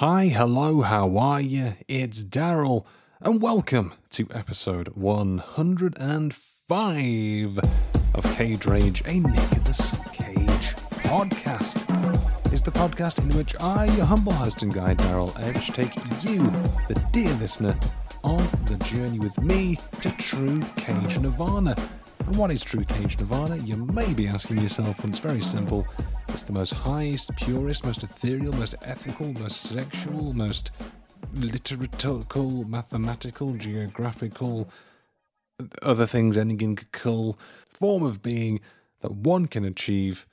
Hi, 0.00 0.28
hello, 0.28 0.82
how 0.82 1.16
are 1.16 1.40
you? 1.40 1.72
It's 1.88 2.22
Darryl, 2.22 2.84
and 3.18 3.40
welcome 3.40 3.94
to 4.10 4.28
episode 4.30 4.88
105 4.88 7.58
of 8.14 8.36
Cage 8.36 8.66
Rage, 8.66 9.02
a 9.06 9.20
Nicolas 9.20 9.98
Cage 10.12 10.76
podcast. 11.06 11.82
Is 12.52 12.60
the 12.60 12.72
podcast 12.72 13.20
in 13.20 13.30
which 13.30 13.58
I, 13.58 13.86
your 13.96 14.04
humble 14.04 14.34
host 14.34 14.62
and 14.62 14.74
guide, 14.74 14.98
Darryl 14.98 15.34
Edge, 15.40 15.68
take 15.68 15.96
you, 16.22 16.42
the 16.88 17.02
dear 17.10 17.32
listener, 17.36 17.74
on 18.22 18.46
the 18.66 18.76
journey 18.84 19.18
with 19.18 19.40
me 19.40 19.78
to 20.02 20.10
true 20.18 20.60
Cage 20.76 21.18
Nirvana. 21.18 21.74
And 22.26 22.36
what 22.36 22.50
is 22.50 22.64
true 22.64 22.84
Cage 22.84 23.20
Nirvana? 23.20 23.56
You 23.58 23.76
may 23.76 24.12
be 24.12 24.26
asking 24.26 24.58
yourself, 24.58 25.04
and 25.04 25.10
it's 25.10 25.20
very 25.20 25.40
simple. 25.40 25.86
It's 26.30 26.42
the 26.42 26.52
most 26.52 26.72
highest, 26.72 27.36
purest, 27.36 27.84
most 27.84 28.02
ethereal, 28.02 28.52
most 28.54 28.74
ethical, 28.82 29.32
most 29.34 29.62
sexual, 29.62 30.32
most 30.32 30.72
literatical, 31.34 32.64
mathematical, 32.64 33.52
geographical, 33.52 34.68
other 35.82 36.04
things 36.04 36.36
ending 36.36 36.60
in 36.60 36.76
form 37.68 38.02
of 38.02 38.22
being 38.22 38.60
that 39.02 39.12
one 39.12 39.46
can 39.46 39.64
achieve, 39.64 40.26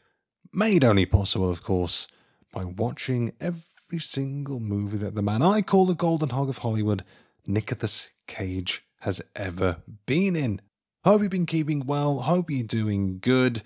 made 0.52 0.84
only 0.84 1.06
possible, 1.06 1.50
of 1.50 1.64
course, 1.64 2.08
by 2.52 2.66
watching 2.66 3.34
every 3.40 4.00
single 4.00 4.60
movie 4.60 4.98
that 4.98 5.14
the 5.14 5.22
man 5.22 5.44
I 5.44 5.62
call 5.62 5.86
the 5.86 5.94
Golden 5.94 6.30
Hog 6.30 6.50
of 6.50 6.58
Hollywood, 6.58 7.04
Nicolas 7.46 8.10
Cage, 8.26 8.84
has 9.02 9.22
ever 9.36 9.78
been 10.08 10.36
in. 10.36 10.60
Hope 11.06 11.22
you've 11.22 11.32
been 11.32 11.46
keeping 11.46 11.86
well. 11.86 12.22
Hope 12.22 12.50
you're 12.50 12.66
doing 12.66 13.20
good. 13.20 13.62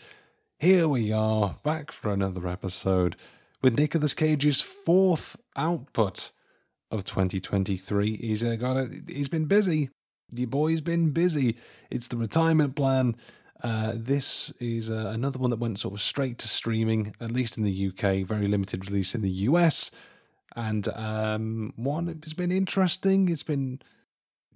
Here 0.57 0.87
we 0.87 1.11
are, 1.11 1.57
back 1.61 1.91
for 1.91 2.11
another 2.11 2.47
episode 2.47 3.15
with 3.61 3.77
Nicolas 3.77 4.15
Cage's 4.15 4.59
fourth 4.59 5.37
output 5.55 6.31
of 6.89 7.03
2023. 7.03 8.17
He's 8.17 8.43
uh, 8.43 8.55
got 8.55 8.77
a, 8.77 8.89
he's 9.07 9.29
been 9.29 9.45
busy. 9.45 9.91
Your 10.31 10.47
boy's 10.47 10.81
been 10.81 11.11
busy. 11.11 11.57
It's 11.91 12.07
the 12.07 12.17
retirement 12.17 12.75
plan. 12.75 13.15
Uh, 13.63 13.93
this 13.95 14.51
is 14.59 14.89
uh, 14.89 15.11
another 15.13 15.37
one 15.37 15.51
that 15.51 15.59
went 15.59 15.77
sort 15.77 15.93
of 15.93 16.01
straight 16.01 16.39
to 16.39 16.47
streaming, 16.47 17.13
at 17.21 17.31
least 17.31 17.55
in 17.55 17.63
the 17.63 17.87
UK. 17.89 18.25
Very 18.25 18.47
limited 18.47 18.87
release 18.87 19.13
in 19.13 19.21
the 19.21 19.29
US, 19.29 19.91
and 20.55 20.87
um, 20.87 21.71
one 21.75 22.09
it's 22.09 22.33
been 22.33 22.51
interesting. 22.51 23.29
It's 23.29 23.43
been 23.43 23.79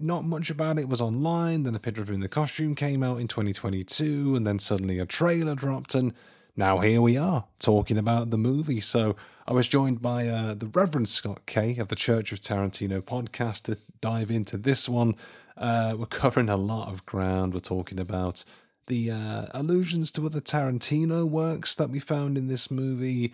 not 0.02 0.26
much 0.26 0.50
about 0.50 0.80
it 0.80 0.90
was 0.90 1.02
online. 1.02 1.64
Then 1.64 1.76
a 1.76 1.80
picture 1.80 2.02
of 2.02 2.10
him 2.10 2.16
in 2.16 2.22
the 2.22 2.28
costume 2.28 2.76
came 2.76 3.04
out 3.04 3.20
in 3.20 3.28
2022, 3.28 4.36
and 4.36 4.46
then 4.46 4.60
suddenly 4.60 5.00
a 5.00 5.06
trailer 5.06 5.56
dropped, 5.56 5.96
and 5.96 6.14
now 6.56 6.80
here 6.80 7.02
we 7.02 7.18
are 7.18 7.46
talking 7.60 7.98
about 7.98 8.30
the 8.30 8.38
movie. 8.38 8.82
So 8.82 9.16
I 9.48 9.54
was 9.54 9.68
joined 9.68 10.02
by 10.02 10.28
uh, 10.28 10.54
the 10.54 10.68
Reverend 10.68 11.10
Scott 11.10 11.46
Kay 11.46 11.78
of 11.78 11.88
the 11.88 11.96
Church 11.96 12.32
of 12.32 12.40
Tarantino 12.40 13.02
podcast 13.02 13.64
to 13.64 13.78
dive 14.02 14.32
into 14.32 14.58
this 14.58 14.90
one. 14.90 15.16
Uh, 15.58 15.96
we're 15.98 16.06
covering 16.08 16.50
a 16.50 16.58
lot 16.58 16.90
of 16.90 17.06
ground. 17.06 17.54
We're 17.54 17.60
talking 17.60 18.00
about 18.00 18.44
the 18.88 19.12
uh, 19.12 19.46
allusions 19.52 20.12
to 20.14 20.26
other 20.26 20.42
Tarantino 20.42 21.26
works 21.26 21.76
that 21.76 21.90
we 21.90 22.00
found 22.00 22.38
in 22.38 22.48
this 22.48 22.70
movie 22.70 23.34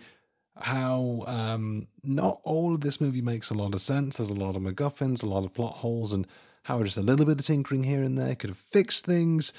how 0.60 1.24
um, 1.26 1.86
not 2.02 2.40
all 2.42 2.74
of 2.74 2.80
this 2.80 3.00
movie 3.00 3.22
makes 3.22 3.50
a 3.50 3.54
lot 3.54 3.74
of 3.74 3.80
sense. 3.80 4.16
There's 4.16 4.30
a 4.30 4.34
lot 4.34 4.56
of 4.56 4.62
MacGuffins, 4.62 5.22
a 5.22 5.28
lot 5.28 5.44
of 5.44 5.54
plot 5.54 5.74
holes, 5.74 6.12
and 6.12 6.26
how 6.68 6.82
just 6.82 6.98
a 6.98 7.02
little 7.02 7.24
bit 7.24 7.40
of 7.40 7.46
tinkering 7.46 7.82
here 7.82 8.02
and 8.02 8.18
there 8.18 8.34
could 8.34 8.50
have 8.50 8.58
fixed 8.58 9.06
things. 9.06 9.54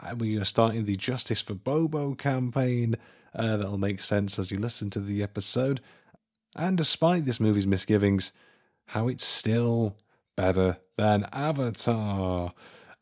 Uh, 0.00 0.14
we 0.16 0.38
are 0.38 0.46
starting 0.46 0.86
the 0.86 0.96
Justice 0.96 1.42
for 1.42 1.52
Bobo 1.52 2.14
campaign. 2.14 2.96
Uh, 3.34 3.58
that'll 3.58 3.76
make 3.76 4.00
sense 4.00 4.38
as 4.38 4.50
you 4.50 4.58
listen 4.58 4.88
to 4.88 4.98
the 4.98 5.22
episode. 5.22 5.82
And 6.56 6.78
despite 6.78 7.26
this 7.26 7.38
movie's 7.38 7.66
misgivings, 7.66 8.32
how 8.86 9.08
it's 9.08 9.24
still 9.24 9.98
better 10.38 10.78
than 10.96 11.28
Avatar. 11.34 12.54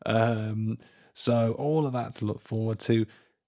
Um, 0.05 0.77
so, 1.13 1.53
all 1.53 1.87
of 1.87 1.93
that 1.93 2.15
to 2.15 2.25
look 2.25 2.41
forward 2.41 2.79
to. 2.79 3.05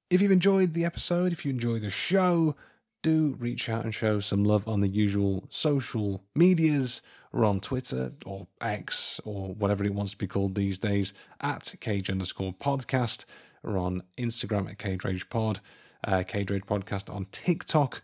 If 0.09 0.21
you've 0.21 0.31
enjoyed 0.31 0.71
the 0.71 0.85
episode, 0.85 1.33
if 1.33 1.43
you 1.43 1.51
enjoy 1.51 1.79
the 1.79 1.89
show, 1.89 2.55
do 3.05 3.35
reach 3.37 3.69
out 3.69 3.83
and 3.83 3.93
show 3.93 4.19
some 4.19 4.43
love 4.43 4.67
on 4.67 4.79
the 4.79 4.87
usual 4.87 5.45
social 5.49 6.23
medias 6.33 7.03
or 7.31 7.45
on 7.45 7.59
Twitter 7.59 8.11
or 8.25 8.47
X 8.61 9.21
or 9.23 9.53
whatever 9.53 9.83
it 9.83 9.93
wants 9.93 10.13
to 10.13 10.17
be 10.17 10.25
called 10.25 10.55
these 10.55 10.79
days 10.79 11.13
at 11.39 11.71
cage 11.79 12.09
underscore 12.09 12.51
podcast 12.53 13.25
or 13.63 13.77
on 13.77 14.01
Instagram 14.17 14.67
at 14.67 14.79
cage 14.79 15.05
rage 15.05 15.29
pod, 15.29 15.59
uh, 16.07 16.23
cage 16.23 16.49
rage 16.49 16.63
podcast 16.63 17.13
on 17.13 17.27
TikTok. 17.31 18.01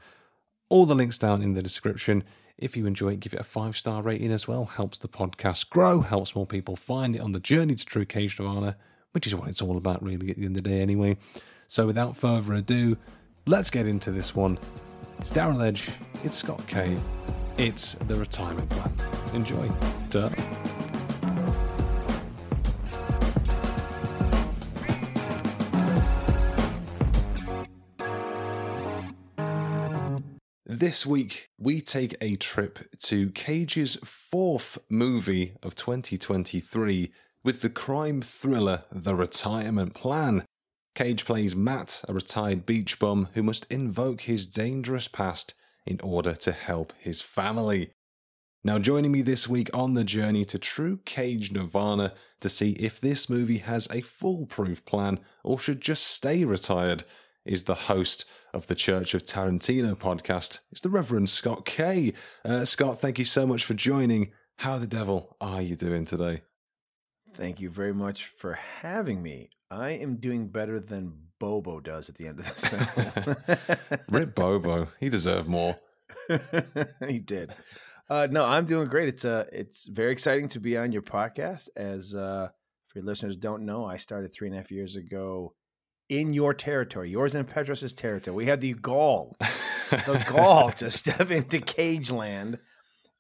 All 0.70 0.86
the 0.86 0.94
links 0.94 1.18
down 1.18 1.42
in 1.42 1.56
the 1.56 1.64
description. 1.64 2.24
If 2.60 2.78
you 2.78 2.86
enjoy 2.86 3.14
it, 3.14 3.22
give 3.22 3.34
it 3.34 3.40
a 3.40 3.44
five 3.44 3.76
star 3.76 4.04
rating 4.04 4.32
as 4.32 4.48
well. 4.48 4.66
Helps 4.66 5.00
the 5.00 5.08
podcast 5.08 5.72
grow, 5.72 6.02
helps 6.02 6.36
more 6.36 6.46
people 6.46 6.76
find 6.76 7.16
it 7.16 7.22
on 7.22 7.32
the 7.32 7.40
journey 7.40 7.74
to 7.74 7.84
true 7.84 8.06
cage 8.06 8.40
nirvana, 8.40 8.78
which 9.14 9.26
is 9.26 9.34
what 9.34 9.50
it's 9.50 9.64
all 9.64 9.78
about, 9.78 10.04
really, 10.04 10.30
at 10.30 10.38
the 10.38 10.46
end 10.46 10.56
of 10.56 10.64
the 10.64 10.70
day, 10.70 10.80
anyway. 10.80 11.18
So, 11.68 11.88
without 11.88 12.16
further 12.16 12.54
ado, 12.54 12.98
let's 13.48 13.72
get 13.72 13.88
into 13.88 14.12
this 14.12 14.36
one. 14.36 14.60
It's 15.22 15.30
Darryl 15.32 15.64
Edge, 15.64 15.92
it's 16.24 16.36
Scott 16.36 16.66
Kay, 16.66 16.98
it's 17.56 17.94
the 18.08 18.16
retirement 18.16 18.68
plan. 18.72 18.92
Enjoy. 19.36 19.72
Duh. 20.10 20.32
This 30.66 31.06
week, 31.06 31.50
we 31.60 31.82
take 31.82 32.16
a 32.20 32.36
trip 32.38 32.80
to 33.02 33.30
Cage's 33.30 33.98
fourth 34.04 34.80
movie 34.90 35.54
of 35.62 35.76
2023 35.76 37.12
with 37.44 37.62
the 37.62 37.70
crime 37.70 38.24
thriller 38.24 38.86
The 38.92 39.14
Retirement 39.14 39.94
Plan. 39.94 40.46
Cage 40.94 41.26
plays 41.26 41.56
Matt, 41.56 42.04
a 42.08 42.14
retired 42.14 42.66
beach 42.66 43.00
bum 43.00 43.30
who 43.34 43.44
must 43.44 43.66
invoke 43.70 44.22
his 44.22 44.46
dangerous 44.46 45.08
past 45.08 45.54
in 45.86 46.00
order 46.02 46.34
to 46.34 46.52
help 46.52 46.94
his 47.00 47.22
family. 47.22 47.92
Now, 48.64 48.78
joining 48.78 49.12
me 49.12 49.22
this 49.22 49.48
week 49.48 49.70
on 49.74 49.94
the 49.94 50.04
journey 50.04 50.46
to 50.46 50.60
true 50.60 51.00
Cage 51.06 51.52
Nirvana 51.52 52.14
to 52.42 52.50
see 52.50 52.74
if 52.74 53.02
this 53.02 53.30
movie 53.30 53.58
has 53.60 53.88
a 53.90 54.02
foolproof 54.02 54.86
plan 54.86 55.20
or 55.44 55.58
should 55.58 55.82
just 55.82 56.04
stay 56.06 56.46
retired 56.46 57.04
is 57.46 57.64
the 57.64 57.74
host 57.74 58.26
of 58.54 58.68
the 58.68 58.76
Church 58.76 59.14
of 59.14 59.24
Tarantino 59.24 59.96
podcast. 59.96 60.60
It's 60.72 60.82
the 60.82 60.90
Reverend 60.90 61.30
Scott 61.30 61.66
Kay. 61.66 62.14
Uh, 62.46 62.66
Scott, 62.66 63.00
thank 63.00 63.18
you 63.18 63.26
so 63.26 63.48
much 63.48 63.66
for 63.66 63.74
joining. 63.74 64.32
How 64.58 64.78
the 64.78 64.86
devil 64.86 65.36
are 65.42 65.62
you 65.62 65.76
doing 65.76 66.06
today? 66.06 66.42
Thank 67.34 67.60
you 67.60 67.70
very 67.70 67.94
much 67.94 68.26
for 68.26 68.54
having 68.54 69.22
me. 69.24 69.50
I 69.70 69.92
am 69.92 70.18
doing 70.18 70.48
better 70.48 70.80
than 70.80 71.14
Bobo 71.40 71.80
does 71.80 72.10
at 72.10 72.16
the 72.16 72.28
end 72.28 72.40
of 72.40 72.46
this. 72.46 74.00
Rip 74.12 74.36
Bobo. 74.36 74.88
He 75.00 75.10
deserved 75.10 75.48
more. 75.48 75.76
he 77.08 77.20
did. 77.20 77.54
Uh, 78.10 78.28
no, 78.30 78.46
I'm 78.46 78.66
doing 78.66 78.90
great. 78.90 79.08
It's 79.08 79.24
uh, 79.24 79.46
it's 79.52 79.88
very 79.88 80.12
exciting 80.12 80.50
to 80.50 80.60
be 80.60 80.76
on 80.78 80.92
your 80.92 81.02
podcast. 81.02 81.70
As 81.78 82.14
uh, 82.14 82.50
for 82.90 83.00
your 83.00 83.06
listeners 83.06 83.38
don't 83.38 83.66
know, 83.66 83.86
I 83.86 83.98
started 83.98 84.34
three 84.34 84.50
and 84.50 84.56
a 84.56 84.60
half 84.60 84.70
years 84.70 84.98
ago 84.98 85.56
in 86.10 86.34
your 86.34 86.54
territory, 86.54 87.10
yours 87.10 87.36
and 87.36 87.48
Petros's 87.48 87.94
territory. 87.94 88.36
We 88.36 88.46
had 88.46 88.60
the 88.60 88.74
gall, 88.74 89.38
the 89.90 90.26
gall 90.30 90.72
to 90.72 90.92
step 90.92 91.32
into 91.32 91.62
Cage 91.62 92.12
Land, 92.12 92.60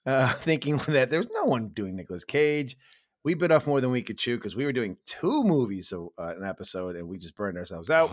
uh, 0.06 0.34
thinking 0.34 0.75
that 0.90 1.10
there's 1.10 1.30
no 1.34 1.46
one 1.46 1.69
doing 1.69 1.96
Nicolas 1.96 2.25
Cage. 2.25 2.75
We 3.24 3.34
bit 3.36 3.52
off 3.52 3.68
more 3.68 3.82
than 3.82 3.92
we 3.92 4.02
could 4.02 4.18
chew 4.18 4.38
because 4.38 4.56
we 4.56 4.66
were 4.66 4.74
doing 4.74 4.98
two 5.06 5.44
movies 5.44 5.92
a, 5.92 6.00
uh, 6.00 6.34
an 6.38 6.44
episode, 6.44 6.96
and 6.96 7.08
we 7.08 7.18
just 7.18 7.36
burned 7.36 7.58
ourselves 7.58 7.90
out. 7.90 8.10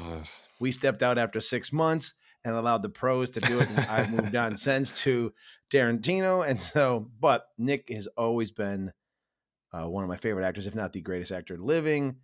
We 0.60 0.70
stepped 0.72 1.02
out 1.02 1.16
after 1.18 1.40
six 1.40 1.72
months 1.72 2.12
and 2.44 2.54
allowed 2.54 2.82
the 2.82 2.88
pros 2.88 3.30
to 3.30 3.40
do 3.40 3.58
it. 3.60 3.68
And 3.70 3.80
I've 3.86 4.12
moved 4.14 4.36
on 4.36 4.56
since 4.56 5.02
to 5.02 5.32
Tarantino, 5.70 6.46
and 6.46 6.60
so. 6.60 7.10
But 7.20 7.46
Nick 7.56 7.88
has 7.90 8.06
always 8.16 8.50
been 8.50 8.92
uh, 9.72 9.88
one 9.88 10.04
of 10.04 10.08
my 10.08 10.16
favorite 10.16 10.46
actors, 10.46 10.66
if 10.66 10.74
not 10.74 10.92
the 10.92 11.00
greatest 11.00 11.32
actor 11.32 11.56
living. 11.58 12.16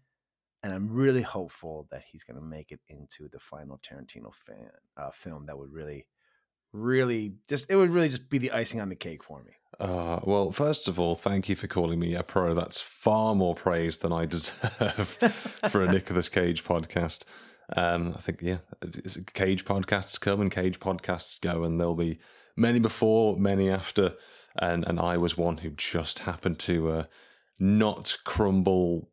and 0.65 0.73
I'm 0.73 0.91
really 0.91 1.21
hopeful 1.21 1.87
that 1.91 2.05
he's 2.11 2.25
going 2.25 2.41
to 2.41 2.45
make 2.45 2.73
it 2.73 2.81
into 2.89 3.29
the 3.29 3.39
final 3.39 3.79
Tarantino 3.79 4.35
fan 4.35 4.71
uh, 4.97 5.11
film. 5.11 5.45
That 5.45 5.59
would 5.59 5.71
really, 5.71 6.07
really 6.75 7.37
just 7.49 7.71
it 7.71 7.76
would 7.76 7.91
really 7.91 8.09
just 8.09 8.29
be 8.29 8.38
the 8.38 8.50
icing 8.50 8.81
on 8.81 8.88
the 8.91 8.97
cake 8.97 9.23
for 9.23 9.43
me. 9.43 9.53
Uh, 9.81 10.21
well, 10.23 10.53
first 10.53 10.88
of 10.88 11.00
all, 11.00 11.15
thank 11.15 11.49
you 11.49 11.56
for 11.56 11.67
calling 11.67 11.99
me 11.99 12.15
a 12.15 12.23
pro. 12.23 12.55
That's 12.55 12.81
far 12.81 13.35
more 13.35 13.55
praise 13.55 13.99
than 13.99 14.12
I 14.12 14.26
deserve 14.26 15.09
for 15.71 15.82
a 15.82 15.91
Nicolas 15.91 16.29
Cage 16.29 16.65
podcast. 16.65 17.25
Um, 17.76 18.15
I 18.17 18.21
think, 18.21 18.43
yeah, 18.43 18.59
Cage 19.32 19.65
podcasts 19.65 20.21
come 20.21 20.41
and 20.41 20.50
Cage 20.50 20.79
podcasts 20.81 21.41
go, 21.41 21.65
and 21.65 21.81
there'll 21.81 21.94
be 21.94 22.19
many 22.56 22.79
before, 22.79 23.37
many 23.37 23.71
after. 23.71 24.15
And, 24.61 24.87
and 24.87 25.00
I 25.00 25.17
was 25.17 25.37
one 25.37 25.59
who 25.59 25.71
just 25.71 26.21
happened 26.21 26.59
to 26.61 26.91
uh, 26.91 27.05
not 27.59 28.17
crumble 28.25 29.11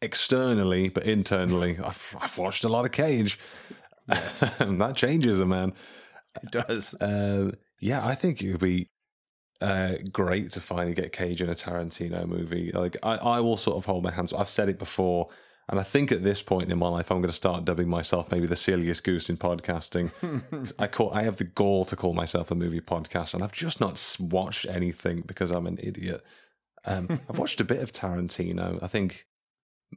externally, 0.00 0.88
but 0.88 1.04
internally. 1.04 1.78
I've, 1.82 2.16
I've 2.20 2.38
watched 2.38 2.64
a 2.64 2.68
lot 2.68 2.86
of 2.86 2.92
Cage. 2.92 3.38
Yes. 4.08 4.40
that 4.58 4.96
changes 4.96 5.40
a 5.40 5.46
man. 5.46 5.74
It 6.42 6.50
does. 6.50 6.94
Uh, 6.94 7.52
yeah, 7.80 8.04
I 8.04 8.14
think 8.14 8.42
it 8.42 8.52
would 8.52 8.60
be 8.60 8.88
uh, 9.60 9.94
great 10.12 10.50
to 10.50 10.60
finally 10.60 10.94
get 10.94 11.12
Cage 11.12 11.42
in 11.42 11.48
a 11.48 11.54
Tarantino 11.54 12.26
movie. 12.26 12.70
Like 12.72 12.96
I, 13.02 13.16
I 13.16 13.40
will 13.40 13.56
sort 13.56 13.76
of 13.76 13.84
hold 13.84 14.04
my 14.04 14.10
hands. 14.10 14.32
I've 14.32 14.48
said 14.48 14.68
it 14.68 14.78
before, 14.78 15.28
and 15.68 15.78
I 15.78 15.82
think 15.82 16.12
at 16.12 16.22
this 16.22 16.42
point 16.42 16.70
in 16.70 16.78
my 16.78 16.88
life, 16.88 17.10
I'm 17.10 17.18
going 17.18 17.28
to 17.28 17.32
start 17.32 17.64
dubbing 17.64 17.88
myself 17.88 18.30
maybe 18.30 18.46
the 18.46 18.56
silliest 18.56 19.04
goose 19.04 19.28
in 19.28 19.36
podcasting. 19.36 20.10
I 20.78 20.86
call 20.86 21.12
I 21.12 21.24
have 21.24 21.36
the 21.36 21.44
gall 21.44 21.84
to 21.86 21.96
call 21.96 22.14
myself 22.14 22.50
a 22.50 22.54
movie 22.54 22.80
podcast, 22.80 23.34
and 23.34 23.42
I've 23.42 23.52
just 23.52 23.80
not 23.80 24.16
watched 24.20 24.66
anything 24.70 25.22
because 25.26 25.50
I'm 25.50 25.66
an 25.66 25.78
idiot. 25.82 26.24
Um, 26.84 27.20
I've 27.28 27.38
watched 27.38 27.60
a 27.60 27.64
bit 27.64 27.82
of 27.82 27.92
Tarantino. 27.92 28.82
I 28.82 28.86
think 28.86 29.26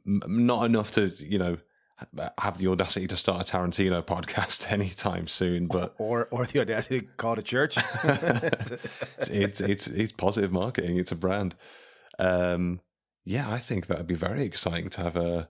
m- 0.06 0.22
not 0.26 0.66
enough 0.66 0.90
to 0.92 1.06
you 1.06 1.38
know 1.38 1.58
have 2.38 2.58
the 2.58 2.68
audacity 2.68 3.06
to 3.08 3.16
start 3.16 3.48
a 3.48 3.52
Tarantino 3.52 4.04
podcast 4.04 4.70
anytime 4.72 5.26
soon, 5.26 5.66
but 5.66 5.94
or 5.98 6.28
or 6.30 6.46
the 6.46 6.60
audacity 6.60 7.00
to 7.00 7.06
call 7.16 7.34
it 7.34 7.40
a 7.40 7.42
church. 7.42 7.76
it's 9.30 9.60
it's 9.60 9.86
it's 9.86 10.12
positive 10.12 10.52
marketing. 10.52 10.98
It's 10.98 11.12
a 11.12 11.16
brand. 11.16 11.54
Um, 12.18 12.80
yeah, 13.24 13.50
I 13.50 13.58
think 13.58 13.86
that 13.86 13.98
would 13.98 14.06
be 14.06 14.14
very 14.14 14.42
exciting 14.42 14.88
to 14.90 15.02
have 15.02 15.16
a, 15.16 15.48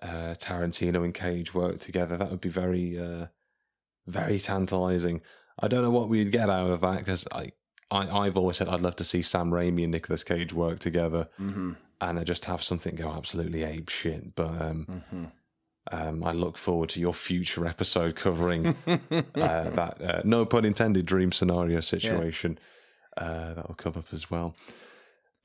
a 0.00 0.36
Tarantino 0.38 1.04
and 1.04 1.14
Cage 1.14 1.54
work 1.54 1.78
together. 1.78 2.16
That 2.16 2.30
would 2.30 2.40
be 2.40 2.48
very 2.48 2.98
uh, 2.98 3.26
very 4.06 4.38
tantalizing. 4.38 5.22
I 5.58 5.68
don't 5.68 5.82
know 5.82 5.90
what 5.90 6.08
we'd 6.08 6.32
get 6.32 6.48
out 6.48 6.70
of 6.70 6.80
that 6.80 6.98
because 6.98 7.26
I, 7.32 7.52
I 7.90 8.08
I've 8.26 8.36
always 8.36 8.56
said 8.56 8.68
I'd 8.68 8.80
love 8.80 8.96
to 8.96 9.04
see 9.04 9.22
Sam 9.22 9.50
Raimi 9.50 9.82
and 9.82 9.92
Nicolas 9.92 10.24
Cage 10.24 10.52
work 10.52 10.78
together, 10.78 11.28
mm-hmm. 11.40 11.72
and 12.00 12.18
I 12.18 12.24
just 12.24 12.44
have 12.46 12.62
something 12.62 12.94
go 12.94 13.10
absolutely 13.10 13.64
ape 13.64 13.88
shit. 13.88 14.34
But 14.34 14.50
um, 14.60 14.86
Mm-hmm. 14.88 15.24
Um, 15.90 16.24
I 16.24 16.32
look 16.32 16.58
forward 16.58 16.88
to 16.90 17.00
your 17.00 17.14
future 17.14 17.66
episode 17.66 18.14
covering 18.14 18.68
uh, 18.86 18.98
that, 19.34 19.96
uh, 20.00 20.20
no 20.24 20.44
pun 20.44 20.64
intended, 20.64 21.06
dream 21.06 21.32
scenario 21.32 21.80
situation. 21.80 22.58
Uh, 23.16 23.54
that 23.54 23.68
will 23.68 23.74
come 23.74 23.94
up 23.96 24.12
as 24.12 24.30
well. 24.30 24.54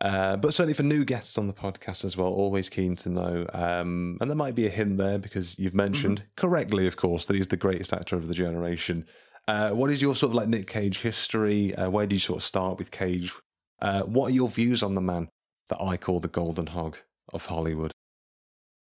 Uh, 0.01 0.35
but 0.35 0.53
certainly 0.53 0.73
for 0.73 0.83
new 0.83 1.05
guests 1.05 1.37
on 1.37 1.47
the 1.47 1.53
podcast 1.53 2.03
as 2.03 2.17
well, 2.17 2.27
always 2.27 2.69
keen 2.69 2.95
to 2.97 3.09
know. 3.09 3.45
Um, 3.53 4.17
and 4.21 4.29
there 4.29 4.35
might 4.35 4.55
be 4.55 4.67
a 4.67 4.69
hint 4.69 4.97
there 4.97 5.17
because 5.17 5.57
you've 5.57 5.73
mentioned 5.73 6.23
correctly, 6.35 6.85
of 6.85 6.97
course, 6.97 7.25
that 7.25 7.35
he's 7.35 7.47
the 7.47 7.57
greatest 7.57 7.93
actor 7.93 8.15
of 8.15 8.27
the 8.27 8.33
generation. 8.33 9.05
Uh, 9.47 9.69
what 9.71 9.89
is 9.89 10.01
your 10.01 10.15
sort 10.15 10.31
of 10.31 10.35
like 10.35 10.47
Nick 10.47 10.67
Cage 10.67 10.99
history? 10.99 11.73
Uh, 11.75 11.89
where 11.89 12.05
do 12.05 12.15
you 12.15 12.19
sort 12.19 12.37
of 12.37 12.43
start 12.43 12.77
with 12.77 12.91
Cage? 12.91 13.33
Uh, 13.81 14.01
what 14.01 14.31
are 14.31 14.33
your 14.33 14.49
views 14.49 14.83
on 14.83 14.95
the 14.95 15.01
man 15.01 15.29
that 15.69 15.81
I 15.81 15.97
call 15.97 16.19
the 16.19 16.27
golden 16.27 16.67
hog 16.67 16.97
of 17.33 17.45
Hollywood? 17.45 17.91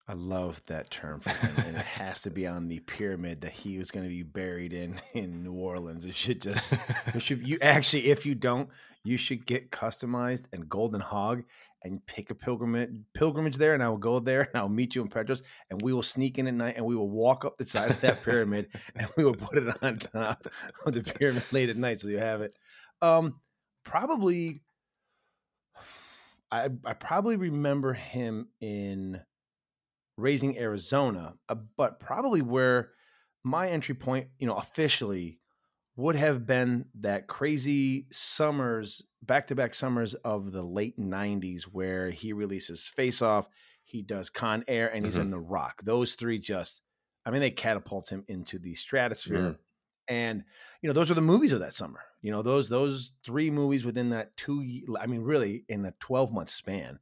I 0.06 0.14
love 0.14 0.62
that 0.66 0.90
term 0.90 1.22
for 1.22 1.30
him, 1.30 1.66
and 1.66 1.78
it 1.78 1.86
has 1.86 2.24
to 2.24 2.30
be 2.30 2.46
on 2.46 2.68
the 2.68 2.82
pyramid 2.82 3.42
that 3.42 3.54
he 3.54 3.78
was 3.78 3.90
going 3.90 4.04
to 4.04 4.10
be 4.10 4.24
buried 4.24 4.74
in 4.74 5.00
in 5.14 5.44
New 5.44 5.54
Orleans. 5.54 6.04
It 6.04 6.14
should 6.14 6.42
just, 6.42 6.74
it 7.16 7.22
should 7.22 7.48
you 7.48 7.58
actually, 7.62 8.08
if 8.08 8.26
you 8.26 8.36
don't, 8.36 8.70
you 9.06 9.16
should 9.16 9.46
get 9.46 9.72
customized 9.72 10.48
and 10.52 10.68
golden 10.68 11.00
hog 11.00 11.44
and 11.86 12.06
pick 12.06 12.30
a 12.30 12.36
pilgrimage 12.36 12.90
pilgrimage 13.14 13.56
there, 13.58 13.74
and 13.74 13.82
I 13.82 13.88
will 13.88 13.98
go 13.98 14.20
there 14.20 14.42
and 14.42 14.56
I'll 14.56 14.68
meet 14.68 14.94
you 14.94 15.02
in 15.02 15.08
Petros, 15.08 15.42
and 15.70 15.82
we 15.82 15.94
will 15.94 16.04
sneak 16.04 16.38
in 16.38 16.48
at 16.48 16.54
night 16.54 16.76
and 16.76 16.86
we 16.86 16.98
will 16.98 17.10
walk 17.10 17.46
up 17.46 17.56
the 17.56 17.66
side 17.66 17.92
of 17.92 18.02
that 18.02 18.22
pyramid 18.24 18.68
and 18.96 19.08
we 19.16 19.24
will 19.24 19.36
put 19.36 19.58
it 19.58 19.74
on 19.82 20.00
top 20.00 20.48
of 20.86 20.94
the 20.94 21.02
pyramid 21.02 21.44
late 21.54 21.70
at 21.70 21.78
night 21.78 22.02
so 22.02 22.10
you 22.10 22.20
have 22.20 22.42
it. 22.42 22.54
Um, 23.02 23.40
probably, 23.86 24.60
I 26.52 26.70
I 26.84 26.94
probably 26.94 27.38
remember 27.38 27.94
him 27.94 28.50
in 28.60 29.22
raising 30.18 30.58
Arizona, 30.58 31.36
uh, 31.50 31.56
but 31.78 32.00
probably 32.00 32.42
where 32.42 32.92
my 33.44 33.70
entry 33.70 33.96
point, 33.96 34.30
you 34.38 34.48
know, 34.48 34.56
officially 34.56 35.40
would 35.96 36.16
have 36.16 36.46
been 36.48 36.86
that 36.96 37.28
crazy 37.28 38.08
summers, 38.12 39.02
back 39.22 39.48
to 39.48 39.56
back 39.56 39.74
summers 39.74 40.14
of 40.16 40.52
the 40.52 40.64
late 40.64 40.98
90s, 40.98 41.64
where 41.64 42.10
he 42.10 42.34
releases 42.34 42.88
Face 42.88 43.22
Off, 43.22 43.48
he 43.84 44.02
does 44.02 44.30
Con 44.30 44.64
Air, 44.68 44.88
and 44.94 45.06
he's 45.06 45.18
Mhm. 45.18 45.22
in 45.22 45.32
The 45.32 45.40
Rock. 45.40 45.82
Those 45.84 46.16
three 46.16 46.40
just, 46.40 46.82
I 47.26 47.32
mean, 47.32 47.42
they 47.42 47.52
catapult 47.52 48.10
him 48.12 48.24
into 48.28 48.58
the 48.60 48.74
stratosphere. 48.76 49.58
And 50.08 50.44
you 50.82 50.88
know, 50.90 50.94
those 50.94 51.10
are 51.12 51.14
the 51.16 51.22
movies 51.22 51.54
of 51.54 51.60
that 51.62 51.74
summer. 51.74 52.02
You 52.22 52.32
know, 52.32 52.42
those 52.42 52.70
those 52.70 53.12
three 53.24 53.50
movies 53.50 53.86
within 53.86 54.10
that 54.10 54.36
two. 54.36 54.84
I 55.00 55.08
mean, 55.08 55.22
really, 55.22 55.64
in 55.70 55.86
a 55.86 55.94
twelve 56.00 56.34
month 56.34 56.50
span. 56.50 57.00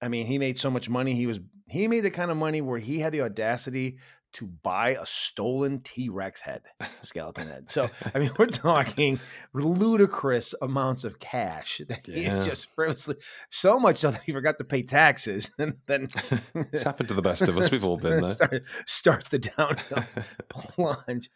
I 0.00 0.08
mean, 0.08 0.26
he 0.26 0.38
made 0.38 0.58
so 0.58 0.70
much 0.70 0.88
money. 0.88 1.14
He 1.14 1.26
was 1.26 1.40
he 1.68 1.88
made 1.88 2.00
the 2.00 2.10
kind 2.10 2.30
of 2.30 2.36
money 2.36 2.60
where 2.60 2.78
he 2.78 3.00
had 3.00 3.12
the 3.12 3.22
audacity 3.22 3.98
to 4.30 4.46
buy 4.46 4.90
a 4.90 5.06
stolen 5.06 5.80
T 5.80 6.08
Rex 6.08 6.40
head, 6.40 6.62
skeleton 7.00 7.48
head. 7.48 7.70
So 7.70 7.88
I 8.14 8.18
mean, 8.18 8.30
we're 8.38 8.46
talking 8.46 9.18
ludicrous 9.52 10.54
amounts 10.60 11.04
of 11.04 11.18
cash 11.18 11.80
that 11.88 12.06
he 12.06 12.26
is 12.26 12.46
just 12.46 12.66
frivolously 12.74 13.16
so 13.50 13.78
much 13.80 13.98
so 13.98 14.10
that 14.10 14.22
he 14.22 14.32
forgot 14.32 14.58
to 14.58 14.64
pay 14.64 14.82
taxes, 14.82 15.50
and 15.58 15.74
then 15.86 16.08
It's 16.54 16.82
happened 16.82 17.08
to 17.08 17.14
the 17.14 17.22
best 17.22 17.48
of 17.48 17.56
us. 17.56 17.70
We've 17.70 17.84
all 17.84 17.96
been 17.96 18.20
there. 18.20 18.28
Start, 18.28 18.62
starts 18.86 19.28
the 19.28 19.38
downhill 19.38 20.04
plunge. 20.48 21.30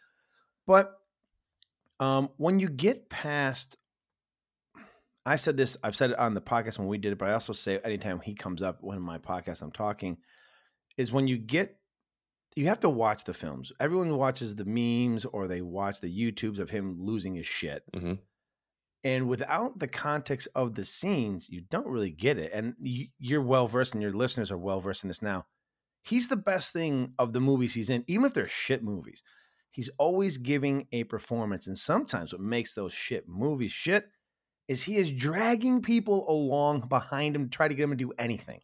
But 0.65 0.93
um, 1.99 2.29
when 2.37 2.59
you 2.59 2.69
get 2.69 3.09
past, 3.09 3.77
I 5.25 5.37
said 5.37 5.55
this, 5.55 5.77
I've 5.83 5.95
said 5.95 6.11
it 6.11 6.19
on 6.19 6.33
the 6.33 6.41
podcast 6.41 6.77
when 6.77 6.87
we 6.87 6.97
did 6.97 7.13
it, 7.13 7.17
but 7.17 7.29
I 7.29 7.33
also 7.33 7.53
say 7.53 7.79
anytime 7.79 8.19
he 8.19 8.33
comes 8.33 8.61
up 8.61 8.79
when 8.81 9.01
my 9.01 9.17
podcast 9.17 9.61
I'm 9.61 9.71
talking, 9.71 10.17
is 10.97 11.11
when 11.11 11.27
you 11.27 11.37
get, 11.37 11.79
you 12.55 12.67
have 12.67 12.81
to 12.81 12.89
watch 12.89 13.23
the 13.23 13.33
films. 13.33 13.71
Everyone 13.79 14.15
watches 14.17 14.55
the 14.55 14.65
memes 14.65 15.25
or 15.25 15.47
they 15.47 15.61
watch 15.61 16.01
the 16.01 16.07
YouTubes 16.13 16.59
of 16.59 16.69
him 16.69 16.97
losing 16.99 17.35
his 17.35 17.47
shit. 17.47 17.83
Mhm. 17.93 18.19
And 19.05 19.27
without 19.27 19.79
the 19.79 19.87
context 19.87 20.47
of 20.55 20.75
the 20.75 20.83
scenes, 20.85 21.49
you 21.49 21.61
don't 21.61 21.87
really 21.87 22.11
get 22.11 22.37
it. 22.37 22.51
And 22.53 22.75
you're 22.79 23.41
well 23.41 23.67
versed, 23.67 23.93
and 23.93 24.01
your 24.01 24.13
listeners 24.13 24.51
are 24.51 24.57
well 24.57 24.79
versed 24.79 25.03
in 25.03 25.09
this 25.09 25.21
now. 25.21 25.45
He's 26.03 26.27
the 26.27 26.37
best 26.37 26.73
thing 26.73 27.13
of 27.17 27.33
the 27.33 27.39
movies 27.39 27.73
he's 27.73 27.89
in, 27.89 28.03
even 28.07 28.25
if 28.25 28.33
they're 28.33 28.47
shit 28.47 28.83
movies. 28.83 29.23
He's 29.71 29.89
always 29.97 30.37
giving 30.37 30.87
a 30.91 31.05
performance. 31.05 31.67
And 31.67 31.77
sometimes 31.77 32.31
what 32.33 32.41
makes 32.41 32.73
those 32.73 32.93
shit 32.93 33.27
movies 33.27 33.71
shit 33.71 34.09
is 34.67 34.83
he 34.83 34.95
is 34.95 35.11
dragging 35.11 35.81
people 35.81 36.29
along 36.29 36.87
behind 36.87 37.35
him 37.35 37.45
to 37.45 37.49
try 37.49 37.67
to 37.67 37.75
get 37.75 37.83
him 37.83 37.91
to 37.91 37.95
do 37.95 38.13
anything. 38.17 38.61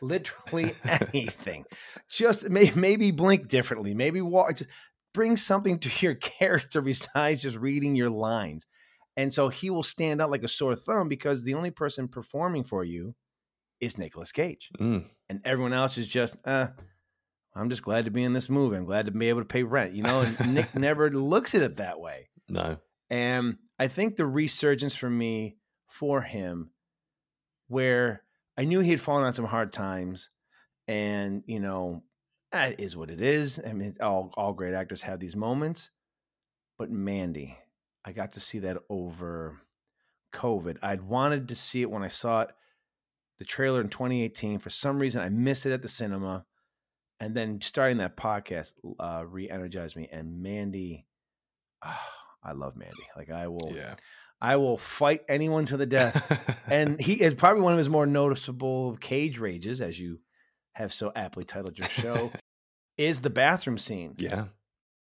Literally 0.00 0.72
anything. 0.84 1.64
Just 2.10 2.48
may, 2.48 2.70
maybe 2.74 3.10
blink 3.10 3.48
differently, 3.48 3.94
maybe 3.94 4.20
walk, 4.20 4.56
just 4.56 4.70
bring 5.14 5.36
something 5.36 5.78
to 5.80 6.06
your 6.06 6.14
character 6.38 6.80
besides 6.80 7.42
just 7.42 7.56
reading 7.56 7.94
your 7.94 8.10
lines. 8.10 8.66
And 9.16 9.32
so 9.32 9.48
he 9.48 9.68
will 9.68 9.82
stand 9.82 10.20
out 10.22 10.30
like 10.30 10.44
a 10.44 10.48
sore 10.48 10.76
thumb 10.76 11.08
because 11.08 11.42
the 11.42 11.54
only 11.54 11.70
person 11.70 12.06
performing 12.06 12.62
for 12.62 12.84
you 12.84 13.16
is 13.80 13.98
Nicolas 13.98 14.30
Cage. 14.30 14.70
Mm. 14.78 15.06
And 15.28 15.40
everyone 15.44 15.72
else 15.72 15.98
is 15.98 16.06
just, 16.06 16.36
uh, 16.44 16.68
I'm 17.54 17.68
just 17.68 17.82
glad 17.82 18.04
to 18.04 18.12
be 18.12 18.22
in 18.22 18.32
this 18.32 18.48
movie. 18.48 18.76
I'm 18.76 18.84
glad 18.84 19.06
to 19.06 19.12
be 19.12 19.28
able 19.28 19.40
to 19.40 19.46
pay 19.46 19.64
rent. 19.64 19.92
You 19.92 20.04
know, 20.04 20.20
and 20.20 20.54
Nick 20.54 20.74
never 20.76 21.10
looks 21.10 21.54
at 21.56 21.62
it 21.62 21.78
that 21.78 21.98
way. 21.98 22.28
No. 22.48 22.78
And 23.10 23.58
I 23.78 23.88
think 23.88 24.16
the 24.16 24.26
resurgence 24.26 24.94
for 24.94 25.08
me 25.08 25.56
for 25.86 26.22
him, 26.22 26.70
where 27.68 28.24
I 28.56 28.64
knew 28.64 28.80
he 28.80 28.90
had 28.90 29.00
fallen 29.00 29.24
on 29.24 29.34
some 29.34 29.44
hard 29.44 29.72
times, 29.72 30.30
and 30.86 31.42
you 31.46 31.60
know, 31.60 32.02
that 32.52 32.80
is 32.80 32.96
what 32.96 33.10
it 33.10 33.20
is. 33.20 33.60
I 33.64 33.72
mean, 33.72 33.96
all 34.00 34.32
all 34.36 34.52
great 34.52 34.74
actors 34.74 35.02
have 35.02 35.20
these 35.20 35.36
moments. 35.36 35.90
But 36.78 36.90
Mandy, 36.90 37.56
I 38.04 38.12
got 38.12 38.32
to 38.32 38.40
see 38.40 38.60
that 38.60 38.78
over 38.88 39.60
COVID. 40.32 40.78
I'd 40.82 41.02
wanted 41.02 41.48
to 41.48 41.54
see 41.54 41.82
it 41.82 41.90
when 41.90 42.02
I 42.02 42.08
saw 42.08 42.42
it, 42.42 42.50
the 43.38 43.44
trailer 43.44 43.80
in 43.80 43.88
2018. 43.88 44.58
For 44.58 44.70
some 44.70 44.98
reason, 44.98 45.20
I 45.20 45.28
missed 45.28 45.66
it 45.66 45.72
at 45.72 45.82
the 45.82 45.88
cinema. 45.88 46.46
And 47.20 47.34
then 47.34 47.60
starting 47.60 47.96
that 47.98 48.16
podcast 48.16 48.74
uh, 49.00 49.24
re-energized 49.26 49.96
me. 49.96 50.08
And 50.12 50.40
Mandy, 50.40 51.04
ah, 51.82 52.17
I 52.42 52.52
love 52.52 52.76
Mandy. 52.76 53.02
Like 53.16 53.30
I 53.30 53.48
will, 53.48 53.72
Yeah. 53.74 53.94
I 54.40 54.56
will 54.56 54.78
fight 54.78 55.22
anyone 55.28 55.64
to 55.66 55.76
the 55.76 55.86
death. 55.86 56.64
and 56.70 57.00
he 57.00 57.14
is 57.14 57.34
probably 57.34 57.62
one 57.62 57.72
of 57.72 57.78
his 57.78 57.88
more 57.88 58.06
noticeable 58.06 58.96
cage 59.00 59.38
rages, 59.38 59.80
as 59.80 59.98
you 59.98 60.20
have 60.74 60.92
so 60.92 61.10
aptly 61.16 61.44
titled 61.44 61.76
your 61.76 61.88
show, 61.88 62.30
is 62.96 63.20
the 63.20 63.30
bathroom 63.30 63.78
scene. 63.78 64.14
Yeah. 64.18 64.44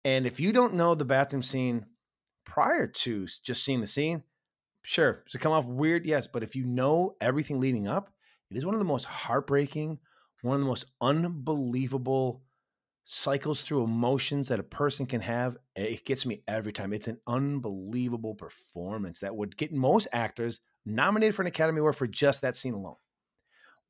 And 0.04 0.28
if 0.28 0.40
you 0.40 0.52
don't 0.54 0.76
know 0.76 0.94
the 0.94 1.06
bathroom 1.06 1.42
scene 1.42 1.88
prior 2.46 2.86
to 2.86 3.26
just 3.44 3.64
seeing 3.64 3.82
the 3.82 3.88
scene, 3.88 4.22
sure, 4.84 5.24
does 5.26 5.34
it 5.34 5.42
come 5.42 5.52
off 5.52 5.66
weird? 5.66 6.06
Yes. 6.06 6.28
But 6.28 6.44
if 6.44 6.56
you 6.56 6.64
know 6.66 7.16
everything 7.20 7.60
leading 7.60 7.88
up, 7.88 8.12
it 8.52 8.58
is 8.58 8.66
one 8.66 8.76
of 8.76 8.80
the 8.80 8.86
most 8.86 9.06
heartbreaking, 9.06 9.98
one 10.44 10.56
of 10.56 10.62
the 10.62 10.68
most 10.68 10.86
unbelievable 11.02 12.44
cycles 13.06 13.62
through 13.62 13.84
emotions 13.84 14.48
that 14.48 14.60
a 14.60 14.64
person 14.64 15.06
can 15.06 15.22
have. 15.22 15.58
It 15.76 16.06
gets 16.06 16.26
me 16.26 16.42
every 16.48 16.74
time. 16.74 16.92
It's 16.92 17.08
an 17.08 17.20
unbelievable 17.28 18.36
performance 18.36 19.20
that 19.20 19.36
would 19.36 19.56
get 19.58 19.72
most 19.72 20.08
actors 20.12 20.60
nominated 20.86 21.36
for 21.36 21.44
an 21.44 21.48
Academy 21.48 21.80
Award 21.80 21.96
for 21.96 22.08
just 22.08 22.42
that 22.42 22.58
scene 22.58 22.74
alone. 22.74 22.96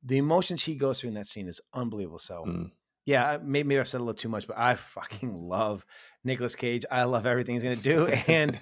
The 0.02 0.18
emotions 0.18 0.62
he 0.62 0.76
goes 0.76 1.00
through 1.00 1.08
in 1.08 1.14
that 1.14 1.26
scene 1.26 1.48
is 1.48 1.60
unbelievable. 1.72 2.18
So, 2.18 2.44
Mm. 2.46 2.70
Yeah, 3.06 3.38
maybe, 3.40 3.68
maybe 3.68 3.80
I've 3.80 3.88
said 3.88 3.98
a 3.98 4.04
little 4.04 4.18
too 4.18 4.28
much, 4.28 4.48
but 4.48 4.58
I 4.58 4.74
fucking 4.74 5.48
love 5.48 5.86
Nicolas 6.24 6.56
Cage. 6.56 6.84
I 6.90 7.04
love 7.04 7.24
everything 7.24 7.54
he's 7.54 7.62
going 7.62 7.76
to 7.76 7.82
do. 7.82 8.08
And 8.28 8.58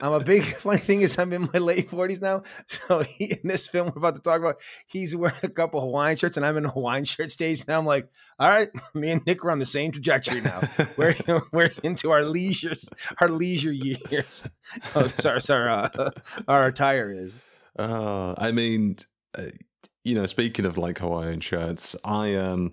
I'm 0.00 0.12
a 0.12 0.20
big 0.20 0.42
funny 0.64 0.78
thing 0.78 1.00
is 1.00 1.18
I'm 1.18 1.32
in 1.32 1.48
my 1.52 1.58
late 1.58 1.90
40s 1.90 2.22
now. 2.22 2.44
So 2.68 3.02
he, 3.02 3.36
in 3.42 3.48
this 3.48 3.66
film 3.66 3.88
we're 3.88 3.98
about 3.98 4.14
to 4.14 4.20
talk 4.20 4.38
about, 4.40 4.60
he's 4.86 5.16
wearing 5.16 5.36
a 5.42 5.48
couple 5.48 5.80
Hawaiian 5.80 6.16
shirts 6.16 6.36
and 6.36 6.46
I'm 6.46 6.56
in 6.56 6.64
a 6.64 6.70
Hawaiian 6.70 7.04
shirt 7.04 7.32
stage. 7.32 7.62
And 7.62 7.70
I'm 7.70 7.84
like, 7.84 8.08
all 8.38 8.48
right, 8.48 8.68
me 8.94 9.10
and 9.10 9.26
Nick 9.26 9.44
are 9.44 9.50
on 9.50 9.58
the 9.58 9.66
same 9.66 9.90
trajectory 9.90 10.40
now. 10.40 10.60
we're 10.96 11.16
we're 11.52 11.72
into 11.82 12.12
our 12.12 12.22
leisure 12.22 12.74
our 13.20 13.28
leisure 13.28 13.72
years. 13.72 14.48
Oh, 14.94 15.08
sorry, 15.08 15.42
sorry, 15.42 15.70
uh, 15.70 16.10
our 16.46 16.68
attire 16.68 17.12
is. 17.12 17.36
Uh, 17.76 18.34
I 18.38 18.52
mean, 18.52 18.96
uh, 19.36 19.46
you 20.04 20.14
know, 20.14 20.26
speaking 20.26 20.66
of 20.66 20.78
like 20.78 20.98
Hawaiian 20.98 21.40
shirts, 21.40 21.96
I 22.04 22.34
um, 22.34 22.72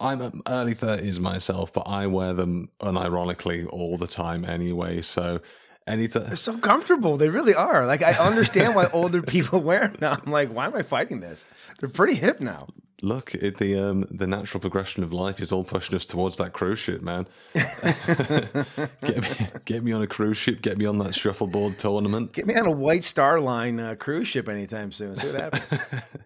I'm 0.00 0.42
early 0.46 0.74
thirties 0.74 1.20
myself, 1.20 1.72
but 1.72 1.82
I 1.82 2.06
wear 2.06 2.32
them 2.32 2.70
unironically 2.80 3.66
all 3.70 3.96
the 3.98 4.06
time 4.06 4.44
anyway. 4.44 5.02
So 5.02 5.40
anytime, 5.86 6.24
They're 6.26 6.36
so 6.36 6.56
comfortable. 6.58 7.16
They 7.18 7.28
really 7.28 7.54
are. 7.54 7.86
Like 7.86 8.02
I 8.02 8.12
understand 8.14 8.74
why 8.74 8.86
older 8.92 9.22
people 9.22 9.60
wear 9.60 9.88
them 9.88 9.96
now. 10.00 10.18
I'm 10.24 10.32
like, 10.32 10.48
why 10.50 10.66
am 10.66 10.74
I 10.74 10.82
fighting 10.82 11.20
this? 11.20 11.44
They're 11.78 11.88
pretty 11.88 12.14
hip 12.14 12.40
now. 12.40 12.68
look, 13.02 13.34
it, 13.34 13.56
the 13.58 13.78
um, 13.78 14.06
the 14.10 14.26
natural 14.26 14.60
progression 14.60 15.02
of 15.02 15.12
life 15.12 15.40
is 15.40 15.52
all 15.52 15.64
pushing 15.64 15.96
us 15.96 16.04
towards 16.06 16.36
that 16.38 16.52
cruise 16.52 16.78
ship, 16.78 17.00
man. 17.02 17.26
get 17.54 19.20
me, 19.22 19.46
get 19.64 19.82
me 19.82 19.92
on 19.92 20.02
a 20.02 20.06
cruise 20.06 20.36
ship. 20.36 20.60
Get 20.62 20.76
me 20.78 20.84
on 20.86 20.98
that 20.98 21.14
shuffleboard 21.14 21.78
tournament. 21.78 22.32
Get 22.32 22.46
me 22.46 22.54
on 22.56 22.66
a 22.66 22.70
White 22.70 23.04
Star 23.04 23.40
Line 23.40 23.80
uh, 23.80 23.94
cruise 23.96 24.28
ship 24.28 24.48
anytime 24.48 24.92
soon. 24.92 25.14
See 25.16 25.28
what 25.30 25.40
happens. 25.40 26.16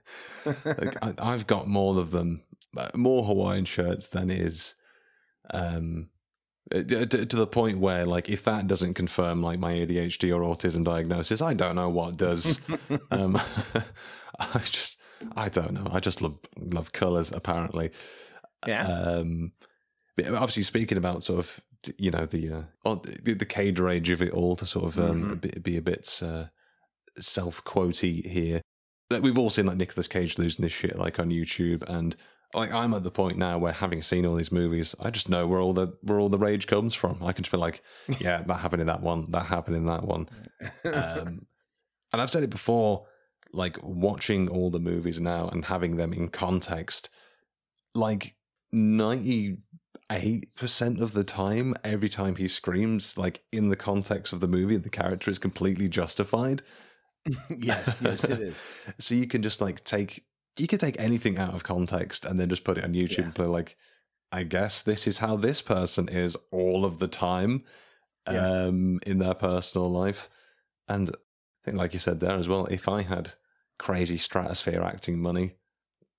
like, 0.65 0.97
I, 1.03 1.15
I've 1.19 1.47
got 1.47 1.69
more 1.69 1.99
of 1.99 2.11
them, 2.11 2.43
more 2.95 3.25
Hawaiian 3.25 3.65
shirts 3.65 4.09
than 4.09 4.31
is, 4.31 4.75
um, 5.51 6.09
uh, 6.73 6.83
to, 6.83 7.27
to 7.27 7.37
the 7.37 7.47
point 7.47 7.79
where, 7.79 8.07
like, 8.07 8.31
if 8.31 8.45
that 8.45 8.67
doesn't 8.67 8.95
confirm 8.95 9.43
like 9.43 9.59
my 9.59 9.75
ADHD 9.75 10.35
or 10.35 10.41
autism 10.41 10.85
diagnosis, 10.85 11.43
I 11.43 11.55
don't 11.55 11.77
know 11.77 11.89
what 11.89 12.17
does. 12.17 12.61
um, 13.11 13.41
I 14.39 14.59
just, 14.61 14.99
I 15.37 15.49
don't 15.49 15.73
know. 15.73 15.89
I 15.93 16.01
just 16.01 16.23
love 16.23 16.39
love 16.59 16.93
colors. 16.93 17.31
Apparently, 17.33 17.91
yeah. 18.67 18.87
um, 18.87 19.53
obviously, 20.19 20.63
speaking 20.63 20.99
about 20.99 21.23
sort 21.23 21.39
of 21.39 21.61
you 21.99 22.11
know 22.11 22.25
the 22.25 22.67
uh, 22.85 22.95
the, 23.23 23.35
the 23.35 23.45
cage 23.45 23.79
rage 23.79 24.11
of 24.11 24.23
it 24.23 24.33
all 24.33 24.57
to 24.57 24.67
sort 24.67 24.87
of 24.87 24.99
um, 24.99 25.37
be, 25.37 25.51
be 25.61 25.77
a 25.77 25.83
bit 25.83 26.21
uh, 26.23 26.45
self 27.19 27.63
quotey 27.65 28.25
here. 28.27 28.61
We've 29.11 29.39
all 29.39 29.51
seen 29.51 29.67
like 29.67 29.77
Nicolas 29.77 30.09
Cage 30.09 30.39
losing 30.39 30.63
this 30.63 30.73
shit 30.73 30.99
like 30.99 31.19
on 31.19 31.29
YouTube, 31.29 31.83
and 31.89 32.17
like 32.55 32.73
I'm 32.73 32.95
at 32.95 33.03
the 33.03 33.11
point 33.11 33.39
now 33.39 33.59
where 33.59 33.73
having 33.73 34.03
seen 34.03 34.25
all 34.27 34.35
these 34.35 34.53
movies, 34.53 34.95
I 35.01 35.11
just 35.11 35.29
know 35.29 35.47
where 35.47 35.61
all 35.61 35.73
the 35.73 35.89
where 36.03 36.19
all 36.19 36.29
the 36.29 36.39
rage 36.39 36.67
comes 36.67 36.95
from. 36.95 37.23
I 37.23 37.33
can 37.33 37.45
just 37.45 37.53
be 37.53 37.59
like, 37.59 37.83
yeah, 38.19 38.43
that 38.43 38.61
happened 38.61 38.81
in 38.83 38.87
that 38.87 39.03
one, 39.03 39.31
that 39.31 39.47
happened 39.47 39.77
in 39.77 39.87
that 39.87 40.05
one. 40.05 40.29
Um, 40.85 41.47
and 42.13 42.23
I've 42.23 42.31
said 42.31 42.45
it 42.45 42.51
before, 42.51 43.07
like 43.53 43.77
watching 43.83 44.49
all 44.49 44.71
the 44.71 44.79
movies 44.79 45.21
now 45.21 45.49
and 45.49 45.65
having 45.65 45.97
them 45.97 46.13
in 46.13 46.29
context, 46.29 47.11
like 47.95 48.37
98% 48.73 49.59
of 51.01 51.13
the 51.13 51.25
time, 51.25 51.75
every 51.83 52.09
time 52.09 52.37
he 52.37 52.47
screams, 52.49 53.19
like 53.19 53.43
in 53.53 53.69
the 53.69 53.77
context 53.77 54.33
of 54.33 54.41
the 54.41 54.49
movie, 54.49 54.77
the 54.77 54.91
character 54.91 55.31
is 55.31 55.39
completely 55.39 55.89
justified. 55.89 56.63
yes, 57.59 58.01
yes, 58.01 58.25
it 58.25 58.41
is. 58.41 58.63
So 58.99 59.15
you 59.15 59.27
can 59.27 59.43
just 59.43 59.61
like 59.61 59.83
take, 59.85 60.25
you 60.59 60.67
could 60.67 60.81
take 60.81 60.99
anything 61.01 61.37
out 61.39 61.55
of 61.55 61.63
context 61.65 62.25
and 62.25 62.39
then 62.39 62.49
just 62.49 62.65
put 62.65 62.79
it 62.79 62.85
on 62.85 62.93
YouTube 62.95 63.19
Yeah. 63.19 63.25
and 63.25 63.35
play 63.35 63.47
like, 63.47 63.77
I 64.33 64.43
guess 64.45 64.83
this 64.83 65.07
is 65.07 65.19
how 65.19 65.37
this 65.37 65.61
person 65.63 66.09
is 66.09 66.37
all 66.53 66.85
of 66.85 66.99
the 66.99 67.09
time 67.09 67.65
Yeah. 68.31 68.65
um, 68.67 69.01
in 69.07 69.19
their 69.19 69.35
personal 69.35 69.91
life. 69.91 70.29
And 70.89 71.11
I 71.11 71.15
think, 71.65 71.77
like 71.77 71.93
you 71.93 71.99
said 71.99 72.21
there 72.21 72.37
as 72.37 72.49
well, 72.49 72.67
if 72.67 72.89
I 72.89 73.03
had 73.03 73.33
crazy 73.79 74.17
stratosphere 74.17 74.83
acting 74.83 75.19
money, 75.21 75.55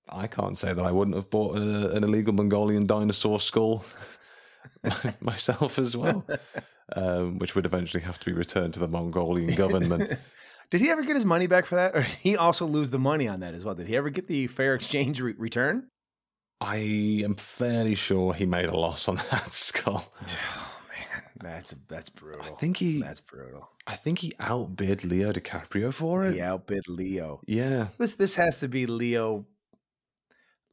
I 0.10 0.28
can't 0.28 0.58
say 0.58 0.74
that 0.74 0.86
I 0.86 0.92
wouldn't 0.92 1.16
have 1.16 1.30
bought 1.30 1.58
a, 1.58 1.92
an 1.96 2.04
illegal 2.04 2.34
Mongolian 2.34 2.86
dinosaur 2.86 3.40
skull 3.40 3.86
myself 5.22 5.80
as 5.80 5.96
well, 5.98 6.26
um, 6.96 7.38
which 7.40 7.56
would 7.56 7.66
eventually 7.66 8.04
have 8.04 8.20
to 8.20 8.26
be 8.26 8.34
returned 8.34 8.74
to 8.76 8.80
the 8.80 8.88
Mongolian 8.88 9.56
government. 9.56 10.14
Did 10.70 10.82
he 10.82 10.90
ever 10.90 11.04
get 11.04 11.16
his 11.16 11.26
money 11.26 11.48
back 11.48 11.66
for 11.66 11.76
that, 11.76 11.96
or 11.96 12.02
did 12.02 12.18
he 12.22 12.38
also 12.38 12.66
lose 12.66 12.90
the 12.90 13.00
money 13.00 13.28
on 13.28 13.42
that 13.42 13.54
as 13.54 13.64
well? 13.66 13.76
Did 13.76 13.88
he 13.88 13.96
ever 13.96 14.10
get 14.10 14.28
the 14.28 14.48
fair 14.48 14.76
exchange 14.76 15.22
re- 15.22 15.36
return? 15.38 15.88
I 16.62 16.78
am 17.24 17.36
fairly 17.36 17.96
sure 17.96 18.34
he 18.34 18.46
made 18.46 18.66
a 18.66 18.78
loss 18.78 19.08
on 19.08 19.16
that 19.32 19.54
skull. 19.54 20.12
Oh 20.22 20.82
man, 20.90 21.24
that's 21.42 21.76
that's 21.88 22.10
brutal. 22.10 22.46
I 22.46 22.50
think 22.50 22.78
he, 22.78 23.02
that's 23.02 23.20
brutal. 23.20 23.70
I 23.88 23.96
think 23.96 24.20
he 24.20 24.34
outbid 24.40 25.04
Leo 25.04 25.32
DiCaprio 25.32 25.94
for 25.94 26.26
it. 26.26 26.34
He 26.34 26.42
outbid 26.42 26.88
Leo. 26.88 27.42
Yeah. 27.46 27.88
This 27.98 28.16
this 28.16 28.36
has 28.36 28.60
to 28.62 28.68
be 28.68 28.86
Leo. 28.86 29.46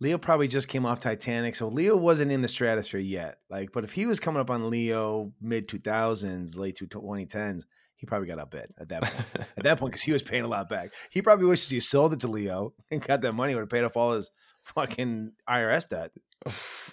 Leo 0.00 0.18
probably 0.18 0.48
just 0.48 0.66
came 0.66 0.84
off 0.84 0.98
Titanic, 0.98 1.54
so 1.54 1.68
Leo 1.68 1.96
wasn't 1.96 2.32
in 2.32 2.42
the 2.42 2.48
stratosphere 2.48 2.98
yet. 2.98 3.38
Like, 3.48 3.70
but 3.70 3.84
if 3.84 3.92
he 3.92 4.04
was 4.06 4.18
coming 4.18 4.40
up 4.40 4.50
on 4.50 4.68
Leo 4.68 5.32
mid 5.40 5.68
two 5.68 5.78
thousands, 5.78 6.56
late 6.56 6.76
two 6.76 6.86
twenty 6.86 7.26
tens, 7.26 7.66
he 8.02 8.06
probably 8.06 8.26
got 8.26 8.40
outbid 8.40 8.66
at 8.80 8.88
that 8.88 9.02
point. 9.02 9.26
at 9.56 9.62
that 9.62 9.78
point, 9.78 9.92
because 9.92 10.02
he 10.02 10.10
was 10.10 10.24
paying 10.24 10.42
a 10.42 10.48
lot 10.48 10.68
back. 10.68 10.90
He 11.08 11.22
probably 11.22 11.46
wishes 11.46 11.70
he 11.70 11.78
sold 11.78 12.12
it 12.12 12.18
to 12.20 12.28
Leo 12.28 12.74
and 12.90 13.00
got 13.00 13.20
that 13.20 13.32
money. 13.32 13.54
Would 13.54 13.60
have 13.60 13.70
paid 13.70 13.84
off 13.84 13.96
all 13.96 14.14
his 14.14 14.28
fucking 14.64 15.34
IRS 15.48 15.88
debt. 15.88 16.10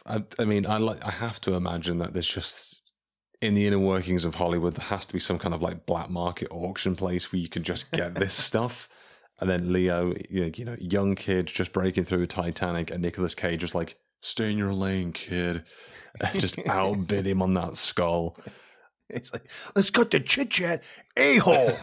I, 0.05 0.23
I 0.37 0.45
mean, 0.45 0.67
I 0.67 0.77
like. 0.77 1.03
I 1.03 1.09
have 1.09 1.41
to 1.41 1.55
imagine 1.55 1.97
that 1.97 2.13
there's 2.13 2.27
just 2.27 2.83
in 3.41 3.55
the 3.55 3.65
inner 3.65 3.79
workings 3.79 4.23
of 4.23 4.35
Hollywood, 4.35 4.75
there 4.75 4.85
has 4.85 5.07
to 5.07 5.13
be 5.13 5.19
some 5.19 5.39
kind 5.39 5.55
of 5.55 5.63
like 5.63 5.87
black 5.87 6.11
market 6.11 6.49
auction 6.51 6.95
place 6.95 7.31
where 7.31 7.39
you 7.39 7.49
can 7.49 7.63
just 7.63 7.91
get 7.91 8.13
this 8.13 8.33
stuff. 8.45 8.87
And 9.39 9.49
then 9.49 9.73
Leo, 9.73 10.13
you 10.29 10.51
know, 10.63 10.75
young 10.79 11.15
kid 11.15 11.47
just 11.47 11.73
breaking 11.73 12.03
through 12.03 12.27
Titanic, 12.27 12.91
and 12.91 13.01
Nicolas 13.01 13.33
Cage 13.33 13.61
just 13.61 13.73
like, 13.73 13.97
"Stay 14.21 14.51
in 14.51 14.59
your 14.59 14.73
lane, 14.73 15.11
kid," 15.11 15.63
and 16.21 16.39
just 16.39 16.59
outbid 16.67 17.25
him 17.25 17.41
on 17.41 17.55
that 17.55 17.77
skull. 17.77 18.37
It's 19.15 19.33
like, 19.33 19.49
let's 19.75 19.89
cut 19.89 20.11
the 20.11 20.19
chit 20.19 20.51
chat, 20.51 20.83
a 21.17 21.37
hole. 21.37 21.71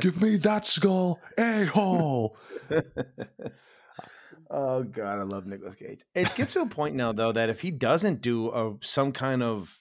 Give 0.00 0.22
me 0.22 0.36
that 0.36 0.62
skull, 0.64 1.20
a 1.38 1.66
hole. 1.66 2.38
oh 4.50 4.82
god, 4.84 5.18
I 5.18 5.22
love 5.24 5.46
Nicolas 5.46 5.74
Cage. 5.74 6.00
It 6.14 6.34
gets 6.36 6.54
to 6.54 6.62
a 6.62 6.66
point 6.66 6.94
now 6.94 7.12
though 7.12 7.32
that 7.32 7.50
if 7.50 7.60
he 7.60 7.70
doesn't 7.70 8.22
do 8.22 8.50
a, 8.50 8.76
some 8.80 9.12
kind 9.12 9.42
of 9.42 9.78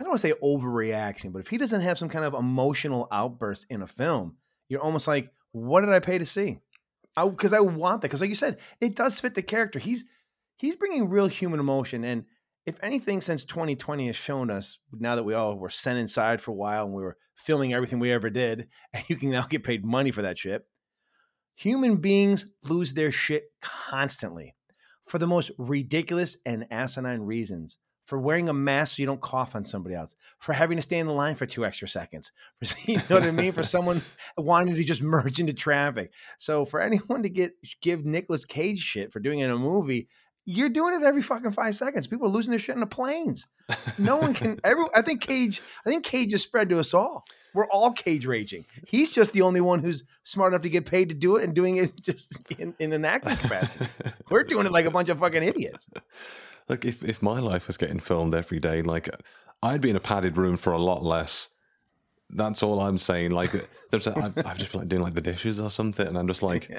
I 0.00 0.02
don't 0.02 0.10
want 0.10 0.20
to 0.20 0.28
say 0.28 0.34
overreaction, 0.42 1.32
but 1.32 1.38
if 1.38 1.48
he 1.48 1.58
doesn't 1.58 1.82
have 1.82 1.96
some 1.96 2.08
kind 2.08 2.24
of 2.24 2.34
emotional 2.34 3.06
outburst 3.12 3.66
in 3.70 3.82
a 3.82 3.86
film, 3.86 4.36
you're 4.68 4.82
almost 4.82 5.06
like, 5.08 5.30
what 5.52 5.82
did 5.82 5.90
I 5.90 6.00
pay 6.00 6.18
to 6.18 6.26
see? 6.26 6.58
Because 7.14 7.52
I, 7.52 7.60
want 7.60 8.02
that. 8.02 8.08
Because 8.08 8.20
like 8.20 8.28
you 8.28 8.36
said, 8.36 8.58
it 8.80 8.94
does 8.94 9.20
fit 9.20 9.34
the 9.34 9.42
character. 9.42 9.78
He's 9.78 10.04
he's 10.56 10.76
bringing 10.76 11.08
real 11.08 11.28
human 11.28 11.60
emotion, 11.60 12.04
and 12.04 12.24
if 12.66 12.76
anything, 12.82 13.20
since 13.20 13.44
2020 13.44 14.08
has 14.08 14.16
shown 14.16 14.50
us, 14.50 14.78
now 14.92 15.14
that 15.14 15.22
we 15.22 15.34
all 15.34 15.54
were 15.56 15.70
sent 15.70 15.98
inside 15.98 16.40
for 16.40 16.50
a 16.50 16.54
while 16.54 16.84
and 16.84 16.94
we 16.94 17.02
were 17.02 17.16
filming 17.36 17.72
everything 17.72 18.00
we 18.00 18.12
ever 18.12 18.28
did, 18.28 18.68
and 18.92 19.04
you 19.08 19.16
can 19.16 19.30
now 19.30 19.46
get 19.46 19.64
paid 19.64 19.84
money 19.84 20.10
for 20.10 20.22
that 20.22 20.38
shit. 20.38 20.66
Human 21.54 21.96
beings 21.96 22.46
lose 22.68 22.92
their 22.92 23.12
shit 23.12 23.44
constantly 23.62 24.54
for 25.02 25.18
the 25.18 25.26
most 25.26 25.52
ridiculous 25.56 26.36
and 26.44 26.66
asinine 26.70 27.22
reasons. 27.22 27.78
For 28.04 28.20
wearing 28.20 28.48
a 28.48 28.52
mask 28.52 28.96
so 28.96 29.02
you 29.02 29.06
don't 29.06 29.20
cough 29.20 29.56
on 29.56 29.64
somebody 29.64 29.96
else. 29.96 30.14
For 30.38 30.52
having 30.52 30.76
to 30.76 30.82
stay 30.82 31.00
in 31.00 31.08
the 31.08 31.12
line 31.12 31.34
for 31.34 31.44
two 31.44 31.64
extra 31.64 31.88
seconds. 31.88 32.30
For 32.62 32.90
you 32.90 32.98
know 32.98 33.16
what 33.16 33.24
I 33.24 33.32
mean? 33.32 33.50
For 33.50 33.64
someone 33.64 34.00
wanting 34.36 34.76
to 34.76 34.84
just 34.84 35.02
merge 35.02 35.40
into 35.40 35.52
traffic. 35.52 36.12
So 36.38 36.64
for 36.64 36.80
anyone 36.80 37.24
to 37.24 37.28
get 37.28 37.54
give 37.82 38.04
Nicolas 38.04 38.44
Cage 38.44 38.78
shit 38.78 39.12
for 39.12 39.18
doing 39.18 39.40
it 39.40 39.46
in 39.46 39.50
a 39.50 39.58
movie, 39.58 40.08
You're 40.48 40.68
doing 40.68 40.94
it 40.94 41.04
every 41.04 41.22
fucking 41.22 41.50
five 41.52 41.74
seconds. 41.74 42.06
People 42.06 42.28
are 42.28 42.30
losing 42.30 42.50
their 42.50 42.60
shit 42.60 42.76
in 42.76 42.80
the 42.80 42.86
planes. 42.86 43.48
No 43.98 44.16
one 44.16 44.32
can. 44.32 44.60
Every 44.64 44.84
I 44.94 45.02
think 45.02 45.20
Cage. 45.20 45.60
I 45.84 45.90
think 45.90 46.04
Cage 46.04 46.32
is 46.32 46.42
spread 46.42 46.68
to 46.68 46.78
us 46.78 46.94
all. 46.94 47.24
We're 47.52 47.66
all 47.68 47.90
cage 47.90 48.26
raging. 48.26 48.66
He's 48.86 49.10
just 49.10 49.32
the 49.32 49.40
only 49.40 49.62
one 49.62 49.80
who's 49.80 50.04
smart 50.24 50.52
enough 50.52 50.60
to 50.62 50.68
get 50.68 50.84
paid 50.84 51.08
to 51.08 51.14
do 51.14 51.36
it 51.36 51.44
and 51.44 51.54
doing 51.54 51.78
it 51.78 52.00
just 52.02 52.38
in, 52.52 52.74
in 52.78 52.92
an 52.92 53.04
acting 53.04 53.34
capacity. 53.36 53.86
We're 54.30 54.44
doing 54.44 54.66
it 54.66 54.72
like 54.72 54.84
a 54.84 54.90
bunch 54.90 55.08
of 55.08 55.18
fucking 55.18 55.42
idiots. 55.42 55.88
Like 56.68 56.84
if, 56.84 57.02
if 57.02 57.22
my 57.22 57.40
life 57.40 57.66
was 57.66 57.78
getting 57.78 57.98
filmed 57.98 58.34
every 58.34 58.60
day, 58.60 58.82
like 58.82 59.08
I'd 59.62 59.80
be 59.80 59.88
in 59.88 59.96
a 59.96 60.00
padded 60.00 60.36
room 60.36 60.58
for 60.58 60.72
a 60.74 60.78
lot 60.78 61.02
less. 61.02 61.48
That's 62.28 62.62
all 62.62 62.80
I'm 62.80 62.98
saying. 62.98 63.30
Like 63.30 63.52
there's, 63.90 64.06
a, 64.06 64.18
I've, 64.18 64.46
I've 64.46 64.58
just 64.58 64.72
been 64.72 64.80
like 64.82 64.88
doing 64.90 65.02
like 65.02 65.14
the 65.14 65.20
dishes 65.22 65.58
or 65.58 65.70
something, 65.70 66.06
and 66.06 66.18
I'm 66.18 66.26
just 66.26 66.42
like, 66.42 66.70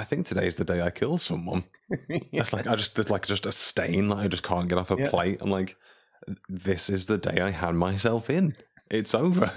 I 0.00 0.04
think 0.04 0.24
today's 0.26 0.54
the 0.56 0.64
day 0.64 0.80
I 0.80 0.90
kill 0.90 1.18
someone. 1.18 1.62
It's 2.32 2.52
like 2.52 2.66
I 2.66 2.74
just 2.76 2.94
there's 2.94 3.10
like 3.10 3.26
just 3.26 3.46
a 3.46 3.52
stain. 3.52 4.08
Like 4.08 4.24
I 4.24 4.28
just 4.28 4.42
can't 4.42 4.68
get 4.68 4.78
off 4.78 4.90
a 4.90 4.96
Yeah. 4.96 5.10
plate. 5.10 5.38
I'm 5.42 5.50
like, 5.50 5.76
this 6.48 6.88
is 6.88 7.06
the 7.06 7.18
day 7.18 7.40
I 7.40 7.50
had 7.50 7.74
myself 7.74 8.30
in. 8.30 8.54
It's 8.90 9.14
over. 9.14 9.50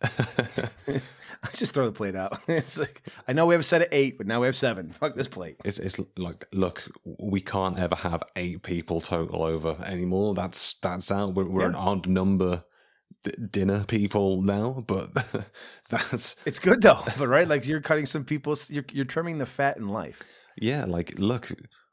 I 0.02 1.50
just 1.52 1.74
throw 1.74 1.86
the 1.86 1.92
plate 1.92 2.16
out. 2.16 2.38
It's 2.48 2.78
like 2.78 3.02
I 3.26 3.32
know 3.32 3.46
we 3.46 3.54
have 3.54 3.60
a 3.60 3.64
set 3.64 3.82
of 3.82 3.88
eight, 3.92 4.18
but 4.18 4.26
now 4.26 4.40
we 4.40 4.46
have 4.46 4.56
seven. 4.56 4.90
Fuck 4.92 5.14
this 5.14 5.28
plate. 5.28 5.56
It's 5.64 5.78
it's 5.78 5.98
like 6.16 6.46
look, 6.52 6.84
we 7.04 7.40
can't 7.40 7.78
ever 7.78 7.96
have 7.96 8.22
eight 8.36 8.62
people 8.62 9.00
total 9.00 9.42
over 9.42 9.76
anymore. 9.84 10.34
That's 10.34 10.74
that's 10.82 11.10
out. 11.10 11.34
We're, 11.34 11.44
we're 11.48 11.66
an 11.66 11.74
odd 11.74 12.06
number 12.06 12.64
d- 13.24 13.32
dinner 13.50 13.84
people 13.84 14.42
now, 14.42 14.84
but 14.86 15.10
that's 15.90 16.36
It's 16.46 16.58
good 16.58 16.82
though, 16.82 17.00
but 17.18 17.28
right, 17.36 17.48
like 17.48 17.66
you're 17.66 17.80
cutting 17.80 18.06
some 18.06 18.24
people's. 18.24 18.70
You're 18.70 18.84
you're 18.92 19.04
trimming 19.04 19.38
the 19.38 19.46
fat 19.46 19.76
in 19.76 19.88
life. 19.88 20.22
yeah. 20.60 20.84
Like 20.86 21.18
look, 21.18 21.50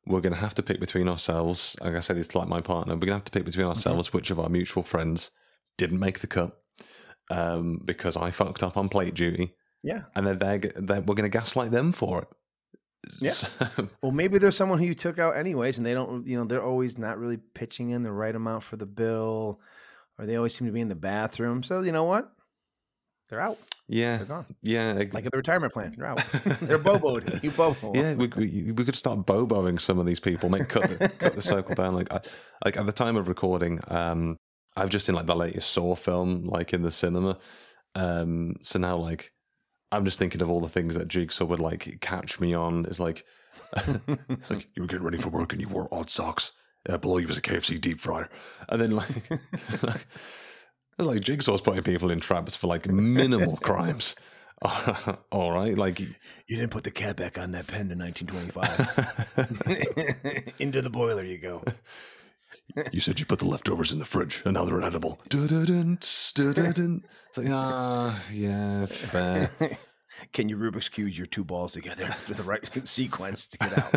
we're 0.08 0.22
gonna 0.22 0.36
have 0.36 0.55
to 0.55 0.63
pick 0.63 0.79
between 0.79 1.08
ourselves. 1.10 1.75
Like 1.82 1.96
I 1.96 2.00
said, 2.00 2.17
it's 2.17 2.36
like 2.36 2.48
my 2.48 2.62
partner. 2.62 2.94
We're 2.96 3.01
gonna 3.08 3.13
have 3.13 3.25
to 3.25 3.32
pick 3.32 3.46
between 3.46 3.65
ourselves 3.67 4.13
which 4.13 4.32
of 4.32 4.39
our 4.39 4.50
mutual 4.50 4.84
friends 4.84 5.32
didn't 5.77 6.00
make 6.00 6.20
the 6.20 6.27
cut 6.27 6.55
um, 7.32 7.82
because 7.84 8.15
I 8.17 8.32
fucked 8.32 8.63
up 8.63 8.77
on 8.77 8.88
plate 8.89 9.13
duty, 9.15 9.55
Yeah. 9.84 10.03
and 10.15 10.25
then 10.27 10.38
they're, 10.39 10.60
they're 10.60 11.01
we're 11.01 11.15
gonna 11.15 11.29
gaslight 11.29 11.72
them 11.72 11.91
for 11.91 12.22
it. 12.22 12.27
Yeah. 13.22 13.32
So- 13.32 13.48
Well, 14.01 14.12
maybe 14.12 14.38
there's 14.38 14.55
someone 14.58 14.79
who 14.79 14.86
you 14.86 14.94
took 14.96 15.20
out 15.20 15.36
anyways, 15.38 15.77
and 15.77 15.86
they 15.86 15.94
don't. 15.94 16.25
You 16.27 16.38
know, 16.38 16.46
they're 16.46 16.63
always 16.63 16.98
not 16.98 17.17
really 17.20 17.38
pitching 17.38 17.89
in 17.89 18.03
the 18.03 18.12
right 18.12 18.36
amount 18.36 18.63
for 18.63 18.77
the 18.77 18.86
bill, 18.86 19.60
or 20.18 20.26
they 20.26 20.36
always 20.36 20.56
seem 20.56 20.68
to 20.68 20.74
be 20.74 20.82
in 20.82 20.90
the 20.90 20.96
bathroom. 20.96 21.64
So 21.64 21.82
you 21.82 21.92
know 21.92 22.04
what? 22.06 22.32
They're 23.30 23.42
out. 23.42 23.58
yeah, 23.88 24.18
They're 24.18 24.26
gone. 24.28 24.46
yeah. 24.62 24.94
ex- 25.00 25.14
Like 25.16 25.26
at 25.26 25.32
the 25.32 25.38
retirement 25.38 25.74
plan, 25.74 25.94
they're 25.98 26.06
out. 26.06 26.18
they're 26.62 26.78
boboed. 26.78 27.42
You 27.44 27.50
bobo. 27.52 27.92
Yeah, 27.96 28.14
we, 28.14 28.28
we, 28.28 28.72
we 28.72 28.86
could 28.86 28.96
start 28.96 29.26
boboing 29.26 29.82
some 29.82 29.98
of 29.98 30.06
these 30.06 30.20
people, 30.20 30.48
make 30.50 30.70
cut 30.70 30.84
the, 30.90 31.10
cut 31.10 31.34
the 31.34 31.42
circle 31.42 31.74
down. 31.74 31.96
Like, 31.96 32.14
I, 32.14 32.22
like 32.64 32.78
at 32.78 32.86
the 32.86 32.92
time 32.92 33.18
of 33.18 33.28
recording, 33.28 33.80
um, 33.88 34.38
I've 34.78 34.90
just 34.92 35.08
seen 35.08 35.16
like 35.16 35.26
the 35.26 35.36
latest 35.36 35.72
Saw 35.72 35.96
film, 35.96 36.44
like 36.46 36.72
in 36.74 36.84
the 36.84 36.92
cinema. 36.92 37.40
Um, 37.96 38.58
so 38.62 38.78
now, 38.78 38.98
like, 38.98 39.32
I'm 39.92 40.06
just 40.06 40.20
thinking 40.20 40.44
of 40.44 40.50
all 40.52 40.62
the 40.62 40.70
things 40.70 40.94
that 40.96 41.08
Jigsaw 41.08 41.46
would 41.46 41.62
like 41.62 41.98
catch 42.02 42.40
me 42.40 42.54
on. 42.54 42.86
Is 42.86 43.00
like, 43.00 43.24
it's 44.30 44.52
like 44.52 44.68
you 44.76 44.84
were 44.84 44.88
getting 44.88 45.04
ready 45.06 45.18
for 45.18 45.30
work 45.30 45.52
and 45.52 45.62
you 45.62 45.68
wore 45.68 45.88
odd 45.92 46.12
socks. 46.12 46.52
Uh, 46.88 46.98
below 46.98 47.18
you 47.18 47.27
was 47.27 47.38
a 47.38 47.42
KFC 47.42 47.82
deep 47.82 48.00
fryer, 48.00 48.30
and 48.70 48.80
then 48.80 48.92
like, 48.92 49.10
like 49.84 50.06
it's 50.98 51.08
like 51.08 51.22
Jigsaw's 51.22 51.62
putting 51.62 51.84
people 51.84 52.12
in 52.12 52.20
traps 52.20 52.56
for 52.56 52.68
like 52.68 52.88
minimal 52.88 53.58
crimes. 53.63 54.15
all 55.32 55.51
right, 55.51 55.77
like 55.77 56.00
You 56.00 56.15
didn't 56.48 56.72
put 56.72 56.86
the 56.86 56.92
cat 56.92 57.18
back 57.18 57.38
on 57.38 57.51
that 57.51 57.68
pen 57.68 57.92
in 57.92 58.00
1925. 58.00 60.56
Into 60.60 60.82
the 60.82 60.89
boiler 60.89 61.24
you 61.24 61.38
go. 61.38 61.63
You 62.92 63.00
said 63.00 63.20
you 63.20 63.25
put 63.25 63.39
the 63.39 63.46
leftovers 63.46 63.92
in 63.92 64.00
the 64.00 64.06
fridge, 64.06 64.42
and 64.46 64.54
now 64.56 64.65
they're 64.65 64.82
edible. 64.82 65.20
Dun-dun-dun, 65.30 66.00
dun-dun-dun. 66.34 67.04
It's 67.30 67.38
like, 67.38 67.48
ah, 67.50 68.20
yeah, 68.34 68.88
fair. 68.88 69.51
Can 70.34 70.50
you 70.50 70.58
Rubik's 70.58 70.89
cube 70.89 71.10
your 71.10 71.27
two 71.27 71.44
balls 71.44 71.74
together 71.74 72.08
for 72.08 72.34
the 72.34 72.42
right 72.44 72.88
sequence 72.88 73.48
to 73.48 73.58
get 73.58 73.77
out? 73.77 73.94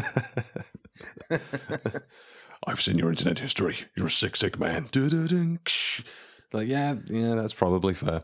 I've 2.69 2.81
seen 2.81 2.99
your 2.99 3.11
internet 3.11 3.39
history. 3.39 3.77
You're 3.97 4.07
a 4.07 4.11
sick, 4.11 4.37
sick 4.37 4.59
man. 4.59 4.89
Like, 6.53 6.69
yeah, 6.69 6.95
yeah, 7.09 7.35
that's 7.35 7.53
probably 7.53 7.95
fair. 7.95 8.23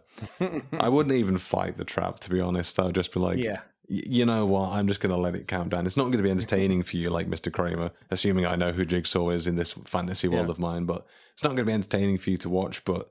I 0.78 0.88
wouldn't 0.88 1.14
even 1.14 1.38
fight 1.38 1.76
the 1.76 1.84
trap, 1.84 2.20
to 2.20 2.30
be 2.30 2.40
honest. 2.40 2.78
I 2.80 2.84
would 2.84 2.94
just 2.94 3.12
be 3.12 3.20
like, 3.20 3.38
Yeah. 3.38 3.60
you 3.86 4.24
know 4.24 4.46
what? 4.46 4.70
I'm 4.70 4.88
just 4.88 5.00
going 5.00 5.14
to 5.14 5.20
let 5.20 5.34
it 5.34 5.46
count 5.46 5.70
down. 5.70 5.84
It's 5.86 5.96
not 5.98 6.04
going 6.04 6.16
to 6.18 6.22
be 6.22 6.30
entertaining 6.30 6.82
for 6.84 6.96
you, 6.96 7.10
like 7.10 7.28
Mr. 7.28 7.52
Kramer, 7.52 7.90
assuming 8.10 8.46
I 8.46 8.56
know 8.56 8.72
who 8.72 8.84
Jigsaw 8.84 9.28
is 9.30 9.46
in 9.46 9.56
this 9.56 9.72
fantasy 9.84 10.28
world 10.28 10.46
Yeah. 10.46 10.52
of 10.52 10.58
mine, 10.58 10.84
but 10.86 11.04
it's 11.34 11.42
not 11.44 11.50
going 11.50 11.58
to 11.58 11.64
be 11.64 11.72
entertaining 11.74 12.16
for 12.18 12.30
you 12.30 12.36
to 12.38 12.48
watch. 12.48 12.82
But 12.84 13.10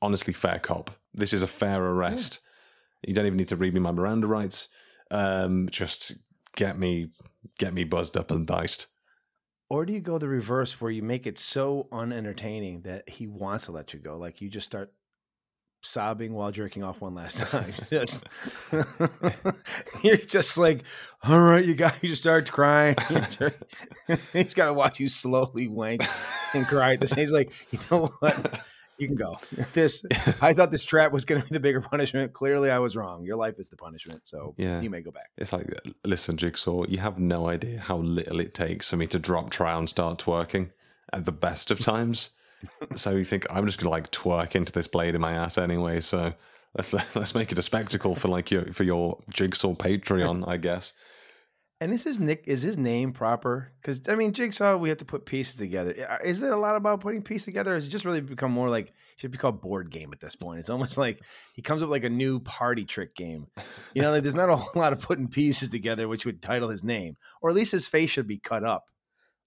honestly, 0.00 0.32
fair 0.32 0.58
cop. 0.58 0.90
This 1.12 1.32
is 1.34 1.42
a 1.42 1.46
fair 1.46 1.82
arrest. 1.84 2.40
You 3.06 3.12
don't 3.12 3.26
even 3.26 3.36
need 3.36 3.48
to 3.48 3.56
read 3.56 3.74
me 3.74 3.80
my 3.80 3.92
Miranda 3.92 4.26
rights. 4.26 4.68
Um, 5.10 5.68
just 5.70 6.14
get 6.56 6.78
me, 6.78 7.10
get 7.58 7.74
me 7.74 7.84
buzzed 7.84 8.16
up 8.16 8.30
and 8.30 8.46
diced. 8.46 8.86
Or 9.68 9.84
do 9.84 9.92
you 9.92 10.00
go 10.00 10.18
the 10.18 10.28
reverse 10.28 10.80
where 10.80 10.90
you 10.90 11.02
make 11.02 11.26
it 11.26 11.38
so 11.38 11.88
unentertaining 11.90 12.82
that 12.82 13.08
he 13.08 13.26
wants 13.26 13.66
to 13.66 13.72
let 13.72 13.92
you 13.92 13.98
go? 13.98 14.16
Like 14.16 14.40
you 14.40 14.48
just 14.48 14.66
start 14.66 14.92
sobbing 15.82 16.34
while 16.34 16.50
jerking 16.50 16.82
off 16.84 17.00
one 17.00 17.14
last 17.14 17.38
time. 17.50 17.72
just 17.90 18.24
you're 20.02 20.16
just 20.16 20.56
like, 20.58 20.84
all 21.22 21.40
right, 21.40 21.64
you 21.64 21.74
got 21.74 22.02
you 22.02 22.14
start 22.14 22.50
crying. 22.50 22.96
He's 24.32 24.54
got 24.54 24.66
to 24.66 24.72
watch 24.72 25.00
you 25.00 25.08
slowly 25.08 25.68
wank 25.68 26.02
and 26.54 26.66
cry 26.66 26.94
at 26.94 27.00
the 27.00 27.06
same. 27.06 27.18
He's 27.20 27.32
like, 27.32 27.52
you 27.72 27.78
know 27.90 28.06
what? 28.20 28.60
You 28.98 29.06
can 29.08 29.16
go. 29.16 29.36
This 29.72 30.04
I 30.40 30.52
thought 30.54 30.70
this 30.70 30.84
trap 30.84 31.12
was 31.12 31.24
going 31.24 31.40
to 31.42 31.46
be 31.48 31.52
the 31.54 31.60
bigger 31.60 31.80
punishment. 31.92 32.32
Clearly, 32.32 32.70
I 32.70 32.78
was 32.78 32.96
wrong. 32.96 33.24
Your 33.24 33.36
life 33.36 33.58
is 33.58 33.68
the 33.68 33.76
punishment, 33.76 34.22
so 34.24 34.54
Yeah. 34.56 34.80
you 34.80 34.90
may 34.90 35.02
go 35.02 35.10
back. 35.10 35.30
It's 35.36 35.52
like, 35.52 35.68
uh, 35.70 35.90
listen, 36.04 36.36
Jigsaw, 36.36 36.84
you 36.88 36.98
have 36.98 37.18
no 37.18 37.48
idea 37.48 37.80
how 37.80 37.98
little 37.98 38.40
it 38.40 38.54
takes 38.54 38.90
for 38.90 38.96
me 38.96 39.06
to 39.08 39.18
drop 39.18 39.50
trow 39.50 39.78
and 39.78 39.88
start 39.88 40.18
twerking 40.18 40.70
at 41.12 41.24
the 41.24 41.32
best 41.32 41.70
of 41.70 41.78
times. 41.80 42.30
so 42.96 43.10
you 43.10 43.24
think 43.24 43.46
I'm 43.50 43.66
just 43.66 43.78
gonna 43.78 43.90
like 43.90 44.10
twerk 44.10 44.54
into 44.54 44.72
this 44.72 44.86
blade 44.86 45.14
in 45.14 45.20
my 45.20 45.32
ass 45.32 45.58
anyway? 45.58 46.00
So 46.00 46.32
let's 46.74 46.92
let's 47.14 47.34
make 47.34 47.52
it 47.52 47.58
a 47.58 47.62
spectacle 47.62 48.14
for 48.14 48.28
like 48.28 48.50
your 48.50 48.72
for 48.72 48.84
your 48.84 49.18
Jigsaw 49.32 49.74
Patreon, 49.74 50.48
I 50.48 50.56
guess. 50.56 50.94
And 51.78 51.92
this 51.92 52.06
is 52.06 52.18
Nick. 52.18 52.44
Is 52.46 52.62
his 52.62 52.78
name 52.78 53.12
proper? 53.12 53.70
Because 53.80 54.00
I 54.08 54.14
mean, 54.14 54.32
Jigsaw. 54.32 54.78
We 54.78 54.88
have 54.88 54.98
to 54.98 55.04
put 55.04 55.26
pieces 55.26 55.56
together. 55.56 56.18
Is 56.24 56.40
it 56.42 56.50
a 56.50 56.56
lot 56.56 56.74
about 56.74 57.00
putting 57.00 57.22
pieces 57.22 57.44
together? 57.44 57.72
Or 57.72 57.74
has 57.74 57.86
it 57.86 57.90
just 57.90 58.06
really 58.06 58.22
become 58.22 58.50
more 58.50 58.70
like 58.70 58.88
it 58.88 58.94
should 59.16 59.30
be 59.30 59.36
called 59.36 59.60
board 59.60 59.90
game 59.90 60.10
at 60.14 60.20
this 60.20 60.36
point? 60.36 60.60
It's 60.60 60.70
almost 60.70 60.96
like 60.96 61.20
he 61.52 61.60
comes 61.60 61.82
up 61.82 61.88
with 61.88 61.96
like 61.96 62.10
a 62.10 62.14
new 62.14 62.40
party 62.40 62.86
trick 62.86 63.14
game. 63.14 63.48
You 63.94 64.00
know, 64.00 64.10
like 64.10 64.22
there's 64.22 64.34
not 64.34 64.48
a 64.48 64.56
whole 64.56 64.80
lot 64.80 64.94
of 64.94 65.00
putting 65.00 65.28
pieces 65.28 65.68
together, 65.68 66.08
which 66.08 66.24
would 66.24 66.40
title 66.40 66.70
his 66.70 66.82
name, 66.82 67.16
or 67.42 67.50
at 67.50 67.56
least 67.56 67.72
his 67.72 67.86
face 67.86 68.08
should 68.08 68.26
be 68.26 68.38
cut 68.38 68.64
up, 68.64 68.86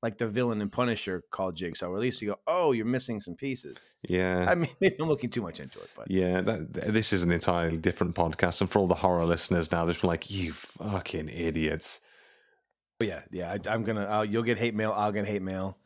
like 0.03 0.19
the 0.19 0.27
villain 0.27 0.61
in 0.61 0.69
Punisher 0.69 1.23
called 1.31 1.55
Jigsaw. 1.55 1.87
Or 1.87 1.95
at 1.95 2.01
least 2.01 2.21
you 2.21 2.27
go, 2.27 2.39
oh, 2.45 2.73
you're 2.73 2.85
missing 2.85 3.19
some 3.19 3.33
pieces. 3.33 3.79
Yeah. 4.07 4.45
I 4.47 4.53
mean, 4.53 4.69
maybe 4.79 4.97
I'm 4.99 5.07
looking 5.07 5.31
too 5.31 5.41
much 5.41 5.59
into 5.59 5.79
it, 5.79 5.89
but 5.97 6.11
yeah, 6.11 6.41
that, 6.41 6.73
this 6.73 7.11
is 7.11 7.23
an 7.23 7.31
entirely 7.31 7.77
different 7.77 8.13
podcast, 8.13 8.61
and 8.61 8.69
for 8.69 8.77
all 8.77 8.87
the 8.87 8.93
horror 8.93 9.25
listeners 9.25 9.71
now, 9.71 9.83
they're 9.85 9.93
just 9.93 10.03
like, 10.03 10.29
"You 10.29 10.51
fucking 10.51 11.29
idiots!" 11.29 12.01
But 12.99 13.07
yeah, 13.07 13.21
yeah, 13.31 13.51
I, 13.53 13.73
I'm 13.73 13.83
gonna. 13.83 14.05
Uh, 14.05 14.21
you'll 14.21 14.43
get 14.43 14.57
hate 14.57 14.75
mail. 14.75 14.93
I'll 14.95 15.11
get 15.13 15.25
hate 15.25 15.41
mail. 15.41 15.77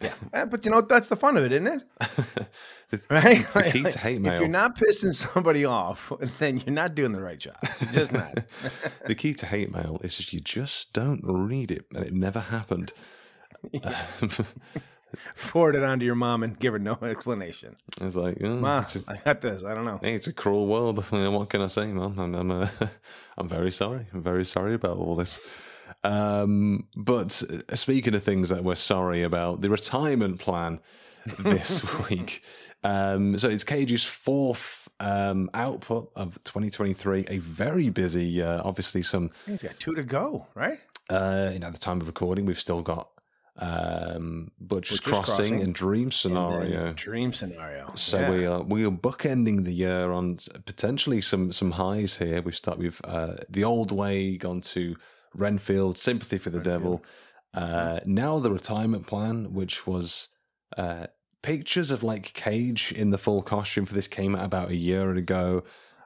Yeah, 0.00 0.12
Uh, 0.32 0.46
but 0.46 0.64
you 0.64 0.70
know 0.70 0.80
that's 0.80 1.08
the 1.08 1.16
fun 1.16 1.36
of 1.36 1.44
it, 1.44 1.52
isn't 1.52 1.66
it? 1.66 1.84
Right? 3.08 3.46
The 3.54 3.70
key 3.72 3.82
to 3.84 3.98
hate 3.98 4.20
mail. 4.20 4.34
If 4.34 4.40
you're 4.40 4.48
not 4.50 4.76
pissing 4.78 5.14
somebody 5.14 5.64
off, 5.64 6.12
then 6.38 6.58
you're 6.58 6.74
not 6.74 6.94
doing 6.94 7.12
the 7.12 7.22
right 7.22 7.38
job. 7.38 7.56
You're 7.80 7.92
just 7.92 8.12
not. 8.12 8.38
the 9.06 9.14
key 9.14 9.32
to 9.32 9.46
hate 9.46 9.72
mail 9.72 9.98
is 10.04 10.14
just 10.18 10.32
you 10.34 10.40
just 10.40 10.92
don't 10.92 11.22
read 11.24 11.70
it, 11.70 11.86
and 11.94 12.04
it 12.04 12.12
never 12.12 12.38
happened. 12.38 12.92
Forward 15.34 15.74
it 15.74 15.82
on 15.82 15.98
to 16.00 16.04
your 16.04 16.14
mom 16.14 16.42
and 16.42 16.58
give 16.58 16.72
her 16.74 16.78
no 16.78 16.98
explanation. 17.02 17.76
It's 18.00 18.14
like, 18.14 18.36
oh, 18.44 18.56
Ma, 18.56 18.78
it's 18.80 18.92
just- 18.94 19.10
I 19.10 19.16
got 19.16 19.40
this. 19.40 19.64
I 19.64 19.74
don't 19.74 19.84
know. 19.86 19.98
Hey, 20.02 20.14
it's 20.14 20.26
a 20.26 20.32
cruel 20.32 20.66
world. 20.66 21.04
I 21.12 21.16
mean, 21.16 21.32
what 21.32 21.48
can 21.50 21.60
I 21.62 21.66
say, 21.68 21.86
man? 21.86 22.14
I'm, 22.18 22.34
I'm, 22.34 22.50
uh, 22.50 22.68
I'm 23.38 23.48
very 23.48 23.70
sorry. 23.72 24.06
I'm 24.12 24.22
very 24.22 24.44
sorry 24.44 24.74
about 24.74 24.96
all 24.98 25.16
this. 25.16 25.40
Um, 26.04 26.88
but 26.96 27.42
uh, 27.68 27.76
speaking 27.76 28.14
of 28.14 28.22
things 28.22 28.48
that 28.48 28.64
we're 28.64 28.74
sorry 28.74 29.22
about, 29.22 29.60
the 29.60 29.70
retirement 29.70 30.38
plan 30.38 30.80
this 31.38 31.82
week. 32.10 32.42
Um, 32.84 33.38
so 33.38 33.48
it's 33.48 33.62
Cage's 33.64 34.04
fourth 34.04 34.88
um, 34.98 35.48
output 35.54 36.10
of 36.16 36.42
2023. 36.44 37.26
A 37.28 37.38
very 37.38 37.88
busy, 37.90 38.42
uh, 38.42 38.60
obviously, 38.64 39.02
some 39.02 39.30
He's 39.46 39.62
got 39.62 39.78
two 39.78 39.94
to 39.94 40.02
go, 40.02 40.46
right? 40.54 40.80
uh, 41.10 41.50
you 41.52 41.58
know, 41.60 41.68
at 41.68 41.72
the 41.74 41.78
time 41.78 42.00
of 42.00 42.06
recording, 42.08 42.44
we've 42.46 42.58
still 42.58 42.82
got 42.82 43.08
um, 43.58 44.50
Butcher's, 44.60 45.00
Butcher's 45.00 45.00
Crossing, 45.00 45.24
Crossing. 45.50 45.62
and 45.62 45.74
Dream 45.74 46.04
And 46.04 46.14
Scenario. 46.14 46.92
Dream 46.94 47.32
scenario. 47.32 47.92
So 47.94 48.18
Yeah. 48.18 48.30
we 48.30 48.46
are 48.46 48.62
we 48.62 48.84
are 48.84 48.90
bookending 48.90 49.64
the 49.64 49.72
year 49.72 50.10
on 50.10 50.38
potentially 50.64 51.20
some 51.20 51.52
some 51.52 51.72
highs 51.72 52.18
here. 52.18 52.40
We've 52.42 52.56
started 52.56 52.82
with 52.82 53.00
uh, 53.04 53.34
the 53.48 53.62
old 53.64 53.92
way, 53.92 54.36
gone 54.38 54.60
to 54.62 54.96
Renfield, 55.34 55.98
Sympathy 55.98 56.38
for 56.38 56.50
the 56.50 56.60
Devil, 56.60 57.02
Uh, 57.54 58.00
now 58.06 58.38
the 58.38 58.50
retirement 58.50 59.06
plan, 59.06 59.52
which 59.52 59.86
was 59.86 60.28
uh, 60.78 61.06
pictures 61.42 61.90
of 61.90 62.02
like 62.02 62.32
Cage 62.32 62.92
in 62.96 63.10
the 63.10 63.18
full 63.18 63.42
costume 63.42 63.84
for 63.84 63.94
this 63.94 64.08
came 64.08 64.34
out 64.34 64.44
about 64.44 64.70
a 64.70 64.76
year 64.76 65.10
ago, 65.14 65.62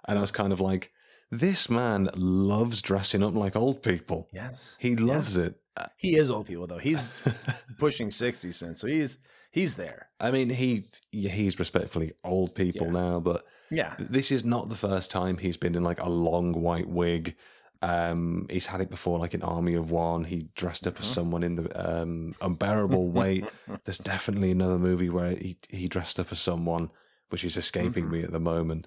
and 0.08 0.18
I 0.18 0.20
was 0.20 0.32
kind 0.32 0.52
of 0.52 0.60
like, 0.60 0.90
this 1.30 1.68
man 1.70 2.08
loves 2.16 2.82
dressing 2.82 3.22
up 3.22 3.34
like 3.34 3.54
old 3.56 3.82
people. 3.82 4.28
Yes. 4.32 4.74
He 4.78 4.96
loves 4.96 5.36
it. 5.36 5.54
He 5.96 6.16
is 6.16 6.30
old 6.30 6.46
people 6.46 6.66
though. 6.66 6.78
He's 6.78 7.20
pushing 7.78 8.10
60 8.10 8.50
since. 8.52 8.80
So 8.80 8.86
he's 8.86 9.18
he's 9.50 9.74
there. 9.74 10.08
I 10.18 10.30
mean, 10.30 10.48
he 10.50 10.88
he's 11.12 11.58
respectfully 11.58 12.12
old 12.24 12.54
people 12.54 12.86
Yeah. 12.86 12.92
now, 12.92 13.20
but 13.20 13.44
Yeah. 13.70 13.94
this 13.98 14.30
is 14.32 14.44
not 14.44 14.68
the 14.68 14.74
first 14.74 15.10
time 15.10 15.36
he's 15.38 15.56
been 15.58 15.74
in 15.74 15.84
like 15.84 16.00
a 16.00 16.08
long 16.08 16.52
white 16.52 16.88
wig. 16.88 17.36
Um, 17.82 18.46
he's 18.50 18.66
had 18.66 18.80
it 18.80 18.90
before, 18.90 19.18
like 19.18 19.34
in 19.34 19.42
Army 19.42 19.74
of 19.74 19.90
One. 19.90 20.24
He 20.24 20.48
dressed 20.54 20.86
up 20.86 21.00
as 21.00 21.06
someone 21.06 21.42
in 21.42 21.56
the 21.56 22.02
um, 22.02 22.34
unbearable 22.40 23.10
weight. 23.10 23.44
There's 23.84 23.98
definitely 23.98 24.50
another 24.50 24.78
movie 24.78 25.10
where 25.10 25.30
he 25.30 25.56
he 25.68 25.88
dressed 25.88 26.18
up 26.18 26.32
as 26.32 26.38
someone, 26.38 26.90
which 27.28 27.44
is 27.44 27.56
escaping 27.56 28.10
me 28.10 28.22
at 28.22 28.32
the 28.32 28.40
moment. 28.40 28.86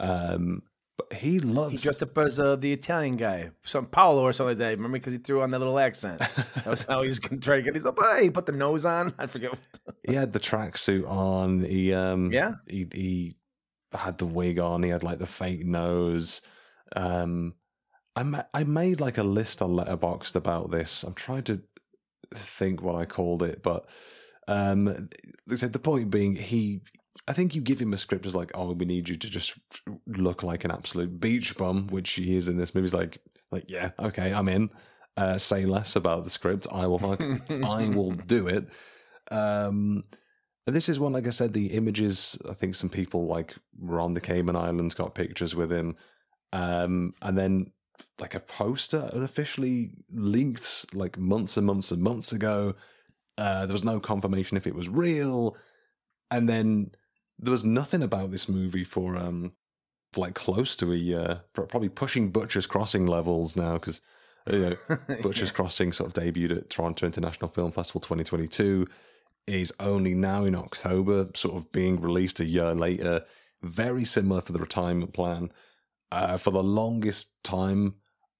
Um, 0.00 0.62
but 0.98 1.12
he 1.12 1.38
loves. 1.38 1.72
He 1.72 1.78
dressed 1.78 2.02
up 2.02 2.18
as 2.18 2.40
uh, 2.40 2.56
the 2.56 2.72
Italian 2.72 3.16
guy, 3.16 3.50
some 3.62 3.86
Paolo 3.86 4.22
or 4.22 4.32
something 4.32 4.50
like 4.50 4.58
that. 4.58 4.76
Remember, 4.76 4.98
because 4.98 5.12
he 5.12 5.20
threw 5.20 5.42
on 5.42 5.52
that 5.52 5.58
little 5.60 5.78
accent. 5.78 6.20
That 6.58 6.66
was 6.72 6.82
how 6.82 7.02
he 7.02 7.08
was 7.08 7.20
going 7.20 7.40
to 7.40 7.44
try 7.44 7.56
to 7.56 7.62
get. 7.62 7.74
He's 7.74 7.84
like, 7.84 7.94
hey, 7.98 8.24
he 8.24 8.30
put 8.30 8.46
the 8.46 8.52
nose 8.52 8.84
on. 8.84 9.14
I 9.16 9.26
forget. 9.26 9.54
He 10.06 10.12
had 10.14 10.32
the 10.32 10.40
tracksuit 10.40 11.08
on. 11.08 11.60
He 11.64 11.94
um, 11.94 12.30
Yeah. 12.32 12.54
He 12.66 12.86
he 12.92 13.36
had 13.92 14.18
the 14.18 14.26
wig 14.26 14.58
on. 14.58 14.82
He 14.82 14.90
had 14.90 15.04
like 15.04 15.18
the 15.18 15.26
fake 15.26 15.64
nose. 15.64 16.42
Um, 16.94 17.54
I 18.18 18.24
ma- 18.24 18.44
I 18.52 18.64
made 18.64 19.00
like 19.00 19.16
a 19.16 19.22
list 19.22 19.62
on 19.62 19.76
Letterboxd 19.76 20.34
about 20.34 20.72
this. 20.72 21.04
I'm 21.04 21.14
trying 21.14 21.44
to 21.44 21.62
think 22.34 22.82
what 22.82 22.96
I 22.96 23.04
called 23.04 23.44
it, 23.44 23.62
but 23.62 23.88
um, 24.48 25.08
they 25.46 25.54
said 25.54 25.72
the 25.72 25.78
point 25.78 26.10
being 26.10 26.34
he. 26.34 26.80
I 27.28 27.32
think 27.32 27.54
you 27.54 27.60
give 27.60 27.80
him 27.80 27.92
a 27.92 27.96
script 27.96 28.26
as 28.26 28.34
like, 28.34 28.50
oh, 28.54 28.72
we 28.72 28.86
need 28.86 29.08
you 29.08 29.14
to 29.14 29.30
just 29.30 29.54
look 30.06 30.42
like 30.42 30.64
an 30.64 30.72
absolute 30.72 31.20
beach 31.20 31.56
bum, 31.56 31.86
which 31.88 32.10
he 32.10 32.36
is 32.36 32.48
in 32.48 32.56
this 32.56 32.74
movie. 32.74 32.86
He's 32.86 32.94
like, 32.94 33.18
like, 33.52 33.70
yeah, 33.70 33.90
okay, 34.00 34.32
I'm 34.32 34.48
in. 34.48 34.70
Uh, 35.16 35.38
say 35.38 35.64
less 35.64 35.94
about 35.94 36.24
the 36.24 36.30
script. 36.30 36.66
I 36.72 36.86
will, 36.86 37.16
I 37.64 37.88
will 37.88 38.12
do 38.12 38.48
it. 38.48 38.68
Um, 39.30 40.04
and 40.66 40.74
this 40.74 40.88
is 40.88 40.98
one, 40.98 41.12
like 41.12 41.26
I 41.26 41.30
said, 41.30 41.52
the 41.52 41.68
images. 41.68 42.36
I 42.48 42.54
think 42.54 42.74
some 42.74 42.90
people 42.90 43.26
like 43.26 43.54
were 43.78 44.00
on 44.00 44.14
the 44.14 44.20
Cayman 44.20 44.56
Islands, 44.56 44.94
got 44.94 45.14
pictures 45.14 45.54
with 45.54 45.70
him, 45.70 45.96
um, 46.52 47.14
and 47.22 47.38
then 47.38 47.72
like 48.18 48.34
a 48.34 48.40
poster 48.40 49.10
unofficially 49.12 49.90
leaked 50.12 50.94
like 50.94 51.18
months 51.18 51.56
and 51.56 51.66
months 51.66 51.90
and 51.90 52.02
months 52.02 52.32
ago. 52.32 52.74
Uh, 53.36 53.66
there 53.66 53.72
was 53.74 53.84
no 53.84 54.00
confirmation 54.00 54.56
if 54.56 54.66
it 54.66 54.74
was 54.74 54.88
real, 54.88 55.56
and 56.30 56.48
then 56.48 56.90
there 57.38 57.52
was 57.52 57.64
nothing 57.64 58.02
about 58.02 58.30
this 58.30 58.48
movie 58.48 58.84
for 58.84 59.16
um 59.16 59.52
for 60.12 60.22
like 60.22 60.34
close 60.34 60.74
to 60.76 60.92
a 60.92 60.96
year, 60.96 61.42
probably 61.52 61.88
pushing 61.88 62.30
Butcher's 62.30 62.66
Crossing 62.66 63.06
levels 63.06 63.56
now 63.56 63.74
because 63.74 64.00
you 64.50 64.58
know, 64.60 64.76
Butcher's 65.22 65.52
Crossing 65.52 65.92
sort 65.92 66.08
of 66.08 66.22
debuted 66.22 66.56
at 66.56 66.70
Toronto 66.70 67.06
International 67.06 67.50
Film 67.50 67.72
Festival 67.72 68.00
2022 68.00 68.86
is 69.46 69.72
only 69.80 70.14
now 70.14 70.44
in 70.44 70.54
October, 70.54 71.28
sort 71.34 71.56
of 71.56 71.70
being 71.72 72.00
released 72.00 72.40
a 72.40 72.44
year 72.44 72.74
later. 72.74 73.24
Very 73.62 74.04
similar 74.04 74.40
for 74.40 74.52
the 74.52 74.58
retirement 74.58 75.12
plan. 75.12 75.50
Uh, 76.10 76.36
for 76.38 76.50
the 76.50 76.62
longest 76.62 77.32
time, 77.44 77.94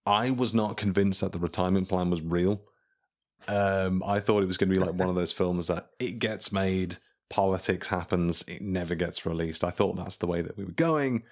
I 0.07 0.31
was 0.31 0.55
not 0.55 0.77
convinced 0.77 1.21
that 1.21 1.33
the 1.33 1.39
retirement 1.39 1.89
plan 1.89 2.11
was 2.11 2.23
real. 2.23 2.63
Um, 3.47 4.03
I 4.05 4.21
thought 4.21 4.43
it 4.43 4.47
was 4.47 4.57
going 4.57 4.71
to 4.71 4.75
be 4.75 4.85
like 4.85 4.95
one 4.95 5.09
of 5.09 5.15
those 5.15 5.33
films 5.33 5.69
that 5.69 5.91
it 5.99 6.19
gets 6.19 6.51
made, 6.51 6.97
politics 7.31 7.89
happens, 7.89 8.43
it 8.49 8.63
never 8.63 8.95
gets 8.95 9.27
released. 9.27 9.63
I 9.63 9.71
thought 9.71 9.97
that's 9.97 10.17
the 10.17 10.27
way 10.27 10.41
that 10.41 10.57
we 10.57 10.65
were 10.65 10.73
going. 10.73 11.25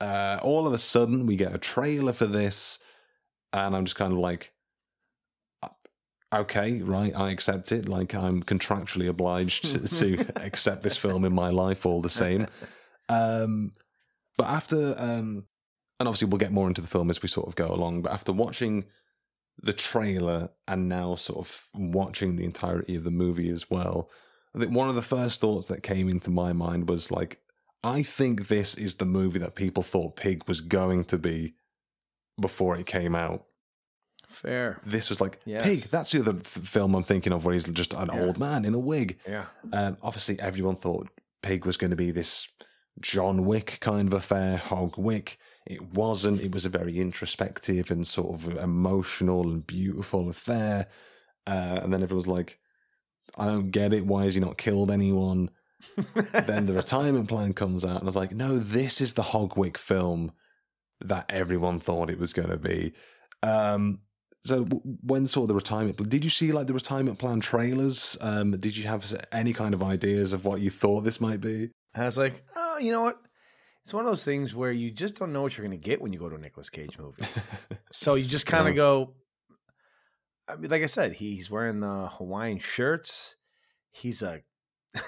Uh, 0.00 0.38
all 0.42 0.66
of 0.66 0.72
a 0.72 0.78
sudden, 0.78 1.26
we 1.26 1.36
get 1.36 1.54
a 1.54 1.58
trailer 1.58 2.12
for 2.12 2.26
this, 2.26 2.78
and 3.52 3.74
I'm 3.74 3.84
just 3.84 3.96
kind 3.96 4.12
of 4.12 4.18
like, 4.18 4.52
uh, 5.62 5.68
okay, 6.32 6.82
right, 6.82 7.12
I 7.16 7.30
accept 7.30 7.72
it. 7.72 7.88
Like 7.88 8.14
I'm 8.14 8.42
contractually 8.42 9.08
obliged 9.08 9.64
to, 9.66 9.78
to 10.16 10.44
accept 10.44 10.82
this 10.82 10.96
film 10.96 11.24
in 11.24 11.32
my 11.32 11.50
life 11.50 11.86
all 11.86 12.02
the 12.02 12.08
same. 12.08 12.46
Um, 13.08 13.72
but 14.38 14.46
after, 14.46 14.94
um, 14.96 15.44
and 16.02 16.08
obviously 16.08 16.28
we'll 16.28 16.38
get 16.38 16.52
more 16.52 16.68
into 16.68 16.80
the 16.82 16.88
film 16.88 17.08
as 17.08 17.22
we 17.22 17.28
sort 17.28 17.48
of 17.48 17.54
go 17.54 17.68
along. 17.72 18.02
But 18.02 18.12
after 18.12 18.32
watching 18.32 18.84
the 19.62 19.72
trailer 19.72 20.50
and 20.68 20.88
now 20.88 21.14
sort 21.14 21.38
of 21.38 21.68
watching 21.74 22.36
the 22.36 22.44
entirety 22.44 22.94
of 22.96 23.04
the 23.04 23.10
movie 23.10 23.48
as 23.48 23.70
well, 23.70 24.10
I 24.54 24.58
think 24.58 24.72
one 24.72 24.88
of 24.88 24.94
the 24.94 25.02
first 25.02 25.40
thoughts 25.40 25.66
that 25.66 25.82
came 25.82 26.08
into 26.08 26.30
my 26.30 26.52
mind 26.52 26.88
was 26.88 27.10
like, 27.10 27.38
I 27.84 28.02
think 28.02 28.48
this 28.48 28.74
is 28.74 28.96
the 28.96 29.06
movie 29.06 29.38
that 29.38 29.54
people 29.54 29.82
thought 29.82 30.16
Pig 30.16 30.46
was 30.46 30.60
going 30.60 31.04
to 31.04 31.18
be 31.18 31.54
before 32.40 32.76
it 32.76 32.86
came 32.86 33.14
out. 33.14 33.44
Fair. 34.26 34.80
This 34.84 35.10
was 35.10 35.20
like 35.20 35.38
Yes. 35.44 35.62
Pig. 35.64 35.78
That's 35.90 36.10
the 36.12 36.20
other 36.20 36.36
f- 36.38 36.46
film 36.46 36.94
I'm 36.94 37.04
thinking 37.04 37.32
of 37.32 37.44
where 37.44 37.54
he's 37.54 37.66
just 37.66 37.92
an 37.92 38.08
Yeah. 38.12 38.20
old 38.22 38.38
man 38.38 38.64
in 38.64 38.74
a 38.74 38.78
wig. 38.78 39.18
Yeah. 39.28 39.46
Um, 39.72 39.98
obviously, 40.02 40.38
everyone 40.40 40.76
thought 40.76 41.08
Pig 41.42 41.66
was 41.66 41.76
going 41.76 41.90
to 41.90 41.96
be 41.96 42.10
this 42.10 42.48
John 43.00 43.44
Wick 43.44 43.78
kind 43.80 44.08
of 44.08 44.14
affair, 44.14 44.56
Hog 44.56 44.96
Wick. 44.96 45.38
It 45.66 45.94
wasn't. 45.94 46.40
It 46.40 46.52
was 46.52 46.64
a 46.64 46.70
very 46.70 46.98
introspective 46.98 47.90
and 47.90 48.06
sort 48.06 48.34
of 48.34 48.56
emotional 48.58 49.42
and 49.42 49.66
beautiful 49.66 50.28
affair. 50.28 50.88
Uh, 51.46 51.80
and 51.82 51.92
then 51.92 52.02
everyone 52.02 52.16
was 52.16 52.28
like, 52.28 52.58
I 53.36 53.46
don't 53.46 53.70
get 53.70 53.92
it. 53.92 54.06
Why 54.06 54.24
has 54.24 54.34
he 54.34 54.40
not 54.40 54.58
killed 54.58 54.90
anyone? 54.90 55.50
then 56.46 56.66
the 56.66 56.74
retirement 56.74 57.28
plan 57.28 57.52
comes 57.54 57.84
out, 57.84 57.96
and 57.96 58.02
I 58.02 58.06
was 58.06 58.16
like, 58.16 58.32
no, 58.32 58.58
this 58.58 59.00
is 59.00 59.14
the 59.14 59.22
Hogwick 59.22 59.76
film 59.76 60.32
that 61.00 61.26
everyone 61.28 61.80
thought 61.80 62.10
it 62.10 62.18
was 62.18 62.32
going 62.32 62.50
to 62.50 62.56
be. 62.56 62.92
Um, 63.42 64.00
so 64.44 64.64
when 64.64 65.26
sort 65.26 65.44
of 65.44 65.48
the 65.48 65.54
retirement, 65.54 66.08
did 66.08 66.24
you 66.24 66.30
see 66.30 66.52
like 66.52 66.66
the 66.66 66.74
retirement 66.74 67.18
plan 67.18 67.40
trailers? 67.40 68.16
Um, 68.20 68.52
did 68.52 68.76
you 68.76 68.86
have 68.86 69.12
any 69.30 69.52
kind 69.52 69.74
of 69.74 69.82
ideas 69.82 70.32
of 70.32 70.44
what 70.44 70.60
you 70.60 70.70
thought 70.70 71.02
this 71.02 71.20
might 71.20 71.40
be? 71.40 71.70
I 71.94 72.04
was 72.04 72.18
like, 72.18 72.42
oh, 72.56 72.78
you 72.78 72.92
know 72.92 73.02
what? 73.02 73.20
It's 73.84 73.92
one 73.92 74.04
of 74.04 74.10
those 74.10 74.24
things 74.24 74.54
where 74.54 74.70
you 74.72 74.90
just 74.92 75.16
don't 75.16 75.32
know 75.32 75.42
what 75.42 75.56
you're 75.56 75.66
going 75.66 75.78
to 75.78 75.88
get 75.88 76.00
when 76.00 76.12
you 76.12 76.18
go 76.18 76.28
to 76.28 76.36
a 76.36 76.38
Nicolas 76.38 76.70
Cage 76.70 76.98
movie. 76.98 77.24
so 77.90 78.14
you 78.14 78.26
just 78.26 78.46
kind 78.46 78.68
of 78.68 78.74
Yeah. 78.74 78.78
go. 78.78 79.14
I 80.48 80.56
mean, 80.56 80.70
like 80.70 80.82
I 80.82 80.86
said, 80.86 81.14
he's 81.14 81.50
wearing 81.50 81.80
the 81.80 82.08
Hawaiian 82.08 82.58
shirts. 82.58 83.36
He's 83.90 84.22
a. 84.22 84.42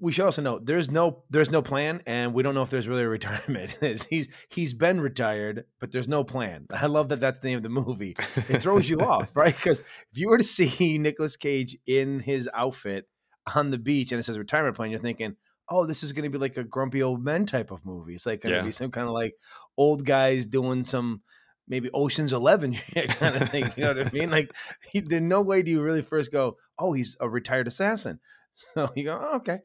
we 0.00 0.12
should 0.12 0.24
also 0.24 0.42
note 0.42 0.66
there's 0.66 0.90
no 0.90 1.24
there's 1.30 1.50
no 1.50 1.62
plan, 1.62 2.02
and 2.06 2.34
we 2.34 2.42
don't 2.42 2.54
know 2.54 2.62
if 2.62 2.70
there's 2.70 2.88
really 2.88 3.02
a 3.02 3.08
retirement. 3.18 3.76
he's 4.10 4.28
he's 4.48 4.72
been 4.72 5.00
retired, 5.00 5.64
but 5.80 5.92
there's 5.92 6.08
no 6.08 6.24
plan. 6.24 6.66
I 6.72 6.86
love 6.86 7.08
that 7.10 7.20
that's 7.20 7.38
the 7.40 7.48
name 7.48 7.58
of 7.58 7.62
the 7.62 7.68
movie. 7.68 8.16
It 8.36 8.62
throws 8.62 8.88
you 8.88 9.00
off, 9.00 9.34
right? 9.36 9.54
Because 9.54 9.80
if 9.80 10.18
you 10.18 10.28
were 10.28 10.38
to 10.38 10.44
see 10.44 10.98
Nicolas 10.98 11.36
Cage 11.36 11.76
in 11.86 12.20
his 12.20 12.48
outfit 12.54 13.08
on 13.54 13.70
the 13.70 13.78
beach 13.78 14.10
and 14.12 14.18
it 14.18 14.24
says 14.24 14.38
retirement 14.38 14.76
plan, 14.76 14.90
you're 14.90 15.00
thinking, 15.00 15.36
oh, 15.68 15.86
this 15.86 16.02
is 16.02 16.12
going 16.12 16.24
to 16.24 16.30
be 16.30 16.38
like 16.38 16.56
a 16.56 16.64
grumpy 16.64 17.02
old 17.02 17.22
men 17.24 17.46
type 17.46 17.70
of 17.70 17.84
movie. 17.86 18.14
It's 18.14 18.26
like 18.26 18.42
going 18.42 18.52
to 18.52 18.58
Yeah. 18.60 18.64
be 18.64 18.70
some 18.70 18.90
kind 18.90 19.06
of 19.08 19.14
like 19.14 19.34
old 19.76 20.04
guys 20.04 20.46
doing 20.46 20.84
some 20.84 21.22
maybe 21.66 21.88
Ocean's 21.94 22.32
Eleven 22.34 22.74
kind 22.94 23.36
of 23.36 23.48
thing. 23.50 23.66
You 23.76 23.84
know 23.84 23.94
what 23.94 24.06
I 24.08 24.10
mean? 24.12 24.30
Like, 24.30 24.52
there's 24.92 25.22
no 25.22 25.40
way 25.40 25.62
do 25.62 25.70
you 25.70 25.80
really 25.82 26.02
first 26.02 26.30
go, 26.30 26.58
oh, 26.78 26.92
he's 26.92 27.16
a 27.20 27.28
retired 27.28 27.66
assassin. 27.66 28.20
So 28.74 28.88
you 28.94 29.02
go, 29.04 29.18
oh, 29.20 29.36
okay. 29.38 29.58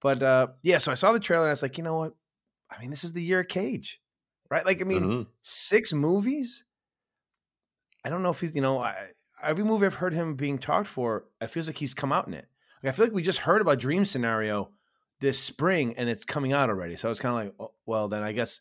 But 0.00 0.20
uh, 0.22 0.48
yeah, 0.62 0.78
so 0.78 0.90
I 0.90 0.94
saw 0.94 1.12
the 1.12 1.20
trailer 1.20 1.44
and 1.44 1.50
I 1.50 1.52
was 1.52 1.62
like, 1.62 1.78
you 1.78 1.84
know 1.84 1.96
what? 1.98 2.12
I 2.70 2.80
mean, 2.80 2.90
this 2.90 3.04
is 3.04 3.12
the 3.12 3.22
year 3.22 3.40
of 3.40 3.48
Cage, 3.48 4.00
right? 4.50 4.66
Like, 4.66 4.80
I 4.80 4.84
mean, 4.84 5.02
Mhm. 5.04 5.26
six 5.42 5.92
movies. 5.92 6.64
I 8.04 8.08
don't 8.10 8.22
know 8.22 8.30
if 8.30 8.40
he's, 8.40 8.54
you 8.54 8.62
know, 8.62 8.80
I, 8.80 9.10
every 9.42 9.64
movie 9.64 9.86
I've 9.86 9.94
heard 9.94 10.12
him 10.14 10.34
being 10.34 10.58
talked 10.58 10.88
for, 10.88 11.26
it 11.40 11.50
feels 11.50 11.66
like 11.68 11.76
he's 11.78 11.94
come 11.94 12.12
out 12.12 12.26
in 12.26 12.34
it. 12.34 12.46
Like, 12.82 12.92
I 12.92 12.96
feel 12.96 13.04
like 13.06 13.14
we 13.14 13.22
just 13.22 13.38
heard 13.40 13.60
about 13.60 13.78
Dream 13.78 14.04
Scenario 14.04 14.70
this 15.20 15.38
spring 15.38 15.94
and 15.96 16.08
it's 16.08 16.24
coming 16.24 16.52
out 16.52 16.70
already. 16.70 16.96
So 16.96 17.10
it's 17.10 17.20
kind 17.20 17.36
of 17.36 17.44
like, 17.44 17.54
oh, 17.58 17.74
well, 17.86 18.08
then 18.08 18.22
I 18.22 18.32
guess, 18.32 18.60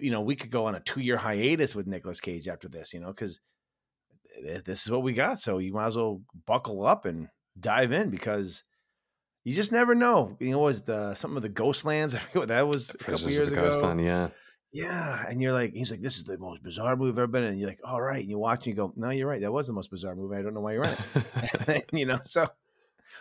you 0.00 0.10
know, 0.10 0.20
we 0.20 0.36
could 0.36 0.50
go 0.50 0.66
on 0.66 0.74
a 0.74 0.80
two 0.80 1.00
year 1.00 1.16
hiatus 1.16 1.74
with 1.74 1.86
Nicolas 1.86 2.20
Cage 2.20 2.48
after 2.48 2.68
this, 2.68 2.92
you 2.92 3.00
know, 3.00 3.08
because 3.08 3.40
eh, 4.46 4.60
this 4.64 4.84
is 4.84 4.90
what 4.90 5.02
we 5.02 5.12
got. 5.12 5.40
So 5.40 5.58
you 5.58 5.72
might 5.72 5.86
as 5.86 5.96
well 5.96 6.22
buckle 6.46 6.86
up 6.86 7.04
and 7.06 7.28
dive 7.58 7.92
in 7.92 8.10
because 8.10 8.62
you 9.44 9.54
just 9.54 9.72
never 9.72 9.94
know. 9.94 10.36
You 10.40 10.50
know, 10.50 10.58
was 10.58 10.82
the 10.82 11.14
something 11.14 11.36
of 11.36 11.42
the 11.42 11.48
Ghostlands? 11.48 12.14
I 12.14 12.18
forget 12.18 12.36
what 12.42 12.48
that 12.48 12.68
was 12.68 12.90
a 12.90 12.98
couple 12.98 13.30
years 13.30 13.52
ago. 13.52 13.62
Ghostland, 13.62 14.02
yeah. 14.02 14.28
Yeah, 14.72 15.24
and 15.26 15.40
you're 15.40 15.52
like, 15.52 15.72
he's 15.72 15.90
like, 15.90 16.02
this 16.02 16.16
is 16.16 16.24
the 16.24 16.36
most 16.36 16.62
bizarre 16.62 16.96
movie 16.96 17.12
I've 17.12 17.18
ever 17.18 17.26
been 17.28 17.44
in. 17.44 17.50
And 17.52 17.60
you're 17.60 17.68
like, 17.70 17.80
all 17.82 18.02
right, 18.02 18.20
and 18.20 18.28
you 18.28 18.38
watch 18.38 18.66
and 18.66 18.66
you 18.66 18.74
go, 18.74 18.92
no, 18.94 19.08
you're 19.08 19.28
right, 19.28 19.40
that 19.40 19.50
was 19.50 19.66
the 19.66 19.72
most 19.72 19.90
bizarre 19.90 20.14
movie. 20.14 20.36
I 20.36 20.42
don't 20.42 20.52
know 20.52 20.60
why 20.60 20.72
you're 20.72 20.84
in 20.84 20.90
it. 20.90 21.84
you 21.92 22.04
know, 22.04 22.18
so 22.24 22.46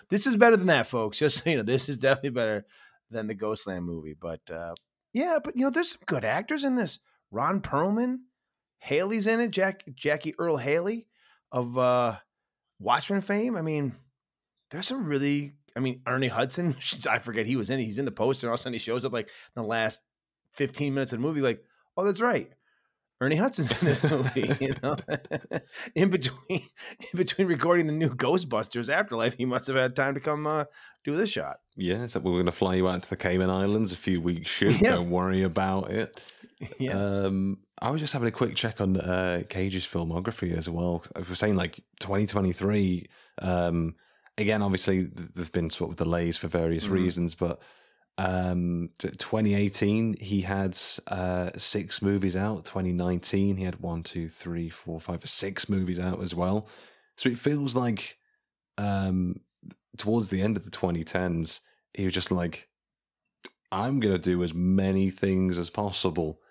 this 0.09 0.27
is 0.27 0.35
better 0.35 0.57
than 0.57 0.67
that, 0.67 0.87
folks. 0.87 1.17
Just 1.17 1.43
so 1.43 1.49
you 1.49 1.57
know, 1.57 1.63
this 1.63 1.89
is 1.89 1.97
definitely 1.97 2.31
better 2.31 2.65
than 3.09 3.27
the 3.27 3.33
Ghostland 3.33 3.85
movie. 3.85 4.15
But 4.19 4.41
uh, 4.51 4.75
yeah, 5.13 5.39
but 5.43 5.55
you 5.55 5.63
know, 5.63 5.69
there's 5.69 5.91
some 5.91 6.01
good 6.05 6.25
actors 6.25 6.63
in 6.63 6.75
this. 6.75 6.99
Ron 7.31 7.61
Perlman, 7.61 8.19
Haley's 8.79 9.27
in 9.27 9.39
it. 9.39 9.51
Jack 9.51 9.83
Jackie 9.93 10.35
Earle 10.37 10.57
Haley 10.57 11.07
of 11.51 11.77
uh, 11.77 12.17
Watchmen 12.79 13.21
fame. 13.21 13.55
I 13.55 13.61
mean, 13.61 13.93
there's 14.71 14.87
some 14.87 15.05
really. 15.05 15.53
I 15.77 15.81
mean, 15.81 16.01
Ernie 16.07 16.27
Hudson. 16.27 16.75
I 17.09 17.19
forget 17.19 17.45
he 17.45 17.55
was 17.55 17.69
in. 17.69 17.79
it. 17.79 17.83
He's 17.83 17.99
in 17.99 18.05
the 18.05 18.11
poster. 18.11 18.47
And 18.47 18.51
all 18.51 18.55
of 18.55 18.59
a 18.59 18.63
sudden, 18.63 18.73
he 18.73 18.79
shows 18.79 19.05
up 19.05 19.13
like 19.13 19.27
in 19.27 19.61
the 19.61 19.67
last 19.67 20.01
15 20.53 20.93
minutes 20.93 21.11
of 21.11 21.19
the 21.19 21.27
movie. 21.27 21.41
Like, 21.41 21.63
oh, 21.97 22.05
that's 22.05 22.21
right. 22.21 22.51
Ernie 23.25 23.35
Hudson's 23.37 23.81
in 23.81 23.87
this 23.87 24.03
movie, 24.03 24.55
you 24.65 24.73
know. 24.83 24.95
in 25.95 26.09
between, 26.09 26.37
in 26.99 27.17
between 27.17 27.47
recording 27.47 27.87
the 27.87 27.93
new 27.93 28.09
Ghostbusters 28.09 28.87
Afterlife, 28.89 29.35
he 29.35 29.45
must 29.45 29.65
have 29.67 29.75
had 29.75 29.95
time 29.95 30.13
to 30.13 30.19
come 30.19 30.45
uh, 30.45 30.65
do 31.03 31.15
this 31.15 31.31
shot. 31.31 31.57
Yeah, 31.75 32.05
so 32.05 32.19
we're 32.19 32.33
going 32.33 32.45
to 32.45 32.51
fly 32.51 32.75
you 32.75 32.87
out 32.87 33.01
to 33.03 33.09
the 33.09 33.15
Cayman 33.17 33.49
Islands 33.49 33.91
a 33.91 33.97
few 33.97 34.21
weeks 34.21 34.49
shoot. 34.51 34.79
Yeah. 34.79 34.91
Don't 34.91 35.09
worry 35.09 35.41
about 35.41 35.89
it. 35.91 36.19
Yeah, 36.79 36.93
Um, 36.97 37.57
I 37.81 37.89
was 37.91 37.99
just 37.99 38.13
having 38.13 38.27
a 38.27 38.31
quick 38.31 38.55
check 38.55 38.79
on 38.79 38.95
uh, 38.97 39.41
Cage's 39.49 39.85
filmography 39.85 40.55
as 40.55 40.69
well. 40.69 41.03
I 41.15 41.19
was 41.27 41.39
saying 41.39 41.55
like 41.55 41.75
2023. 41.99 43.07
Um, 43.41 43.95
again, 44.37 44.61
obviously, 44.61 45.03
there's 45.03 45.49
been 45.49 45.69
sort 45.69 45.89
of 45.91 45.95
delays 45.97 46.37
for 46.37 46.47
various 46.47 46.85
Mhm. 46.87 46.91
reasons, 46.91 47.35
but 47.35 47.59
um, 48.17 48.89
t- 48.97 49.09
2018 49.09 50.17
he 50.19 50.41
had 50.41 50.77
uh, 51.07 51.51
six 51.57 52.01
movies 52.01 52.37
out. 52.37 52.65
2019 52.65 53.57
he 53.57 53.63
had 53.63 53.79
one, 53.81 54.03
two, 54.03 54.29
three, 54.29 54.69
four, 54.69 54.99
five, 54.99 55.27
six 55.27 55.67
movies 55.67 55.99
out 55.99 56.21
as 56.21 56.33
well. 56.33 56.67
So 57.17 57.29
it 57.29 57.37
feels 57.37 57.75
like 57.75 58.17
um, 58.77 59.39
towards 59.97 60.29
the 60.29 60.41
end 60.41 60.57
of 60.57 60.65
the 60.65 60.71
2010s, 60.71 61.61
he 61.93 62.05
was 62.05 62.13
just 62.13 62.31
like, 62.31 62.67
"I'm 63.71 63.99
gonna 63.99 64.17
do 64.17 64.43
as 64.43 64.53
many 64.53 65.09
things 65.09 65.57
as 65.57 65.69
possible." 65.69 66.41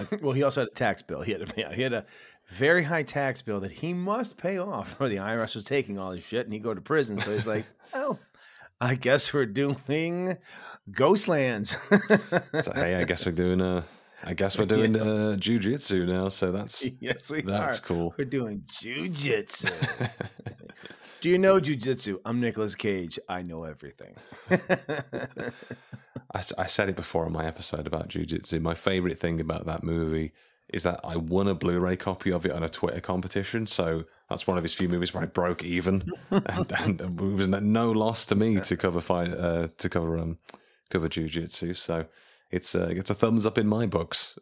well, 0.20 0.32
he 0.32 0.42
also 0.42 0.62
had 0.62 0.68
a 0.68 0.74
tax 0.74 1.02
bill. 1.02 1.22
He 1.22 1.32
had 1.32 1.42
a, 1.42 1.46
yeah, 1.56 1.72
he 1.72 1.82
had 1.82 1.92
a 1.92 2.04
very 2.48 2.84
high 2.84 3.02
tax 3.02 3.42
bill 3.42 3.60
that 3.60 3.72
he 3.72 3.92
must 3.92 4.36
pay 4.36 4.58
off, 4.58 4.96
or 5.00 5.08
the 5.08 5.16
IRS 5.16 5.54
was 5.54 5.64
taking 5.64 5.98
all 5.98 6.12
his 6.12 6.24
shit, 6.24 6.46
and 6.46 6.52
he 6.52 6.58
go 6.58 6.74
to 6.74 6.80
prison. 6.80 7.18
So 7.18 7.32
he's 7.32 7.46
like, 7.46 7.64
"Well, 7.92 8.18
I 8.84 8.96
guess 8.96 9.32
we're 9.32 9.46
doing 9.46 10.36
Ghostlands." 10.90 11.74
So 12.62 12.72
hey, 12.74 12.96
I 12.96 13.04
guess 13.04 13.24
we're 13.24 13.32
doing 13.44 13.62
uh 13.62 13.82
I 14.22 14.34
guess 14.34 14.58
we're 14.58 14.66
doing 14.66 14.94
uh 14.94 15.36
jujitsu 15.40 16.06
now, 16.06 16.28
so 16.28 16.52
that's 16.52 16.84
yes, 17.00 17.30
we 17.30 17.40
that's 17.40 17.78
are. 17.78 17.82
cool. 17.82 18.14
We're 18.18 18.26
doing 18.26 18.62
jujitsu. 18.66 19.70
Do 21.22 21.30
you 21.30 21.38
know 21.38 21.58
jujitsu? 21.58 22.18
I'm 22.26 22.40
Nicolas 22.40 22.74
Cage. 22.74 23.18
I 23.26 23.40
know 23.40 23.64
everything. 23.64 24.16
I 26.34 26.66
said 26.66 26.90
it 26.90 26.96
before 26.96 27.24
on 27.24 27.32
my 27.32 27.46
episode 27.46 27.86
about 27.86 28.08
jujitsu. 28.10 28.60
My 28.60 28.74
favorite 28.74 29.18
thing 29.18 29.40
about 29.40 29.64
that 29.64 29.82
movie 29.82 30.32
is 30.68 30.82
that 30.84 31.00
I 31.04 31.16
won 31.16 31.46
a 31.48 31.54
Blu-ray 31.54 31.96
copy 31.96 32.32
of 32.32 32.46
it 32.46 32.52
on 32.52 32.62
a 32.62 32.68
Twitter 32.68 33.00
competition. 33.00 33.66
So 33.66 34.04
that's 34.28 34.46
one 34.46 34.56
of 34.56 34.64
his 34.64 34.74
few 34.74 34.88
movies 34.88 35.12
where 35.12 35.22
I 35.22 35.26
broke 35.26 35.62
even, 35.62 36.10
and, 36.30 36.72
and 36.72 37.00
it 37.00 37.20
was 37.20 37.48
no 37.48 37.92
loss 37.92 38.26
to 38.26 38.34
me 38.34 38.60
to 38.60 38.76
cover 38.76 39.00
fight 39.00 39.32
uh, 39.32 39.68
to 39.78 39.88
cover 39.88 40.18
um 40.18 40.38
cover 40.90 41.08
jujitsu. 41.08 41.76
So 41.76 42.06
it's 42.50 42.74
uh, 42.74 42.88
it's 42.90 43.10
a 43.10 43.14
thumbs 43.14 43.46
up 43.46 43.58
in 43.58 43.66
my 43.66 43.86
books. 43.86 44.38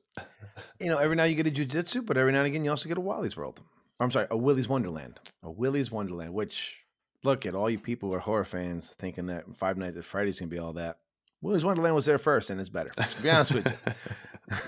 you 0.81 0.89
know, 0.89 0.99
every 0.99 1.17
now 1.17 1.25
you 1.25 1.35
get 1.35 1.47
a 1.47 1.51
jujitsu, 1.51 2.05
but 2.05 2.17
every 2.17 2.33
now 2.33 2.39
and 2.39 2.47
again 2.47 2.65
you 2.65 2.71
also 2.71 2.89
get 2.89 2.99
a 2.99 3.03
Wally's 3.03 3.37
World. 3.37 3.61
I'm 4.01 4.11
sorry, 4.11 4.27
a 4.31 4.37
Willy's 4.37 4.69
Wonderland. 4.69 5.21
A 5.43 5.51
Willy's 5.51 5.91
Wonderland, 5.91 6.35
which 6.35 6.79
look 7.25 7.47
at 7.47 7.55
all 7.55 7.71
you 7.71 7.79
people 7.79 8.09
who 8.09 8.15
are 8.15 8.21
horror 8.21 8.45
fans 8.45 8.95
thinking 8.99 9.27
that 9.27 9.57
Five 9.57 9.77
Nights 9.77 9.97
at 9.97 10.05
Freddy's 10.05 10.41
gonna 10.41 10.51
be 10.51 10.59
all 10.59 10.73
that. 10.75 10.99
Willy's 11.42 11.64
Wonderland 11.64 11.94
was 11.94 12.07
there 12.07 12.18
first, 12.18 12.48
and 12.50 12.61
it's 12.61 12.70
better. 12.70 12.90
To 12.96 13.22
be 13.22 13.31
honest 13.31 13.52
with 13.52 13.66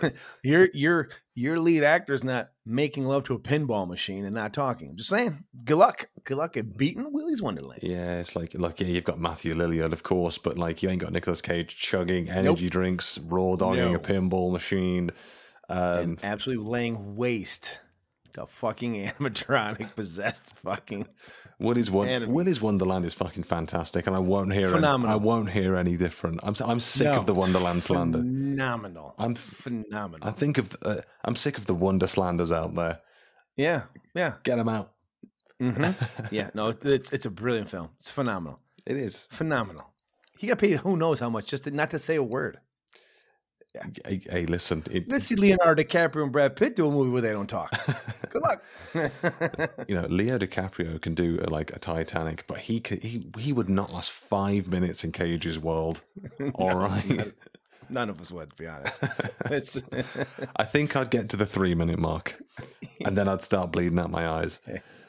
you, 0.02 0.10
your 0.42 0.68
your 0.74 1.08
your 1.34 1.58
lead 1.58 1.82
actor's 1.84 2.24
not 2.24 2.50
making 2.66 3.04
love 3.04 3.24
to 3.24 3.34
a 3.34 3.38
pinball 3.38 3.86
machine 3.88 4.24
and 4.24 4.34
not 4.34 4.52
talking. 4.54 4.90
I'm 4.90 4.96
just 4.96 5.08
saying, 5.10 5.44
good 5.64 5.76
luck, 5.76 6.08
good 6.24 6.36
luck 6.38 6.56
at 6.56 6.76
beating 6.76 7.12
Willy's 7.12 7.42
Wonderland. 7.42 7.80
Yeah, 7.82 8.18
it's 8.18 8.34
like 8.36 8.54
like 8.54 8.80
yeah, 8.80 8.88
you've 8.88 9.04
got 9.04 9.20
Matthew 9.20 9.54
Lillard, 9.54 9.92
of 9.92 10.02
course, 10.02 10.36
but 10.38 10.58
like 10.58 10.82
you 10.82 10.90
ain't 10.90 11.00
got 11.00 11.12
Nicolas 11.12 11.40
Cage 11.42 11.76
chugging 11.76 12.28
energy 12.30 12.68
drinks, 12.68 13.18
raw 13.18 13.56
dogging 13.56 13.92
No. 13.92 13.94
a 13.94 13.98
pinball 13.98 14.52
machine. 14.52 15.10
Um, 15.68 15.78
and 15.78 16.18
absolutely 16.22 16.66
laying 16.66 17.16
waste 17.16 17.78
to 18.34 18.46
fucking 18.46 18.94
animatronic 19.08 19.94
possessed 19.96 20.56
fucking 20.58 21.06
What 21.58 21.78
is 21.78 21.88
And- 21.88 22.28
Willy's 22.32 22.60
Wonderland 22.60 23.04
is 23.04 23.14
fucking 23.14 23.44
fantastic, 23.44 24.06
and 24.06 24.14
I 24.14 24.18
won't 24.18 24.52
hear 24.52 24.66
any, 24.68 24.74
Phenomenal. 24.74 25.12
I 25.12 25.16
won't 25.16 25.50
hear 25.50 25.76
any 25.76 25.96
different. 25.96 26.40
I'm 26.42 26.54
I'm 26.64 26.80
sick 26.80 27.06
No, 27.06 27.14
of 27.14 27.26
the 27.26 27.34
Wonderland 27.34 27.82
slander. 27.82 28.18
Phenomenal. 28.18 29.14
I'm 29.18 29.34
phenomenal. 29.34 30.28
I 30.28 30.32
think 30.32 30.58
of 30.58 30.76
uh, 30.82 30.96
I'm 31.24 31.36
sick 31.36 31.58
of 31.58 31.66
the 31.66 31.74
Wonder 31.74 32.06
slanders 32.06 32.52
out 32.52 32.74
there. 32.74 32.98
yeah, 33.56 33.82
yeah, 34.14 34.34
Get 34.42 34.56
them 34.56 34.68
out. 34.68 34.92
hmm 35.60 35.82
yeah. 36.30 36.50
No, 36.54 36.74
it's 36.82 37.10
it's 37.12 37.26
a 37.26 37.30
brilliant 37.30 37.70
film. 37.70 37.88
It's 37.98 38.10
phenomenal, 38.10 38.58
It 38.86 38.96
is. 38.96 39.26
phenomenal. 39.30 39.86
He 40.38 40.48
got 40.48 40.58
paid 40.58 40.78
who 40.78 40.96
knows 40.96 41.20
how 41.20 41.30
much 41.30 41.46
just 41.46 41.64
to, 41.64 41.70
not 41.70 41.90
to 41.90 41.98
say 41.98 42.16
a 42.16 42.22
word. 42.22 42.58
Hey, 44.06 44.20
hey, 44.30 44.46
listen, 44.46 44.84
it, 44.90 45.10
Let's 45.10 45.24
see 45.24 45.34
Leonardo 45.34 45.82
DiCaprio 45.82 46.22
and 46.22 46.30
Brad 46.30 46.54
Pitt 46.54 46.76
do 46.76 46.86
a 46.86 46.92
movie 46.92 47.10
where 47.10 47.22
they 47.22 47.32
don't 47.32 47.48
talk. 47.48 47.72
Good 48.30 48.42
luck. 48.42 48.62
you 49.88 49.96
know, 49.96 50.06
Leo 50.08 50.38
DiCaprio 50.38 51.00
can 51.00 51.14
do 51.14 51.40
uh, 51.40 51.50
like 51.50 51.74
a 51.74 51.78
Titanic, 51.80 52.46
but 52.46 52.58
he 52.58 52.78
could, 52.78 53.02
he 53.02 53.26
he 53.36 53.52
would 53.52 53.68
not 53.68 53.92
last 53.92 54.12
five 54.12 54.68
minutes 54.68 55.02
in 55.02 55.10
Cage's 55.10 55.58
world. 55.58 56.02
All 56.54 56.76
right. 56.76 57.32
None 57.90 58.08
of 58.10 58.20
us 58.20 58.30
would, 58.30 58.50
to 58.50 58.56
be 58.56 58.66
honest. 58.66 59.02
I 60.56 60.64
think 60.64 60.94
I'd 60.94 61.10
get 61.10 61.28
to 61.30 61.36
the 61.36 61.46
three 61.46 61.74
minute 61.74 61.98
mark, 61.98 62.40
and 63.04 63.18
then 63.18 63.26
I'd 63.26 63.42
start 63.42 63.72
bleeding 63.72 63.98
out 63.98 64.10
my 64.10 64.26
eyes. 64.26 64.60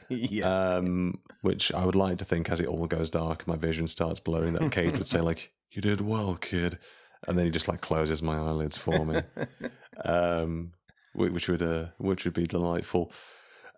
yeah. 0.09 0.75
Um, 0.75 1.19
which 1.41 1.71
I 1.71 1.85
would 1.85 1.95
like 1.95 2.17
to 2.17 2.25
think, 2.25 2.49
as 2.49 2.59
it 2.59 2.67
all 2.67 2.87
goes 2.87 3.11
dark, 3.11 3.47
my 3.47 3.55
vision 3.55 3.85
starts 3.85 4.19
blurring. 4.19 4.53
That 4.53 4.71
Cage 4.71 4.93
would 4.93 5.07
say, 5.07 5.21
like, 5.21 5.51
"You 5.71 5.81
did 5.83 6.01
well, 6.01 6.35
kid," 6.35 6.79
and 7.27 7.37
then 7.37 7.45
he 7.45 7.51
just 7.51 7.67
like 7.67 7.81
closes 7.81 8.21
my 8.21 8.37
eyelids 8.37 8.77
for 8.77 9.05
me, 9.05 9.21
um, 10.05 10.71
which 11.13 11.47
would 11.47 11.61
uh, 11.61 11.87
which 11.97 12.25
would 12.25 12.33
be 12.33 12.45
delightful. 12.45 13.11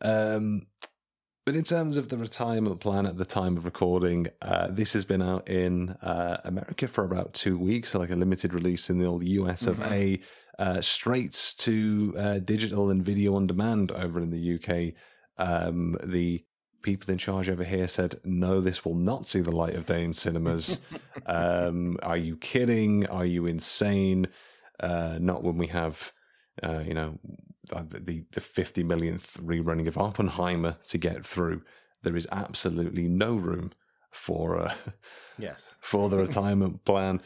Um, 0.02 0.64
but 1.46 1.56
in 1.56 1.64
terms 1.64 1.96
of 1.96 2.10
the 2.10 2.18
retirement 2.18 2.82
plan 2.82 3.06
at 3.06 3.18
the 3.18 3.24
time 3.24 3.56
of 3.56 3.64
recording, 3.64 4.28
uh, 4.42 4.68
this 4.70 4.92
has 4.92 5.06
been 5.06 5.22
out 5.22 5.48
in 5.48 5.92
uh, 6.02 6.42
America 6.44 6.90
for 6.90 7.06
about 7.06 7.34
two 7.34 7.58
weeks, 7.58 7.92
so 7.92 8.00
like 8.00 8.10
a 8.10 8.18
limited 8.18 8.54
release 8.54 8.90
in 8.90 8.98
the 8.98 9.06
old 9.06 9.26
US 9.26 9.66
of 9.66 9.82
A, 9.84 10.20
uh, 10.60 10.82
straight 10.82 11.56
to 11.60 12.14
uh, 12.18 12.40
digital 12.40 12.90
and 12.90 13.02
video 13.02 13.36
on 13.36 13.48
demand 13.48 13.94
over 13.94 14.20
in 14.20 14.30
the 14.30 14.56
UK. 14.56 14.94
Um, 15.38 15.96
the 16.04 16.44
people 16.82 17.12
in 17.12 17.18
charge 17.18 17.50
over 17.50 17.64
here 17.64 17.88
said, 17.88 18.16
no, 18.24 18.62
this 18.62 18.86
will 18.86 18.96
not 18.96 19.28
see 19.28 19.42
the 19.42 19.56
light 19.56 19.76
of 19.76 19.86
day 19.86 20.04
in 20.04 20.14
cinemas. 20.14 20.80
um, 21.26 21.98
are 22.04 22.18
you 22.18 22.38
kidding? 22.38 23.08
Are 23.08 23.26
you 23.26 23.46
insane? 23.46 24.28
Uh, 24.80 25.18
not 25.20 25.44
when 25.44 25.58
we 25.58 25.68
have, 25.68 26.12
uh, 26.64 26.84
you 26.86 26.94
know, 26.94 27.20
the, 27.70 28.00
the, 28.00 28.24
the 28.32 28.42
50 28.42 28.84
millionth 28.84 29.38
rerunning 29.42 29.88
of 29.88 29.98
Oppenheimer 29.98 30.78
to 30.86 30.98
get 30.98 31.26
through. 31.26 31.64
There 32.04 32.16
is 32.16 32.28
absolutely 32.32 33.08
no 33.08 33.36
room 33.36 33.72
for 34.12 34.60
uh, 34.60 34.74
yes. 35.38 35.76
for 35.82 36.10
the 36.10 36.18
retirement 36.18 36.84
plan. 36.86 37.22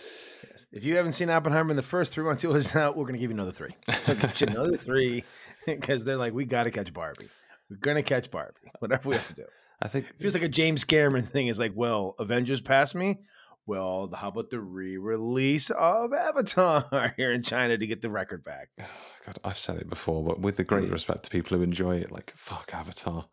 Yes. 0.49 0.67
If 0.71 0.85
you 0.85 0.95
haven't 0.95 1.13
seen 1.13 1.29
Oppenheimer 1.29 1.71
in 1.71 1.75
the 1.75 1.83
first 1.83 2.13
three 2.13 2.23
months 2.23 2.43
it 2.43 2.49
was 2.49 2.75
out, 2.75 2.95
we're 2.95 3.05
going 3.05 3.13
to 3.13 3.19
give 3.19 3.31
you 3.31 3.35
another 3.35 3.51
three. 3.51 3.75
We'll 4.07 4.17
give 4.17 4.41
you 4.41 4.47
another 4.47 4.77
three 4.77 5.23
because 5.65 6.03
they're 6.03 6.17
like, 6.17 6.33
we 6.33 6.45
got 6.45 6.63
to 6.63 6.71
catch 6.71 6.93
Barbie. 6.93 7.29
We're 7.71 7.95
to 7.95 8.03
catch 8.03 8.29
Barbie, 8.29 8.59
whatever 8.79 9.09
we 9.09 9.15
have 9.15 9.27
to 9.27 9.33
do. 9.33 9.45
I 9.81 9.87
think 9.87 10.09
It 10.09 10.19
feels 10.19 10.33
like 10.33 10.43
a 10.43 10.49
James 10.49 10.83
Cameron 10.83 11.23
thing. 11.23 11.47
Is 11.47 11.57
like, 11.57 11.71
well, 11.73 12.15
Avengers 12.19 12.59
passed 12.59 12.95
me. 12.95 13.19
Well, 13.65 14.09
how 14.13 14.27
about 14.27 14.49
the 14.49 14.59
re-release 14.59 15.69
of 15.69 16.13
Avatar 16.13 17.13
here 17.17 17.31
in 17.31 17.43
China 17.43 17.77
to 17.77 17.87
get 17.87 18.01
the 18.01 18.09
record 18.09 18.43
back? 18.43 18.69
God, 18.77 19.37
I've 19.45 19.57
said 19.57 19.77
it 19.77 19.89
before, 19.89 20.23
but 20.23 20.41
with 20.41 20.57
the 20.57 20.63
great 20.63 20.87
hmm. 20.87 20.91
respect 20.91 21.23
to 21.23 21.29
people 21.31 21.57
who 21.57 21.63
enjoy 21.63 21.97
it, 21.97 22.11
like 22.11 22.31
fuck 22.35 22.71
Avatar. 22.73 23.27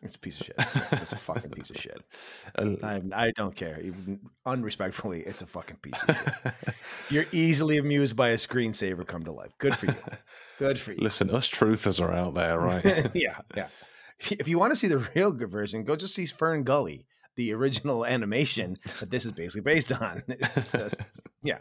It's 0.00 0.14
a 0.14 0.18
piece 0.18 0.38
of 0.40 0.46
shit. 0.46 0.54
It's 0.92 1.12
a 1.12 1.16
fucking 1.16 1.50
piece 1.50 1.70
of 1.70 1.76
shit. 1.80 2.00
I, 2.56 3.02
I 3.12 3.32
don't 3.32 3.54
care. 3.56 3.80
Even 3.80 4.20
unrespectfully, 4.46 5.22
it's 5.22 5.42
a 5.42 5.46
fucking 5.46 5.78
piece 5.78 6.00
of 6.08 6.16
shit. 6.16 6.74
You're 7.10 7.24
easily 7.32 7.78
amused 7.78 8.14
by 8.14 8.28
a 8.28 8.36
screensaver 8.36 9.04
come 9.06 9.24
to 9.24 9.32
life. 9.32 9.50
Good 9.58 9.74
for 9.74 9.86
you. 9.86 9.94
Good 10.60 10.78
for 10.78 10.92
you. 10.92 10.98
Listen, 11.00 11.30
us 11.30 11.50
truthers 11.50 12.00
are 12.00 12.12
out 12.12 12.34
there, 12.34 12.58
right? 12.60 12.84
yeah, 13.14 13.38
yeah. 13.56 13.66
If 14.20 14.46
you- 14.48 14.58
want 14.58 14.70
to 14.72 14.76
see 14.76 14.86
the 14.88 14.98
real 15.16 15.32
good 15.32 15.50
version, 15.50 15.82
go 15.84 15.96
just 15.96 16.14
see 16.14 16.26
Fern 16.26 16.62
Gully, 16.62 17.06
the 17.34 17.52
original 17.52 18.06
animation 18.06 18.76
that 19.00 19.10
this 19.10 19.24
is 19.26 19.32
basically 19.32 19.62
based 19.62 19.90
on. 19.92 20.22
Just- 20.54 21.00
yeah. 21.42 21.58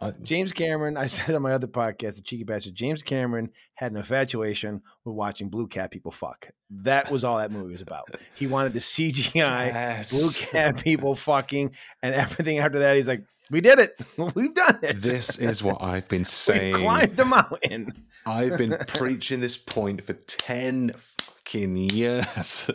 I- 0.00 0.12
James 0.22 0.52
Cameron, 0.52 0.96
I 0.96 1.06
said 1.14 1.34
on 1.34 1.42
my 1.42 1.52
other 1.52 1.66
podcast, 1.66 2.16
the 2.16 2.22
cheeky 2.22 2.44
bastard, 2.44 2.74
James 2.74 3.02
Cameron 3.02 3.50
had 3.74 3.92
an 3.92 3.98
infatuation 3.98 4.82
with 5.04 5.14
watching 5.14 5.48
blue 5.48 5.66
cat 5.66 5.90
people 5.90 6.10
fuck. 6.10 6.48
That 6.70 7.10
was 7.10 7.24
all 7.24 7.38
that 7.38 7.50
movie 7.52 7.72
was 7.72 7.80
about. 7.80 8.08
He 8.34 8.46
wanted 8.46 8.72
to 8.74 8.78
CGI 8.80 9.34
Yes. 9.66 10.10
blue 10.12 10.30
cat 10.30 10.82
people 10.82 11.14
fucking, 11.14 11.72
and 12.02 12.14
everything 12.14 12.58
after 12.58 12.78
that, 12.80 12.96
he's 12.96 13.08
like, 13.08 13.24
we 13.50 13.60
did 13.62 13.78
it. 13.78 13.98
We've 14.34 14.52
done 14.52 14.78
it. 14.82 14.96
This 14.96 15.38
is 15.38 15.62
what 15.62 15.78
I've 15.82 16.06
been 16.08 16.18
we 16.20 16.24
saying. 16.24 16.74
climbed 16.74 17.16
the 17.16 17.24
mountain. 17.24 18.04
I've 18.26 18.58
been 18.58 18.76
preaching 18.88 19.40
this 19.40 19.56
point 19.56 20.04
for 20.04 20.12
10 20.12 20.92
fucking 20.96 21.76
years 21.76 22.70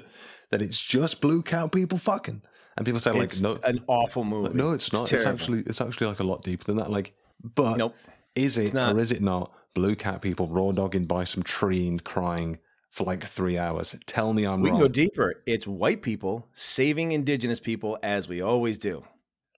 that 0.49 0.62
it's 0.63 0.81
just 0.81 1.21
blue 1.21 1.43
cow 1.43 1.67
people 1.67 1.99
fucking, 1.99 2.41
and 2.77 2.86
people 2.86 2.99
say 2.99 3.12
like, 3.12 3.23
it's 3.23 3.41
no, 3.41 3.57
an 3.63 3.83
awful 3.88 4.23
movie. 4.23 4.53
no, 4.53 4.71
it's 4.73 4.91
not. 4.93 5.03
It's, 5.03 5.12
terrible. 5.23 5.31
actually 5.31 5.59
it's 5.62 5.81
actually 5.81 6.07
like 6.07 6.19
a 6.19 6.23
lot 6.23 6.41
deeper 6.41 6.63
than 6.65 6.77
that. 6.77 6.89
Like, 6.91 7.13
but 7.55 7.77
Nope. 7.77 7.95
is 8.36 8.57
it 8.57 8.75
or 8.75 8.99
is 8.99 9.12
it 9.12 9.21
not? 9.21 9.51
Blue 9.73 9.95
cat 9.95 10.21
people 10.21 10.47
raw 10.47 10.71
dogging 10.71 11.05
by 11.05 11.23
some 11.23 11.41
tree 11.41 11.88
and 11.88 12.03
crying 12.03 12.59
for 12.91 13.05
like 13.05 13.23
three 13.23 13.57
hours. 13.57 13.95
Tell 14.05 14.33
me 14.33 14.45
I'm 14.45 14.62
We 14.62 14.69
wrong. 14.69 14.77
can 14.79 14.86
go 14.88 14.91
deeper. 14.91 15.33
It's 15.47 15.65
white 15.65 16.03
people 16.03 16.47
saving 16.53 17.12
indigenous 17.12 17.59
people 17.59 17.97
as 18.03 18.27
we 18.27 18.41
always 18.41 18.77
do. 18.77 19.03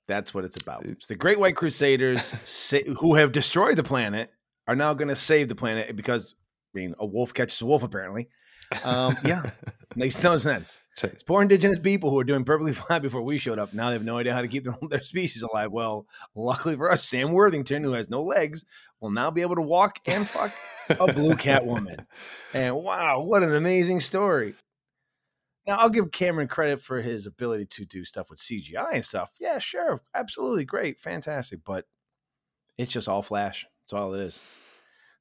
That's 0.08 0.34
what 0.34 0.45
it's 0.45 0.56
about. 0.56 0.86
It's 0.86 1.08
the 1.08 1.15
Great 1.15 1.38
White 1.39 1.56
Crusaders 1.58 2.34
sa- 2.43 2.78
who 2.99 3.15
have 3.15 3.32
destroyed 3.34 3.75
the 3.75 3.84
planet 3.84 4.32
are 4.67 4.75
now 4.75 4.93
going 4.93 5.10
to 5.10 5.15
save 5.17 5.49
the 5.49 5.56
planet 5.56 5.93
because, 5.95 6.34
I 6.73 6.78
mean, 6.80 6.95
a 6.97 7.06
wolf 7.06 7.34
catches 7.34 7.60
a 7.62 7.65
wolf 7.65 7.84
apparently. 7.84 8.30
Um, 8.84 9.15
yeah, 9.23 9.43
makes 9.95 10.21
no 10.21 10.38
sense. 10.38 10.82
It's 11.04 11.23
poor 11.23 11.41
indigenous 11.41 11.80
people 11.80 12.10
who 12.10 12.15
were 12.15 12.23
doing 12.23 12.43
perfectly 12.43 12.73
fine 12.73 13.01
before 13.01 13.21
we 13.21 13.38
showed 13.38 13.60
up. 13.60 13.73
Now 13.73 13.88
they 13.88 13.93
have 13.93 14.04
no 14.04 14.17
idea 14.17 14.34
how 14.34 14.41
to 14.41 14.47
keep 14.47 14.63
their, 14.63 14.78
their 14.89 15.01
species 15.01 15.43
alive. 15.43 15.71
Well, 15.71 16.08
luckily 16.36 16.75
for 16.75 16.91
us, 16.91 17.04
Sam 17.04 17.32
Worthington, 17.32 17.84
who 17.84 17.93
has 17.93 18.10
no 18.10 18.23
legs, 18.23 18.65
will 18.99 19.12
now 19.12 19.32
be 19.32 19.41
able 19.41 19.56
to 19.56 19.62
walk 19.62 19.99
and 20.08 20.28
fuck 20.28 20.51
a 20.99 21.12
blue 21.13 21.36
cat 21.36 21.65
woman. 21.65 21.97
And 22.54 22.75
wow, 22.75 23.21
what 23.21 23.43
an 23.43 23.54
amazing 23.54 23.99
story. 23.99 24.56
Now, 25.67 25.78
I'll 25.78 25.89
give 25.89 26.12
Cameron 26.12 26.47
credit 26.47 26.80
for 26.80 27.01
his 27.01 27.25
ability 27.25 27.65
to 27.71 27.86
do 27.86 28.06
stuff 28.06 28.30
with 28.30 28.39
CGI 28.39 28.93
and 28.93 29.06
stuff. 29.06 29.32
Yeah, 29.39 29.58
sure. 29.58 30.01
Absolutely 30.13 30.63
great. 30.63 30.99
Fantastic. 30.99 31.62
But 31.65 31.86
it's 32.78 32.91
just 32.91 33.10
all 33.10 33.23
flash. 33.23 33.65
That's 33.84 33.93
all 33.93 34.13
it 34.13 34.21
is. 34.21 34.43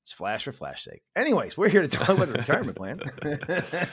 It's 0.04 0.12
flash 0.12 0.44
for 0.44 0.52
flash 0.52 0.84
sake. 0.84 1.00
Anyways, 1.16 1.56
we're 1.56 1.70
here 1.70 1.80
to 1.80 1.88
talk 1.88 2.10
about 2.10 2.28
the 2.28 2.34
retirement 2.34 2.76
plan, 2.76 3.00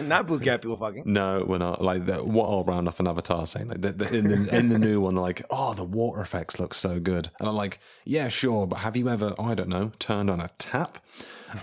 not 0.09 0.27
blue 0.27 0.41
cat 0.41 0.61
people 0.61 0.75
fucking. 0.75 1.03
No, 1.05 1.45
we're 1.47 1.57
not. 1.57 1.81
Like 1.81 2.05
the, 2.05 2.21
what 2.21 2.49
I'll 2.49 2.65
round 2.65 2.89
off 2.89 2.99
an 2.99 3.07
Avatar 3.07 3.47
saying 3.47 3.69
like 3.69 3.79
the, 3.79 3.93
the, 3.93 4.13
in 4.13 4.27
the 4.27 4.53
in 4.53 4.67
the 4.67 4.77
new 4.77 4.99
one, 4.99 5.15
like, 5.15 5.41
oh, 5.49 5.73
the 5.73 5.85
water 5.85 6.19
effects 6.19 6.59
look 6.59 6.73
so 6.73 6.99
good, 6.99 7.29
and 7.39 7.47
I'm 7.47 7.55
like, 7.55 7.79
yeah, 8.03 8.27
sure, 8.27 8.67
but 8.67 8.79
have 8.79 8.97
you 8.97 9.07
ever, 9.07 9.33
I 9.39 9.53
don't 9.53 9.69
know, 9.69 9.93
turned 9.99 10.29
on 10.29 10.41
a 10.41 10.49
tap? 10.57 10.97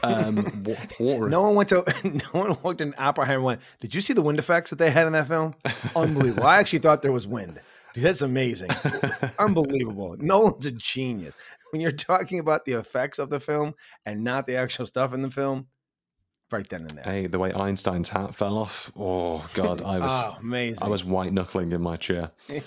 Um, 0.02 0.64
water. 0.98 1.28
No 1.28 1.42
one 1.42 1.54
went 1.54 1.68
to 1.68 1.84
no 2.04 2.40
one 2.40 2.56
walked 2.62 2.80
in 2.80 2.94
Oppenheimer 2.96 3.34
and 3.34 3.44
went, 3.44 3.60
Did 3.80 3.94
you 3.94 4.00
see 4.00 4.14
the 4.14 4.22
wind 4.22 4.38
effects 4.38 4.70
that 4.70 4.76
they 4.76 4.90
had 4.90 5.06
in 5.06 5.12
that 5.12 5.28
film? 5.28 5.56
Unbelievable. 5.94 6.44
I 6.44 6.56
actually 6.56 6.78
thought 6.78 7.02
there 7.02 7.12
was 7.12 7.26
wind. 7.26 7.60
That's 8.00 8.22
amazing. 8.22 8.70
Unbelievable. 9.38 10.16
Nolan's 10.18 10.66
a 10.66 10.70
genius. 10.72 11.34
When 11.72 11.80
you're 11.80 11.92
talking 11.92 12.38
about 12.38 12.64
the 12.64 12.72
effects 12.72 13.18
of 13.18 13.30
the 13.30 13.40
film 13.40 13.74
and 14.06 14.24
not 14.24 14.46
the 14.46 14.56
actual 14.56 14.86
stuff 14.86 15.12
in 15.14 15.22
the 15.22 15.30
film, 15.30 15.66
right 16.50 16.66
then 16.68 16.82
and 16.82 16.90
there. 16.92 17.04
Hey, 17.04 17.26
the 17.26 17.38
way 17.38 17.52
Einstein's 17.52 18.08
hat 18.08 18.34
fell 18.34 18.56
off. 18.56 18.90
Oh 18.96 19.46
God, 19.54 19.82
I 19.82 19.98
was 20.00 20.10
Oh, 20.12 20.36
amazing. 20.40 20.86
I 20.86 20.88
was 20.90 21.04
white 21.04 21.32
knuckling 21.32 21.72
in 21.72 21.82
my 21.82 21.96
chair. 21.96 22.30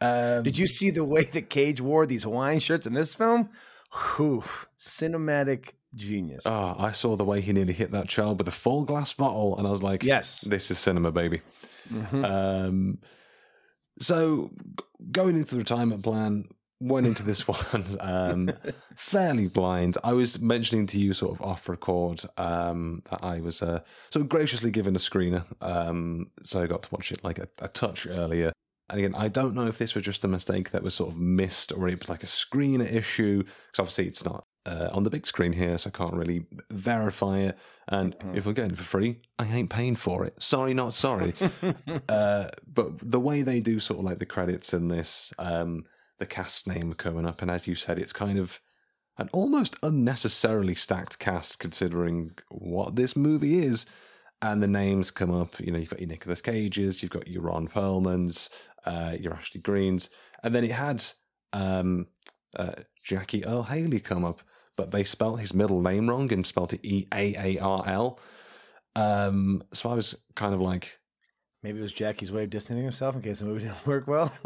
Um, 0.00 0.42
Did 0.42 0.58
you 0.58 0.66
see 0.66 0.90
the 0.90 1.04
way 1.04 1.24
that 1.24 1.48
Cage 1.48 1.80
wore 1.80 2.04
these 2.04 2.24
Hawaiian 2.24 2.58
shirts 2.60 2.86
in 2.86 2.92
this 2.92 3.14
film? 3.14 3.48
Whew, 4.16 4.44
cinematic 4.78 5.70
genius. 5.94 6.42
Oh, 6.44 6.74
I 6.78 6.92
saw 6.92 7.16
the 7.16 7.24
way 7.24 7.40
he 7.40 7.54
nearly 7.54 7.72
hit 7.72 7.90
that 7.92 8.08
child 8.08 8.36
with 8.38 8.48
a 8.48 8.50
full 8.50 8.84
glass 8.84 9.14
bottle, 9.14 9.56
and 9.56 9.66
I 9.66 9.70
was 9.70 9.82
like, 9.82 10.02
Yes. 10.02 10.40
this 10.42 10.70
is 10.70 10.78
cinema, 10.78 11.10
baby." 11.10 11.40
Um, 12.12 12.98
so 14.00 14.50
going 15.10 15.36
into 15.36 15.52
the 15.52 15.58
retirement 15.58 16.02
plan, 16.02 16.44
went 16.80 17.06
into 17.06 17.22
this 17.22 17.46
one 17.48 17.84
um, 18.00 18.50
fairly 18.96 19.48
blind. 19.48 19.96
I 20.04 20.12
was 20.12 20.40
mentioning 20.40 20.86
to 20.88 20.98
you 20.98 21.12
sort 21.12 21.34
of 21.34 21.42
off 21.42 21.68
record 21.68 22.22
um, 22.36 23.02
that 23.10 23.22
I 23.24 23.40
was 23.40 23.62
uh, 23.62 23.80
sort 24.10 24.22
of 24.22 24.28
graciously 24.28 24.70
given 24.70 24.94
a 24.94 24.98
screener, 24.98 25.44
um, 25.60 26.30
so 26.42 26.62
I 26.62 26.66
got 26.66 26.82
to 26.84 26.90
watch 26.90 27.12
it 27.12 27.24
like 27.24 27.38
a, 27.38 27.48
a 27.60 27.68
touch 27.68 28.06
earlier. 28.06 28.52
And 28.90 28.98
again, 28.98 29.14
I 29.14 29.28
don't 29.28 29.54
know 29.54 29.66
if 29.66 29.78
this 29.78 29.94
was 29.94 30.04
just 30.04 30.24
a 30.24 30.28
mistake 30.28 30.70
that 30.70 30.82
was 30.82 30.94
sort 30.94 31.10
of 31.10 31.18
missed 31.18 31.72
or 31.72 31.88
it 31.88 31.98
was 31.98 32.08
like 32.08 32.22
a 32.22 32.26
screener 32.26 32.90
issue, 32.90 33.38
because 33.42 33.78
obviously 33.78 34.06
it's 34.06 34.24
not 34.24 34.44
uh, 34.66 34.88
on 34.92 35.02
the 35.02 35.10
big 35.10 35.26
screen 35.26 35.52
here, 35.52 35.76
so 35.76 35.90
I 35.92 35.96
can't 35.96 36.14
really 36.14 36.46
verify 36.70 37.40
it. 37.40 37.58
And 37.88 38.16
if 38.34 38.46
we're 38.46 38.52
getting 38.52 38.72
it 38.72 38.78
for 38.78 38.84
free, 38.84 39.20
I 39.38 39.46
ain't 39.46 39.70
paying 39.70 39.96
for 39.96 40.24
it. 40.24 40.40
Sorry, 40.42 40.72
not 40.74 40.94
sorry. 40.94 41.34
uh, 42.08 42.48
but 42.66 43.10
the 43.10 43.20
way 43.20 43.42
they 43.42 43.60
do 43.60 43.78
sort 43.78 43.98
of 43.98 44.04
like 44.04 44.18
the 44.18 44.26
credits 44.26 44.72
in 44.72 44.88
this, 44.88 45.32
um, 45.38 45.84
the 46.18 46.26
cast 46.26 46.66
name 46.66 46.94
coming 46.94 47.26
up, 47.26 47.42
and 47.42 47.50
as 47.50 47.66
you 47.66 47.74
said, 47.74 47.98
it's 47.98 48.12
kind 48.12 48.38
of 48.38 48.60
an 49.18 49.28
almost 49.32 49.76
unnecessarily 49.82 50.74
stacked 50.74 51.18
cast 51.18 51.58
considering 51.58 52.32
what 52.48 52.96
this 52.96 53.14
movie 53.16 53.58
is. 53.58 53.86
And 54.42 54.62
the 54.62 54.68
names 54.68 55.10
come 55.10 55.30
up, 55.30 55.58
you 55.58 55.72
know, 55.72 55.78
you've 55.78 55.88
got 55.88 56.00
your 56.00 56.08
Nicolas 56.08 56.42
Cages, 56.42 57.02
you've 57.02 57.12
got 57.12 57.28
your 57.28 57.42
Ron 57.42 57.66
Perlmans, 57.66 58.50
uh, 58.84 59.16
your 59.18 59.32
Ashley 59.32 59.60
Greenes, 59.60 60.10
and 60.42 60.54
then 60.54 60.64
it 60.64 60.72
had 60.72 61.02
um, 61.54 62.08
uh, 62.56 62.72
Jackie 63.02 63.44
Earle 63.44 63.62
Haley 63.64 64.00
come 64.00 64.24
up, 64.24 64.42
but 64.76 64.90
they 64.90 65.04
spelt 65.04 65.40
his 65.40 65.54
middle 65.54 65.80
name 65.80 66.08
wrong 66.08 66.32
and 66.32 66.46
spelt 66.46 66.72
it 66.74 66.80
E 66.84 67.06
A 67.12 67.34
A 67.56 67.58
R 67.60 67.84
L. 67.86 68.18
Um, 68.96 69.62
so 69.72 69.90
I 69.90 69.94
was 69.94 70.14
kind 70.34 70.54
of 70.54 70.60
like, 70.60 70.98
Maybe 71.62 71.78
it 71.78 71.82
was 71.82 71.92
Jackie's 71.92 72.30
way 72.30 72.44
of 72.44 72.50
distancing 72.50 72.84
himself 72.84 73.16
in 73.16 73.22
case 73.22 73.38
the 73.38 73.46
movie 73.46 73.60
didn't 73.64 73.86
work 73.86 74.06
well. 74.06 74.30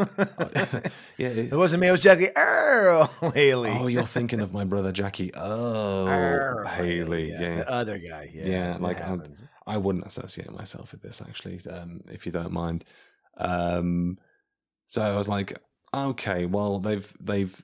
yeah, 1.18 1.28
it- 1.28 1.52
It 1.52 1.56
wasn't 1.56 1.80
me. 1.80 1.88
It 1.88 1.90
was 1.90 2.00
Jackie 2.00 2.28
Earl 2.36 3.06
Haley. 3.34 3.70
oh, 3.72 3.88
you're 3.88 4.04
thinking 4.04 4.40
of 4.40 4.52
my 4.54 4.64
brother 4.64 4.92
Jackie. 4.92 5.32
Oh, 5.34 6.06
Earl 6.06 6.66
Haley, 6.68 7.30
yeah. 7.32 7.56
the 7.56 7.70
other 7.70 7.98
guy. 7.98 8.30
Yeah, 8.32 8.46
Yeah, 8.46 8.76
like, 8.78 9.00
I'm- 9.00 9.22
I 9.66 9.76
wouldn't 9.76 10.06
associate 10.06 10.50
myself 10.52 10.92
with 10.92 11.02
this 11.02 11.20
actually, 11.20 11.60
um, 11.70 12.02
if 12.08 12.24
you 12.24 12.32
don't 12.32 12.52
mind. 12.52 12.84
Um, 13.36 14.18
so 14.86 15.02
I 15.02 15.14
was 15.16 15.28
like, 15.28 15.58
okay, 15.92 16.46
well 16.46 16.78
they've 16.78 17.12
they've 17.20 17.60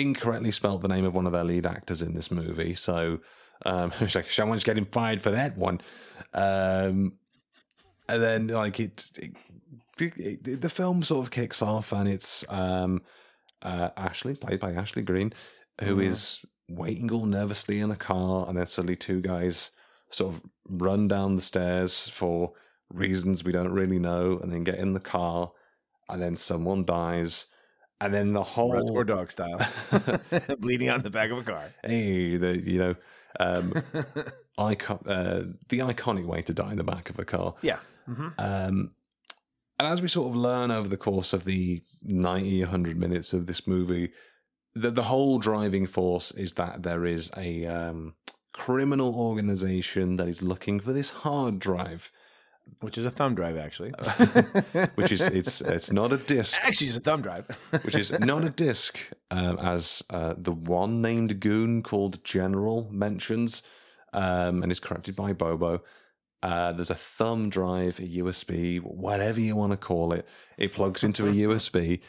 incorrectly 0.00 0.50
spelt 0.50 0.82
the 0.82 0.88
name 0.88 1.04
of 1.04 1.14
one 1.14 1.26
of 1.26 1.32
their 1.32 1.44
lead 1.44 1.66
actors 1.66 2.02
in 2.02 2.14
this 2.14 2.30
movie, 2.30 2.74
so 2.74 3.20
um, 3.64 3.92
it's 4.00 4.14
like 4.14 4.30
someone's 4.30 4.64
getting 4.64 4.84
fired 4.84 5.20
for 5.22 5.30
that 5.30 5.56
one. 5.56 5.80
Um, 6.34 7.14
and 8.08 8.22
then 8.22 8.46
like 8.48 8.78
it, 8.78 9.10
it, 9.98 10.16
it- 10.18 10.60
the 10.60 10.68
film 10.68 11.02
sort 11.02 11.24
of 11.26 11.30
kicks 11.30 11.62
off, 11.62 11.92
and 11.92 12.08
it's 12.08 12.44
um, 12.48 13.02
uh, 13.62 13.90
Ashley, 13.96 14.34
played 14.36 14.60
by 14.60 14.72
Ashley 14.72 15.02
Greene, 15.02 15.32
who 15.82 16.00
is 16.00 16.40
waiting 16.68 17.10
all 17.12 17.26
nervously 17.26 17.80
in 17.80 17.90
a 17.90 17.96
car, 17.96 18.46
and 18.48 18.56
then 18.58 18.66
suddenly 18.66 18.96
two 18.96 19.20
guys 19.20 19.70
sort 20.10 20.34
of 20.34 20.42
run 20.68 21.08
down 21.08 21.36
the 21.36 21.42
stairs 21.42 22.08
for 22.08 22.52
reasons 22.92 23.42
we 23.44 23.52
don't 23.52 23.72
really 23.72 23.98
know, 23.98 24.38
and 24.42 24.52
then 24.52 24.62
get 24.64 24.76
in 24.78 24.92
the 24.92 25.00
car, 25.00 25.50
and 26.08 26.22
then 26.22 26.36
someone 26.36 26.84
dies, 26.84 27.46
and 28.00 28.12
then 28.12 28.32
the 28.32 28.42
whole 28.42 28.96
or 28.96 29.04
dog 29.04 29.30
style, 29.30 29.58
bleeding 30.58 30.88
out 30.88 31.02
the 31.02 31.10
back 31.10 31.30
of 31.30 31.38
a 31.38 31.42
car. 31.42 31.72
hey, 31.84 32.36
the 32.36 32.58
you 32.58 32.78
know, 32.78 32.94
um, 33.40 33.72
icon, 34.58 34.98
uh, 35.06 35.44
the 35.68 35.78
iconic 35.78 36.26
way 36.26 36.42
to 36.42 36.52
die 36.52 36.70
in 36.70 36.78
the 36.78 36.84
back 36.84 37.10
of 37.10 37.18
a 37.18 37.24
car. 37.24 37.54
Yeah, 37.62 37.78
Um, 38.38 38.92
and 39.78 39.88
as 39.92 40.00
we 40.00 40.08
sort 40.08 40.30
of 40.30 40.36
learn 40.36 40.70
over 40.70 40.88
the 40.88 40.96
course 40.96 41.32
of 41.32 41.44
the 41.44 41.82
90, 42.02 42.62
100 42.62 42.96
minutes 42.96 43.32
of 43.32 43.46
this 43.46 43.66
movie, 43.66 44.12
the, 44.74 44.90
the 44.90 45.02
whole 45.04 45.38
driving 45.38 45.86
force 45.86 46.30
is 46.32 46.54
that 46.54 46.82
there 46.82 47.04
is 47.04 47.30
a 47.36 47.66
um, 47.66 48.14
criminal 48.52 49.14
organization 49.14 50.16
that 50.16 50.28
is 50.28 50.42
looking 50.42 50.80
for 50.80 50.92
this 50.92 51.10
hard 51.10 51.58
drive, 51.58 52.10
which 52.80 52.98
is 52.98 53.04
a 53.04 53.10
thumb 53.10 53.34
drive, 53.34 53.56
actually. 53.56 53.90
which 54.96 55.12
is 55.12 55.22
it's 55.22 55.60
it's 55.60 55.92
not 55.92 56.12
a 56.12 56.18
disc, 56.18 56.60
actually 56.62 56.88
it's 56.88 56.96
a 56.96 57.00
thumb 57.00 57.22
drive. 57.22 57.46
which 57.84 57.94
is 57.94 58.18
not 58.20 58.44
a 58.44 58.50
disc, 58.50 58.98
um, 59.30 59.58
as 59.58 60.02
uh, 60.10 60.34
the 60.36 60.52
one 60.52 61.00
named 61.00 61.40
goon 61.40 61.82
called 61.82 62.22
General 62.24 62.88
mentions, 62.90 63.62
um, 64.12 64.62
and 64.62 64.70
is 64.70 64.80
corrected 64.80 65.16
by 65.16 65.32
Bobo. 65.32 65.82
Uh, 66.42 66.72
there's 66.72 66.90
a 66.90 66.94
thumb 66.94 67.48
drive, 67.48 67.98
a 67.98 68.02
USB, 68.02 68.80
whatever 68.80 69.40
you 69.40 69.56
want 69.56 69.72
to 69.72 69.78
call 69.78 70.12
it. 70.12 70.28
It 70.58 70.72
plugs 70.72 71.02
into 71.02 71.26
a 71.26 71.32
USB, 71.46 72.00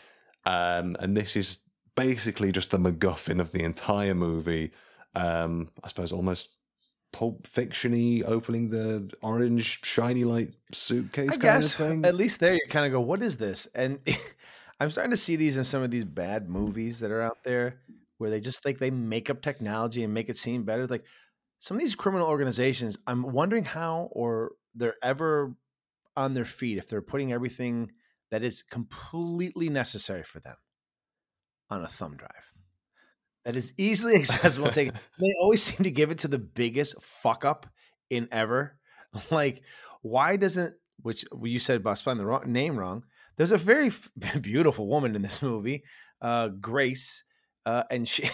um, 0.45 0.97
and 0.99 1.15
this 1.15 1.35
is 1.35 1.59
basically 1.95 2.51
just 2.51 2.71
the 2.71 2.77
MacGuffin 2.77 3.39
of 3.39 3.51
the 3.51 3.63
entire 3.63 4.13
movie. 4.13 4.71
Um, 5.15 5.69
I 5.83 5.87
suppose 5.87 6.11
almost 6.11 6.56
Pulp 7.11 7.47
Fiction-y, 7.47 8.23
opening 8.25 8.69
the 8.69 9.11
orange 9.21 9.83
shiny 9.83 10.23
light 10.23 10.53
suitcase 10.71 11.29
I 11.29 11.31
kind 11.31 11.41
guess 11.41 11.73
of 11.73 11.87
thing. 11.87 12.05
at 12.05 12.15
least 12.15 12.39
there 12.39 12.53
you 12.53 12.61
kind 12.69 12.85
of 12.85 12.91
go, 12.91 12.99
what 13.01 13.21
is 13.21 13.37
this? 13.37 13.67
And 13.73 13.99
I'm 14.79 14.91
starting 14.91 15.11
to 15.11 15.17
see 15.17 15.35
these 15.35 15.57
in 15.57 15.63
some 15.63 15.83
of 15.83 15.91
these 15.91 16.05
bad 16.05 16.49
movies 16.49 16.99
that 16.99 17.11
are 17.11 17.21
out 17.21 17.39
there 17.43 17.79
where 18.17 18.29
they 18.29 18.39
just 18.39 18.65
like 18.65 18.77
they 18.77 18.91
make 18.91 19.29
up 19.29 19.41
technology 19.41 20.03
and 20.03 20.13
make 20.13 20.29
it 20.29 20.37
seem 20.37 20.63
better. 20.63 20.85
Like 20.87 21.05
some 21.59 21.77
of 21.77 21.81
these 21.81 21.95
criminal 21.95 22.27
organizations, 22.27 22.97
I'm 23.07 23.23
wondering 23.23 23.63
how 23.63 24.09
or 24.11 24.51
they're 24.75 24.95
ever 25.01 25.55
on 26.15 26.33
their 26.33 26.45
feet 26.45 26.77
if 26.77 26.87
they're 26.87 27.01
putting 27.01 27.31
everything 27.31 27.91
that 28.31 28.43
is 28.43 28.63
completely 28.63 29.69
necessary 29.69 30.23
for 30.23 30.39
them 30.39 30.55
on 31.69 31.83
a 31.83 31.87
thumb 31.87 32.15
drive. 32.17 32.51
That 33.47 33.55
is 33.55 33.73
easily 33.77 34.15
accessible. 34.17 34.69
Take 34.71 34.91
they 34.93 35.33
always 35.41 35.63
seem 35.63 35.85
to 35.85 35.91
give 35.91 36.11
it 36.11 36.19
to 36.19 36.27
the 36.27 36.37
biggest 36.37 37.01
fuck 37.01 37.45
up 37.45 37.65
in 38.09 38.27
ever. 38.31 38.77
Like, 39.31 39.63
why 40.01 40.35
doesn't 40.35 40.75
which 41.01 41.25
you 41.41 41.59
said 41.59 41.77
about 41.77 41.97
spelling 41.97 42.17
the 42.17 42.25
wrong, 42.25 42.51
name 42.51 42.77
wrong. 42.77 43.03
There's 43.37 43.53
a 43.53 43.57
very 43.57 43.87
f- 43.87 44.09
beautiful 44.41 44.87
woman 44.87 45.15
in 45.15 45.21
this 45.21 45.41
movie, 45.41 45.83
uh, 46.21 46.49
Grace, 46.49 47.23
uh, 47.65 47.83
and 47.89 48.07
she, 48.07 48.29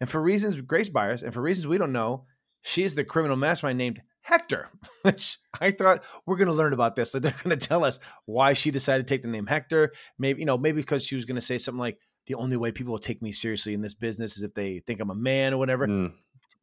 and 0.00 0.10
for 0.10 0.20
reasons 0.20 0.60
Grace 0.60 0.88
Byers, 0.88 1.22
and 1.22 1.32
for 1.32 1.40
reasons 1.40 1.66
we 1.66 1.78
don't 1.78 1.92
know, 1.92 2.26
she's 2.62 2.94
the 2.94 3.04
criminal 3.04 3.36
mastermind 3.36 3.78
named 3.78 4.02
Hector. 4.20 4.68
Which 5.02 5.38
I 5.60 5.70
thought 5.70 6.04
we're 6.26 6.36
going 6.36 6.48
to 6.48 6.54
learn 6.54 6.72
about 6.72 6.96
this. 6.96 7.12
That 7.12 7.20
they're 7.20 7.34
going 7.42 7.58
to 7.58 7.68
tell 7.68 7.84
us 7.84 7.98
why 8.26 8.52
she 8.52 8.70
decided 8.70 9.06
to 9.06 9.14
take 9.14 9.22
the 9.22 9.28
name 9.28 9.46
Hector. 9.46 9.92
Maybe 10.18 10.40
you 10.40 10.46
know, 10.46 10.58
maybe 10.58 10.80
because 10.80 11.04
she 11.04 11.16
was 11.16 11.24
going 11.24 11.36
to 11.36 11.40
say 11.40 11.58
something 11.58 11.80
like, 11.80 11.98
"The 12.26 12.34
only 12.34 12.56
way 12.56 12.72
people 12.72 12.92
will 12.92 12.98
take 12.98 13.22
me 13.22 13.32
seriously 13.32 13.74
in 13.74 13.80
this 13.80 13.94
business 13.94 14.36
is 14.36 14.42
if 14.42 14.54
they 14.54 14.80
think 14.80 15.00
I'm 15.00 15.10
a 15.10 15.14
man 15.14 15.54
or 15.54 15.58
whatever." 15.58 15.86
Mm. 15.86 16.12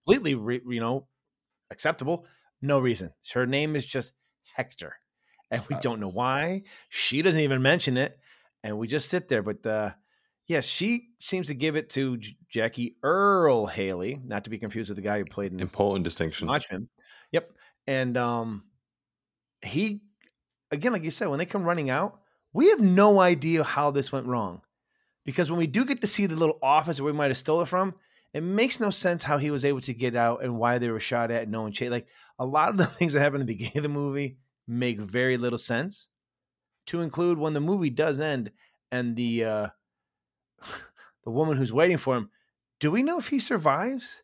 Completely, 0.06 0.36
re- 0.36 0.62
you 0.68 0.80
know, 0.80 1.08
acceptable. 1.72 2.26
No 2.62 2.80
reason. 2.80 3.12
Her 3.34 3.46
name 3.46 3.76
is 3.76 3.86
just 3.86 4.14
Hector, 4.56 4.96
and 5.52 5.64
we 5.70 5.76
don't 5.82 6.00
know 6.00 6.10
why. 6.10 6.64
She 6.90 7.22
doesn't 7.22 7.40
even 7.40 7.62
mention 7.62 7.98
it, 7.98 8.18
and 8.64 8.78
we 8.78 8.88
just 8.88 9.10
sit 9.10 9.28
there. 9.28 9.44
But 9.44 9.66
uh, 9.66 9.92
yeah, 10.48 10.62
she 10.62 11.10
seems 11.20 11.48
to 11.48 11.54
give 11.54 11.76
it 11.76 11.90
to 11.92 12.18
J- 12.18 12.36
Jackie 12.50 12.96
Earle 13.04 13.68
Haley, 13.68 14.18
not 14.26 14.46
to 14.46 14.50
be 14.50 14.58
confused 14.58 14.90
with 14.90 14.96
the 14.96 15.02
guy 15.02 15.20
who 15.20 15.26
played 15.26 15.54
in 15.54 15.60
Important 15.60 16.04
distinction. 16.04 16.48
Watchmen. 16.48 16.90
Yep, 17.32 17.52
and 17.88 18.18
um, 18.18 18.64
he 19.62 20.02
again, 20.72 20.92
like 20.92 21.04
you 21.04 21.12
said, 21.12 21.28
when 21.28 21.40
they 21.40 21.46
come 21.46 21.64
running 21.64 21.90
out, 21.90 22.20
we 22.54 22.70
have 22.70 22.80
no 22.80 23.20
idea 23.20 23.64
how 23.64 23.92
this 23.92 24.12
went 24.12 24.26
wrong, 24.26 24.62
because 25.26 25.50
when 25.50 25.60
we 25.60 25.68
do 25.68 25.86
get 25.86 26.02
to 26.02 26.08
see 26.08 26.26
the 26.26 26.36
little 26.36 26.60
office 26.62 27.00
where 27.00 27.12
we 27.12 27.18
might 27.18 27.30
have 27.30 27.38
stole 27.38 27.62
it 27.62 27.68
from, 27.68 27.96
it 28.34 28.42
makes 28.42 28.80
no 28.80 28.90
sense 28.90 29.24
how 29.24 29.38
he 29.38 29.52
was 29.52 29.66
able 29.66 29.82
to 29.82 29.94
get 29.94 30.16
out 30.16 30.44
and 30.44 30.58
why 30.58 30.78
they 30.78 30.90
were 30.90 31.00
shot 31.00 31.32
at. 31.32 31.44
and 31.44 31.52
No 31.52 31.64
one 31.64 31.72
chased. 31.72 31.92
Like 31.92 32.08
a 32.38 32.46
lot 32.46 32.70
of 32.70 32.78
the 32.78 32.86
things 32.88 33.14
that 33.14 33.22
happen 33.22 33.42
at 33.42 33.48
the 33.48 33.54
beginning 33.54 33.78
of 33.78 33.84
the 33.84 33.90
movie 33.90 34.38
make 34.68 35.00
very 35.00 35.38
little 35.38 35.58
sense. 35.58 36.08
To 36.88 37.02
include 37.02 37.38
when 37.38 37.54
the 37.54 37.60
movie 37.60 37.90
does 37.92 38.20
end 38.20 38.52
and 38.92 39.16
the 39.16 39.44
uh, 39.44 39.68
the 41.24 41.32
woman 41.32 41.58
who's 41.58 41.74
waiting 41.74 41.98
for 41.98 42.18
him, 42.18 42.30
do 42.80 42.90
we 42.90 43.04
know 43.04 43.20
if 43.20 43.28
he 43.28 43.40
survives? 43.40 44.24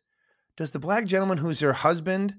Does 0.56 0.70
the 0.70 0.78
black 0.78 1.04
gentleman 1.04 1.38
who's 1.38 1.60
her 1.60 1.74
husband, 1.74 2.34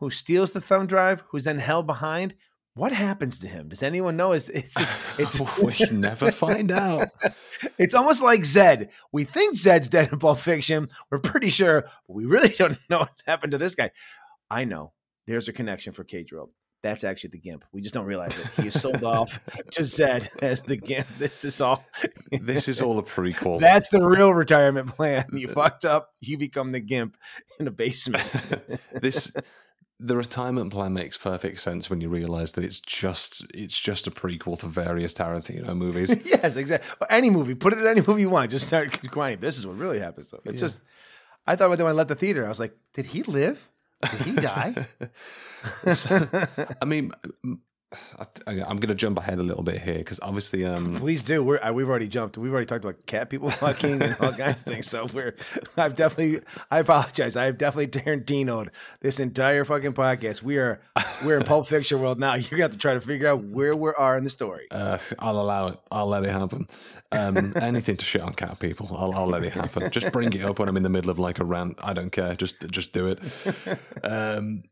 who 0.00 0.10
steals 0.10 0.52
the 0.52 0.60
thumb 0.60 0.86
drive, 0.86 1.22
who's 1.28 1.44
then 1.44 1.58
held 1.58 1.86
behind, 1.86 2.34
what 2.76 2.92
happens 2.92 3.40
to 3.40 3.48
him? 3.48 3.70
Does 3.70 3.82
anyone 3.82 4.16
know? 4.16 4.32
It's 4.36 4.50
it's 4.50 4.76
it's 5.18 5.58
we 5.58 5.98
never 5.98 6.30
find 6.30 6.70
out. 6.70 7.08
it's 7.78 7.94
almost 7.94 8.22
like 8.22 8.44
Zed. 8.44 8.90
We 9.12 9.24
think 9.24 9.56
Zed's 9.56 9.88
dead 9.88 10.12
in 10.12 10.18
Pulp 10.18 10.38
Fiction. 10.38 10.90
We're 11.10 11.18
pretty 11.18 11.48
sure, 11.48 11.88
but 12.06 12.14
we 12.14 12.26
really 12.26 12.50
don't 12.50 12.78
know 12.90 13.00
what 13.00 13.12
happened 13.26 13.52
to 13.52 13.58
this 13.58 13.74
guy. 13.74 13.90
I 14.50 14.64
know. 14.64 14.92
There's 15.26 15.48
a 15.48 15.52
connection 15.52 15.94
for 15.94 16.04
Cage 16.04 16.32
World. 16.32 16.50
That's 16.82 17.02
actually 17.02 17.30
the 17.30 17.38
Gimp. 17.38 17.64
We 17.72 17.80
just 17.80 17.94
don't 17.94 18.04
realize 18.04 18.38
it. 18.38 18.62
He 18.62 18.68
is 18.68 18.80
sold 18.80 19.02
off 19.02 19.44
to 19.72 19.82
Zed 19.82 20.28
as 20.42 20.62
the 20.62 20.76
Gimp. 20.76 21.08
This 21.18 21.44
is 21.44 21.60
all. 21.60 21.84
This 22.30 22.68
is 22.68 22.82
all 22.82 22.98
a 22.98 23.02
prequel. 23.02 23.58
That's 23.58 23.88
the 23.88 24.04
real 24.04 24.32
retirement 24.34 24.88
plan. 24.88 25.24
You 25.32 25.48
fucked 25.48 25.84
up. 25.84 26.10
You 26.20 26.36
become 26.36 26.72
the 26.72 26.80
Gimp 26.80 27.16
in 27.58 27.66
a 27.66 27.70
basement. 27.70 28.22
this 28.92 29.32
the 29.98 30.16
retirement 30.16 30.70
plan 30.72 30.92
makes 30.92 31.16
perfect 31.16 31.58
sense 31.58 31.88
when 31.88 32.00
you 32.02 32.08
realize 32.08 32.52
that 32.52 32.64
it's 32.64 32.80
just 32.80 33.46
it's 33.54 33.78
just 33.80 34.06
a 34.06 34.10
prequel 34.10 34.58
to 34.60 34.66
various 34.66 35.14
Tarantino 35.14 35.74
movies. 35.76 36.22
yes, 36.26 36.56
exactly. 36.56 37.06
Any 37.08 37.30
movie, 37.30 37.54
put 37.54 37.72
it 37.72 37.78
in 37.78 37.86
any 37.86 38.02
movie 38.06 38.20
you 38.22 38.28
want. 38.30 38.50
Just 38.50 38.66
start 38.66 39.00
grinding. 39.10 39.40
This 39.40 39.56
is 39.56 39.66
what 39.66 39.78
really 39.78 39.98
happens. 39.98 40.28
So 40.28 40.40
it's 40.44 40.54
Yeah. 40.60 40.66
just. 40.68 40.80
I 41.46 41.54
thought 41.56 41.70
when 41.70 41.78
went 41.82 41.96
let 41.96 42.08
the 42.08 42.14
theater, 42.16 42.44
I 42.44 42.48
was 42.48 42.58
like, 42.60 42.76
did 42.92 43.06
he 43.06 43.22
live? 43.22 43.68
Did 44.10 44.20
he 44.22 44.32
die? 44.34 44.86
I 46.82 46.84
mean, 46.84 47.12
I, 48.48 48.52
am 48.52 48.78
going 48.78 48.88
to 48.88 48.94
jump 48.94 49.18
ahead 49.18 49.38
a 49.38 49.42
little 49.44 49.62
bit 49.62 49.80
here 49.80 49.98
because 49.98 50.18
obviously, 50.20 50.64
um, 50.64 50.96
Please 50.96 51.22
do. 51.22 51.42
We're, 51.42 51.58
uh, 51.62 51.72
we've 51.72 51.88
already 51.88 52.08
jumped. 52.08 52.36
We've 52.36 52.50
already 52.50 52.66
talked 52.66 52.84
about 52.84 53.06
cat 53.06 53.30
people 53.30 53.48
fucking 53.50 54.02
and 54.02 54.16
all 54.20 54.32
kinds 54.32 54.56
of 54.56 54.62
things. 54.62 54.88
So 54.88 55.06
we're. 55.12 55.36
I've 55.76 55.94
definitely. 55.94 56.40
I 56.70 56.80
apologize. 56.80 57.36
I've 57.36 57.58
definitely 57.58 58.00
Tarantinoed 58.00 58.70
this 59.00 59.20
entire 59.20 59.64
fucking 59.64 59.92
podcast. 59.92 60.42
We 60.42 60.58
are. 60.58 60.80
We're 61.24 61.38
in 61.38 61.44
Pulp 61.44 61.68
Fiction 61.68 62.00
world 62.00 62.18
now. 62.18 62.34
You're 62.34 62.50
gonna 62.50 62.62
have 62.62 62.72
to 62.72 62.78
try 62.78 62.94
to 62.94 63.00
figure 63.00 63.28
out 63.28 63.44
where 63.44 63.76
we 63.76 63.90
are 63.96 64.18
in 64.18 64.24
the 64.24 64.30
story. 64.30 64.66
uh, 64.72 64.98
I'll 65.20 65.40
allow 65.40 65.68
it. 65.68 65.80
I'll 65.90 66.08
let 66.08 66.24
it 66.24 66.30
happen. 66.30 66.66
Um, 67.12 67.52
anything 67.56 67.96
to 67.98 68.04
shit 68.04 68.20
on 68.20 68.34
cat 68.34 68.58
people, 68.58 68.88
I'll, 68.98 69.12
I'll 69.14 69.28
let 69.28 69.44
it 69.44 69.52
happen. 69.52 69.90
Just 69.92 70.12
bring 70.12 70.32
it 70.32 70.44
up 70.44 70.58
when 70.58 70.68
I'm 70.68 70.76
in 70.76 70.82
the 70.82 70.88
middle 70.88 71.10
of 71.10 71.20
like 71.20 71.38
a 71.38 71.44
rant. 71.44 71.78
I 71.82 71.92
don't 71.92 72.10
care. 72.10 72.34
Just 72.34 72.68
just 72.68 72.92
do 72.92 73.06
it. 73.06 73.20
Um, 74.02 74.62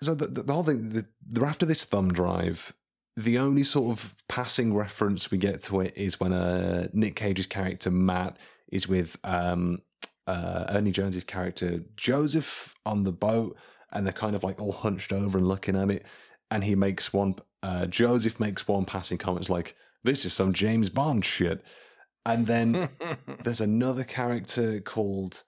so 0.00 0.14
the, 0.14 0.26
the, 0.26 0.42
the 0.42 0.52
whole 0.52 0.64
thing, 0.64 0.90
the, 0.90 1.44
after 1.44 1.66
this 1.66 1.84
thumb 1.84 2.12
drive, 2.12 2.72
the 3.16 3.38
only 3.38 3.64
sort 3.64 3.90
of 3.90 4.14
passing 4.28 4.74
reference 4.74 5.30
we 5.30 5.38
get 5.38 5.62
to 5.62 5.80
it 5.80 5.92
is 5.96 6.20
when 6.20 6.32
uh, 6.32 6.88
Nick 6.92 7.16
Cage's 7.16 7.46
character 7.46 7.90
Matt 7.90 8.36
is 8.70 8.86
with 8.86 9.16
um, 9.24 9.82
uh, 10.28 10.66
Ernie 10.68 10.92
Jones's 10.92 11.24
character 11.24 11.82
Joseph 11.96 12.76
on 12.86 13.02
the 13.02 13.12
boat, 13.12 13.56
and 13.92 14.06
they're 14.06 14.12
kind 14.12 14.36
of 14.36 14.44
like 14.44 14.60
all 14.60 14.72
hunched 14.72 15.12
over 15.12 15.38
and 15.38 15.48
looking 15.48 15.76
at 15.76 15.90
it. 15.90 16.06
And 16.50 16.62
he 16.62 16.74
makes 16.74 17.12
one. 17.12 17.34
Uh, 17.62 17.86
Joseph 17.86 18.38
makes 18.38 18.68
one 18.68 18.84
passing 18.84 19.18
comment 19.18 19.42
it's 19.42 19.50
like, 19.50 19.74
"This 20.04 20.24
is 20.24 20.32
some 20.32 20.52
James 20.52 20.88
Bond 20.88 21.24
shit." 21.24 21.62
And 22.24 22.46
then 22.46 22.88
there's 23.42 23.60
another 23.60 24.04
character 24.04 24.80
called 24.80 25.42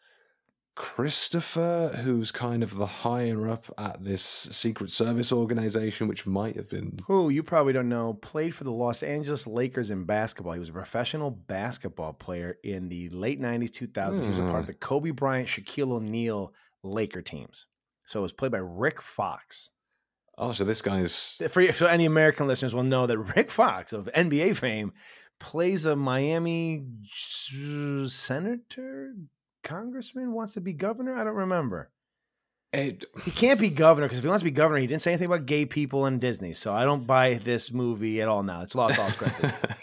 Christopher, 0.77 1.93
who's 2.05 2.31
kind 2.31 2.63
of 2.63 2.77
the 2.77 2.87
higher 2.87 3.49
up 3.49 3.67
at 3.77 4.03
this 4.03 4.23
Secret 4.23 4.91
Service 4.91 5.33
organization, 5.33 6.09
which 6.09 6.27
might 6.27 6.57
have 6.57 6.71
been. 6.71 6.99
Who 7.07 7.29
you 7.29 7.43
probably 7.43 7.73
don't 7.73 7.89
know 7.89 8.15
played 8.15 8.55
for 8.55 8.65
the 8.65 8.73
Los 8.73 9.03
Angeles 9.03 9.47
Lakers 9.47 9.91
in 9.91 10.05
basketball. 10.05 10.55
He 10.55 10.59
was 10.59 10.69
a 10.69 10.73
professional 10.73 11.31
basketball 11.31 12.13
player 12.13 12.59
in 12.63 12.89
the 12.89 13.09
late 13.11 13.41
'90s, 13.41 13.71
2000s. 13.71 14.23
He 14.23 14.29
was 14.29 14.39
a 14.39 14.43
part 14.43 14.61
of 14.61 14.65
hmm. 14.65 14.73
the 14.73 14.75
Kobe 14.75 15.11
Bryant, 15.11 15.49
Shaquille 15.49 15.93
O'Neal 15.93 16.55
Laker 16.83 17.23
teams. 17.23 17.67
So 18.07 18.21
it 18.21 18.23
was 18.23 18.33
played 18.33 18.53
by 18.53 18.59
Rick 18.59 19.01
Fox. 19.01 19.71
Oh, 20.39 20.53
so 20.53 20.65
this 20.65 20.81
guy's. 20.81 21.39
For, 21.51 21.73
for 21.73 21.87
any 21.87 22.07
American 22.07 22.47
listeners, 22.47 22.75
will 22.75 22.83
know 22.83 23.07
that 23.07 23.19
Rick 23.37 23.51
Fox 23.51 23.93
of 23.93 24.09
NBA 24.15 24.57
fame 24.57 24.93
plays 25.39 25.87
a 25.87 25.95
Miami 25.97 26.85
senator, 28.07 29.15
congressman, 29.63 30.33
wants 30.33 30.55
to 30.55 30.61
be 30.61 30.73
governor. 30.73 31.15
I 31.15 31.25
don't 31.25 31.35
remember. 31.35 31.91
It, 32.73 33.05
He 33.25 33.33
can't 33.33 33.59
be 33.59 33.69
governor 33.69 34.07
because 34.07 34.19
if 34.19 34.25
he 34.25 34.29
wants 34.29 34.43
to 34.43 34.45
be 34.45 34.53
governor, 34.53 34.79
he 34.79 34.87
didn't 34.87 35.03
say 35.03 35.11
anything 35.11 35.27
about 35.27 35.45
gay 35.47 35.67
people 35.67 36.07
in 36.07 36.21
Disney. 36.21 36.53
So 36.53 36.73
I 36.73 36.85
don't 36.85 37.05
buy 37.05 37.35
this 37.35 37.73
movie 37.73 38.23
at 38.23 38.29
all 38.29 38.45
now. 38.45 38.63
It's 38.63 38.77
lost 38.77 38.97
all 38.97 39.11
credibility. 39.11 39.75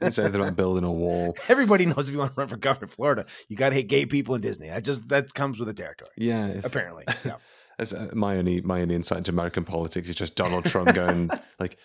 it's 0.00 0.18
anything 0.18 0.40
about 0.40 0.56
building 0.56 0.84
a 0.84 0.90
wall. 0.90 1.36
Everybody 1.48 1.84
knows 1.84 2.08
if 2.08 2.12
you 2.12 2.18
want 2.18 2.34
to 2.34 2.40
run 2.40 2.48
for 2.48 2.56
governor 2.56 2.86
of 2.86 2.94
Florida, 2.94 3.26
you 3.48 3.56
got 3.56 3.68
to 3.68 3.74
hate 3.74 3.88
gay 3.88 4.06
people 4.06 4.34
in 4.34 4.40
Disney. 4.40 4.70
I 4.70 4.80
just 4.80 5.10
that 5.10 5.34
comes 5.34 5.58
with 5.58 5.68
the 5.68 5.74
territory. 5.74 6.10
Yeah, 6.16 6.58
Apparently, 6.64 7.04
yeah. 7.24 7.36
That's, 7.78 7.92
uh, 7.92 8.10
my 8.14 8.36
only 8.38 8.62
my 8.62 8.80
only 8.80 8.94
insight 8.94 9.18
into 9.18 9.32
American 9.32 9.64
politics 9.64 10.08
is 10.08 10.14
just 10.14 10.34
Donald 10.34 10.64
Trump 10.64 10.94
going 10.94 11.28
like, 11.58 11.76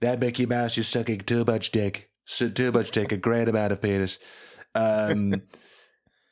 "That 0.00 0.20
Mickey 0.20 0.46
Mouse 0.46 0.78
is 0.78 0.86
sucking 0.86 1.20
too 1.20 1.44
much 1.44 1.72
dick, 1.72 2.08
so 2.24 2.48
too 2.48 2.70
much 2.70 2.92
dick, 2.92 3.10
a 3.10 3.16
great 3.16 3.48
amount 3.48 3.72
of 3.72 3.82
penis." 3.82 4.20
Um, 4.76 5.42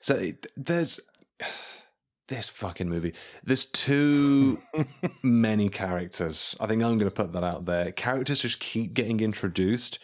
so 0.05 0.17
it, 0.17 0.47
there's 0.55 1.01
this 2.29 2.51
fucking 2.51 2.91
movie. 2.91 3.15
There's 3.43 3.65
too 3.65 4.61
many 5.23 5.71
characters. 5.71 6.55
I 6.61 6.67
think 6.67 6.83
I'm 6.83 6.99
going 6.99 7.11
to 7.11 7.11
put 7.11 7.33
that 7.33 7.43
out 7.43 7.65
there. 7.65 7.91
Characters 7.91 8.41
just 8.41 8.61
keep 8.61 8.93
getting 8.93 9.21
introduced. 9.21 9.99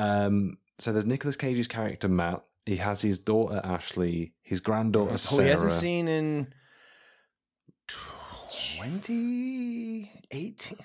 Um, 0.00 0.58
so 0.80 0.92
there's 0.92 1.06
Nicolas 1.06 1.36
Cage's 1.36 1.68
character 1.68 2.08
Matt. 2.08 2.42
He 2.64 2.76
has 2.76 3.02
his 3.02 3.20
daughter 3.20 3.60
Ashley, 3.62 4.32
his 4.42 4.60
granddaughter 4.60 5.12
Who 5.12 5.18
Sarah. 5.18 5.44
he 5.44 5.50
hasn't 5.50 5.70
seen 5.70 6.08
in 6.08 6.52
20, 8.78 10.10
18, 10.30 10.78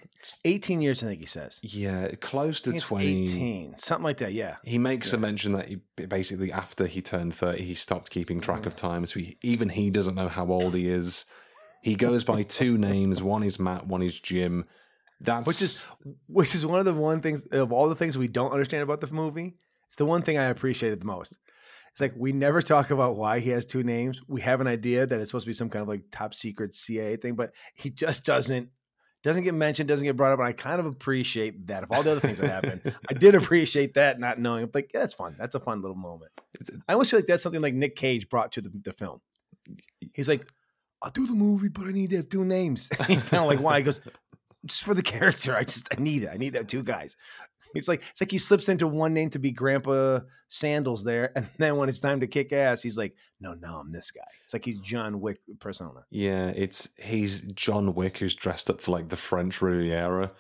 18 0.46 0.82
years, 0.82 1.04
I 1.04 1.08
think 1.08 1.20
he 1.20 1.26
says. 1.26 1.60
Yeah, 1.64 2.10
close 2.20 2.62
to 2.62 2.74
20. 2.74 3.22
18, 3.24 3.78
something 3.78 4.04
like 4.04 4.18
that. 4.18 4.34
Yeah. 4.34 4.58
He 4.64 4.78
makes 4.78 5.14
a 5.14 5.18
mention 5.18 5.54
that 5.54 5.68
he 5.68 5.78
basically 6.08 6.52
after 6.52 6.86
he 6.88 7.02
turned 7.02 7.34
30, 7.34 7.64
he 7.64 7.74
stopped 7.74 8.10
keeping 8.10 8.40
track 8.42 8.62
Mm. 8.62 8.68
of 8.68 8.76
time. 8.76 9.06
So 9.06 9.20
he, 9.20 9.38
even 9.44 9.70
he 9.70 9.90
doesn't 9.90 10.16
know 10.16 10.28
how 10.28 10.48
old 10.52 10.74
he 10.76 10.88
is. 10.88 11.26
He 11.82 11.96
goes 11.96 12.24
by 12.24 12.44
two 12.44 12.78
names. 12.90 13.22
One 13.24 13.44
is 13.44 13.60
Matt, 13.60 13.88
one 13.88 14.02
is 14.02 14.20
Jim. 14.20 14.66
That's 15.20 15.48
which 15.48 15.62
is 15.62 15.86
which 16.28 16.56
is 16.56 16.66
one 16.66 16.80
of 16.80 16.86
the 16.86 16.94
one 16.94 17.22
things 17.22 17.44
of 17.52 17.72
all 17.72 17.88
the 17.90 17.96
things 17.96 18.18
we 18.18 18.28
don't 18.28 18.52
understand 18.52 18.82
about 18.84 19.02
the 19.02 19.08
movie. 19.14 19.56
It's 19.88 19.96
the 19.96 20.06
one 20.06 20.22
thing 20.24 20.38
I 20.38 20.46
appreciated 20.46 21.02
the 21.02 21.06
most. 21.06 21.38
It's 21.92 22.02
like 22.02 22.14
we 22.16 22.32
never 22.32 22.62
talk 22.62 22.90
about 22.90 23.18
why 23.18 23.40
he 23.40 23.50
has 23.50 23.66
two 23.66 23.84
names. 23.84 24.22
We 24.28 24.42
have 24.42 24.62
an 24.62 24.68
idea 24.68 25.06
that 25.06 25.20
it's 25.20 25.32
supposed 25.32 25.46
to 25.46 25.50
be 25.50 25.54
some 25.54 25.70
kind 25.70 25.82
of 25.82 25.90
like 25.90 26.04
top 26.12 26.34
secret 26.34 26.74
CIA 26.74 27.18
thing, 27.18 27.36
but 27.36 27.54
he 27.76 27.90
just 27.90 28.26
doesn't 28.26 28.70
doesn't 29.24 29.44
get 29.44 29.54
mentioned, 29.54 29.88
doesn't 29.88 30.06
get 30.06 30.18
brought 30.18 30.34
up. 30.34 30.40
And 30.40 30.48
I 30.48 30.54
kind 30.54 30.80
of 30.80 30.86
appreciate 30.86 31.68
that. 31.68 31.84
Of 31.84 31.92
all 31.92 32.02
the 32.02 32.12
other 32.12 32.20
things 32.20 32.40
that 32.40 32.50
happened, 32.50 32.96
I 33.10 33.14
did 33.14 33.36
appreciate 33.36 33.94
that 33.96 34.20
not 34.20 34.40
knowing. 34.40 34.64
I'm 34.64 34.72
like, 34.74 34.92
yeah, 34.94 35.02
that's 35.02 35.14
fun. 35.14 35.36
That's 35.38 35.54
a 35.54 35.60
fun 35.60 35.82
little 35.82 35.98
moment. 35.98 36.32
I 36.88 36.94
almost 36.94 37.12
feel 37.12 37.20
like 37.20 37.28
that's 37.28 37.44
something 37.44 37.62
like 37.62 37.74
Nick 37.74 37.96
Cage 37.96 38.30
brought 38.30 38.54
to 38.54 38.62
the, 38.62 38.72
the 38.84 38.94
film. 38.94 39.22
He's 40.14 40.28
like, 40.28 40.50
I'll 41.04 41.12
do 41.12 41.28
the 41.28 41.34
movie, 41.34 41.70
but 41.70 41.88
I 41.88 41.92
need 41.92 42.12
to 42.12 42.18
have 42.18 42.30
two 42.30 42.46
names. 42.46 42.88
kind 43.00 43.20
of 43.20 43.46
like 43.46 43.60
why? 43.60 43.80
He 43.80 43.84
goes, 43.84 44.02
just 44.66 44.84
for 44.84 44.94
the 44.94 45.02
character. 45.02 45.56
I 45.56 45.64
just 45.64 45.88
I 45.96 46.02
need 46.02 46.24
it. 46.24 46.30
I 46.32 46.38
need 46.38 46.54
that 46.54 46.68
two 46.68 46.84
guys. 46.84 47.16
It's 47.74 47.88
like 47.88 48.02
it's 48.12 48.22
like 48.22 48.32
he 48.32 48.38
slips 48.38 48.70
into 48.70 48.88
one 48.88 49.14
name 49.14 49.30
to 49.32 49.40
be 49.40 49.52
Grandpa 49.52 50.22
Sandals 50.48 51.04
there, 51.04 51.32
and 51.36 51.48
then 51.58 51.78
when 51.78 51.90
it's 51.90 52.00
time 52.00 52.20
to 52.20 52.28
kick 52.28 52.54
ass, 52.54 52.82
he's 52.82 52.98
like, 52.98 53.16
"No, 53.40 53.54
no, 53.54 53.76
I'm 53.76 53.92
this 53.92 54.12
guy." 54.12 54.22
It's 54.44 54.54
like 54.54 54.66
he's 54.66 54.80
John 54.80 55.22
Wick 55.22 55.40
persona. 55.60 56.06
Yeah, 56.10 56.48
it's 56.56 56.90
he's 56.98 57.42
John 57.42 57.94
Wick 57.94 58.18
who's 58.18 58.36
dressed 58.36 58.70
up 58.70 58.82
for 58.82 58.92
like 58.92 59.10
the 59.10 59.18
French 59.18 59.62
Riviera. 59.62 60.32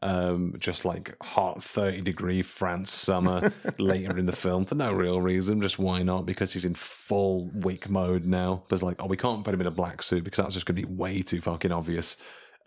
Um, 0.00 0.54
just 0.60 0.84
like 0.84 1.20
hot 1.20 1.60
30 1.60 2.02
degree 2.02 2.40
France 2.42 2.92
summer 2.92 3.52
later 3.80 4.16
in 4.16 4.26
the 4.26 4.32
film 4.32 4.64
for 4.64 4.76
no 4.76 4.92
real 4.92 5.20
reason. 5.20 5.60
Just 5.60 5.80
why 5.80 6.02
not? 6.02 6.24
Because 6.24 6.52
he's 6.52 6.64
in 6.64 6.74
full 6.74 7.50
Wick 7.52 7.90
mode 7.90 8.24
now. 8.24 8.62
But 8.68 8.76
it's 8.76 8.82
like, 8.84 9.02
oh, 9.02 9.06
we 9.06 9.16
can't 9.16 9.44
put 9.44 9.54
him 9.54 9.60
in 9.60 9.66
a 9.66 9.72
black 9.72 10.02
suit 10.02 10.22
because 10.22 10.38
that's 10.38 10.54
just 10.54 10.66
going 10.66 10.76
to 10.76 10.86
be 10.86 10.94
way 10.94 11.20
too 11.20 11.40
fucking 11.40 11.72
obvious. 11.72 12.16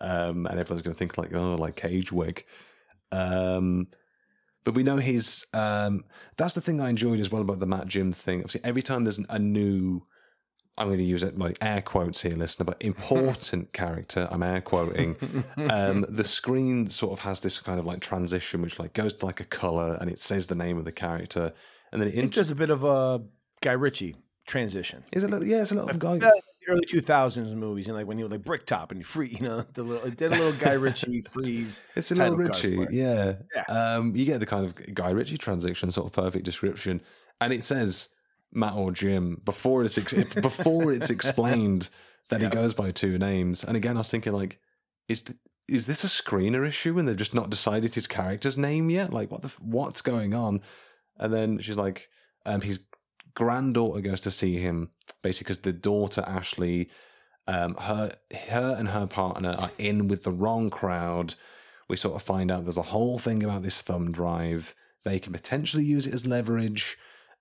Um, 0.02 0.46
and 0.46 0.58
everyone's 0.60 0.82
going 0.82 0.94
to 0.94 0.98
think 0.98 1.16
like, 1.16 1.32
oh, 1.34 1.54
like 1.54 1.76
Cage 1.76 2.12
Wick. 2.12 2.46
Um, 3.12 3.88
but 4.64 4.74
we 4.74 4.82
know 4.82 4.96
he's. 4.96 5.46
Um, 5.52 6.04
that's 6.36 6.54
the 6.54 6.60
thing 6.60 6.80
I 6.80 6.88
enjoyed 6.88 7.20
as 7.20 7.30
well 7.30 7.42
about 7.42 7.58
the 7.60 7.66
Matt 7.66 7.86
Jim 7.88 8.12
thing. 8.12 8.40
Obviously, 8.40 8.60
every 8.64 8.82
time 8.82 9.04
there's 9.04 9.18
a 9.28 9.38
new 9.38 10.02
I'm 10.78 10.86
going 10.86 10.98
to 10.98 11.04
use 11.04 11.22
it 11.22 11.38
like 11.38 11.58
air 11.60 11.82
quotes 11.82 12.22
here, 12.22 12.32
listener, 12.32 12.64
but 12.64 12.78
important 12.80 13.72
character. 13.74 14.26
I'm 14.30 14.42
air 14.42 14.60
quoting. 14.62 15.16
Um, 15.70 16.06
the 16.08 16.24
screen 16.24 16.88
sort 16.88 17.12
of 17.12 17.18
has 17.20 17.40
this 17.40 17.60
kind 17.60 17.78
of 17.78 17.84
like 17.84 18.00
transition, 18.00 18.62
which 18.62 18.78
like 18.78 18.94
goes 18.94 19.12
to 19.14 19.26
like 19.26 19.40
a 19.40 19.44
color, 19.44 19.98
and 20.00 20.08
it 20.10 20.18
says 20.20 20.46
the 20.46 20.54
name 20.54 20.78
of 20.78 20.84
the 20.86 20.92
character, 20.92 21.52
and 21.92 22.00
then 22.00 22.08
it, 22.08 22.14
It 22.14 22.24
int- 22.24 22.34
does 22.34 22.50
a 22.50 22.54
bit 22.54 22.70
of 22.70 22.84
a 22.84 23.22
Guy 23.60 23.72
Ritchie 23.72 24.16
transition. 24.46 25.04
is 25.12 25.24
a 25.24 25.28
little 25.28 25.46
yeah, 25.46 25.60
it's 25.60 25.72
a 25.72 25.74
little 25.74 25.96
guy. 25.98 26.18
The 26.66 26.72
early 26.72 26.84
2000s 26.84 27.54
movies, 27.54 27.88
and 27.88 27.96
like 27.96 28.06
when 28.06 28.16
he 28.16 28.22
was 28.22 28.30
like 28.30 28.44
Bricktop 28.44 28.90
and 28.90 29.00
he 29.00 29.04
free, 29.04 29.28
you 29.28 29.46
know, 29.46 29.60
the 29.60 29.82
little 29.82 30.08
a 30.08 30.28
little 30.28 30.52
Guy 30.52 30.74
Ritchie 30.74 31.22
freeze. 31.32 31.80
It's 31.96 32.10
a 32.10 32.14
little 32.14 32.36
Ritchie, 32.36 32.86
yeah. 32.90 33.34
Yeah. 33.54 33.62
Um, 33.68 34.14
you 34.14 34.24
get 34.24 34.40
the 34.40 34.46
kind 34.46 34.64
of 34.64 34.94
Guy 34.94 35.10
Ritchie 35.10 35.38
transition, 35.38 35.90
sort 35.90 36.06
of 36.06 36.12
perfect 36.12 36.44
description, 36.44 37.00
and 37.40 37.52
it 37.52 37.64
says 37.64 38.08
Matt 38.52 38.74
or 38.74 38.92
Jim 38.92 39.40
before 39.44 39.84
it's 39.84 39.98
ex- 39.98 40.34
before 40.34 40.92
it's 40.92 41.10
explained 41.10 41.88
that 42.28 42.40
he 42.40 42.48
goes 42.48 42.74
by 42.74 42.90
two 42.90 43.18
names. 43.18 43.64
And 43.64 43.76
again, 43.76 43.96
I 43.96 44.00
was 44.00 44.10
thinking 44.10 44.32
like, 44.32 44.58
is 45.08 45.22
th- 45.22 45.38
is 45.68 45.86
this 45.86 46.04
a 46.04 46.06
screener 46.06 46.66
issue 46.66 46.98
and 46.98 47.06
they've 47.06 47.16
just 47.16 47.34
not 47.34 47.50
decided 47.50 47.94
his 47.94 48.06
character's 48.06 48.58
name 48.58 48.90
yet? 48.90 49.12
Like, 49.12 49.30
what 49.30 49.42
the 49.42 49.48
f- 49.48 49.60
what's 49.60 50.00
going 50.00 50.34
on? 50.34 50.60
And 51.16 51.32
then 51.32 51.58
she's 51.58 51.76
like, 51.76 52.08
um, 52.44 52.60
his 52.60 52.80
granddaughter 53.34 54.00
goes 54.00 54.20
to 54.22 54.30
see 54.30 54.56
him 54.56 54.90
basically 55.22 55.44
because 55.44 55.58
the 55.60 55.72
daughter 55.72 56.24
Ashley, 56.26 56.90
um, 57.46 57.74
her 57.74 58.14
her 58.48 58.76
and 58.78 58.88
her 58.88 59.06
partner 59.06 59.54
are 59.58 59.70
in 59.78 60.08
with 60.08 60.24
the 60.24 60.32
wrong 60.32 60.70
crowd. 60.70 61.34
We 61.88 61.96
sort 61.96 62.14
of 62.14 62.22
find 62.22 62.50
out 62.50 62.64
there's 62.64 62.78
a 62.78 62.82
whole 62.82 63.18
thing 63.18 63.42
about 63.42 63.62
this 63.62 63.82
thumb 63.82 64.12
drive. 64.12 64.74
They 65.04 65.18
can 65.18 65.32
potentially 65.32 65.84
use 65.84 66.06
it 66.06 66.14
as 66.14 66.26
leverage. 66.26 66.96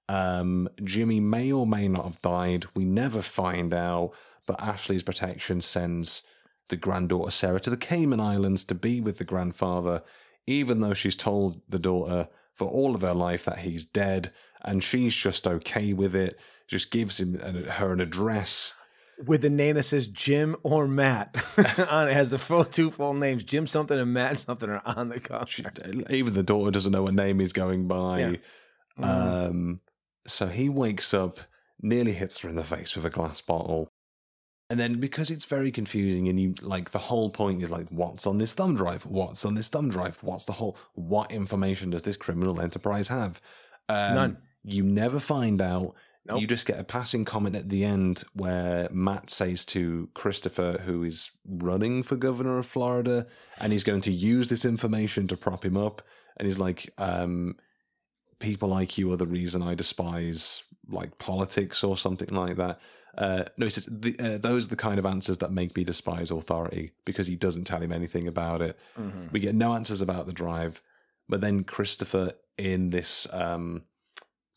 Um, 0.09 0.67
Jimmy 0.83 1.19
may 1.19 1.51
or 1.51 1.67
may 1.67 1.87
not 1.87 2.05
have 2.05 2.21
died. 2.21 2.65
We 2.75 2.83
never 2.83 3.21
find 3.21 3.73
out. 3.73 4.13
But 4.47 4.61
Ashley's 4.61 5.03
protection 5.03 5.61
sends 5.61 6.23
the 6.69 6.75
granddaughter 6.75 7.31
Sarah 7.31 7.59
to 7.59 7.69
the 7.69 7.77
Cayman 7.77 8.19
Islands 8.19 8.63
to 8.65 8.75
be 8.75 8.99
with 8.99 9.19
the 9.19 9.23
grandfather, 9.23 10.01
even 10.47 10.81
though 10.81 10.95
she's 10.95 11.15
told 11.15 11.61
the 11.69 11.79
daughter 11.79 12.27
for 12.53 12.67
all 12.67 12.95
of 12.95 13.01
her 13.01 13.13
life 13.13 13.45
that 13.45 13.59
he's 13.59 13.85
dead, 13.85 14.31
and 14.63 14.83
she's 14.83 15.15
just 15.15 15.47
okay 15.47 15.93
with 15.93 16.15
it. 16.15 16.39
Just 16.67 16.91
gives 16.91 17.19
him 17.19 17.39
her 17.39 17.91
an 17.91 18.01
address. 18.01 18.73
With 19.25 19.41
the 19.41 19.49
name 19.49 19.75
that 19.75 19.83
says 19.83 20.07
Jim 20.07 20.55
or 20.63 20.87
Matt 20.87 21.37
on 21.89 22.07
it 22.07 22.13
has 22.13 22.29
the 22.29 22.39
full 22.39 22.63
two 22.63 22.89
full 22.89 23.13
names, 23.13 23.43
Jim 23.43 23.67
something 23.67 23.99
and 23.99 24.13
Matt 24.13 24.39
something 24.39 24.69
are 24.69 24.81
on 24.85 25.09
the 25.09 25.45
She, 25.47 25.63
even 26.09 26.33
the 26.33 26.43
daughter 26.43 26.71
doesn't 26.71 26.91
know 26.91 27.03
what 27.03 27.13
name 27.13 27.39
he's 27.39 27.53
going 27.53 27.87
by. 27.87 28.19
Yeah. 28.19 28.35
Mm. 28.99 29.49
Um, 29.49 29.81
so 30.25 30.47
he 30.47 30.69
wakes 30.69 31.13
up, 31.13 31.39
nearly 31.81 32.13
hits 32.13 32.39
her 32.39 32.49
in 32.49 32.55
the 32.55 32.63
face 32.63 32.95
with 32.95 33.05
a 33.05 33.09
glass 33.09 33.41
bottle. 33.41 33.89
And 34.69 34.79
then 34.79 35.01
because 35.01 35.29
it's 35.29 35.43
very 35.43 35.69
confusing, 35.69 36.29
and 36.29 36.39
you 36.39 36.55
like 36.61 36.91
the 36.91 36.97
whole 36.97 37.29
point 37.29 37.61
is 37.61 37.69
like, 37.69 37.89
what's 37.89 38.25
on 38.25 38.37
this 38.37 38.53
thumb 38.53 38.73
drive? 38.75 39.05
What's 39.05 39.43
on 39.43 39.53
this 39.53 39.67
thumb 39.67 39.89
drive? 39.89 40.17
What's 40.21 40.45
the 40.45 40.53
whole? 40.53 40.77
What 40.93 41.29
information 41.29 41.89
does 41.89 42.03
this 42.03 42.15
criminal 42.15 42.61
enterprise 42.61 43.09
have? 43.09 43.41
Um, 43.89 44.15
None. 44.15 44.37
You 44.63 44.83
never 44.83 45.19
find 45.19 45.61
out. 45.61 45.95
Nope. 46.25 46.41
You 46.41 46.47
just 46.47 46.67
get 46.67 46.79
a 46.79 46.83
passing 46.83 47.25
comment 47.25 47.55
at 47.55 47.69
the 47.69 47.83
end 47.83 48.23
where 48.33 48.87
Matt 48.91 49.31
says 49.31 49.65
to 49.67 50.07
Christopher, 50.13 50.79
who 50.85 51.03
is 51.03 51.31
running 51.47 52.03
for 52.03 52.15
governor 52.15 52.59
of 52.59 52.67
Florida, 52.67 53.25
and 53.59 53.71
he's 53.73 53.83
going 53.83 54.01
to 54.01 54.11
use 54.11 54.47
this 54.47 54.63
information 54.63 55.27
to 55.27 55.37
prop 55.37 55.65
him 55.65 55.75
up. 55.75 56.03
And 56.37 56.45
he's 56.45 56.59
like, 56.59 56.93
um, 56.99 57.55
people 58.37 58.69
like 58.69 58.97
you 58.97 59.11
are 59.11 59.17
the 59.17 59.25
reason 59.25 59.63
I 59.63 59.73
despise 59.73 60.63
like 60.89 61.17
politics 61.17 61.83
or 61.83 61.97
something 61.97 62.29
like 62.29 62.57
that. 62.57 62.79
Uh, 63.17 63.43
no, 63.57 63.65
he 63.65 63.69
says 63.69 63.87
the, 63.91 64.15
uh, 64.19 64.37
those 64.37 64.65
are 64.65 64.69
the 64.69 64.75
kind 64.75 64.99
of 64.99 65.05
answers 65.05 65.39
that 65.39 65.51
make 65.51 65.75
me 65.75 65.83
despise 65.83 66.31
authority 66.31 66.91
because 67.05 67.27
he 67.27 67.35
doesn't 67.35 67.65
tell 67.65 67.81
him 67.81 67.91
anything 67.91 68.27
about 68.27 68.61
it. 68.61 68.77
Mm-hmm. 68.97 69.27
We 69.31 69.39
get 69.39 69.55
no 69.55 69.73
answers 69.73 70.01
about 70.01 70.27
the 70.27 70.33
drive, 70.33 70.81
but 71.27 71.41
then 71.41 71.63
Christopher 71.63 72.33
in 72.57 72.89
this 72.89 73.27
um, 73.31 73.83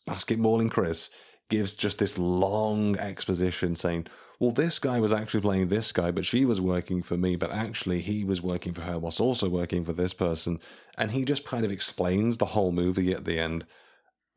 basketballing 0.07 0.71
Chris 0.71 1.09
gives 1.49 1.75
just 1.75 1.99
this 1.99 2.17
long 2.17 2.97
exposition 2.97 3.75
saying, 3.75 4.07
"Well, 4.39 4.51
this 4.51 4.79
guy 4.79 4.99
was 4.99 5.13
actually 5.13 5.41
playing 5.41 5.67
this 5.67 5.91
guy, 5.91 6.11
but 6.11 6.25
she 6.25 6.45
was 6.45 6.59
working 6.59 7.01
for 7.01 7.17
me, 7.17 7.35
but 7.35 7.51
actually 7.51 8.01
he 8.01 8.23
was 8.23 8.41
working 8.41 8.73
for 8.73 8.81
her, 8.81 8.97
whilst 8.99 9.19
also 9.19 9.49
working 9.49 9.83
for 9.83 9.93
this 9.93 10.13
person." 10.13 10.59
And 10.97 11.11
he 11.11 11.25
just 11.25 11.45
kind 11.45 11.65
of 11.65 11.71
explains 11.71 12.37
the 12.37 12.47
whole 12.47 12.71
movie 12.71 13.11
at 13.13 13.25
the 13.25 13.39
end, 13.39 13.65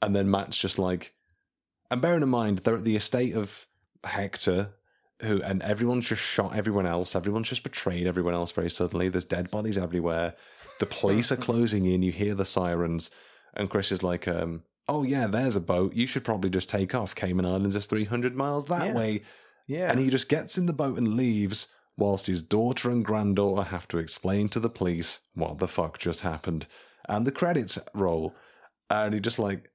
and 0.02 0.14
then 0.14 0.30
Matt's 0.30 0.58
just 0.58 0.78
like, 0.78 1.14
and 1.90 2.02
bearing 2.02 2.22
in 2.22 2.28
mind 2.28 2.58
they're 2.58 2.76
at 2.76 2.84
the 2.84 2.96
estate 2.96 3.34
of 3.34 3.66
Hector. 4.04 4.74
Who 5.22 5.42
and 5.42 5.62
everyone's 5.64 6.08
just 6.08 6.22
shot 6.22 6.54
everyone 6.54 6.86
else. 6.86 7.16
Everyone's 7.16 7.48
just 7.48 7.64
betrayed 7.64 8.06
everyone 8.06 8.34
else 8.34 8.52
very 8.52 8.70
suddenly. 8.70 9.08
There's 9.08 9.24
dead 9.24 9.50
bodies 9.50 9.76
everywhere. 9.76 10.34
The 10.78 10.86
police 10.86 11.32
are 11.32 11.36
closing 11.48 11.86
in. 11.86 12.04
You 12.04 12.12
hear 12.12 12.34
the 12.36 12.44
sirens, 12.44 13.10
and 13.54 13.68
Chris 13.68 13.90
is 13.90 14.04
like, 14.04 14.28
um, 14.28 14.62
"Oh 14.88 15.02
yeah, 15.02 15.26
there's 15.26 15.56
a 15.56 15.60
boat. 15.60 15.94
You 15.94 16.06
should 16.06 16.24
probably 16.24 16.50
just 16.50 16.68
take 16.68 16.94
off. 16.94 17.14
Cayman 17.14 17.44
Islands 17.46 17.76
is 17.76 17.86
300 17.86 18.34
miles 18.34 18.64
that 18.66 18.88
Yeah. 18.88 18.94
way." 18.94 19.22
Yeah. 19.66 19.90
And 19.90 20.00
he 20.00 20.08
just 20.08 20.28
gets 20.28 20.56
in 20.56 20.66
the 20.66 20.72
boat 20.72 20.96
and 20.96 21.14
leaves, 21.14 21.68
whilst 21.96 22.26
his 22.26 22.40
daughter 22.42 22.90
and 22.90 23.04
granddaughter 23.04 23.64
have 23.64 23.86
to 23.88 23.98
explain 23.98 24.48
to 24.50 24.60
the 24.60 24.70
police 24.70 25.20
what 25.34 25.58
the 25.58 25.68
fuck 25.68 25.98
just 25.98 26.22
happened. 26.22 26.66
And 27.08 27.26
the 27.26 27.32
credits 27.32 27.78
roll, 27.94 28.34
and 28.88 29.12
he 29.14 29.20
just 29.20 29.38
like, 29.38 29.70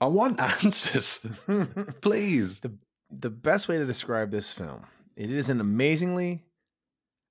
"I 0.00 0.06
want 0.06 0.40
answers, 0.64 1.26
please." 2.00 2.60
the 2.60 2.78
the 3.12 3.28
best 3.30 3.66
way 3.68 3.76
to 3.76 3.84
describe 3.84 4.30
this 4.30 4.52
film 4.52 4.86
it 5.16 5.32
is 5.32 5.48
an 5.48 5.60
amazingly 5.60 6.44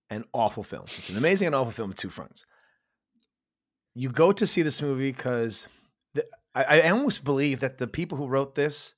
and 0.09 0.25
awful 0.33 0.61
film 0.61 0.83
it's 0.97 1.09
an 1.09 1.15
amazing 1.15 1.45
and 1.45 1.55
awful 1.55 1.71
film 1.71 1.87
with 1.87 1.97
two 1.97 2.09
fronts 2.09 2.45
you 3.95 4.09
go 4.09 4.33
to 4.33 4.45
see 4.45 4.61
this 4.61 4.81
movie 4.81 5.13
because 5.13 5.67
I, 6.55 6.81
I 6.81 6.89
almost 6.89 7.23
believe 7.23 7.59
that 7.59 7.77
the 7.77 7.87
people 7.87 8.17
who 8.17 8.27
wrote 8.27 8.55
this 8.55 8.95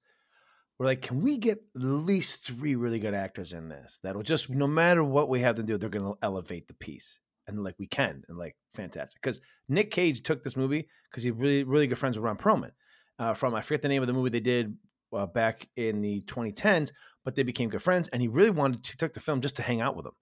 were 0.78 0.86
like 0.86 1.02
can 1.02 1.22
we 1.22 1.38
get 1.38 1.64
at 1.76 1.82
least 1.82 2.46
three 2.46 2.76
really 2.76 3.00
good 3.00 3.14
actors 3.14 3.54
in 3.54 3.70
this 3.70 4.00
that'll 4.04 4.24
just 4.24 4.50
no 4.50 4.68
matter 4.68 5.04
what 5.04 5.30
we 5.30 5.42
have 5.42 5.56
to 5.56 5.64
do 5.64 5.78
they're 5.78 5.90
going 5.90 6.06
to 6.06 6.18
elevate 6.22 6.68
the 6.68 6.74
piece 6.74 7.20
and 7.48 7.64
like 7.64 7.76
we 7.78 7.88
can 7.88 8.24
and 8.28 8.38
like 8.38 8.56
fantastic 8.74 9.22
because 9.22 9.40
nick 9.70 9.92
cage 9.92 10.24
took 10.24 10.44
this 10.44 10.56
movie 10.56 10.88
because 11.10 11.24
he's 11.24 11.34
really 11.34 11.64
really 11.64 11.88
good 11.88 11.98
friends 11.98 12.18
with 12.18 12.24
ron 12.24 12.38
perlman 12.38 12.72
uh, 13.20 13.34
from 13.34 13.54
i 13.54 13.62
forget 13.62 13.82
the 13.82 13.90
name 13.90 14.02
of 14.02 14.08
the 14.08 14.14
movie 14.14 14.30
they 14.30 14.40
did 14.40 14.76
uh, 15.14 15.26
back 15.26 15.68
in 15.76 16.02
the 16.02 16.22
2010s, 16.22 16.92
but 17.24 17.36
they 17.36 17.44
became 17.44 17.70
good 17.70 17.82
friends, 17.82 18.08
and 18.10 18.22
he 18.22 18.28
really 18.28 18.50
wanted 18.50 18.84
to 18.84 18.98
took 18.98 19.14
the 19.14 19.20
film 19.20 19.42
just 19.42 19.56
to 19.58 19.62
hang 19.62 19.82
out 19.82 19.96
with 19.96 20.06
them. 20.06 20.16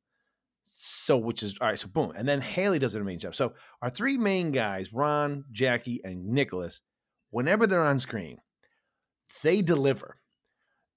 So, 0.64 1.18
which 1.18 1.44
is 1.44 1.58
all 1.60 1.68
right. 1.68 1.80
So, 1.80 1.88
boom, 1.88 2.14
and 2.16 2.28
then 2.28 2.42
Haley 2.42 2.80
does 2.80 2.96
an 2.96 3.02
amazing 3.02 3.20
job. 3.20 3.36
So, 3.36 3.54
our 3.82 3.90
three 3.90 4.18
main 4.18 4.52
guys, 4.52 4.94
Ron, 4.94 5.46
Jackie, 5.52 6.02
and 6.04 6.26
Nicolas, 6.26 6.82
whenever 7.30 7.68
they're 7.68 7.84
on 7.84 8.00
screen, 8.00 8.38
they 9.44 9.62
deliver. 9.62 10.18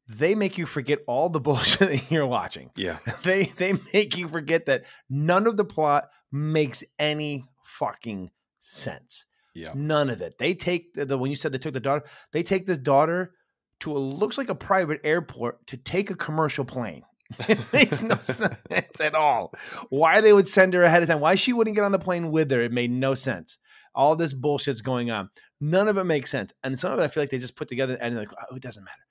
They 0.08 0.34
make 0.34 0.58
you 0.58 0.66
forget 0.66 0.98
all 1.06 1.28
the 1.28 1.40
bullshit 1.46 1.88
that 1.90 2.10
you're 2.10 2.26
watching. 2.26 2.70
Yeah, 2.76 2.98
They 3.22 3.44
they 3.44 3.74
make 3.92 4.16
you 4.16 4.28
forget 4.28 4.66
that 4.66 4.84
none 5.08 5.46
of 5.46 5.56
the 5.56 5.64
plot 5.64 6.08
makes 6.30 6.82
any 6.98 7.44
fucking 7.64 8.30
sense. 8.60 9.24
yeah. 9.54 9.72
None 9.74 10.10
of 10.10 10.20
it. 10.20 10.38
They 10.38 10.54
take 10.54 10.94
the, 10.94 11.04
the 11.06 11.18
when 11.18 11.30
you 11.30 11.36
said 11.36 11.52
they 11.52 11.58
took 11.58 11.74
the 11.74 11.80
daughter, 11.80 12.04
they 12.32 12.42
take 12.42 12.66
this 12.66 12.78
daughter 12.78 13.32
to 13.80 13.96
a 13.96 13.98
looks 13.98 14.38
like 14.38 14.48
a 14.48 14.54
private 14.54 15.00
airport 15.04 15.66
to 15.68 15.76
take 15.76 16.10
a 16.10 16.14
commercial 16.14 16.64
plane. 16.64 17.02
it 17.48 17.58
makes 17.72 18.02
no 18.02 18.14
sense 18.16 19.00
at 19.00 19.14
all. 19.14 19.52
Why 19.88 20.20
they 20.20 20.32
would 20.32 20.48
send 20.48 20.74
her 20.74 20.82
ahead 20.82 21.02
of 21.02 21.08
time? 21.08 21.20
Why 21.20 21.34
she 21.34 21.52
wouldn't 21.52 21.76
get 21.76 21.84
on 21.84 21.92
the 21.92 21.98
plane 21.98 22.30
with 22.30 22.50
her? 22.50 22.60
It 22.60 22.72
made 22.72 22.90
no 22.90 23.14
sense. 23.14 23.58
All 23.94 24.16
this 24.16 24.32
bullshit's 24.34 24.82
going 24.82 25.10
on. 25.10 25.30
None 25.60 25.88
of 25.88 25.96
it 25.98 26.04
makes 26.04 26.30
sense. 26.30 26.52
And 26.62 26.78
some 26.78 26.92
of 26.92 26.98
it 26.98 27.02
I 27.02 27.08
feel 27.08 27.22
like 27.22 27.30
they 27.30 27.38
just 27.38 27.56
put 27.56 27.68
together 27.68 27.96
and 28.00 28.16
like, 28.16 28.30
oh, 28.50 28.56
it 28.56 28.62
doesn't 28.62 28.84
matter. 28.84 29.06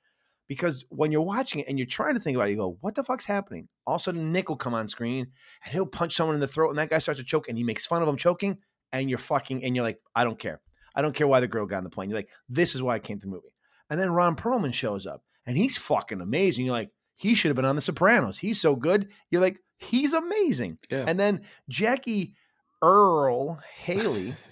because 0.47 0.83
when 0.89 1.11
you're 1.11 1.21
watching 1.21 1.61
it 1.61 1.67
and 1.69 1.77
you're 1.79 1.87
trying 1.87 2.13
to 2.15 2.19
think 2.19 2.35
about 2.35 2.47
it, 2.49 2.51
you 2.51 2.57
go, 2.57 2.77
"What 2.81 2.95
the 2.95 3.03
fuck's 3.03 3.25
happening?" 3.25 3.69
All 3.87 3.95
of 3.95 4.01
a 4.01 4.03
sudden, 4.03 4.31
Nick 4.33 4.49
will 4.49 4.57
come 4.57 4.73
on 4.73 4.87
screen 4.89 5.27
and 5.63 5.73
he'll 5.73 5.85
punch 5.85 6.13
someone 6.13 6.35
in 6.35 6.41
the 6.41 6.47
throat, 6.47 6.69
and 6.71 6.77
that 6.79 6.89
guy 6.89 6.99
starts 6.99 7.19
to 7.19 7.25
choke, 7.25 7.47
and 7.47 7.57
he 7.57 7.63
makes 7.63 7.85
fun 7.85 8.01
of 8.01 8.07
him 8.09 8.17
choking, 8.17 8.57
and 8.91 9.09
you're 9.09 9.19
fucking, 9.19 9.63
and 9.63 9.75
you're 9.75 9.85
like, 9.85 9.99
"I 10.13 10.23
don't 10.25 10.37
care. 10.39 10.59
I 10.93 11.01
don't 11.01 11.15
care 11.15 11.27
why 11.27 11.39
the 11.39 11.47
girl 11.47 11.65
got 11.65 11.77
on 11.77 11.83
the 11.85 11.89
plane." 11.89 12.09
You're 12.09 12.19
like, 12.19 12.29
"This 12.49 12.75
is 12.75 12.81
why 12.81 12.95
I 12.95 12.99
came 12.99 13.17
to 13.19 13.25
the 13.25 13.31
movie." 13.31 13.53
And 13.89 13.97
then 13.99 14.11
Ron 14.11 14.35
Perlman 14.35 14.73
shows 14.73 15.07
up, 15.07 15.23
and 15.45 15.55
he's 15.57 15.77
fucking 15.77 16.19
amazing. 16.21 16.65
You're 16.65 16.75
like, 16.75 16.91
he 17.15 17.35
should 17.35 17.49
have 17.49 17.55
been 17.55 17.65
on 17.65 17.75
The 17.75 17.81
Sopranos. 17.81 18.39
He's 18.39 18.59
so 18.59 18.75
good. 18.75 19.09
You're 19.29 19.41
like, 19.41 19.59
he's 19.77 20.11
amazing. 20.11 20.79
Yeah. 20.89 21.05
And 21.07 21.19
then 21.19 21.41
Jackie 21.69 22.33
Earle 22.81 23.59
Haley 23.75 24.33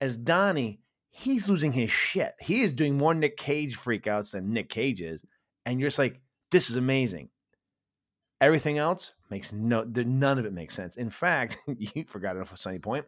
as 0.00 0.16
Donnie, 0.16 0.80
he's 1.10 1.48
losing 1.48 1.72
his 1.72 1.90
shit. 1.90 2.34
He 2.40 2.62
is 2.62 2.72
doing 2.72 2.96
more 2.96 3.14
Nick 3.14 3.36
Cage 3.36 3.76
freakouts 3.76 4.32
than 4.32 4.52
Nick 4.52 4.68
Cage 4.68 5.00
is. 5.00 5.24
And 5.64 5.80
you're 5.80 5.88
just 5.88 5.98
like, 5.98 6.20
this 6.50 6.70
is 6.70 6.76
amazing. 6.76 7.30
Everything 8.40 8.78
else 8.78 9.12
makes 9.30 9.52
no, 9.52 9.82
none 9.84 10.38
of 10.38 10.44
it 10.44 10.52
makes 10.52 10.74
sense. 10.74 10.96
In 10.96 11.10
fact, 11.10 11.56
you 11.78 12.04
forgot 12.04 12.36
it 12.36 12.42
a 12.42 12.44
funny 12.44 12.78
point. 12.78 13.06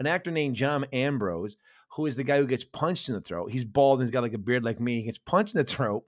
An 0.00 0.06
actor 0.06 0.30
named 0.30 0.56
John 0.56 0.84
Ambrose, 0.92 1.56
who 1.94 2.06
is 2.06 2.16
the 2.16 2.24
guy 2.24 2.38
who 2.38 2.46
gets 2.46 2.64
punched 2.64 3.08
in 3.08 3.14
the 3.14 3.20
throat, 3.20 3.52
he's 3.52 3.64
bald 3.64 4.00
and 4.00 4.06
he's 4.06 4.10
got 4.10 4.22
like 4.22 4.32
a 4.32 4.38
beard 4.38 4.64
like 4.64 4.80
me. 4.80 4.96
He 4.96 5.04
gets 5.04 5.18
punched 5.18 5.54
in 5.54 5.58
the 5.58 5.64
throat, 5.64 6.04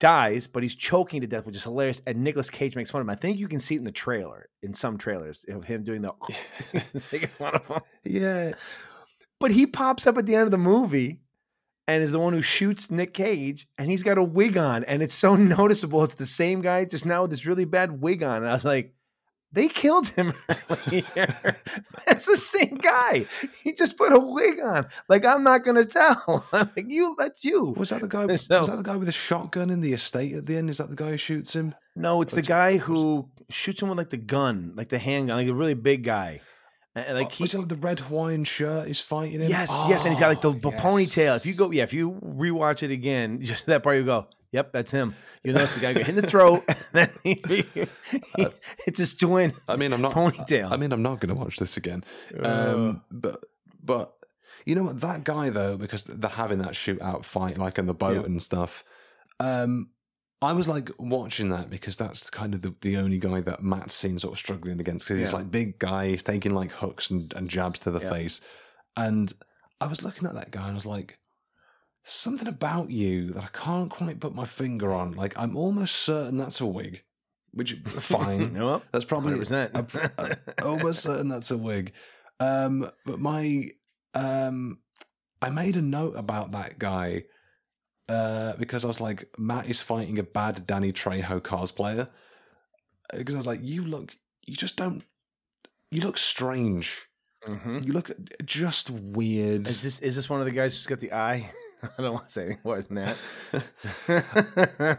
dies, 0.00 0.46
but 0.46 0.62
he's 0.62 0.74
choking 0.74 1.20
to 1.20 1.26
death, 1.26 1.46
which 1.46 1.56
is 1.56 1.64
hilarious. 1.64 2.00
And 2.06 2.22
Nicolas 2.22 2.50
Cage 2.50 2.76
makes 2.76 2.90
fun 2.90 3.00
of 3.00 3.06
him. 3.06 3.10
I 3.10 3.14
think 3.14 3.38
you 3.38 3.48
can 3.48 3.60
see 3.60 3.74
it 3.74 3.78
in 3.78 3.84
the 3.84 3.92
trailer, 3.92 4.48
in 4.62 4.74
some 4.74 4.98
trailers, 4.98 5.44
of 5.48 5.64
him 5.64 5.84
doing 5.84 6.02
the 6.02 6.12
making 7.12 7.28
fun 7.28 7.54
of 7.54 7.66
him. 7.66 7.80
Yeah. 8.04 8.52
But 9.40 9.52
he 9.52 9.66
pops 9.66 10.06
up 10.06 10.18
at 10.18 10.26
the 10.26 10.34
end 10.34 10.44
of 10.44 10.50
the 10.50 10.58
movie 10.58 11.20
and 11.86 12.02
is 12.02 12.12
the 12.12 12.18
one 12.18 12.34
who 12.34 12.42
shoots 12.42 12.90
Nick 12.90 13.14
Cage, 13.14 13.66
and 13.78 13.90
he's 13.90 14.02
got 14.02 14.18
a 14.18 14.22
wig 14.22 14.58
on, 14.58 14.84
and 14.84 15.02
it's 15.02 15.14
so 15.14 15.36
noticeable. 15.36 16.04
It's 16.04 16.16
the 16.16 16.26
same 16.26 16.60
guy, 16.60 16.84
just 16.84 17.06
now 17.06 17.22
with 17.22 17.30
this 17.30 17.46
really 17.46 17.64
bad 17.64 18.02
wig 18.02 18.22
on. 18.22 18.42
And 18.42 18.48
I 18.48 18.52
was 18.54 18.64
like, 18.64 18.94
they 19.52 19.68
killed 19.68 20.08
him 20.08 20.32
earlier. 20.48 21.04
That's 22.06 22.26
the 22.26 22.36
same 22.36 22.76
guy. 22.76 23.26
He 23.62 23.72
just 23.72 23.96
put 23.96 24.12
a 24.12 24.18
wig 24.18 24.60
on. 24.62 24.86
Like, 25.08 25.24
I'm 25.24 25.42
not 25.42 25.64
gonna 25.64 25.84
tell. 25.84 26.46
I'm 26.52 26.70
like, 26.76 26.86
you 26.88 27.14
that's 27.18 27.44
you. 27.44 27.74
Was 27.76 27.90
that 27.90 28.02
the 28.02 28.08
guy? 28.08 28.26
So- 28.36 28.58
was 28.58 28.68
that 28.68 28.76
the 28.76 28.82
guy 28.82 28.96
with 28.96 29.08
a 29.08 29.12
shotgun 29.12 29.70
in 29.70 29.80
the 29.80 29.92
estate 29.92 30.34
at 30.34 30.46
the 30.46 30.56
end? 30.56 30.70
Is 30.70 30.78
that 30.78 30.90
the 30.90 30.96
guy 30.96 31.10
who 31.12 31.16
shoots 31.16 31.54
him? 31.54 31.74
No, 31.96 32.20
it's 32.22 32.32
the 32.32 32.38
What's- 32.38 32.48
guy 32.48 32.76
who 32.76 33.28
shoots 33.48 33.80
him 33.82 33.88
with 33.88 33.98
like 33.98 34.10
the 34.10 34.16
gun, 34.18 34.72
like 34.76 34.88
the 34.90 34.98
handgun, 34.98 35.36
like 35.36 35.48
a 35.48 35.54
really 35.54 35.74
big 35.74 36.04
guy. 36.04 36.40
And, 36.94 37.06
like 37.06 37.26
oh, 37.40 37.44
Like 37.44 37.50
he, 37.50 37.58
like 37.58 37.68
the 37.68 37.76
red 37.76 38.00
Hawaiian 38.00 38.44
shirt 38.44 38.88
is 38.88 39.00
fighting 39.00 39.40
him? 39.40 39.48
Yes, 39.48 39.82
yes, 39.88 40.04
and 40.04 40.12
he's 40.12 40.18
got 40.20 40.28
like 40.28 40.40
the, 40.40 40.50
Oh, 40.50 40.52
the 40.54 40.70
ponytail. 40.72 41.36
If 41.36 41.46
you 41.46 41.54
go, 41.54 41.70
yeah, 41.70 41.84
if 41.84 41.92
you 41.92 42.12
rewatch 42.12 42.82
it 42.82 42.90
again, 42.90 43.40
just 43.42 43.66
that 43.66 43.82
part, 43.84 43.96
you 43.96 44.04
go, 44.04 44.26
"Yep, 44.52 44.72
that's 44.72 44.90
him." 44.90 45.14
You 45.44 45.52
notice 45.52 45.74
the 45.74 45.80
guy 45.80 45.92
get 45.92 46.06
hit 46.06 46.16
in 46.16 46.22
the 46.22 46.30
throat, 46.30 46.62
he, 47.22 47.34
he- 47.48 47.86
it's 48.86 48.98
his 48.98 49.14
twin. 49.14 49.52
I 49.68 49.76
mean, 49.76 49.92
I'm 49.92 50.00
not 50.02 50.12
Ponytail. 50.14 50.70
I 50.70 50.76
mean, 50.76 50.92
I'm 50.92 51.02
not 51.02 51.20
going 51.20 51.28
to 51.34 51.34
watch 51.40 51.56
this 51.56 51.76
again. 51.76 52.04
Um, 52.42 53.02
but 53.10 53.44
but 53.82 54.14
you 54.66 54.74
know 54.74 54.82
what? 54.84 55.00
That 55.00 55.24
guy 55.24 55.50
though, 55.50 55.76
because 55.76 56.04
they're 56.04 56.30
having 56.30 56.58
that 56.58 56.72
shootout 56.72 57.24
fight, 57.24 57.58
like 57.58 57.78
in 57.78 57.86
the 57.86 57.94
boat 57.94 58.16
Yeah. 58.20 58.26
and 58.26 58.42
stuff. 58.42 58.84
Um, 59.40 59.90
I 60.40 60.52
was 60.52 60.68
like 60.68 60.90
watching 60.98 61.48
that 61.50 61.68
because 61.68 61.96
that's 61.96 62.30
kind 62.30 62.54
of 62.54 62.62
the, 62.62 62.72
the 62.80 62.96
only 62.96 63.18
guy 63.18 63.40
that 63.40 63.60
Matt's 63.62 63.94
seen 63.94 64.18
sort 64.18 64.34
of 64.34 64.38
struggling 64.38 64.78
against 64.78 65.04
because 65.06 65.18
he's 65.20 65.30
Yeah. 65.32 65.36
like 65.38 65.50
big 65.50 65.78
guy, 65.80 66.08
he's 66.10 66.22
taking 66.22 66.54
like 66.54 66.70
hooks 66.70 67.10
and, 67.10 67.32
and 67.34 67.48
jabs 67.50 67.80
to 67.80 67.90
the 67.90 68.00
Yeah. 68.00 68.10
face, 68.10 68.40
and 68.96 69.32
I 69.80 69.86
was 69.86 70.02
looking 70.04 70.28
at 70.28 70.34
that 70.34 70.50
guy 70.50 70.62
and 70.62 70.72
I 70.72 70.74
was 70.74 70.86
like. 70.86 71.18
Something 72.08 72.48
about 72.48 72.90
you 72.90 73.32
that 73.32 73.44
I 73.44 73.48
can't 73.52 73.90
quite 73.90 74.18
put 74.18 74.34
my 74.34 74.44
finger 74.46 74.92
on. 74.94 75.12
Like 75.12 75.38
I'm 75.38 75.56
almost 75.56 75.94
certain 75.96 76.38
that's 76.38 76.60
a 76.60 76.66
wig, 76.66 77.02
which 77.52 77.72
fine. 77.86 78.54
no, 78.54 78.80
That's 78.92 79.04
probably 79.04 79.34
100%. 79.34 80.14
I'm 80.56 80.66
almost 80.66 81.02
certain 81.02 81.28
that's 81.28 81.50
a 81.50 81.58
wig. 81.58 81.92
Um, 82.40 82.90
but 83.04 83.20
my 83.20 83.64
um, 84.14 84.78
I 85.42 85.50
made 85.50 85.76
a 85.76 85.82
note 85.82 86.14
about 86.16 86.52
that 86.52 86.78
guy 86.78 87.24
uh, 88.08 88.54
because 88.56 88.84
I 88.84 88.88
was 88.88 89.00
like, 89.02 89.28
Matt 89.36 89.68
is 89.68 89.82
fighting 89.82 90.18
a 90.18 90.22
bad 90.22 90.66
Danny 90.66 90.92
Trejo 90.92 91.40
cosplayer. 91.40 92.08
Because 93.14 93.34
I 93.34 93.38
was 93.38 93.46
like, 93.46 93.60
you 93.62 93.84
look, 93.84 94.16
you 94.46 94.54
just 94.56 94.76
don't, 94.76 95.04
you 95.90 96.00
look 96.00 96.16
strange. 96.18 97.06
Mhm. 97.46 97.86
You 97.86 97.92
look 97.92 98.10
just 98.44 98.90
weird. 98.90 99.68
Is 99.68 99.82
this 99.82 100.00
is 100.00 100.16
this 100.16 100.28
one 100.28 100.40
of 100.40 100.46
the 100.46 100.52
guys 100.52 100.74
who's 100.76 100.86
got 100.86 101.00
the 101.00 101.12
eye? 101.12 101.50
I 101.98 102.02
don't 102.02 102.12
want 102.12 102.28
to 102.28 102.32
say 102.32 102.42
anything 102.44 102.60
more 102.64 102.82
than 102.82 102.96
that. 102.96 103.16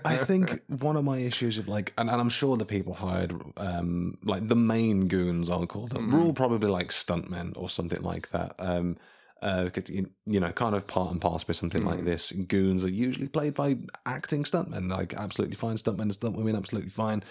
I 0.06 0.16
think 0.26 0.62
one 0.68 0.96
of 0.96 1.04
my 1.04 1.18
issues 1.18 1.58
of 1.58 1.68
like, 1.68 1.94
and, 1.98 2.10
and 2.10 2.22
I'm 2.22 2.30
sure 2.30 2.58
the 2.58 2.66
people 2.66 2.94
hired, 2.94 3.34
um, 3.58 4.18
like 4.24 4.48
the 4.48 4.56
main 4.56 5.08
goons, 5.08 5.50
I'll 5.50 5.68
call 5.68 5.88
them, 5.88 6.12
were 6.12 6.20
all 6.20 6.34
probably 6.34 6.70
like 6.70 6.90
stuntmen 6.90 7.54
or 7.56 7.70
something 7.70 8.02
like 8.02 8.30
that. 8.30 8.56
Um, 8.60 8.98
uh, 9.42 9.70
you, 9.88 10.10
you 10.26 10.40
know, 10.40 10.52
kind 10.52 10.76
of 10.76 10.86
part 10.86 11.12
and 11.12 11.22
parcel 11.22 11.48
with 11.48 11.58
something 11.58 11.86
like 11.86 12.04
this. 12.04 12.32
Goons 12.32 12.84
are 12.84 12.90
usually 12.90 13.28
played 13.28 13.54
by 13.54 13.78
acting 14.06 14.44
stuntmen, 14.44 14.92
like 14.92 15.14
absolutely 15.14 15.56
fine 15.56 15.78
stuntmen 15.78 16.02
and 16.02 16.12
stuntwomen, 16.12 16.58
absolutely 16.58 16.90
fine. 16.90 17.24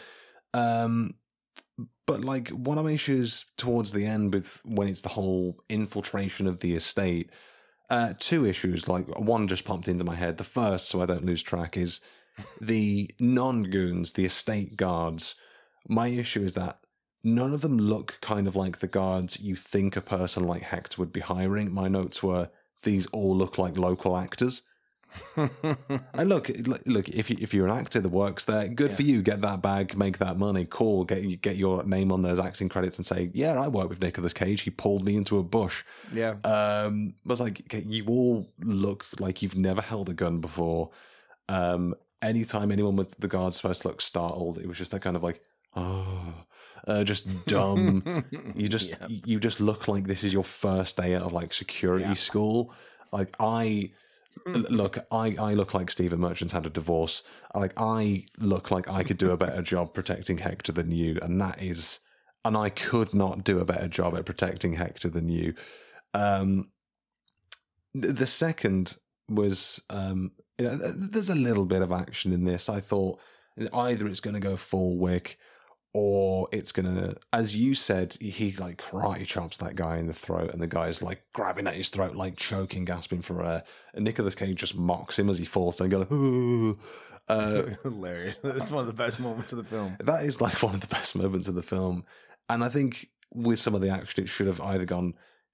Um, 0.55 1.14
but 2.07 2.24
like 2.24 2.49
one 2.49 2.78
of 2.78 2.84
my 2.84 2.92
issues 2.92 3.44
towards 3.57 3.92
the 3.92 4.07
end 4.07 4.32
with 4.32 4.61
when 4.64 4.88
it's 4.88 5.03
the 5.03 5.11
whole 5.11 5.62
infiltration 5.68 6.46
of 6.46 6.61
the 6.61 6.74
estate, 6.74 7.30
uh, 7.91 8.14
two 8.18 8.47
issues. 8.47 8.89
Like 8.89 9.07
one 9.18 9.49
just 9.49 9.64
popped 9.64 9.89
into 9.89 10.05
my 10.05 10.14
head. 10.14 10.36
The 10.36 10.45
first, 10.45 10.89
so 10.89 11.03
I 11.03 11.07
don't 11.07 11.24
lose 11.24 11.43
track, 11.43 11.76
is 11.76 12.01
the 12.61 13.11
non 13.18 13.64
goons, 13.64 14.12
the 14.12 14.24
estate 14.24 14.76
guards. 14.76 15.34
My 15.89 16.09
issue 16.09 16.43
is 16.43 16.53
that 16.55 16.80
none 17.24 17.53
of 17.53 17.61
them 17.61 17.78
look 17.78 18.18
kind 18.20 18.47
of 18.47 18.57
like 18.57 18.78
the 18.78 18.89
guards 18.89 19.41
you 19.41 19.57
think 19.57 19.97
a 19.97 20.01
person 20.01 20.43
like 20.45 20.62
Hector 20.62 20.97
would 20.99 21.12
be 21.12 21.20
hiring. 21.20 21.72
My 21.72 21.89
notes 21.89 22.22
were 22.22 22.51
these 22.82 23.07
all 23.09 23.36
look 23.36 23.59
like 23.59 23.76
local 23.76 24.16
actors. 24.16 24.62
And 25.36 26.28
look, 26.28 26.50
look, 26.86 27.09
if 27.09 27.30
you 27.30 27.36
if 27.40 27.54
you're 27.54 27.66
an 27.68 27.76
actor 27.78 28.00
that 28.00 28.09
works 28.09 28.44
there, 28.44 28.68
good 28.68 28.92
for 28.92 29.02
you. 29.02 29.22
Get 29.22 29.40
that 29.42 29.62
bag, 29.62 29.96
make 29.96 30.18
that 30.18 30.36
money. 30.38 30.66
Cool. 30.68 31.04
Get 31.04 31.40
get 31.42 31.56
your 31.56 31.82
name 31.84 32.12
on 32.12 32.22
those 32.22 32.38
acting 32.38 32.68
credits 32.68 32.98
and 32.98 33.06
say, 33.06 33.30
yeah, 33.32 33.61
I 33.61 33.68
work 33.68 33.88
with 33.88 34.02
Nicolas 34.02 34.32
Cage. 34.32 34.62
He 34.62 34.70
pulled 34.70 35.04
me 35.04 35.16
into 35.16 35.38
a 35.38 35.42
bush. 35.42 35.84
yeah. 36.12 36.34
Um, 36.44 37.14
was 37.24 37.40
like, 37.40 37.61
okay, 37.62 37.84
you 37.86 38.04
all 38.06 38.48
look 38.61 39.06
like 39.18 39.42
you've 39.42 39.56
never 39.56 39.80
held 39.80 40.09
a 40.09 40.14
gun 40.14 40.40
before. 40.40 40.90
Um, 41.48 41.94
anytime 42.20 42.70
anyone 42.72 42.96
with 42.96 43.16
the 43.18 43.28
guards 43.28 43.56
supposed 43.56 43.82
to 43.82 43.88
look 43.88 44.00
startled, 44.00 44.59
it 44.59 44.66
was 44.66 44.78
just 44.78 44.90
that 44.90 45.00
kind 45.00 45.16
of 45.16 45.22
like, 45.22 45.40
oh, 45.76 46.34
uh, 46.86 47.04
just 47.04 47.46
dumb. 47.46 48.24
you 48.54 48.68
just 48.68 48.90
Yeah. 48.90 49.06
you 49.09 49.38
just 49.40 49.61
look 49.61 49.88
like 49.88 50.04
this 50.06 50.24
is 50.24 50.32
your 50.32 50.44
first 50.44 50.96
day 50.96 51.14
out 51.14 51.22
of 51.22 51.32
like 51.32 51.52
security 51.54 52.04
Yeah. 52.04 52.14
school. 52.14 52.74
Like 53.12 53.34
I 53.40 53.90
look, 54.47 54.99
I 55.11 55.37
I 55.39 55.55
look 55.55 55.74
like 55.74 55.91
Stephen 55.91 56.20
Merchant's 56.20 56.53
had 56.53 56.66
a 56.66 56.70
divorce. 56.70 57.22
Like 57.55 57.72
I 57.76 58.26
look 58.39 58.70
like 58.70 58.89
I 58.89 59.03
could 59.03 59.18
do 59.18 59.31
a 59.31 59.37
better 59.37 59.62
job 59.62 59.95
protecting 59.95 60.39
Hector 60.39 60.72
than 60.72 60.91
you, 60.91 61.18
and 61.22 61.41
that 61.41 61.62
is, 61.62 62.01
and 62.45 62.57
I 62.57 62.70
could 62.70 63.14
not 63.14 63.45
do 63.45 63.59
a 63.59 63.64
better 63.64 63.89
job 63.89 64.16
at 64.16 64.26
protecting 64.26 64.74
Hector 64.74 65.09
than 65.09 65.29
you. 65.29 65.55
Um, 66.14 66.70
the 67.95 68.26
second 68.26 68.97
was, 69.29 69.83
um, 69.91 70.33
you 70.59 70.66
know, 70.66 70.76
there's 70.76 71.31
a 71.31 71.35
little 71.35 71.66
bit 71.66 71.83
of 71.83 71.93
action 71.93 72.33
in 72.33 72.45
this. 72.45 72.68
I 72.68 72.81
thought 72.81 73.20
either 73.72 74.07
it's 74.07 74.20
going 74.20 74.35
to 74.35 74.41
go 74.41 74.57
full 74.57 74.99
wick 74.99 75.39
or 75.95 76.49
it's 76.53 76.72
gonna, 76.72 77.14
as 77.32 77.57
you 77.57 77.74
said, 77.74 78.14
he 78.20 78.53
like 78.53 78.78
karate 78.78 79.26
chops 79.26 79.57
that 79.59 79.74
guy 79.74 79.97
in 79.97 80.07
the 80.07 80.12
throat, 80.12 80.53
and 80.53 80.61
the 80.61 80.66
guy's 80.66 81.03
like 81.03 81.22
grabbing 81.32 81.66
at 81.66 81.74
his 81.74 81.89
throat, 81.89 82.14
like 82.14 82.36
choking, 82.36 82.84
gasping 82.84 83.22
for 83.22 83.45
air. 83.45 83.64
And 83.95 84.05
Nicolas 84.05 84.34
Cage 84.34 84.59
just 84.59 84.76
mocks 84.76 85.18
him 85.18 85.28
as 85.30 85.39
he 85.39 85.45
falls 85.45 85.78
down, 85.78 85.89
going, 85.89 86.09
"Ooh." 86.12 86.78
Uh, 87.28 87.64
Hilarious. 87.82 88.41
It's 88.43 88.70
one 88.70 88.80
of 88.80 88.86
the 88.86 88.95
best 88.95 89.20
moments 89.20 89.53
of 89.53 89.59
the 89.59 89.64
film. 89.64 89.99
that 90.01 90.24
is 90.24 90.41
like 90.41 90.62
one 90.62 90.74
of 90.74 90.80
the 90.80 90.86
best 90.86 91.14
moments 91.14 91.47
of 91.47 91.55
the 91.55 91.62
film. 91.62 92.05
And 92.49 92.64
I 92.64 92.70
think 92.70 93.11
with 93.34 93.59
some 93.59 93.74
of 93.74 93.82
the 93.82 93.91
action, 93.91 94.24
it 94.24 94.28
should 94.28 94.47
have 94.47 94.62
either 94.62 94.86
gone 94.86 95.12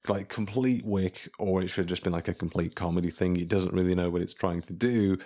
like 0.08 0.28
complete 0.28 0.84
wick 0.84 1.28
or 1.38 1.62
it 1.62 1.68
should 1.68 1.82
have 1.82 1.88
just 1.88 2.04
been 2.04 2.12
like 2.12 2.28
a 2.28 2.34
complete 2.34 2.76
comedy 2.76 3.10
thing. 3.10 3.36
It 3.36 3.48
doesn't 3.48 3.74
really 3.74 3.96
know 3.96 4.08
what 4.08 4.22
it's 4.22 4.34
trying 4.34 4.62
to 4.62 4.72
do. 4.72 5.18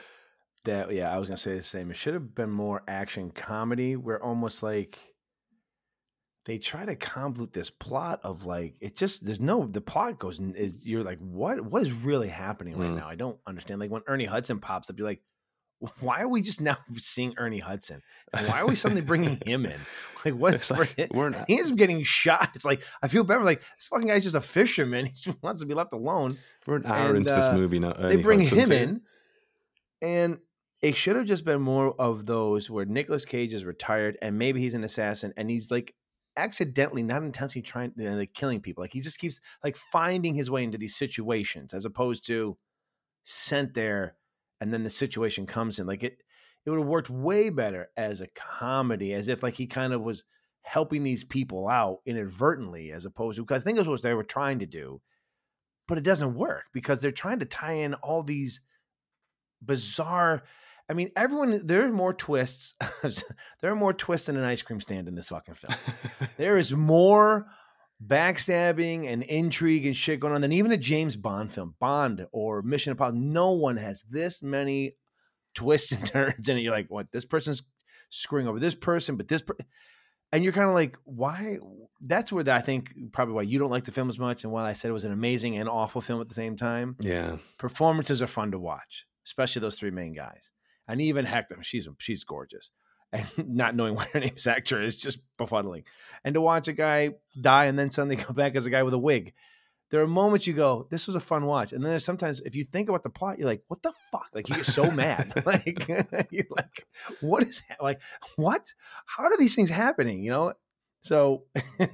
That 0.68 0.92
yeah, 0.92 1.14
I 1.14 1.18
was 1.18 1.28
gonna 1.28 1.36
say 1.38 1.56
the 1.56 1.62
same. 1.62 1.90
It 1.90 1.96
should 1.96 2.14
have 2.14 2.34
been 2.34 2.50
more 2.50 2.82
action 2.86 3.30
comedy, 3.30 3.96
where 3.96 4.22
almost 4.22 4.62
like 4.62 4.98
they 6.44 6.58
try 6.58 6.84
to 6.86 6.96
convolute 6.96 7.52
this 7.52 7.68
plot 7.70 8.20
of 8.22 8.44
like 8.46 8.74
it 8.80 8.96
just 8.96 9.24
there's 9.24 9.40
no 9.40 9.66
the 9.66 9.80
plot 9.82 10.18
goes 10.18 10.40
is 10.40 10.86
you're 10.86 11.02
like 11.02 11.18
what 11.18 11.60
what 11.60 11.82
is 11.82 11.92
really 11.92 12.28
happening 12.28 12.78
right 12.78 12.90
Mm. 12.90 12.96
now? 12.96 13.08
I 13.08 13.16
don't 13.16 13.38
understand. 13.46 13.80
Like 13.80 13.90
when 13.90 14.02
Ernie 14.06 14.24
Hudson 14.24 14.58
pops 14.58 14.88
up, 14.88 14.98
you're 14.98 15.06
like, 15.06 15.22
why 16.00 16.20
are 16.22 16.28
we 16.28 16.40
just 16.42 16.60
now 16.60 16.76
seeing 16.96 17.34
Ernie 17.36 17.58
Hudson? 17.58 18.00
And 18.32 18.46
why 18.48 18.60
are 18.60 18.66
we 18.66 18.74
suddenly 18.76 19.02
bringing 19.02 19.38
him 19.44 19.66
in? 19.66 19.74
Like 20.24 20.34
what's 20.34 20.68
like, 20.68 20.96
we're 21.12 21.30
not- 21.30 21.44
He's 21.46 21.70
getting 21.70 22.02
shot. 22.02 22.50
It's 22.56 22.64
like 22.64 22.82
I 23.00 23.06
feel 23.06 23.22
better. 23.22 23.44
Like 23.44 23.60
this 23.76 23.86
fucking 23.86 24.08
guy's 24.08 24.24
just 24.24 24.34
a 24.34 24.40
fisherman. 24.40 25.06
He 25.06 25.12
just 25.14 25.40
wants 25.44 25.62
to 25.62 25.66
be 25.66 25.74
left 25.74 25.92
alone 25.92 26.38
We're 26.66 26.78
an 26.78 26.86
hour 26.86 27.10
And, 27.10 27.18
into 27.18 27.32
this 27.34 27.44
uh, 27.44 27.54
movie 27.54 27.78
now. 27.78 27.92
they 27.92 28.14
Ernie 28.14 28.22
bring 28.22 28.38
Hudson's 28.40 28.62
him 28.62 28.70
here. 28.70 28.82
in, 28.82 29.00
and 30.02 30.38
it 30.80 30.96
should 30.96 31.16
have 31.16 31.26
just 31.26 31.44
been 31.44 31.60
more 31.60 31.94
of 32.00 32.26
those 32.26 32.70
where 32.70 32.84
Nicolas 32.84 33.24
Cage 33.24 33.52
is 33.52 33.64
retired 33.64 34.16
and 34.22 34.38
maybe 34.38 34.60
he's 34.60 34.74
an 34.74 34.84
assassin 34.84 35.32
and 35.36 35.50
he's 35.50 35.70
like 35.70 35.94
accidentally, 36.36 37.02
not 37.02 37.22
intentionally 37.22 37.62
trying 37.62 37.92
uh, 38.00 38.12
like 38.12 38.32
killing 38.32 38.60
people. 38.60 38.82
Like 38.82 38.92
he 38.92 39.00
just 39.00 39.18
keeps 39.18 39.40
like 39.64 39.76
finding 39.76 40.34
his 40.34 40.50
way 40.50 40.62
into 40.62 40.78
these 40.78 40.96
situations 40.96 41.74
as 41.74 41.84
opposed 41.84 42.26
to 42.28 42.56
sent 43.24 43.74
there 43.74 44.14
and 44.60 44.72
then 44.72 44.84
the 44.84 44.90
situation 44.90 45.46
comes 45.46 45.78
in. 45.78 45.86
Like 45.86 46.02
it 46.02 46.22
it 46.64 46.70
would 46.70 46.80
have 46.80 46.88
worked 46.88 47.10
way 47.10 47.50
better 47.50 47.88
as 47.96 48.20
a 48.20 48.28
comedy, 48.28 49.14
as 49.14 49.28
if 49.28 49.42
like 49.42 49.54
he 49.54 49.66
kind 49.66 49.92
of 49.92 50.02
was 50.02 50.24
helping 50.62 51.02
these 51.02 51.24
people 51.24 51.68
out 51.68 51.98
inadvertently, 52.04 52.92
as 52.92 53.06
opposed 53.06 53.36
to 53.36 53.42
because 53.42 53.62
I 53.62 53.64
think 53.64 53.78
it 53.78 53.80
was 53.80 53.88
what 53.88 54.02
they 54.02 54.14
were 54.14 54.24
trying 54.24 54.58
to 54.58 54.66
do, 54.66 55.00
but 55.86 55.98
it 55.98 56.04
doesn't 56.04 56.34
work 56.34 56.64
because 56.72 57.00
they're 57.00 57.10
trying 57.10 57.38
to 57.40 57.46
tie 57.46 57.72
in 57.72 57.94
all 57.94 58.22
these 58.22 58.60
bizarre. 59.62 60.44
I 60.88 60.94
mean, 60.94 61.10
everyone. 61.16 61.66
There 61.66 61.86
are 61.86 61.92
more 61.92 62.14
twists. 62.14 62.74
there 63.60 63.70
are 63.70 63.76
more 63.76 63.92
twists 63.92 64.26
than 64.26 64.36
an 64.36 64.44
ice 64.44 64.62
cream 64.62 64.80
stand 64.80 65.06
in 65.08 65.14
this 65.14 65.28
fucking 65.28 65.54
film. 65.54 65.78
there 66.36 66.56
is 66.56 66.72
more 66.72 67.46
backstabbing 68.04 69.06
and 69.06 69.22
intrigue 69.24 69.84
and 69.84 69.96
shit 69.96 70.20
going 70.20 70.32
on 70.32 70.40
than 70.40 70.52
even 70.52 70.72
a 70.72 70.76
James 70.76 71.16
Bond 71.16 71.52
film, 71.52 71.74
Bond 71.78 72.26
or 72.32 72.62
Mission 72.62 72.92
Impossible. 72.92 73.20
No 73.20 73.52
one 73.52 73.76
has 73.76 74.02
this 74.08 74.42
many 74.42 74.94
twists 75.54 75.92
and 75.92 76.06
turns 76.06 76.48
in 76.48 76.56
it. 76.56 76.60
You're 76.60 76.72
like, 76.72 76.90
what? 76.90 77.12
This 77.12 77.24
person's 77.24 77.62
screwing 78.10 78.48
over 78.48 78.58
this 78.58 78.74
person, 78.74 79.16
but 79.16 79.28
this. 79.28 79.42
Per-. 79.42 79.56
And 80.30 80.44
you're 80.44 80.52
kind 80.52 80.68
of 80.68 80.74
like, 80.74 80.98
why? 81.04 81.58
That's 82.02 82.30
where 82.30 82.44
the, 82.44 82.52
I 82.52 82.60
think 82.60 82.92
probably 83.12 83.34
why 83.34 83.42
you 83.42 83.58
don't 83.58 83.70
like 83.70 83.84
the 83.84 83.92
film 83.92 84.10
as 84.10 84.18
much, 84.18 84.44
and 84.44 84.52
why 84.52 84.68
I 84.68 84.74
said 84.74 84.90
it 84.90 84.92
was 84.92 85.04
an 85.04 85.12
amazing 85.12 85.56
and 85.56 85.70
awful 85.70 86.02
film 86.02 86.20
at 86.20 86.28
the 86.28 86.34
same 86.34 86.56
time. 86.56 86.96
Yeah, 87.00 87.36
performances 87.58 88.20
are 88.20 88.26
fun 88.26 88.50
to 88.50 88.58
watch, 88.58 89.06
especially 89.26 89.60
those 89.60 89.76
three 89.76 89.90
main 89.90 90.12
guys, 90.12 90.50
and 90.88 91.00
even 91.00 91.24
Hector. 91.24 91.58
She's 91.62 91.86
she's 91.98 92.24
gorgeous 92.24 92.70
and 93.12 93.26
not 93.48 93.76
knowing 93.76 93.94
what 93.94 94.08
her 94.08 94.20
name's 94.20 94.46
actor 94.46 94.82
is 94.82 94.96
just 94.96 95.20
befuddling. 95.38 95.84
And 96.24 96.34
to 96.34 96.40
watch 96.40 96.68
a 96.68 96.72
guy 96.72 97.14
die 97.40 97.66
and 97.66 97.78
then 97.78 97.90
suddenly 97.90 98.16
come 98.24 98.34
back 98.34 98.56
as 98.56 98.66
a 98.66 98.70
guy 98.70 98.82
with 98.82 98.94
a 98.94 98.98
wig. 98.98 99.34
There 99.90 100.02
are 100.02 100.06
moments 100.06 100.46
you 100.46 100.52
go, 100.52 100.86
this 100.90 101.06
was 101.06 101.16
a 101.16 101.20
fun 101.20 101.46
watch. 101.46 101.72
And 101.72 101.82
then 101.82 101.90
there's 101.90 102.04
sometimes 102.04 102.40
if 102.40 102.54
you 102.54 102.64
think 102.64 102.90
about 102.90 103.02
the 103.02 103.08
plot, 103.08 103.38
you're 103.38 103.48
like, 103.48 103.62
what 103.68 103.82
the 103.82 103.94
fuck? 104.12 104.28
Like 104.34 104.46
you 104.50 104.56
get 104.56 104.66
so 104.66 104.90
mad. 104.90 105.32
like 105.46 105.88
you're 105.88 106.44
like, 106.50 106.86
what 107.22 107.42
is 107.42 107.62
that? 107.68 107.82
Like, 107.82 108.02
what? 108.36 108.70
How 109.06 109.24
are 109.24 109.36
these 109.38 109.54
things 109.54 109.70
happening? 109.70 110.22
You 110.22 110.30
know? 110.30 110.52
So 111.00 111.44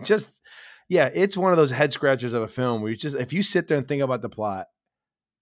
just 0.03 0.43
yeah, 0.89 1.09
it's 1.15 1.37
one 1.37 1.53
of 1.53 1.57
those 1.57 1.71
head 1.71 1.93
scratchers 1.93 2.33
of 2.33 2.43
a 2.43 2.49
film 2.49 2.83
where 2.83 2.91
you 2.91 2.97
just 2.97 3.17
if 3.17 3.33
you 3.33 3.43
sit 3.43 3.69
there 3.69 3.79
and 3.79 3.87
think 3.87 4.03
about 4.03 4.23
the 4.23 4.29
plot, 4.29 4.67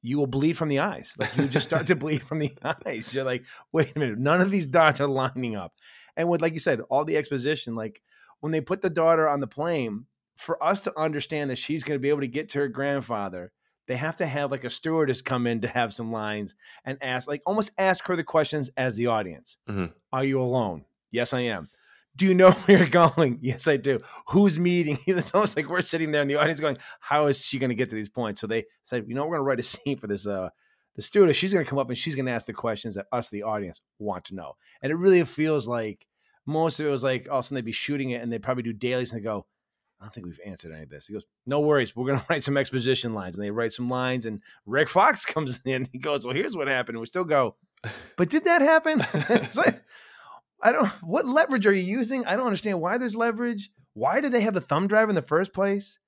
you 0.02 0.18
will 0.18 0.26
bleed 0.26 0.56
from 0.56 0.68
the 0.68 0.80
eyes. 0.80 1.14
Like 1.18 1.36
you 1.36 1.46
just 1.46 1.68
start 1.68 1.86
to 1.86 1.96
bleed 1.96 2.22
from 2.22 2.40
the 2.40 2.50
eyes. 2.86 3.14
You're 3.14 3.24
like, 3.24 3.44
wait 3.72 3.92
a 3.94 3.98
minute, 3.98 4.18
none 4.18 4.40
of 4.40 4.50
these 4.50 4.66
dots 4.66 5.00
are 5.00 5.08
lining 5.08 5.56
up. 5.56 5.74
And 6.16 6.28
with, 6.28 6.42
like 6.42 6.52
you 6.52 6.60
said, 6.60 6.80
all 6.90 7.04
the 7.04 7.16
exposition, 7.16 7.74
like 7.74 8.02
when 8.40 8.52
they 8.52 8.60
put 8.60 8.82
the 8.82 8.90
daughter 8.90 9.28
on 9.28 9.40
the 9.40 9.46
plane, 9.46 10.06
for 10.36 10.62
us 10.62 10.80
to 10.82 10.98
understand 10.98 11.50
that 11.50 11.58
she's 11.58 11.84
going 11.84 11.98
to 11.98 12.02
be 12.02 12.08
able 12.08 12.20
to 12.20 12.26
get 12.26 12.48
to 12.50 12.58
her 12.58 12.68
grandfather, 12.68 13.52
they 13.86 13.96
have 13.96 14.16
to 14.16 14.26
have 14.26 14.50
like 14.50 14.64
a 14.64 14.70
stewardess 14.70 15.22
come 15.22 15.46
in 15.46 15.60
to 15.60 15.68
have 15.68 15.94
some 15.94 16.10
lines 16.10 16.54
and 16.84 16.98
ask, 17.02 17.28
like 17.28 17.42
almost 17.46 17.70
ask 17.78 18.06
her 18.06 18.16
the 18.16 18.24
questions 18.24 18.70
as 18.76 18.96
the 18.96 19.06
audience. 19.06 19.58
Mm-hmm. 19.68 19.86
Are 20.12 20.24
you 20.24 20.40
alone? 20.40 20.84
Yes, 21.10 21.32
I 21.32 21.40
am. 21.40 21.68
Do 22.16 22.26
you 22.26 22.34
know 22.34 22.50
where 22.66 22.78
you're 22.78 22.86
going? 22.88 23.38
Yes, 23.40 23.68
I 23.68 23.76
do. 23.76 24.00
Who's 24.28 24.58
meeting? 24.58 24.98
It's 25.06 25.34
almost 25.34 25.56
like 25.56 25.68
we're 25.68 25.80
sitting 25.80 26.10
there 26.10 26.22
in 26.22 26.28
the 26.28 26.36
audience 26.36 26.60
going, 26.60 26.78
How 27.00 27.26
is 27.26 27.44
she 27.44 27.58
going 27.58 27.70
to 27.70 27.74
get 27.74 27.90
to 27.90 27.94
these 27.94 28.08
points? 28.08 28.40
So 28.40 28.46
they 28.46 28.64
said, 28.84 29.04
You 29.08 29.14
know, 29.14 29.22
we're 29.22 29.36
going 29.36 29.40
to 29.40 29.44
write 29.44 29.60
a 29.60 29.62
scene 29.64 29.98
for 29.98 30.06
this. 30.06 30.26
Uh, 30.26 30.50
the 30.94 31.02
stewardess, 31.02 31.38
she's 31.38 31.54
going 31.54 31.64
to 31.64 31.68
come 31.68 31.78
up 31.78 31.88
and 31.88 31.96
she's 31.96 32.14
going 32.14 32.26
to 32.26 32.32
ask 32.32 32.46
the 32.46 32.52
questions 32.52 32.96
that 32.96 33.06
us, 33.12 33.30
the 33.30 33.44
audience, 33.44 33.80
want 33.98 34.26
to 34.26 34.34
know. 34.34 34.56
And 34.82 34.92
it 34.92 34.96
really 34.96 35.24
feels 35.24 35.66
like 35.66 36.06
most 36.44 36.80
of 36.80 36.86
it 36.86 36.90
was 36.90 37.02
like 37.02 37.28
all 37.30 37.38
of 37.38 37.40
a 37.40 37.42
sudden 37.44 37.54
they'd 37.54 37.64
be 37.64 37.72
shooting 37.72 38.10
it 38.10 38.20
and 38.20 38.30
they'd 38.30 38.42
probably 38.42 38.62
do 38.62 38.74
dailies 38.74 39.10
and 39.10 39.18
they 39.18 39.24
go, 39.24 39.46
I 40.02 40.04
don't 40.04 40.14
think 40.14 40.26
we've 40.26 40.40
answered 40.44 40.72
any 40.72 40.82
of 40.82 40.90
this. 40.90 41.06
He 41.06 41.12
goes, 41.12 41.24
No 41.46 41.60
worries. 41.60 41.94
We're 41.94 42.06
going 42.06 42.18
to 42.18 42.26
write 42.28 42.42
some 42.42 42.56
exposition 42.56 43.14
lines. 43.14 43.38
And 43.38 43.44
they 43.44 43.52
write 43.52 43.72
some 43.72 43.88
lines. 43.88 44.26
And 44.26 44.42
Rick 44.66 44.88
Fox 44.88 45.24
comes 45.24 45.60
in. 45.64 45.88
He 45.92 45.98
goes, 45.98 46.26
Well, 46.26 46.34
here's 46.34 46.56
what 46.56 46.66
happened. 46.66 46.96
And 46.96 47.00
we 47.00 47.06
still 47.06 47.24
go, 47.24 47.54
But 48.16 48.28
did 48.28 48.44
that 48.44 48.62
happen? 48.62 48.98
like, 49.56 49.80
I 50.62 50.72
don't. 50.72 50.88
What 51.02 51.26
leverage 51.26 51.66
are 51.66 51.72
you 51.72 51.82
using? 51.82 52.24
I 52.26 52.36
don't 52.36 52.46
understand 52.46 52.80
why 52.80 52.98
there's 52.98 53.16
leverage. 53.16 53.70
Why 53.94 54.20
did 54.20 54.32
they 54.32 54.40
have 54.42 54.54
the 54.54 54.60
thumb 54.60 54.86
drive 54.88 55.08
in 55.08 55.14
the 55.14 55.22
first 55.22 55.52
place? 55.52 55.98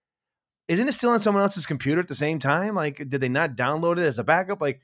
Isn't 0.69 0.89
it 0.89 0.93
still 0.93 1.11
on 1.11 1.21
someone 1.21 1.43
else's 1.43 1.67
computer 1.67 2.01
at 2.01 2.09
the 2.09 2.15
same 2.15 2.39
time? 2.39 2.75
Like, 2.75 2.97
did 2.97 3.21
they 3.21 3.29
not 3.29 3.57
download 3.57 3.99
it 3.99 4.05
as 4.05 4.19
a 4.19 4.25
backup? 4.25 4.63
Like, 4.63 4.81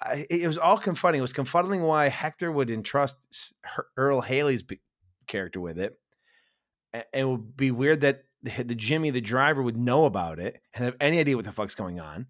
I, 0.00 0.26
it 0.30 0.46
was 0.46 0.58
all 0.58 0.78
confuddling. 0.78 1.18
It 1.18 1.22
was 1.22 1.32
confuddling 1.32 1.82
why 1.82 2.08
Hector 2.08 2.52
would 2.52 2.70
entrust 2.70 3.16
Earle 3.96 4.20
Haley's 4.20 4.62
character 5.26 5.60
with 5.60 5.78
it. 5.78 5.98
And 6.92 7.04
it 7.12 7.24
would 7.24 7.56
be 7.56 7.72
weird 7.72 8.02
that 8.02 8.22
the, 8.42 8.62
the 8.62 8.74
Jimmy, 8.76 9.10
the 9.10 9.20
driver, 9.20 9.62
would 9.62 9.76
know 9.76 10.04
about 10.04 10.38
it 10.38 10.60
and 10.74 10.84
have 10.84 10.96
any 11.00 11.18
idea 11.18 11.34
what 11.34 11.44
the 11.44 11.52
fuck's 11.52 11.74
going 11.74 11.98
on. 11.98 12.26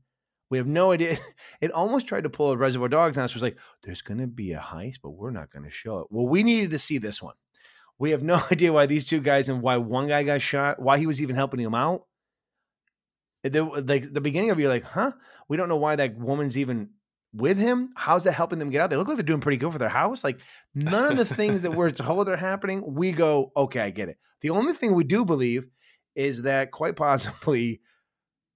We 0.50 0.58
have 0.58 0.66
no 0.66 0.92
idea. 0.92 1.18
It 1.60 1.72
almost 1.72 2.06
tried 2.06 2.22
to 2.22 2.30
pull 2.30 2.52
a 2.52 2.56
Reservoir 2.56 2.88
Dogs 2.88 3.18
on 3.18 3.24
us. 3.24 3.32
It 3.32 3.34
was 3.34 3.42
like, 3.42 3.58
there's 3.82 4.02
going 4.02 4.20
to 4.20 4.28
be 4.28 4.52
a 4.52 4.60
heist, 4.60 4.98
but 5.02 5.10
we're 5.10 5.32
not 5.32 5.50
going 5.50 5.64
to 5.64 5.70
show 5.70 5.98
it. 5.98 6.06
Well, 6.10 6.28
we 6.28 6.44
needed 6.44 6.70
to 6.70 6.78
see 6.78 6.98
this 6.98 7.20
one. 7.20 7.34
We 7.98 8.10
have 8.10 8.22
no 8.34 8.42
idea 8.50 8.72
why 8.72 8.86
these 8.86 9.04
two 9.04 9.20
guys 9.20 9.48
and 9.48 9.60
why 9.60 9.76
one 9.78 10.08
guy 10.08 10.22
got 10.22 10.40
shot, 10.40 10.80
why 10.80 10.98
he 10.98 11.06
was 11.06 11.20
even 11.20 11.36
helping 11.36 11.60
him 11.60 11.74
out. 11.74 12.02
The, 13.42 13.64
uh, 13.64 13.82
like 13.84 14.12
the 14.12 14.20
beginning 14.20 14.50
of 14.50 14.58
you're 14.58 14.68
like, 14.68 14.84
huh? 14.84 15.12
We 15.48 15.56
don't 15.56 15.68
know 15.68 15.76
why 15.76 15.96
that 15.96 16.16
woman's 16.16 16.58
even 16.58 16.90
with 17.32 17.58
him. 17.58 17.90
How's 17.96 18.24
that 18.24 18.32
helping 18.32 18.58
them 18.58 18.70
get 18.70 18.80
out? 18.80 18.90
They 18.90 18.96
look 18.96 19.08
like 19.08 19.16
they're 19.16 19.24
doing 19.24 19.40
pretty 19.40 19.58
good 19.58 19.72
for 19.72 19.78
their 19.78 19.88
house. 19.88 20.24
Like 20.24 20.40
none 20.74 21.10
of 21.12 21.16
the 21.16 21.24
things 21.24 21.62
that 21.62 21.72
we're 21.72 21.90
told 21.90 22.28
are 22.28 22.36
happening, 22.36 22.82
we 22.86 23.12
go, 23.12 23.52
okay, 23.56 23.80
I 23.80 23.90
get 23.90 24.08
it. 24.08 24.18
The 24.40 24.50
only 24.50 24.72
thing 24.72 24.94
we 24.94 25.04
do 25.04 25.24
believe 25.24 25.66
is 26.14 26.42
that 26.42 26.70
quite 26.70 26.96
possibly 26.96 27.80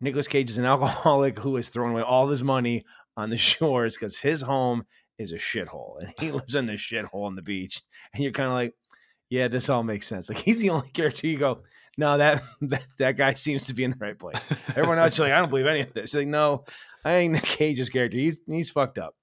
Nicolas 0.03 0.29
Cage 0.29 0.51
is 0.51 0.59
an 0.59 0.65
alcoholic 0.67 1.39
who 1.39 1.57
has 1.57 1.69
thrown 1.69 1.93
away 1.93 2.03
all 2.03 2.29
his 2.29 2.43
money 2.43 2.85
on 3.17 3.31
the 3.31 3.39
shores 3.39 3.97
because 3.97 4.19
his 4.19 4.43
home 4.43 4.85
is 5.19 5.33
a 5.33 5.37
shithole 5.37 6.01
and 6.01 6.13
he 6.19 6.31
lives 6.33 6.55
in 6.55 6.67
the 6.67 6.75
shithole 6.75 7.25
on 7.25 7.37
the 7.37 7.43
beach. 7.43 7.81
And 8.13 8.23
you're 8.23 8.33
kind 8.33 8.49
of 8.49 8.55
like, 8.55 8.75
yeah, 9.31 9.49
this 9.49 9.71
all 9.71 9.83
makes 9.83 10.07
sense. 10.07 10.29
Like 10.29 10.39
he's 10.39 10.61
the 10.61 10.71
only 10.71 10.91
character 10.91 11.27
you 11.27 11.39
go, 11.39 11.63
no, 11.97 12.19
that, 12.19 12.43
that 12.63 12.85
that 12.99 13.17
guy 13.17 13.35
seems 13.35 13.67
to 13.67 13.75
be 13.75 13.85
in 13.85 13.93
the 13.93 13.97
right 13.99 14.19
place. 14.19 14.47
Everyone 14.71 14.99
else, 14.99 15.17
you're 15.17 15.29
like, 15.29 15.37
I 15.37 15.39
don't 15.39 15.49
believe 15.49 15.67
any 15.67 15.81
of 15.81 15.93
this. 15.95 16.15
Like, 16.15 16.27
no, 16.27 16.65
I 17.05 17.13
think 17.13 17.33
Nick 17.33 17.43
Cage's 17.45 17.89
character, 17.89 18.19
he's 18.19 18.41
he's 18.47 18.71
fucked 18.71 18.99
up. 18.99 19.15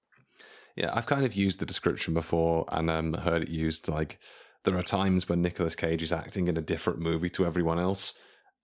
Yeah, 0.76 0.92
I've 0.94 1.08
kind 1.08 1.26
of 1.26 1.36
used 1.36 1.60
the 1.60 1.66
description 1.66 2.14
before 2.14 2.66
and 2.72 2.90
um, 2.90 3.14
heard 3.14 3.44
it 3.44 3.50
used 3.50 3.88
like 3.90 4.20
there 4.64 4.78
are 4.78 4.84
times 4.84 5.28
when 5.28 5.42
Nicolas 5.42 5.76
Cage 5.76 6.04
is 6.04 6.12
acting 6.12 6.48
in 6.48 6.58
a 6.58 6.62
different 6.62 7.00
movie 7.00 7.30
to 7.32 7.46
everyone 7.46 7.80
else. 7.80 8.14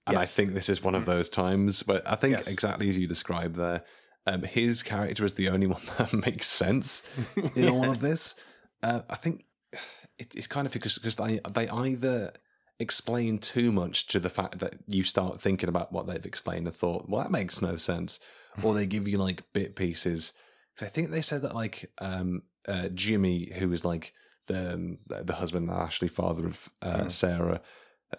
And 0.08 0.16
yes. 0.16 0.24
I 0.24 0.26
think 0.26 0.54
this 0.54 0.70
is 0.70 0.84
one 0.84 0.96
of 0.96 1.06
those 1.06 1.30
times. 1.30 1.84
But 1.84 2.08
I 2.08 2.16
think 2.16 2.38
yes. 2.38 2.48
exactly 2.48 2.90
as 2.90 2.98
you 2.98 3.08
described 3.08 3.56
there, 3.56 3.84
um, 4.28 4.44
his 4.44 4.84
character 4.84 5.26
is 5.26 5.34
the 5.34 5.50
only 5.50 5.68
one 5.68 5.82
that 5.98 6.14
makes 6.14 6.48
sense 6.48 7.04
in 7.56 7.70
all 7.70 7.90
of 7.90 8.00
this. 8.00 8.36
Uh, 8.84 9.02
I 9.10 9.16
think 9.16 9.46
it, 10.20 10.36
it's 10.36 10.48
kind 10.48 10.68
of 10.68 10.74
because 10.74 10.98
because 10.98 11.16
they 11.16 11.40
they 11.52 11.68
either 11.70 12.32
explain 12.80 13.38
too 13.38 13.72
much 13.72 14.08
to 14.08 14.20
the 14.20 14.30
fact 14.30 14.60
that 14.60 14.76
you 14.88 15.04
start 15.04 15.40
thinking 15.40 15.70
about 15.70 15.94
what 15.94 16.08
they've 16.08 16.26
explained 16.26 16.68
and 16.68 16.76
thought, 16.76 17.08
well, 17.08 17.24
that 17.24 17.32
makes 17.32 17.62
no 17.62 17.78
sense, 17.78 18.20
or 18.62 18.74
they 18.74 18.86
give 18.86 19.08
you 19.08 19.18
like 19.18 19.44
bit 19.54 19.76
pieces. 19.76 20.34
I 20.82 20.86
think 20.86 21.10
they 21.10 21.22
said 21.22 21.42
that 21.44 21.56
like 21.56 21.92
um, 22.00 22.44
uh, 22.68 22.90
Jimmy, 22.90 23.52
who 23.56 23.70
was 23.70 23.86
like 23.86 24.14
the 24.48 24.74
um, 24.74 24.98
the 25.08 25.34
husband 25.34 25.70
and 25.70 25.78
Ashley 25.78 26.10
father 26.10 26.48
of 26.48 26.70
uh, 26.82 26.98
mm. 27.02 27.12
Sarah 27.12 27.62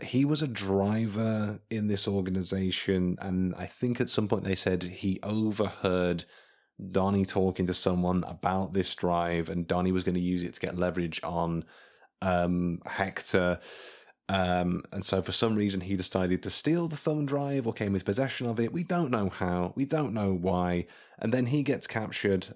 he 0.03 0.24
was 0.24 0.43
a 0.43 0.49
driver 0.49 1.61
in 1.70 1.89
this 1.89 2.09
organization, 2.09 3.16
and 3.20 3.55
I 3.55 3.66
think 3.66 4.01
at 4.01 4.11
some 4.11 4.28
point 4.28 4.45
they 4.45 4.55
said 4.55 4.82
he 4.82 5.20
overheard 5.22 6.24
Donnie 6.91 7.24
talking 7.24 7.66
to 7.66 7.74
someone 7.74 8.24
about 8.24 8.72
this 8.72 8.95
drive, 8.95 9.49
and 9.49 9.66
Donnie 9.66 9.93
was 9.93 10.05
going 10.05 10.14
to 10.14 10.20
use 10.20 10.43
it 10.43 10.55
to 10.55 10.61
get 10.61 10.76
leverage 10.76 11.20
on 11.22 11.64
um, 12.20 12.80
Hector. 12.84 13.61
Um, 14.28 14.82
and 14.93 15.05
so, 15.05 15.22
for 15.22 15.32
some 15.32 15.55
reason, 15.55 15.80
he 15.80 15.97
decided 15.97 16.43
to 16.43 16.51
steal 16.51 16.89
the 16.89 16.97
thumb 16.97 17.26
drive 17.26 17.66
or 17.66 17.72
came 17.72 17.93
with 17.93 18.05
possession 18.05 18.49
of 18.49 18.59
it. 18.59 18.72
We 18.72 18.82
don't 18.82 19.11
know 19.11 19.28
how, 19.28 19.72
we 19.76 19.84
don't 19.84 20.12
know 20.12 20.32
why. 20.32 20.87
And 21.18 21.32
then 21.32 21.47
he 21.47 21.62
gets 21.62 21.87
captured. 21.87 22.49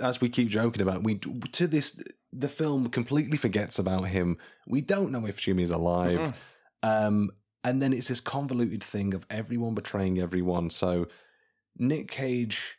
As 0.00 0.20
we 0.20 0.28
keep 0.28 0.48
joking 0.48 0.82
about, 0.82 1.02
we 1.02 1.16
to 1.16 1.66
this 1.66 2.00
the 2.32 2.48
film 2.48 2.88
completely 2.88 3.36
forgets 3.36 3.78
about 3.78 4.08
him. 4.08 4.38
We 4.66 4.80
don't 4.80 5.10
know 5.10 5.26
if 5.26 5.40
Jimmy's 5.40 5.70
alive. 5.70 6.18
Mm-hmm. 6.18 6.36
Um, 6.82 7.30
and 7.64 7.82
then 7.82 7.92
it's 7.92 8.08
this 8.08 8.20
convoluted 8.20 8.82
thing 8.82 9.14
of 9.14 9.26
everyone 9.28 9.74
betraying 9.74 10.18
everyone. 10.18 10.70
So 10.70 11.08
Nick 11.76 12.08
Cage 12.08 12.76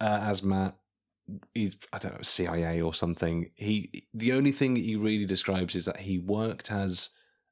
uh, 0.00 0.20
as 0.22 0.42
Matt 0.42 0.76
is 1.54 1.76
I 1.92 1.98
don't 1.98 2.14
know 2.14 2.22
CIA 2.22 2.80
or 2.80 2.92
something. 2.92 3.50
He 3.54 4.06
the 4.12 4.32
only 4.32 4.52
thing 4.52 4.76
he 4.76 4.96
really 4.96 5.26
describes 5.26 5.74
is 5.74 5.84
that 5.86 5.98
he 5.98 6.18
worked 6.18 6.70
as 6.70 7.10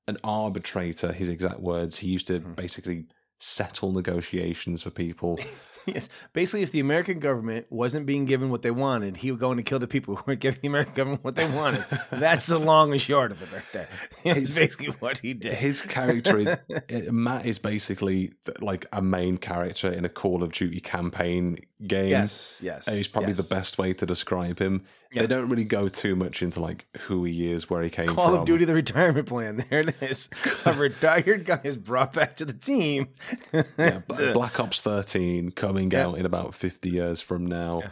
an 0.08 0.18
arbitrator. 0.24 1.12
His 1.12 1.28
exact 1.28 1.60
words. 1.60 1.98
He 1.98 2.08
used 2.08 2.26
to 2.26 2.40
hmm. 2.40 2.52
basically 2.52 3.06
settle 3.38 3.92
negotiations 3.92 4.82
for 4.82 4.90
people. 4.90 5.38
Yes. 5.86 6.08
Basically, 6.32 6.62
if 6.62 6.70
the 6.70 6.80
American 6.80 7.18
government 7.18 7.66
wasn't 7.68 8.06
being 8.06 8.24
given 8.24 8.50
what 8.50 8.62
they 8.62 8.70
wanted, 8.70 9.16
he 9.16 9.30
would 9.30 9.40
go 9.40 9.50
in 9.50 9.58
and 9.58 9.66
kill 9.66 9.78
the 9.80 9.88
people 9.88 10.14
who 10.16 10.22
weren't 10.26 10.40
giving 10.40 10.60
the 10.60 10.68
American 10.68 10.94
government 10.94 11.24
what 11.24 11.34
they 11.34 11.50
wanted. 11.50 11.84
That's 12.10 12.46
the 12.46 12.58
long 12.58 12.92
and 12.92 13.00
short 13.00 13.32
of 13.32 13.42
it 13.42 13.52
right 13.52 13.64
there. 13.72 13.88
It's 14.24 14.48
His- 14.48 14.54
basically 14.54 14.86
what 15.00 15.18
he 15.18 15.34
did. 15.34 15.52
His 15.54 15.82
character, 15.82 16.38
is, 16.38 16.48
eh, 16.88 17.10
Matt, 17.10 17.46
is 17.46 17.58
basically 17.58 18.32
like 18.60 18.86
a 18.92 19.02
main 19.02 19.38
character 19.38 19.90
in 19.90 20.04
a 20.04 20.08
Call 20.08 20.42
of 20.42 20.52
Duty 20.52 20.80
campaign 20.80 21.58
game. 21.86 22.08
yes, 22.08 22.60
yes. 22.62 22.86
And 22.86 22.96
he's 22.96 23.08
probably 23.08 23.32
yes. 23.32 23.46
the 23.48 23.54
best 23.54 23.78
way 23.78 23.92
to 23.92 24.06
describe 24.06 24.58
him. 24.60 24.84
Yeah. 25.12 25.22
They 25.22 25.26
don't 25.28 25.48
really 25.50 25.64
go 25.64 25.88
too 25.88 26.16
much 26.16 26.42
into 26.42 26.60
like 26.60 26.86
who 27.00 27.24
he 27.24 27.50
is, 27.50 27.68
where 27.68 27.82
he 27.82 27.90
came 27.90 28.06
Call 28.06 28.14
from. 28.14 28.24
Call 28.32 28.40
of 28.40 28.46
Duty: 28.46 28.64
The 28.64 28.74
Retirement 28.74 29.26
Plan. 29.28 29.62
There 29.70 29.80
it 29.80 30.02
is. 30.02 30.30
A 30.64 30.72
retired 30.72 31.44
guy 31.44 31.60
is 31.64 31.76
brought 31.76 32.12
back 32.12 32.36
to 32.36 32.44
the 32.44 32.52
team. 32.54 33.08
yeah, 33.78 34.00
Black 34.32 34.58
Ops 34.60 34.80
13 34.80 35.50
coming 35.52 35.90
Yeah. 35.90 36.06
out 36.08 36.18
in 36.18 36.24
about 36.26 36.54
50 36.54 36.88
years 36.90 37.20
from 37.20 37.44
now. 37.46 37.82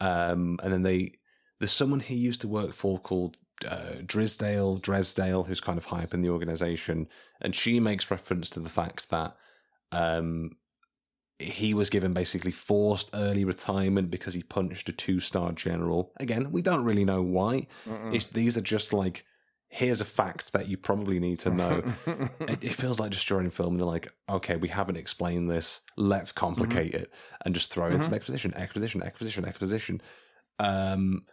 Um, 0.00 0.58
and 0.62 0.72
then 0.72 0.82
they, 0.82 1.12
there's 1.60 1.72
someone 1.72 2.00
he 2.00 2.16
used 2.16 2.40
to 2.42 2.48
work 2.48 2.72
for 2.72 2.98
called 2.98 3.36
uh, 3.68 4.00
Drisdale, 4.04 4.80
Dresdale, 4.82 5.44
who's 5.44 5.60
kind 5.60 5.78
of 5.78 5.84
high 5.86 6.02
up 6.02 6.12
in 6.12 6.20
the 6.22 6.28
organization. 6.30 7.06
And 7.40 7.54
she 7.54 7.78
makes 7.80 8.10
reference 8.10 8.50
to 8.50 8.60
the 8.60 8.68
fact 8.68 9.10
that 9.10 9.36
um, 9.92 10.50
he 11.38 11.74
was 11.74 11.90
given 11.90 12.12
basically 12.12 12.52
forced 12.52 13.10
early 13.12 13.44
retirement 13.44 14.10
because 14.10 14.34
he 14.34 14.42
punched 14.42 14.88
a 14.88 14.92
two 14.92 15.20
star 15.20 15.52
general. 15.52 16.12
Again, 16.18 16.52
we 16.52 16.62
don't 16.62 16.84
really 16.84 17.04
know 17.04 17.22
why. 17.22 17.66
It's, 18.14 18.26
these 18.26 18.56
are 18.56 18.62
just 18.62 18.92
like, 18.92 19.24
here's 19.68 20.00
a 20.00 20.04
fact 20.04 20.52
that 20.52 20.68
you 20.68 20.76
probably 20.76 21.18
need 21.18 21.40
to 21.40 21.50
know. 21.50 21.82
It, 22.40 22.62
it 22.62 22.74
feels 22.74 23.00
like 23.00 23.10
just 23.10 23.26
during 23.26 23.50
film. 23.50 23.78
They're 23.78 23.86
like 23.86 24.12
okay 24.28 24.56
we 24.56 24.68
haven't 24.68 24.96
explained 24.96 25.50
this. 25.50 25.80
Let's 25.96 26.30
complicate 26.30 26.94
it 26.94 27.10
and 27.44 27.54
just 27.54 27.72
throw 27.72 27.88
in 27.88 28.02
some 28.02 28.14
exposition 28.14 28.54
exposition 28.54 29.02
exposition 29.02 29.44
exposition. 29.44 30.00
Um 30.58 31.24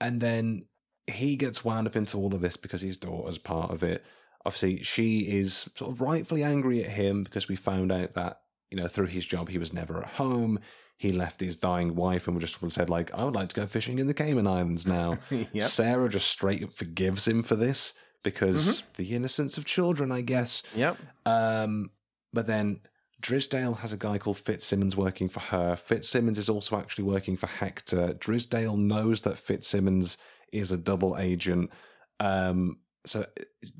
and 0.00 0.20
then 0.20 0.66
he 1.06 1.36
gets 1.36 1.64
wound 1.64 1.86
up 1.86 1.96
into 1.96 2.18
all 2.18 2.34
of 2.34 2.40
this 2.40 2.56
because 2.56 2.82
his 2.82 2.96
daughter's 2.96 3.38
part 3.38 3.70
of 3.70 3.82
it. 3.82 4.04
Obviously 4.44 4.82
she 4.82 5.20
is 5.20 5.70
sort 5.74 5.90
of 5.92 6.00
rightfully 6.00 6.42
angry 6.42 6.84
at 6.84 6.90
him 6.90 7.22
because 7.24 7.48
we 7.48 7.56
found 7.56 7.92
out 7.92 8.12
that 8.12 8.40
you 8.74 8.82
know 8.82 8.88
through 8.88 9.06
his 9.06 9.24
job 9.24 9.48
he 9.48 9.58
was 9.58 9.72
never 9.72 10.02
at 10.02 10.08
home 10.10 10.58
he 10.96 11.12
left 11.12 11.40
his 11.40 11.56
dying 11.56 11.94
wife 11.94 12.26
and 12.26 12.40
just 12.40 12.58
said 12.70 12.90
like 12.90 13.12
i 13.14 13.24
would 13.24 13.34
like 13.34 13.48
to 13.48 13.54
go 13.54 13.66
fishing 13.66 13.98
in 13.98 14.06
the 14.06 14.14
cayman 14.14 14.46
islands 14.46 14.86
now 14.86 15.16
Yep. 15.30 15.64
Sarah 15.68 16.08
just 16.08 16.28
straight 16.28 16.62
up 16.64 16.72
forgives 16.72 17.28
him 17.28 17.42
for 17.42 17.54
this 17.54 17.94
because 18.24 18.82
the 18.96 19.14
innocence 19.14 19.56
of 19.56 19.64
children, 19.64 20.10
I 20.10 20.22
guess. 20.22 20.64
Yep. 20.74 20.96
Um, 21.24 21.90
but 22.32 22.48
then 22.48 22.80
Drisdale 23.22 23.78
has 23.78 23.92
a 23.92 23.96
guy 23.96 24.18
called 24.18 24.38
Fitzsimmons 24.38 24.96
working 24.96 25.28
for 25.28 25.40
her. 25.40 25.76
Fitzsimmons 25.76 26.38
is 26.38 26.48
also 26.48 26.76
actually 26.76 27.04
working 27.04 27.36
for 27.36 27.46
Hector. 27.46 28.14
Drisdale 28.14 28.76
knows 28.76 29.20
that 29.22 29.38
Fitzsimmons 29.38 30.18
is 30.52 30.72
a 30.72 30.78
double 30.78 31.16
agent. 31.16 31.70
Um, 32.18 32.78
so 33.06 33.26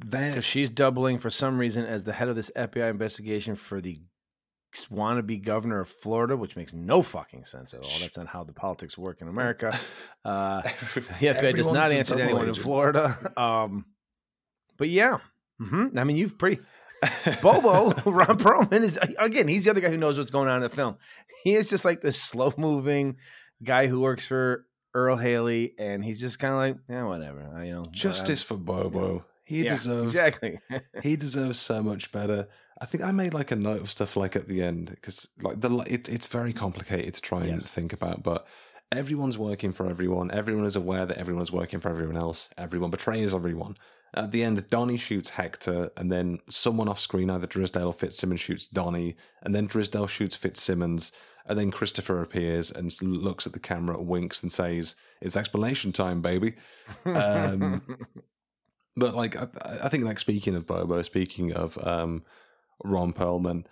they're 0.05 0.43
she's 0.43 0.69
doubling 0.69 1.19
for 1.19 1.31
some 1.31 1.59
reason 1.59 1.87
as 1.87 2.05
the 2.05 2.13
head 2.13 2.29
of 2.29 2.37
this 2.37 2.51
FBI 2.55 2.91
investigation 2.91 3.57
for 3.57 3.81
the 3.81 4.01
wannabe 4.87 5.43
governor 5.43 5.81
of 5.81 5.89
Florida, 5.89 6.37
which 6.37 6.57
makes 6.57 6.73
no 6.73 7.03
fucking 7.03 7.45
sense 7.45 7.75
at 7.75 7.81
all. 7.81 7.91
That's 8.01 8.17
not 8.17 8.27
how 8.27 8.45
the 8.45 8.53
politics 8.53 8.99
work 8.99 9.21
in 9.21 9.29
America. 9.29 9.77
Uh, 10.27 10.63
the 10.63 11.27
FBI 11.27 11.55
does 11.55 11.71
not 11.71 11.93
answer 11.93 12.17
to 12.17 12.23
anyone 12.23 12.49
in. 12.49 12.55
Florida. 12.55 13.15
Um, 13.37 13.85
but 14.79 14.89
yeah, 14.89 15.19
mm-hmm. 15.61 15.99
I 15.99 16.05
mean, 16.05 16.17
you've 16.17 16.39
pretty. 16.39 16.63
Bobo, 17.43 17.91
Ron 18.11 18.39
Perlman 18.39 18.81
is 18.83 18.99
again. 19.19 19.49
He's 19.49 19.65
the 19.65 19.71
other 19.71 19.83
guy 19.83 19.91
who 19.91 19.99
knows 19.99 20.17
what's 20.17 20.31
going 20.31 20.49
on 20.49 20.57
in 20.57 20.63
the 20.63 20.75
film. 20.75 20.97
He 21.43 21.53
is 21.55 21.69
just 21.69 21.85
like 21.85 22.01
this 22.01 22.19
slow 22.21 22.55
moving 22.57 23.19
guy 23.63 23.87
who 23.87 24.01
works 24.01 24.27
for 24.27 24.65
Earle 24.95 25.19
Haley, 25.19 25.75
and 25.79 26.03
he's 26.03 26.21
just 26.21 26.39
kind 26.39 26.55
of 26.55 26.59
like, 26.59 26.77
yeah, 26.89 27.05
whatever. 27.05 27.53
I, 27.55 27.65
you 27.65 27.73
know, 27.73 27.87
justice 27.91 28.43
for 28.43 28.57
Bobo. 28.57 29.27
He 29.45 29.65
Yeah, 29.65 29.69
deserves 29.69 30.15
exactly. 30.15 30.59
he 31.03 31.17
deserves 31.17 31.59
so 31.59 31.83
much 31.83 32.11
better. 32.13 32.49
I 32.85 32.87
think 32.87 33.03
I 33.03 33.13
made 33.13 33.33
like 33.33 33.51
a 33.51 33.57
note 33.57 33.81
of 33.81 33.91
stuff 33.91 34.15
like 34.15 34.37
at 34.37 34.47
the 34.47 34.63
end 34.63 34.91
because 34.91 35.27
like 35.41 35.59
the 35.61 35.71
it, 35.89 36.07
it's 36.09 36.27
very 36.27 36.53
complicated 36.53 37.15
to 37.15 37.21
try 37.23 37.41
and 37.45 37.53
Yes. 37.63 37.67
think 37.67 37.95
about, 37.95 38.23
but 38.23 38.47
everyone's 38.93 39.39
working 39.39 39.73
for 39.73 39.89
everyone. 39.89 40.31
Everyone 40.31 40.67
is 40.67 40.77
aware 40.77 41.07
that 41.07 41.17
everyone's 41.17 41.51
working 41.51 41.81
for 41.81 41.89
everyone 41.89 42.19
else. 42.19 42.51
Everyone 42.59 42.91
betrays 42.91 43.35
everyone. 43.35 43.77
At 44.13 44.33
the 44.33 44.45
end, 44.45 44.69
Donnie 44.69 44.99
shoots 44.99 45.31
Hector, 45.31 45.91
and 45.97 46.13
then 46.13 46.41
someone 46.51 46.89
off 46.91 47.01
screen, 47.01 47.31
either 47.31 47.47
Drisdale 47.47 47.87
or 47.87 47.93
Fitzsimmons, 47.95 48.41
shoots 48.43 48.67
Donnie, 48.67 49.17
and 49.43 49.55
then 49.55 49.67
Drisdale 49.67 50.09
shoots 50.09 50.37
Fitzsimmons, 50.37 51.11
and 51.47 51.59
then 51.59 51.71
Christopher 51.71 52.21
appears 52.21 52.71
and 52.71 52.93
looks 53.03 53.47
at 53.47 53.55
the 53.55 53.59
camera, 53.59 54.01
winks, 54.01 54.43
and 54.43 54.53
says, 54.53 54.95
"It's 55.23 55.37
explanation 55.39 55.91
time, 55.93 56.21
baby." 56.21 56.55
Um, 57.07 57.83
but 58.97 59.15
like 59.17 59.37
I, 59.37 59.49
I 59.85 59.89
think 59.89 60.05
like 60.05 60.21
speaking 60.21 60.55
of 60.55 60.67
Bobo, 60.67 61.03
speaking 61.03 61.53
of 61.53 61.77
um, 61.85 62.23
Ron 62.83 63.13
Perlman, 63.13 63.65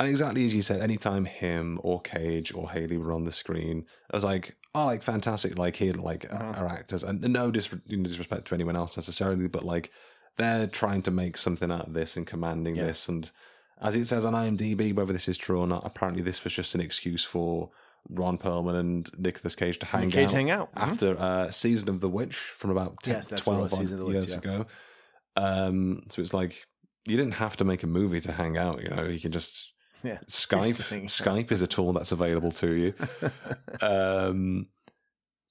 and 0.00 0.08
exactly 0.08 0.44
as 0.44 0.54
you 0.54 0.62
said, 0.62 0.80
anytime 0.80 1.24
him 1.24 1.78
or 1.82 2.00
Cage 2.00 2.54
or 2.54 2.70
Haley 2.70 2.96
were 2.98 3.12
on 3.12 3.24
the 3.24 3.32
screen, 3.32 3.84
I 4.12 4.16
was 4.16 4.24
like, 4.24 4.56
oh, 4.74 4.86
like 4.86 5.02
fantastic, 5.02 5.58
like 5.58 5.76
here, 5.76 5.94
like 5.94 6.26
Uh-huh. 6.32 6.54
our 6.56 6.68
actors, 6.68 7.02
and 7.02 7.20
no 7.20 7.50
dis- 7.50 7.68
disrespect 7.88 8.46
to 8.48 8.54
anyone 8.54 8.76
else 8.76 8.96
necessarily, 8.96 9.48
but 9.48 9.64
like 9.64 9.90
they're 10.36 10.66
trying 10.68 11.02
to 11.02 11.10
make 11.10 11.36
something 11.36 11.70
out 11.72 11.88
of 11.88 11.94
this 11.94 12.16
and 12.16 12.26
commanding 12.26 12.76
Yeah. 12.76 12.84
this, 12.86 13.08
and 13.08 13.30
as 13.80 13.94
it 13.96 14.06
says 14.06 14.24
on 14.24 14.34
IMDb, 14.34 14.92
whether 14.94 15.12
this 15.12 15.28
is 15.28 15.38
true 15.38 15.60
or 15.60 15.66
not, 15.66 15.82
apparently 15.84 16.22
this 16.22 16.42
was 16.44 16.52
just 16.52 16.74
an 16.74 16.80
excuse 16.80 17.24
for 17.24 17.70
Ron 18.10 18.38
Perlman 18.38 18.74
and 18.78 19.10
Nicolas 19.18 19.54
Cage 19.56 19.78
to 19.80 19.86
hang 19.86 20.10
Cage 20.10 20.28
out 20.28 20.32
hang 20.32 20.50
out. 20.50 20.74
Mhm. 20.74 20.82
after 20.82 21.18
uh, 21.18 21.50
season 21.50 21.88
of 21.88 22.00
the 22.00 22.08
witch 22.08 22.36
from 22.36 22.70
about 22.70 23.02
10, 23.02 23.14
Yes, 23.14 23.26
that's 23.28 23.44
what 23.46 23.54
it 23.54 23.56
12 23.56 23.70
was, 23.70 23.78
Season 23.80 23.94
of 23.94 23.98
the 24.00 24.04
Witch, 24.06 24.14
years 24.14 24.30
yeah. 24.30 24.38
ago. 24.38 24.66
Um, 25.36 26.02
so 26.08 26.22
it's 26.22 26.34
like 26.34 26.66
you 27.08 27.16
didn't 27.16 27.34
have 27.34 27.56
to 27.58 27.64
make 27.64 27.82
a 27.82 27.86
movie 27.86 28.20
to 28.20 28.32
hang 28.32 28.56
out. 28.56 28.82
You 28.82 28.90
know, 28.90 29.04
you 29.04 29.20
can 29.20 29.32
just 29.32 29.72
Yeah. 30.04 30.18
Skype. 30.26 30.66
Just 30.68 30.88
hang 30.88 31.02
out. 31.04 31.08
Skype 31.08 31.50
is 31.52 31.62
a 31.62 31.66
tool 31.66 31.92
that's 31.92 32.12
available 32.12 32.52
to 32.52 32.72
you. 32.72 32.94
um, 33.82 34.66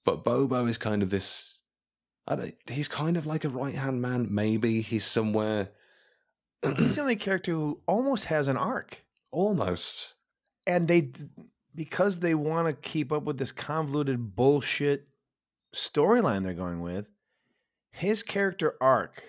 but 0.04 0.24
Bobo 0.24 0.66
is 0.66 0.78
kind 0.78 1.02
of 1.02 1.10
this. 1.10 1.58
I 2.26 2.36
don't, 2.36 2.54
he's 2.66 2.88
kind 2.88 3.16
of 3.16 3.26
like 3.26 3.44
a 3.44 3.48
right 3.48 3.74
hand 3.74 4.00
man. 4.02 4.28
Maybe 4.30 4.80
he's 4.82 5.04
somewhere 5.04 5.70
He's 6.76 6.96
the 6.96 7.02
only 7.02 7.16
character 7.16 7.52
who 7.52 7.80
almost 7.86 8.24
has 8.26 8.48
an 8.48 8.56
arc. 8.56 9.04
almost. 9.30 10.14
and 10.66 10.88
they 10.88 11.12
because 11.74 12.18
they 12.20 12.34
want 12.34 12.66
to 12.66 12.72
keep 12.72 13.12
up 13.12 13.22
with 13.22 13.38
this 13.38 13.52
convoluted 13.52 14.34
bullshit 14.34 15.06
storyline 15.74 16.42
they're 16.42 16.54
going 16.54 16.80
with 16.80 17.06
his 17.92 18.22
character 18.24 18.74
arc 18.80 19.22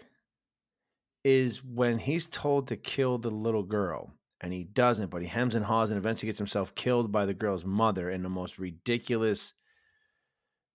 is 1.37 1.63
when 1.63 1.97
he's 1.97 2.25
told 2.25 2.67
to 2.67 2.75
kill 2.75 3.17
the 3.17 3.29
little 3.29 3.63
girl 3.63 4.13
and 4.41 4.51
he 4.53 4.63
doesn't 4.63 5.09
but 5.09 5.21
he 5.21 5.27
hems 5.27 5.55
and 5.55 5.65
haws 5.65 5.91
and 5.91 5.97
eventually 5.97 6.27
gets 6.27 6.37
himself 6.37 6.73
killed 6.75 7.11
by 7.11 7.25
the 7.25 7.33
girl's 7.33 7.65
mother 7.65 8.09
in 8.09 8.23
the 8.23 8.29
most 8.29 8.57
ridiculous 8.57 9.53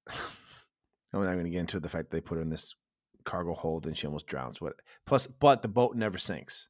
i'm 0.09 1.25
not 1.25 1.33
going 1.33 1.45
to 1.45 1.51
get 1.51 1.61
into 1.61 1.81
the 1.81 1.89
fact 1.89 2.11
that 2.11 2.17
they 2.17 2.21
put 2.21 2.37
her 2.37 2.43
in 2.43 2.51
this 2.51 2.75
cargo 3.25 3.55
hold 3.55 3.87
and 3.87 3.97
she 3.97 4.07
almost 4.07 4.27
drowns 4.27 4.61
what 4.61 4.75
plus 5.07 5.27
but 5.27 5.63
the 5.63 5.69
boat 5.69 5.95
never 5.97 6.19
sinks 6.19 6.69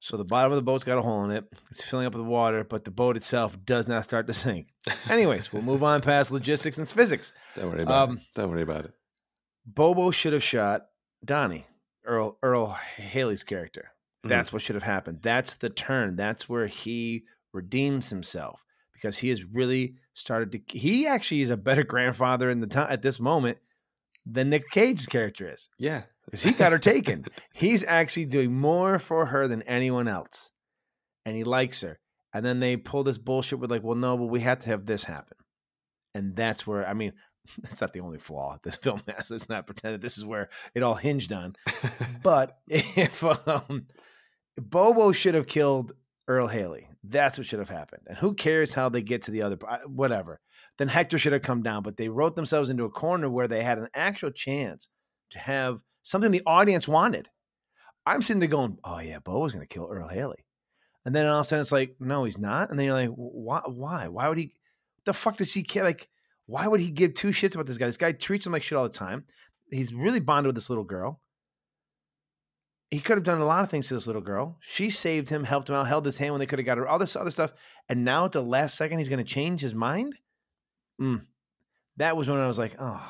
so 0.00 0.16
the 0.18 0.24
bottom 0.24 0.52
of 0.52 0.56
the 0.56 0.62
boat's 0.62 0.84
got 0.84 0.98
a 0.98 1.02
hole 1.02 1.24
in 1.24 1.30
it. 1.30 1.44
It's 1.70 1.82
filling 1.82 2.04
up 2.06 2.14
with 2.14 2.22
water, 2.26 2.62
but 2.64 2.84
the 2.84 2.90
boat 2.90 3.16
itself 3.16 3.56
does 3.64 3.88
not 3.88 4.04
start 4.04 4.26
to 4.26 4.34
sink. 4.34 4.68
Anyways, 5.08 5.54
we'll 5.54 5.62
move 5.62 5.82
on 5.82 6.02
past 6.02 6.30
logistics 6.30 6.76
and 6.76 6.86
physics. 6.86 7.32
Don't 7.54 7.70
worry 7.70 7.82
about 7.82 8.10
Um, 8.10 8.16
it. 8.18 8.22
Don't 8.34 8.50
worry 8.50 8.60
about 8.62 8.84
it. 8.84 8.92
Bobo 9.64 10.10
should 10.10 10.34
have 10.34 10.42
shot 10.42 10.82
Donnie, 11.24 11.66
Earl 12.06 12.38
Earle 12.42 12.76
Haley's 12.96 13.44
character. 13.44 13.92
Mhm. 14.24 14.28
That's 14.30 14.52
what 14.52 14.62
should 14.62 14.76
have 14.76 14.82
happened. 14.82 15.20
That's 15.22 15.54
the 15.56 15.70
turn. 15.70 16.16
That's 16.16 16.48
where 16.48 16.66
he 16.66 17.24
redeems 17.52 18.10
himself 18.10 18.60
because 18.92 19.18
he 19.18 19.28
has 19.28 19.44
really 19.44 19.96
started 20.14 20.52
to. 20.52 20.60
He 20.78 21.06
actually 21.06 21.42
is 21.42 21.50
a 21.50 21.56
better 21.56 21.84
grandfather 21.94 22.50
in 22.50 22.60
the 22.60 22.66
time 22.66 22.88
at 22.90 23.02
this 23.02 23.20
moment 23.20 23.58
than 24.24 24.50
Nick 24.50 24.68
Cage's 24.70 25.06
character 25.06 25.52
is. 25.52 25.68
Yeah. 25.78 26.02
because 26.24 26.42
he 26.42 26.52
got 26.52 26.72
her 26.72 26.78
taken. 26.78 27.24
He's 27.54 27.84
actually 27.84 28.26
doing 28.26 28.52
more 28.54 28.98
for 28.98 29.26
her 29.26 29.46
than 29.46 29.62
anyone 29.62 30.08
else, 30.08 30.50
and 31.24 31.36
he 31.36 31.44
likes 31.44 31.80
her. 31.82 31.98
And 32.34 32.44
then 32.44 32.58
they 32.60 32.76
pull 32.76 33.04
this 33.04 33.18
bullshit 33.18 33.60
with 33.60 33.70
like, 33.70 33.82
well, 33.84 33.96
no, 33.96 34.16
but 34.16 34.26
we 34.26 34.40
have 34.40 34.58
to 34.60 34.70
have 34.70 34.84
this 34.86 35.04
happen, 35.04 35.36
and 36.14 36.34
that's 36.36 36.66
where 36.66 36.86
I 36.86 36.92
mean, 36.94 37.12
that's 37.62 37.80
not 37.80 37.92
the 37.92 38.00
only 38.00 38.18
flaw 38.18 38.58
this 38.62 38.76
film 38.82 39.00
has. 39.08 39.30
Let's 39.30 39.48
not 39.48 39.66
pretend 39.66 39.94
that 39.94 40.00
this 40.00 40.18
is 40.18 40.24
where 40.24 40.48
it 40.74 40.82
all 40.82 40.94
hinged 40.94 41.32
on. 41.32 41.54
But 42.22 42.58
if 42.66 43.22
um, 43.22 43.86
Bobo 44.56 45.12
should 45.12 45.34
have 45.34 45.46
killed 45.46 45.92
Earle 46.26 46.48
Haley, 46.48 46.88
that's 47.04 47.38
what 47.38 47.46
should 47.46 47.60
have 47.60 47.68
happened. 47.68 48.02
And 48.08 48.18
who 48.18 48.34
cares 48.34 48.74
how 48.74 48.88
they 48.88 49.02
get 49.02 49.22
to 49.22 49.30
the 49.30 49.42
other, 49.42 49.58
whatever. 49.86 50.40
Then 50.78 50.88
Hector 50.88 51.18
should 51.18 51.32
have 51.32 51.42
come 51.42 51.62
down. 51.62 51.82
But 51.82 51.96
they 51.96 52.08
wrote 52.08 52.34
themselves 52.34 52.68
into 52.68 52.84
a 52.84 52.90
corner 52.90 53.30
where 53.30 53.46
they 53.46 53.62
had 53.62 53.78
an 53.78 53.88
actual 53.94 54.30
chance 54.30 54.88
to 55.30 55.38
have 55.38 55.78
something 56.02 56.30
the 56.30 56.42
audience 56.46 56.88
wanted. 56.88 57.28
I'm 58.04 58.22
sitting 58.22 58.40
there 58.40 58.48
going, 58.48 58.78
oh 58.84 58.98
yeah, 58.98 59.18
Bobo's 59.18 59.52
going 59.52 59.66
to 59.66 59.72
kill 59.72 59.88
Earle 59.90 60.08
Haley. 60.08 60.44
And 61.04 61.14
then 61.14 61.26
all 61.26 61.40
of 61.40 61.42
a 61.42 61.44
sudden 61.44 61.60
it's 61.60 61.72
like, 61.72 61.96
no, 62.00 62.24
he's 62.24 62.38
not. 62.38 62.70
And 62.70 62.78
then 62.78 62.86
you're 62.86 62.94
like, 62.94 63.10
why? 63.10 63.62
Why? 63.66 64.08
Why 64.08 64.28
would 64.28 64.38
he? 64.38 64.52
The 65.04 65.12
fuck 65.12 65.36
does 65.36 65.52
he 65.52 65.62
care? 65.62 65.84
Like, 65.84 66.08
why 66.46 66.66
would 66.66 66.80
he 66.80 66.90
give 66.90 67.14
two 67.14 67.28
shits 67.28 67.54
about 67.54 67.66
this 67.66 67.78
guy? 67.78 67.86
This 67.86 67.96
guy 67.96 68.12
treats 68.12 68.46
him 68.46 68.52
like 68.52 68.62
shit 68.62 68.78
all 68.78 68.88
the 68.88 68.94
time. 68.94 69.24
He's 69.70 69.92
really 69.92 70.20
bonded 70.20 70.48
with 70.48 70.54
this 70.54 70.70
little 70.70 70.84
girl. 70.84 71.20
He 72.90 73.00
could 73.00 73.16
have 73.16 73.24
done 73.24 73.40
a 73.40 73.44
lot 73.44 73.64
of 73.64 73.70
things 73.70 73.88
to 73.88 73.94
this 73.94 74.06
little 74.06 74.22
girl. 74.22 74.58
She 74.60 74.90
saved 74.90 75.28
him, 75.28 75.42
helped 75.42 75.68
him 75.68 75.74
out, 75.74 75.88
held 75.88 76.06
his 76.06 76.18
hand 76.18 76.32
when 76.32 76.38
they 76.38 76.46
could 76.46 76.60
have 76.60 76.66
got 76.66 76.78
her, 76.78 76.86
all 76.86 77.00
this 77.00 77.16
other 77.16 77.32
stuff. 77.32 77.52
And 77.88 78.04
now 78.04 78.26
at 78.26 78.32
the 78.32 78.42
last 78.42 78.76
second, 78.76 78.98
he's 78.98 79.08
going 79.08 79.24
to 79.24 79.28
change 79.28 79.60
his 79.60 79.74
mind. 79.74 80.14
Mm. 81.00 81.26
That 81.96 82.16
was 82.16 82.28
when 82.28 82.38
I 82.38 82.46
was 82.46 82.58
like, 82.58 82.76
oh, 82.78 83.02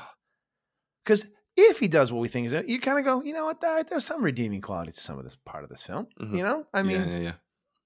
because 1.05 1.27
if 1.59 1.79
he 1.79 1.89
does 1.89 2.11
what 2.11 2.21
we 2.21 2.29
think 2.29 2.47
is, 2.47 2.65
you 2.67 2.81
kind 2.81 2.99
of 2.99 3.05
go, 3.05 3.23
you 3.23 3.35
know 3.35 3.45
what? 3.45 3.61
There, 3.61 3.85
there's 3.85 4.05
some 4.05 4.23
redeeming 4.23 4.63
quality 4.63 4.93
to 4.93 5.01
some 5.01 5.19
of 5.19 5.25
this 5.25 5.37
part 5.37 5.63
of 5.63 5.71
this 5.71 5.83
film. 5.83 6.07
Mhm. 6.21 6.37
You 6.37 6.43
know, 6.43 6.67
I 6.73 6.83
mean, 6.83 7.01
yeah, 7.01 7.07
yeah, 7.07 7.19
yeah. 7.19 7.33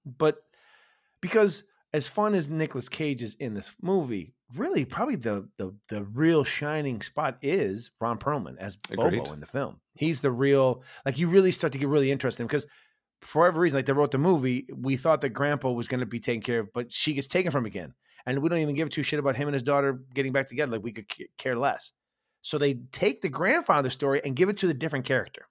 but 0.05 0.43
because 1.21 1.63
as 1.93 2.07
fun 2.07 2.35
as 2.35 2.49
Nicolas 2.49 2.89
Cage 2.89 3.21
is 3.21 3.35
in 3.35 3.53
this 3.53 3.75
movie, 3.81 4.33
really 4.55 4.85
probably 4.85 5.15
the 5.15 5.47
the 5.57 5.75
the 5.89 6.03
real 6.03 6.43
shining 6.43 7.01
spot 7.01 7.37
is 7.41 7.91
Ron 7.99 8.17
Perlman 8.17 8.57
as 8.57 8.75
Bobo 8.75 9.07
Agreed. 9.07 9.27
in 9.27 9.39
the 9.39 9.45
film. 9.45 9.79
He's 9.93 10.21
the 10.21 10.31
real 10.31 10.83
like 11.05 11.17
you 11.17 11.27
really 11.27 11.51
start 11.51 11.73
to 11.73 11.79
get 11.79 11.87
really 11.87 12.11
interested 12.11 12.43
in 12.43 12.47
because 12.47 12.65
for 13.21 13.41
whatever 13.41 13.61
reason, 13.61 13.77
like 13.77 13.85
they 13.85 13.93
wrote 13.93 14.11
the 14.11 14.17
movie, 14.17 14.67
we 14.75 14.97
thought 14.97 15.21
that 15.21 15.29
Grandpa 15.29 15.71
was 15.71 15.87
going 15.87 15.99
to 15.99 16.05
be 16.05 16.19
taken 16.19 16.41
care 16.41 16.61
of, 16.61 16.73
but 16.73 16.91
she 16.91 17.13
gets 17.13 17.27
taken 17.27 17.51
from 17.51 17.65
again, 17.65 17.93
and 18.25 18.41
we 18.41 18.49
don't 18.49 18.59
even 18.59 18.75
give 18.75 18.89
two 18.89 19.03
shit 19.03 19.19
about 19.19 19.35
him 19.35 19.47
and 19.47 19.53
his 19.53 19.63
daughter 19.63 20.01
getting 20.13 20.31
back 20.31 20.47
together. 20.47 20.71
Like 20.71 20.83
we 20.83 20.91
could 20.91 21.05
care 21.37 21.55
less. 21.55 21.91
So 22.41 22.57
they 22.57 22.75
take 22.91 23.21
the 23.21 23.29
grandfather 23.29 23.91
story 23.91 24.21
and 24.25 24.35
give 24.35 24.49
it 24.49 24.57
to 24.57 24.67
the 24.67 24.73
different 24.73 25.05
character. 25.05 25.47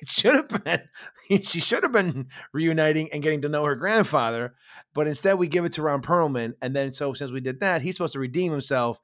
It 0.00 0.08
should 0.08 0.34
have 0.34 0.64
been 0.64 0.82
she 1.44 1.60
should 1.60 1.82
have 1.82 1.92
been 1.92 2.28
reuniting 2.52 3.08
and 3.12 3.22
getting 3.22 3.42
to 3.42 3.48
know 3.48 3.64
her 3.64 3.76
grandfather, 3.76 4.54
but 4.94 5.08
instead 5.08 5.34
we 5.34 5.48
give 5.48 5.64
it 5.64 5.72
to 5.72 5.82
Ron 5.82 6.02
Perlman, 6.02 6.54
and 6.60 6.76
then 6.76 6.92
so 6.92 7.14
since 7.14 7.30
we 7.30 7.40
did 7.40 7.60
that, 7.60 7.82
he's 7.82 7.96
supposed 7.96 8.12
to 8.12 8.18
redeem 8.18 8.52
himself, 8.52 9.00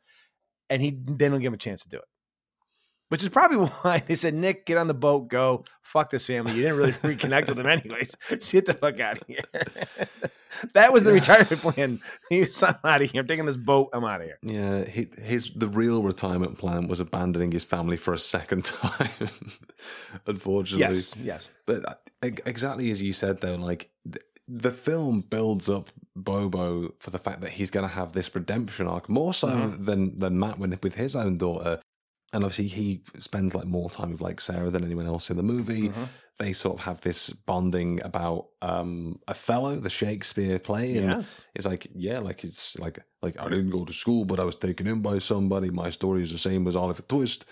and 0.68 0.82
he 0.82 0.90
they 0.90 1.28
don't 1.28 1.40
give 1.40 1.48
him 1.48 1.54
a 1.54 1.58
chance 1.58 1.82
to 1.82 1.88
do 1.88 1.96
it. 1.96 2.04
Which 3.12 3.22
is 3.22 3.28
probably 3.28 3.58
why 3.82 3.98
they 3.98 4.14
said, 4.14 4.32
Nick, 4.32 4.64
get 4.64 4.78
on 4.78 4.88
the 4.88 4.94
boat, 4.94 5.28
go. 5.28 5.64
Fuck 5.82 6.08
this 6.08 6.26
family. 6.26 6.54
You 6.54 6.62
didn't 6.62 6.78
really 6.78 6.92
reconnect 6.92 7.48
with 7.48 7.58
them 7.58 7.66
anyways. 7.66 8.14
Get 8.50 8.64
the 8.64 8.72
fuck 8.72 8.98
out 9.00 9.20
of 9.20 9.26
here. 9.26 9.44
that 10.72 10.94
was 10.94 11.04
the 11.04 11.12
retirement 11.12 11.60
plan. 11.60 12.00
He's 12.30 12.62
I'm 12.62 12.76
out 12.82 13.02
of 13.02 13.10
here. 13.10 13.20
I'm 13.20 13.26
taking 13.26 13.44
this 13.44 13.58
boat. 13.58 13.90
I'm 13.92 14.02
out 14.02 14.22
of 14.22 14.26
here. 14.28 14.38
Yeah, 14.42 14.84
he, 14.86 15.08
his 15.20 15.50
the 15.54 15.68
real 15.68 16.02
retirement 16.02 16.56
plan 16.56 16.88
was 16.88 17.00
abandoning 17.00 17.52
his 17.52 17.64
family 17.64 17.98
for 17.98 18.14
a 18.14 18.18
second 18.18 18.64
time. 18.64 19.10
Unfortunately, 20.26 20.80
Yes, 20.86 21.14
yes. 21.22 21.48
But 21.66 21.86
uh, 21.86 21.94
exactly 22.46 22.90
as 22.90 23.02
you 23.02 23.12
said, 23.12 23.42
though, 23.42 23.56
like 23.56 23.90
th- 24.10 24.24
the 24.48 24.70
film 24.70 25.20
builds 25.20 25.68
up 25.68 25.90
Bobo 26.16 26.94
for 26.98 27.10
the 27.10 27.18
fact 27.18 27.42
that 27.42 27.50
he's 27.50 27.70
going 27.70 27.86
to 27.86 27.92
have 27.94 28.12
this 28.12 28.34
redemption 28.34 28.86
arc 28.86 29.10
more 29.10 29.34
so 29.34 29.48
Mhm. 29.48 29.84
than 29.84 30.18
than 30.18 30.38
Matt 30.38 30.58
when, 30.58 30.78
with 30.82 30.94
his 30.94 31.14
own 31.14 31.36
daughter. 31.36 31.80
And 32.32 32.44
obviously, 32.44 32.68
he 32.68 33.02
spends 33.18 33.54
like 33.54 33.66
more 33.66 33.90
time 33.90 34.12
with 34.12 34.20
like 34.22 34.40
Sarah 34.40 34.70
than 34.70 34.84
anyone 34.84 35.06
else 35.06 35.30
in 35.30 35.36
the 35.36 35.42
movie. 35.42 35.90
Mhm. 35.90 36.08
They 36.38 36.52
sort 36.54 36.78
of 36.78 36.84
have 36.86 37.00
this 37.02 37.30
bonding 37.30 38.00
about 38.02 38.46
um 38.62 39.18
Othello, 39.28 39.76
the 39.76 39.90
Shakespeare 39.90 40.58
play, 40.58 40.96
and 40.96 41.10
Yes. 41.10 41.44
it's 41.54 41.66
like, 41.66 41.86
yeah, 41.94 42.18
like 42.20 42.42
it's 42.42 42.78
like 42.78 42.98
like 43.20 43.38
I 43.38 43.48
didn't 43.48 43.70
go 43.70 43.84
to 43.84 43.92
school, 43.92 44.24
but 44.24 44.40
I 44.40 44.44
was 44.44 44.56
taken 44.56 44.86
in 44.86 45.02
by 45.02 45.18
somebody. 45.18 45.70
My 45.70 45.90
story 45.90 46.22
is 46.22 46.32
the 46.32 46.38
same 46.38 46.66
as 46.66 46.74
Oliver 46.76 47.02
Twist. 47.02 47.44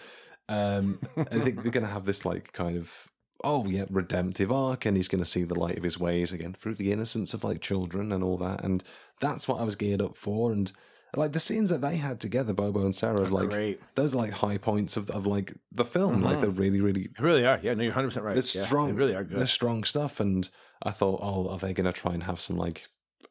Um, 0.48 0.98
and 1.16 1.28
I 1.42 1.44
think 1.44 1.62
they're 1.62 1.70
going 1.72 1.86
to 1.86 1.92
have 1.92 2.06
this 2.06 2.24
like 2.24 2.52
kind 2.52 2.76
of 2.76 3.06
oh 3.44 3.66
yeah 3.66 3.84
redemptive 3.90 4.50
arc, 4.50 4.86
and 4.86 4.96
he's 4.96 5.08
going 5.08 5.22
to 5.22 5.30
see 5.30 5.44
the 5.44 5.60
light 5.60 5.76
of 5.76 5.84
his 5.84 6.00
ways 6.00 6.32
again 6.32 6.54
through 6.54 6.74
the 6.74 6.90
innocence 6.90 7.34
of 7.34 7.44
like 7.44 7.60
children 7.60 8.12
and 8.12 8.24
all 8.24 8.38
that. 8.38 8.64
And 8.64 8.82
that's 9.20 9.46
what 9.46 9.60
I 9.60 9.64
was 9.64 9.76
geared 9.76 10.00
up 10.02 10.16
for. 10.16 10.52
And 10.52 10.72
like 11.16 11.32
the 11.32 11.40
scenes 11.40 11.70
that 11.70 11.80
they 11.80 11.96
had 11.96 12.20
together, 12.20 12.52
Bobo 12.52 12.84
and 12.84 12.94
Sarah, 12.94 13.20
is 13.20 13.32
like 13.32 13.50
Great. 13.50 13.80
those 13.96 14.14
are 14.14 14.18
like 14.18 14.30
high 14.32 14.58
points 14.58 14.96
of 14.96 15.10
of 15.10 15.26
like 15.26 15.52
the 15.72 15.84
film. 15.84 16.22
Like 16.22 16.38
Mhm. 16.38 16.40
they're 16.42 16.50
really 16.50 16.80
really 16.80 17.08
They 17.16 17.24
really 17.24 17.44
are. 17.46 17.58
Yeah, 17.62 17.74
no, 17.74 17.82
you're 17.82 17.92
100% 17.92 18.22
right. 18.22 18.36
it's 18.36 18.54
Yeah, 18.54 18.64
strong. 18.64 18.88
They 18.88 18.92
really 18.94 19.14
are 19.16 19.24
good. 19.24 19.38
They're 19.38 19.46
strong 19.46 19.84
stuff, 19.84 20.20
and 20.20 20.48
I 20.82 20.90
thought, 20.90 21.20
oh, 21.22 21.48
are 21.48 21.58
they 21.58 21.72
going 21.72 21.86
to 21.92 21.92
try 21.92 22.14
and 22.14 22.22
have 22.22 22.40
some 22.40 22.56
like 22.56 22.86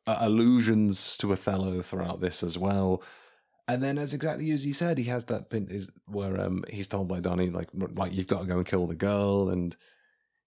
uh, 0.08 0.18
allusions 0.20 1.18
to 1.18 1.32
Othello 1.32 1.82
throughout 1.82 2.20
this 2.22 2.44
as 2.44 2.58
well? 2.58 3.02
And 3.68 3.84
then, 3.84 3.98
as 4.00 4.14
exactly 4.16 4.50
as 4.52 4.66
you 4.66 4.74
said, 4.74 4.98
he 4.98 5.04
has 5.06 5.26
that 5.26 5.50
bit 5.50 5.70
is 5.72 5.92
where 6.08 6.42
um 6.42 6.64
he's 6.70 6.88
told 6.88 7.08
by 7.08 7.20
Donnie 7.20 7.50
like 7.52 7.70
like 7.74 8.14
you've 8.14 8.28
got 8.28 8.42
to 8.42 8.48
go 8.48 8.58
and 8.58 8.66
kill 8.66 8.88
the 8.88 8.96
girl, 8.96 9.50
and 9.50 9.76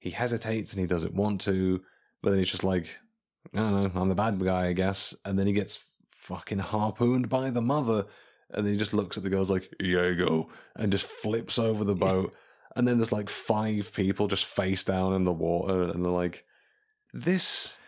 he 0.01 0.11
hesitates 0.11 0.73
and 0.73 0.81
he 0.81 0.87
doesn't 0.87 1.15
want 1.15 1.41
to, 1.43 1.81
but 2.23 2.31
then 2.31 2.41
he's 2.41 2.51
just 2.51 2.65
like, 2.65 2.89
I 3.55 3.59
don't 3.59 3.95
know, 3.95 4.01
I'm 4.01 4.09
the 4.09 4.17
bad 4.17 4.39
guy, 4.45 4.67
I 4.67 4.73
guess, 4.73 5.15
and 5.25 5.39
then 5.39 5.47
he 5.47 5.53
gets 5.53 5.85
fucking 6.23 6.61
harpooned 6.61 7.29
by 7.29 7.51
the 7.51 7.63
mother. 7.63 8.07
And 8.51 8.67
then 8.67 8.73
he 8.75 8.79
just 8.79 8.95
looks 8.95 9.17
at 9.17 9.23
the 9.23 9.31
girls 9.31 9.51
like, 9.51 9.75
"Yeah, 9.81 10.07
you 10.09 10.17
go," 10.17 10.51
and 10.77 10.93
just 10.93 11.07
flips 11.07 11.59
over 11.59 11.85
the 11.85 11.95
boat. 11.95 12.35
And 12.77 12.87
then 12.87 12.99
there's 12.99 13.13
like 13.13 13.29
five 13.29 13.93
people 13.93 14.29
just 14.29 14.45
face 14.45 14.85
down 14.85 15.15
in 15.15 15.25
the 15.25 15.33
water, 15.33 15.83
and 15.83 16.05
they're 16.05 16.13
like, 16.13 16.45
"This." 17.13 17.79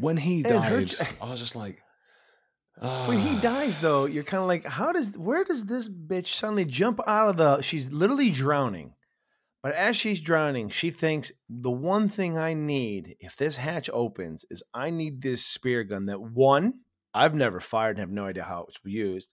When 0.00 0.16
he 0.16 0.42
died, 0.42 0.92
I 1.20 1.30
was 1.30 1.38
just 1.38 1.54
like, 1.54 1.84
When 3.06 3.20
he 3.20 3.36
"Ah." 3.36 3.40
dies, 3.40 3.78
though, 3.78 4.06
you're 4.06 4.24
kind 4.24 4.40
of 4.40 4.48
like, 4.48 4.66
how 4.66 4.92
does, 4.92 5.16
where 5.16 5.44
does 5.44 5.64
this 5.64 5.88
bitch 5.88 6.28
suddenly 6.28 6.64
jump 6.64 7.00
out 7.06 7.28
of 7.28 7.36
the, 7.36 7.62
she's 7.62 7.90
literally 7.92 8.30
drowning. 8.30 8.94
But 9.62 9.74
as 9.74 9.96
she's 9.96 10.20
drowning, 10.20 10.68
she 10.68 10.90
thinks 10.90 11.32
the 11.48 11.70
one 11.70 12.08
thing 12.08 12.36
I 12.36 12.52
need 12.52 13.16
if 13.20 13.36
this 13.36 13.56
hatch 13.56 13.88
opens 13.92 14.44
is 14.50 14.62
I 14.74 14.90
need 14.90 15.22
this 15.22 15.44
spear 15.46 15.84
gun 15.84 16.06
that 16.06 16.20
one, 16.20 16.80
I've 17.14 17.34
never 17.34 17.60
fired 17.60 17.96
and 17.96 18.00
have 18.00 18.10
no 18.10 18.26
idea 18.26 18.44
how 18.44 18.66
it's 18.68 18.80
used. 18.84 19.30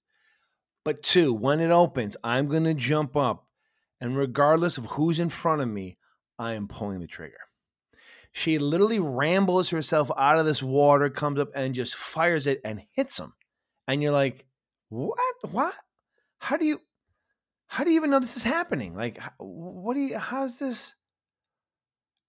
But 0.83 1.03
two, 1.03 1.33
when 1.33 1.59
it 1.59 1.71
opens, 1.71 2.15
I'm 2.23 2.47
going 2.47 2.63
to 2.63 2.73
jump 2.73 3.17
up. 3.17 3.47
And 3.99 4.17
regardless 4.17 4.77
of 4.77 4.85
who's 4.85 5.19
in 5.19 5.29
front 5.29 5.61
of 5.61 5.67
me, 5.67 5.97
I 6.39 6.53
am 6.53 6.67
pulling 6.67 6.99
the 6.99 7.07
trigger. 7.07 7.37
She 8.31 8.57
literally 8.57 8.99
rambles 8.99 9.69
herself 9.69 10.09
out 10.17 10.39
of 10.39 10.45
this 10.45 10.63
water, 10.63 11.09
comes 11.09 11.39
up 11.39 11.49
and 11.53 11.75
just 11.75 11.95
fires 11.95 12.47
it 12.47 12.61
and 12.63 12.81
hits 12.95 13.19
him. 13.19 13.33
And 13.87 14.01
you're 14.01 14.11
like, 14.11 14.45
what? 14.89 15.35
What? 15.51 15.73
How 16.39 16.57
do 16.57 16.65
you, 16.65 16.79
how 17.67 17.83
do 17.83 17.91
you 17.91 17.97
even 17.97 18.09
know 18.09 18.19
this 18.19 18.37
is 18.37 18.43
happening? 18.43 18.95
Like, 18.95 19.21
what 19.37 19.93
do 19.93 19.99
you, 19.99 20.17
how's 20.17 20.59
this? 20.59 20.95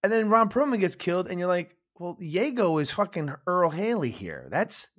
And 0.03 0.13
then 0.13 0.29
Ron 0.29 0.51
Perlman 0.51 0.81
gets 0.81 0.97
killed, 0.97 1.29
and 1.29 1.39
you're 1.39 1.49
like, 1.49 1.77
well, 1.99 2.19
Iago 2.21 2.79
is 2.79 2.91
fucking 2.91 3.33
Earle 3.47 3.71
Haley 3.71 4.11
here. 4.11 4.49
That's 4.51 4.91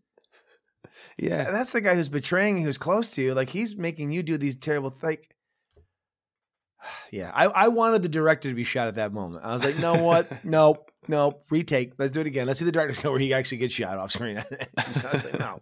yeah, 1.18 1.50
that's 1.52 1.72
the 1.72 1.82
guy 1.82 1.96
who's 1.96 2.10
betraying 2.10 2.58
you, 2.58 2.64
who's 2.66 2.78
close 2.78 3.12
to 3.16 3.22
you. 3.22 3.34
Like 3.34 3.50
he's 3.50 3.76
making 3.76 4.12
you 4.12 4.24
do 4.24 4.38
these 4.38 4.56
terrible 4.56 4.96
like. 5.02 5.36
Yeah, 7.12 7.32
I, 7.34 7.46
I 7.46 7.68
wanted 7.70 8.02
the 8.02 8.10
director 8.10 8.50
to 8.50 8.56
be 8.56 8.64
shot 8.66 8.88
at 8.90 8.96
that 8.96 9.14
moment. 9.14 9.46
I 9.46 9.54
was 9.54 9.64
like, 9.64 9.80
no, 9.80 10.04
what? 10.04 10.44
nope, 10.46 10.92
nope. 11.08 11.46
Retake. 11.50 11.94
Let's 11.98 12.12
do 12.12 12.20
it 12.22 12.28
again. 12.28 12.46
Let's 12.48 12.60
see 12.60 12.66
the 12.66 12.72
director 12.74 13.02
go 13.02 13.12
where 13.12 13.20
he 13.20 13.34
actually 13.34 13.60
gets 13.60 13.74
shot 13.74 13.98
off 13.98 14.12
screen. 14.12 14.42
so 14.96 15.08
I 15.08 15.12
was 15.14 15.32
like, 15.32 15.40
no, 15.40 15.62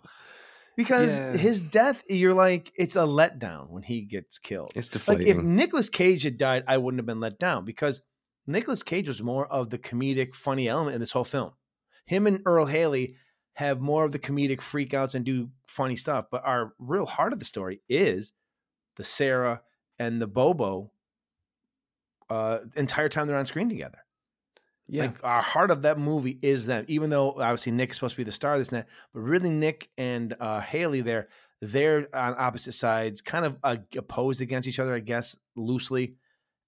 because 0.75 1.19
Yeah. 1.19 1.33
his 1.37 1.61
death, 1.61 2.03
you're 2.09 2.33
like, 2.33 2.71
it's 2.75 2.95
a 2.95 3.01
letdown 3.01 3.69
when 3.69 3.83
he 3.83 4.01
gets 4.01 4.39
killed. 4.39 4.71
it's 4.75 4.87
Like 5.07 5.19
deflating. 5.19 5.27
if 5.27 5.43
Nicolas 5.43 5.89
Cage 5.89 6.23
had 6.23 6.37
died, 6.37 6.63
I 6.67 6.77
wouldn't 6.77 6.97
have 6.99 7.05
been 7.05 7.19
let 7.19 7.37
down 7.37 7.65
because 7.65 8.01
Nicolas 8.47 8.81
Cage 8.81 9.07
was 9.07 9.21
more 9.21 9.45
of 9.45 9.69
the 9.69 9.77
comedic, 9.77 10.33
funny 10.33 10.67
element 10.67 10.95
in 10.95 10.99
this 11.01 11.11
whole 11.11 11.23
film. 11.25 11.51
Him 12.05 12.25
and 12.25 12.41
Earle 12.47 12.65
Haley 12.65 13.15
have 13.55 13.81
more 13.81 14.05
of 14.05 14.11
the 14.11 14.19
comedic 14.19 14.57
freakouts 14.57 15.15
and 15.15 15.25
do 15.25 15.49
funny 15.67 15.95
stuff, 15.95 16.25
but 16.31 16.43
our 16.45 16.73
real 16.79 17.05
heart 17.05 17.33
of 17.33 17.39
the 17.39 17.45
story 17.45 17.81
is 17.89 18.33
the 18.95 19.03
Sarah 19.03 19.61
and 19.99 20.21
the 20.21 20.27
Bobo. 20.27 20.91
Uh, 22.29 22.59
entire 22.75 23.09
time 23.09 23.27
they're 23.27 23.37
on 23.37 23.45
screen 23.45 23.67
together. 23.67 23.99
yeah, 24.87 25.07
Like 25.07 25.23
our 25.23 25.41
heart 25.41 25.69
of 25.69 25.81
that 25.81 25.99
movie 25.99 26.39
is 26.41 26.65
them. 26.65 26.85
Even 26.87 27.09
though 27.09 27.31
obviously 27.31 27.73
Nick 27.73 27.89
is 27.89 27.97
supposed 27.97 28.15
to 28.15 28.17
be 28.17 28.23
the 28.23 28.31
star 28.31 28.53
of 28.53 28.59
this 28.59 28.71
net, 28.71 28.87
but 29.13 29.19
really 29.19 29.49
Nick 29.49 29.89
and 29.97 30.33
uh, 30.39 30.61
Haley 30.61 31.01
there, 31.01 31.27
they're 31.61 32.07
on 32.15 32.35
opposite 32.37 32.71
sides, 32.73 33.21
kind 33.21 33.45
of 33.45 33.57
uh, 33.63 33.77
opposed 33.97 34.39
against 34.41 34.67
each 34.67 34.79
other, 34.79 34.95
I 34.95 34.99
guess, 34.99 35.37
loosely. 35.55 36.15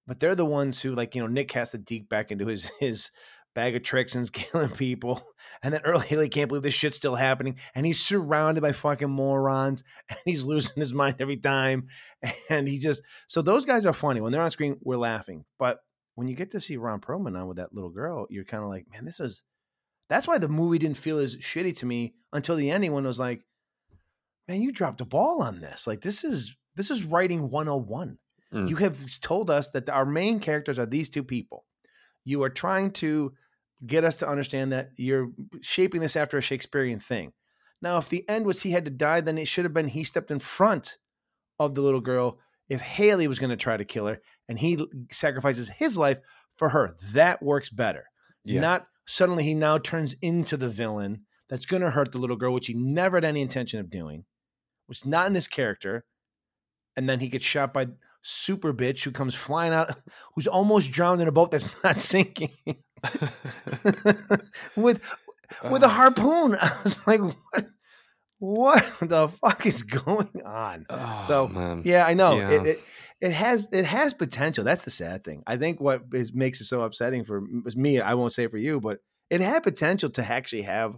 But 0.06 0.20
they're 0.20 0.34
the 0.34 0.44
ones 0.44 0.82
who, 0.82 0.94
like, 0.94 1.14
you 1.14 1.22
know, 1.22 1.26
Nick 1.26 1.50
has 1.52 1.70
to 1.70 1.78
deke 1.78 2.10
back 2.10 2.30
into 2.30 2.46
his 2.46 2.70
his 2.78 3.10
bag 3.54 3.76
of 3.76 3.82
tricks 3.82 4.14
and 4.14 4.24
is 4.24 4.30
killing 4.30 4.70
people. 4.70 5.22
And 5.62 5.72
then 5.72 5.80
Earle 5.84 6.00
Haley 6.00 6.28
can't 6.28 6.48
believe 6.48 6.62
this 6.62 6.74
shit's 6.74 6.96
still 6.96 7.14
happening. 7.14 7.56
And 7.74 7.86
he's 7.86 8.00
surrounded 8.00 8.60
by 8.60 8.72
fucking 8.72 9.10
morons 9.10 9.82
and 10.08 10.18
he's 10.24 10.44
losing 10.44 10.80
his 10.80 10.92
mind 10.92 11.16
every 11.20 11.36
time. 11.36 11.88
And 12.48 12.66
he 12.66 12.78
just, 12.78 13.02
so 13.28 13.42
those 13.42 13.66
guys 13.66 13.84
are 13.84 13.92
funny. 13.92 14.20
When 14.20 14.32
they're 14.32 14.40
on 14.40 14.50
screen, 14.50 14.78
we're 14.82 14.96
laughing. 14.96 15.44
But 15.58 15.80
when 16.14 16.26
you 16.26 16.34
get 16.34 16.52
to 16.52 16.60
see 16.60 16.78
Ron 16.78 17.00
Perlman 17.00 17.38
on 17.38 17.48
with 17.48 17.58
that 17.58 17.74
little 17.74 17.90
girl, 17.90 18.26
you're 18.30 18.44
kind 18.44 18.62
of 18.62 18.70
like, 18.70 18.86
man, 18.90 19.04
this 19.04 19.20
is, 19.20 19.44
that's 20.08 20.26
why 20.26 20.38
the 20.38 20.48
movie 20.48 20.78
didn't 20.78 20.96
feel 20.96 21.18
as 21.18 21.36
shitty 21.36 21.76
to 21.78 21.86
me 21.86 22.14
until 22.32 22.56
the 22.56 22.70
ending 22.70 22.92
when 22.92 23.04
it 23.04 23.08
was 23.08 23.18
like, 23.18 23.42
man, 24.48 24.62
you 24.62 24.72
dropped 24.72 25.02
a 25.02 25.04
ball 25.04 25.42
on 25.42 25.60
this. 25.60 25.86
Like, 25.86 26.00
this 26.00 26.24
is, 26.24 26.56
this 26.76 26.90
is 26.90 27.04
writing 27.04 27.50
101. 27.50 28.18
Mm. 28.52 28.68
You 28.68 28.76
have 28.76 29.20
told 29.20 29.50
us 29.50 29.70
that 29.70 29.90
our 29.90 30.06
main 30.06 30.40
characters 30.40 30.78
are 30.78 30.86
these 30.86 31.10
two 31.10 31.24
people. 31.24 31.64
You 32.24 32.42
are 32.42 32.50
trying 32.50 32.92
to 32.92 33.34
get 33.86 34.04
us 34.04 34.16
to 34.16 34.28
understand 34.28 34.72
that 34.72 34.90
you're 34.96 35.30
shaping 35.60 36.00
this 36.00 36.16
after 36.16 36.38
a 36.38 36.42
Shakespearean 36.42 37.00
thing. 37.00 37.32
Now, 37.82 37.98
if 37.98 38.08
the 38.08 38.28
end 38.28 38.46
was 38.46 38.62
he 38.62 38.70
had 38.70 38.84
to 38.86 38.90
die, 38.90 39.20
then 39.20 39.38
it 39.38 39.48
should 39.48 39.64
have 39.64 39.74
been 39.74 39.88
he 39.88 40.04
stepped 40.04 40.30
in 40.30 40.38
front 40.38 40.96
of 41.58 41.74
the 41.74 41.82
little 41.82 42.00
girl. 42.00 42.38
If 42.68 42.80
Haley 42.80 43.28
was 43.28 43.38
going 43.38 43.50
to 43.50 43.56
try 43.56 43.76
to 43.76 43.84
kill 43.84 44.06
her 44.06 44.20
and 44.48 44.58
he 44.58 44.86
sacrifices 45.10 45.68
his 45.68 45.98
life 45.98 46.18
for 46.56 46.70
her, 46.70 46.96
that 47.12 47.42
works 47.42 47.68
better. 47.68 48.04
Yeah. 48.44 48.60
Not 48.60 48.86
suddenly 49.06 49.44
he 49.44 49.54
now 49.54 49.78
turns 49.78 50.14
into 50.22 50.56
the 50.56 50.68
villain 50.68 51.26
that's 51.48 51.66
going 51.66 51.82
to 51.82 51.90
hurt 51.90 52.12
the 52.12 52.18
little 52.18 52.36
girl, 52.36 52.54
which 52.54 52.68
he 52.68 52.74
never 52.74 53.18
had 53.18 53.24
any 53.24 53.42
intention 53.42 53.80
of 53.80 53.90
doing, 53.90 54.24
which 54.86 55.00
is 55.00 55.06
not 55.06 55.26
in 55.26 55.34
his 55.34 55.48
character. 55.48 56.04
And 56.96 57.08
then 57.08 57.20
he 57.20 57.28
gets 57.28 57.44
shot 57.44 57.74
by 57.74 57.88
super 58.22 58.72
bitch 58.72 59.04
who 59.04 59.10
comes 59.10 59.34
flying 59.34 59.74
out, 59.74 59.90
who's 60.34 60.46
almost 60.46 60.90
drowned 60.90 61.20
in 61.20 61.28
a 61.28 61.32
boat 61.32 61.50
that's 61.50 61.68
not 61.84 61.98
sinking 61.98 62.50
with 64.76 65.00
with 65.70 65.82
a 65.82 65.86
Ah. 65.86 65.88
harpoon. 65.88 66.56
I 66.60 66.80
was 66.82 67.06
like, 67.06 67.20
what? 67.20 67.66
What 68.38 68.84
the 69.00 69.28
fuck 69.28 69.64
is 69.66 69.82
going 69.82 70.42
on? 70.44 70.86
Oh, 70.90 71.24
So, 71.26 71.48
man. 71.48 71.82
Yeah, 71.84 72.04
I 72.06 72.14
know. 72.14 72.34
Yeah. 72.36 72.50
It, 72.50 72.66
it 72.66 72.80
it 73.20 73.30
has 73.32 73.68
it 73.72 73.84
has 73.84 74.12
potential. 74.12 74.64
That's 74.64 74.84
the 74.84 74.90
sad 74.90 75.24
thing. 75.24 75.42
I 75.46 75.56
think 75.56 75.80
what 75.80 76.02
is, 76.12 76.32
makes 76.34 76.60
it 76.60 76.66
so 76.66 76.82
upsetting 76.82 77.24
for 77.24 77.40
me, 77.40 78.00
I 78.00 78.14
won't 78.14 78.32
say 78.32 78.46
for 78.48 78.58
you, 78.58 78.80
but 78.80 78.98
it 79.30 79.40
had 79.40 79.62
potential 79.62 80.10
to 80.10 80.24
actually 80.24 80.62
have 80.62 80.96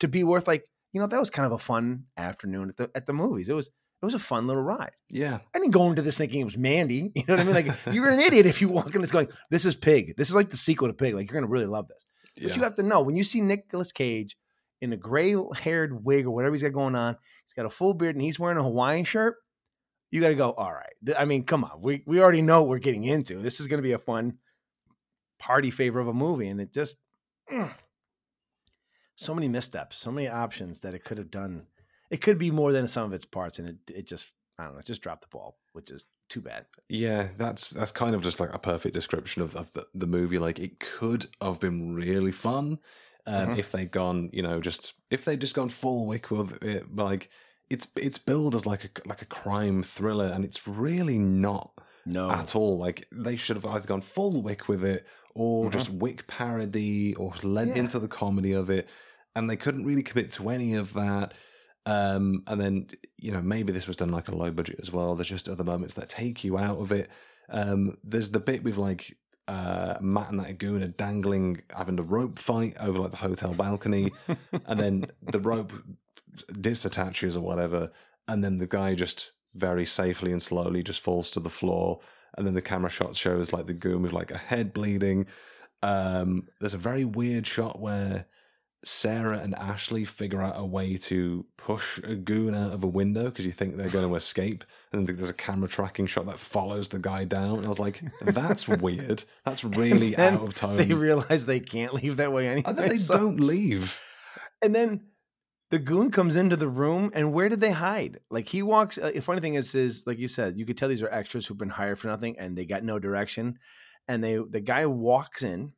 to 0.00 0.08
be 0.08 0.24
worth 0.24 0.46
like 0.48 0.64
you 0.92 1.00
know 1.00 1.06
that 1.06 1.20
was 1.20 1.30
kind 1.30 1.46
of 1.46 1.52
a 1.52 1.58
fun 1.58 2.04
afternoon 2.16 2.70
at 2.70 2.76
the 2.76 2.90
at 2.94 3.06
the 3.06 3.12
movies. 3.12 3.48
It 3.48 3.54
was 3.54 3.70
it 4.02 4.06
was 4.06 4.14
a 4.14 4.18
fun 4.18 4.46
little 4.46 4.62
ride. 4.62 4.92
yeah. 5.10 5.40
I 5.54 5.58
didn't 5.58 5.72
go 5.72 5.90
into 5.90 6.02
this 6.02 6.16
thinking 6.16 6.40
it 6.40 6.44
was 6.44 6.56
Mandy. 6.56 7.12
You 7.14 7.22
know 7.28 7.34
what 7.34 7.40
I 7.40 7.44
mean? 7.44 7.54
Like 7.54 7.86
you're 7.92 8.08
an 8.08 8.20
idiot 8.20 8.46
if 8.46 8.60
you 8.60 8.68
walk 8.68 8.94
in 8.94 9.00
this 9.00 9.10
going, 9.10 9.28
"This 9.50 9.64
is 9.66 9.74
Pig." 9.74 10.16
This 10.16 10.28
is 10.28 10.34
like 10.34 10.48
the 10.48 10.56
sequel 10.56 10.88
to 10.88 10.94
Pig. 10.94 11.14
Like 11.14 11.30
you're 11.30 11.40
gonna 11.40 11.50
really 11.50 11.66
love 11.66 11.88
this. 11.88 12.06
But 12.34 12.44
yeah. 12.44 12.54
you 12.56 12.62
have 12.62 12.76
to 12.76 12.82
know 12.82 13.02
when 13.02 13.16
you 13.16 13.24
see 13.24 13.40
Nicolas 13.40 13.92
Cage 13.92 14.36
in 14.80 14.92
a 14.92 14.96
gray 14.96 15.34
haired 15.54 16.04
wig 16.04 16.26
or 16.26 16.30
whatever 16.30 16.54
he's 16.54 16.62
got 16.62 16.72
going 16.72 16.94
on, 16.94 17.16
he's 17.44 17.52
got 17.52 17.66
a 17.66 17.70
full 17.70 17.94
beard 17.94 18.14
and 18.14 18.22
he's 18.22 18.38
wearing 18.38 18.58
a 18.58 18.62
Hawaiian 18.62 19.04
shirt. 19.04 19.36
You 20.10 20.20
got 20.20 20.28
to 20.28 20.34
go, 20.34 20.50
all 20.50 20.72
right. 20.72 21.16
I 21.16 21.24
mean, 21.24 21.44
come 21.44 21.64
on. 21.64 21.80
We, 21.80 22.02
we 22.06 22.20
already 22.20 22.42
know 22.42 22.62
what 22.62 22.70
we're 22.70 22.78
getting 22.78 23.04
into. 23.04 23.38
This 23.38 23.60
is 23.60 23.68
going 23.68 23.78
to 23.78 23.82
be 23.82 23.92
a 23.92 23.98
fun 23.98 24.38
party 25.38 25.70
favor 25.70 26.00
of 26.00 26.08
a 26.08 26.12
movie. 26.12 26.48
And 26.48 26.60
it 26.60 26.72
just, 26.72 26.96
mm. 27.50 27.72
so 29.14 29.34
many 29.34 29.48
missteps, 29.48 29.98
so 29.98 30.10
many 30.10 30.26
options 30.26 30.80
that 30.80 30.94
it 30.94 31.04
could 31.04 31.18
have 31.18 31.30
done. 31.30 31.66
It 32.10 32.20
could 32.20 32.38
be 32.38 32.50
more 32.50 32.72
than 32.72 32.88
some 32.88 33.04
of 33.04 33.12
its 33.12 33.24
parts. 33.24 33.58
And 33.58 33.68
it, 33.68 33.76
it 33.88 34.06
just, 34.06 34.26
I 34.58 34.64
don't 34.64 34.74
know, 34.74 34.80
it 34.80 34.86
just 34.86 35.02
dropped 35.02 35.22
the 35.22 35.28
ball, 35.28 35.58
which 35.72 35.90
is 35.90 36.06
too 36.28 36.40
bad. 36.40 36.66
Yeah, 36.88 37.28
that's 37.36 37.70
that's 37.70 37.92
kind 37.92 38.14
of 38.14 38.22
just 38.22 38.40
like 38.40 38.52
a 38.52 38.58
perfect 38.58 38.94
description 38.94 39.42
of, 39.42 39.56
of 39.56 39.72
the, 39.72 39.86
the 39.94 40.06
movie. 40.06 40.38
Like 40.38 40.58
it 40.58 40.80
could 40.80 41.26
have 41.40 41.60
been 41.60 41.94
really 41.94 42.32
fun 42.32 42.78
um, 43.26 43.48
Mhm. 43.50 43.58
if 43.58 43.72
they'd 43.72 43.90
gone, 43.90 44.30
you 44.32 44.42
know, 44.42 44.60
just 44.60 44.94
if 45.10 45.24
they'd 45.24 45.40
just 45.40 45.54
gone 45.54 45.68
full 45.68 46.06
wick 46.06 46.30
with 46.30 46.62
it. 46.64 46.94
Like 46.94 47.30
it's 47.68 47.86
it's 47.96 48.18
billed 48.18 48.54
as 48.54 48.66
like 48.66 48.84
a 48.84 49.08
like 49.08 49.22
a 49.22 49.26
crime 49.26 49.82
thriller, 49.82 50.26
and 50.26 50.44
it's 50.44 50.66
really 50.66 51.18
not 51.18 51.72
No. 52.06 52.30
at 52.30 52.54
all. 52.56 52.78
Like 52.78 53.06
they 53.12 53.36
should 53.36 53.56
have 53.56 53.66
either 53.66 53.86
gone 53.86 54.00
full 54.00 54.42
wick 54.42 54.68
with 54.68 54.84
it, 54.84 55.06
or 55.34 55.66
Mhm. 55.68 55.72
just 55.72 55.90
wick 55.90 56.26
parody, 56.26 57.14
or 57.14 57.32
lent 57.42 57.70
Yeah. 57.76 57.82
into 57.82 57.98
the 57.98 58.08
comedy 58.08 58.52
of 58.52 58.70
it, 58.70 58.88
and 59.36 59.48
they 59.48 59.56
couldn't 59.56 59.84
really 59.84 60.02
commit 60.02 60.30
to 60.32 60.48
any 60.48 60.74
of 60.74 60.92
that. 60.94 61.34
Um, 61.86 62.42
and 62.46 62.60
then 62.60 62.86
you 63.16 63.32
know 63.32 63.42
maybe 63.42 63.72
this 63.72 63.86
was 63.86 63.96
done 63.96 64.10
like 64.10 64.28
a 64.28 64.36
low 64.36 64.50
budget 64.50 64.80
as 64.80 64.92
well. 64.92 65.14
There's 65.14 65.28
just 65.28 65.48
other 65.48 65.64
moments 65.64 65.94
that 65.94 66.08
take 66.08 66.44
you 66.44 66.58
out 66.58 66.78
of 66.78 66.92
it. 66.92 67.08
Um, 67.48 67.96
there's 68.04 68.30
the 68.30 68.40
bit 68.40 68.62
with 68.62 68.76
like 68.76 69.16
uh, 69.48 69.96
Matt 70.00 70.30
and 70.30 70.40
that 70.40 70.58
goon 70.58 70.82
are 70.82 70.88
dangling, 70.88 71.62
having 71.76 71.98
a 71.98 72.02
rope 72.02 72.38
fight 72.38 72.76
over 72.78 72.98
like 73.00 73.10
the 73.10 73.16
hotel 73.16 73.52
balcony, 73.54 74.12
and 74.66 74.78
then 74.78 75.06
the 75.22 75.40
rope 75.40 75.72
disattaches 76.52 77.36
or 77.36 77.40
whatever, 77.40 77.90
and 78.28 78.44
then 78.44 78.58
the 78.58 78.66
guy 78.66 78.94
just 78.94 79.32
very 79.54 79.84
safely 79.84 80.30
and 80.30 80.40
slowly 80.40 80.82
just 80.82 81.00
falls 81.00 81.30
to 81.32 81.40
the 81.40 81.50
floor, 81.50 82.00
and 82.36 82.46
then 82.46 82.54
the 82.54 82.62
camera 82.62 82.90
shot 82.90 83.16
shows 83.16 83.52
like 83.52 83.66
the 83.66 83.74
goon 83.74 84.02
with 84.02 84.12
like 84.12 84.30
a 84.30 84.38
head 84.38 84.72
bleeding. 84.72 85.26
Um, 85.82 86.46
there's 86.60 86.74
a 86.74 86.78
very 86.78 87.04
weird 87.04 87.46
shot 87.46 87.80
where 87.80 88.26
Sarah 88.82 89.38
and 89.38 89.54
Ashley 89.54 90.04
figure 90.04 90.40
out 90.40 90.54
a 90.56 90.64
way 90.64 90.96
to 90.96 91.44
push 91.56 91.98
a 91.98 92.16
goon 92.16 92.54
out 92.54 92.72
of 92.72 92.82
a 92.82 92.86
window 92.86 93.24
because 93.24 93.44
you 93.44 93.52
think 93.52 93.76
they're 93.76 93.90
going 93.90 94.08
to 94.08 94.14
escape, 94.14 94.64
and 94.92 95.06
then 95.06 95.16
there's 95.16 95.30
a 95.30 95.34
camera 95.34 95.68
tracking 95.68 96.06
shot 96.06 96.26
that 96.26 96.38
follows 96.38 96.88
the 96.88 96.98
guy 96.98 97.24
down. 97.24 97.58
And 97.58 97.66
I 97.66 97.68
was 97.68 97.80
like, 97.80 98.02
"That's 98.22 98.66
weird. 98.66 99.24
That's 99.44 99.64
really 99.64 100.16
out 100.18 100.40
of 100.42 100.54
tone." 100.54 100.78
They 100.78 100.94
realize 100.94 101.46
they 101.46 101.60
can't 101.60 101.94
leave 101.94 102.16
that 102.16 102.32
way 102.32 102.48
anyway. 102.48 102.64
and 102.66 102.78
then 102.78 102.88
they 102.88 102.96
so- 102.96 103.14
don't 103.16 103.40
leave. 103.40 104.00
And 104.62 104.74
then 104.74 105.00
the 105.70 105.78
goon 105.78 106.10
comes 106.10 106.36
into 106.36 106.56
the 106.56 106.68
room, 106.68 107.10
and 107.14 107.32
where 107.32 107.48
did 107.48 107.60
they 107.60 107.70
hide? 107.70 108.20
Like 108.30 108.48
he 108.48 108.62
walks. 108.62 108.98
Uh, 108.98 109.10
the 109.14 109.20
funny 109.20 109.40
thing 109.40 109.54
is, 109.54 109.74
is 109.74 110.06
like 110.06 110.18
you 110.18 110.28
said, 110.28 110.56
you 110.56 110.66
could 110.66 110.76
tell 110.76 110.88
these 110.88 111.02
are 111.02 111.12
extras 111.12 111.46
who've 111.46 111.56
been 111.58 111.68
hired 111.68 111.98
for 111.98 112.08
nothing, 112.08 112.38
and 112.38 112.56
they 112.56 112.64
got 112.64 112.82
no 112.82 112.98
direction. 112.98 113.58
And 114.08 114.24
they, 114.24 114.36
the 114.36 114.60
guy 114.60 114.86
walks 114.86 115.42
in 115.44 115.74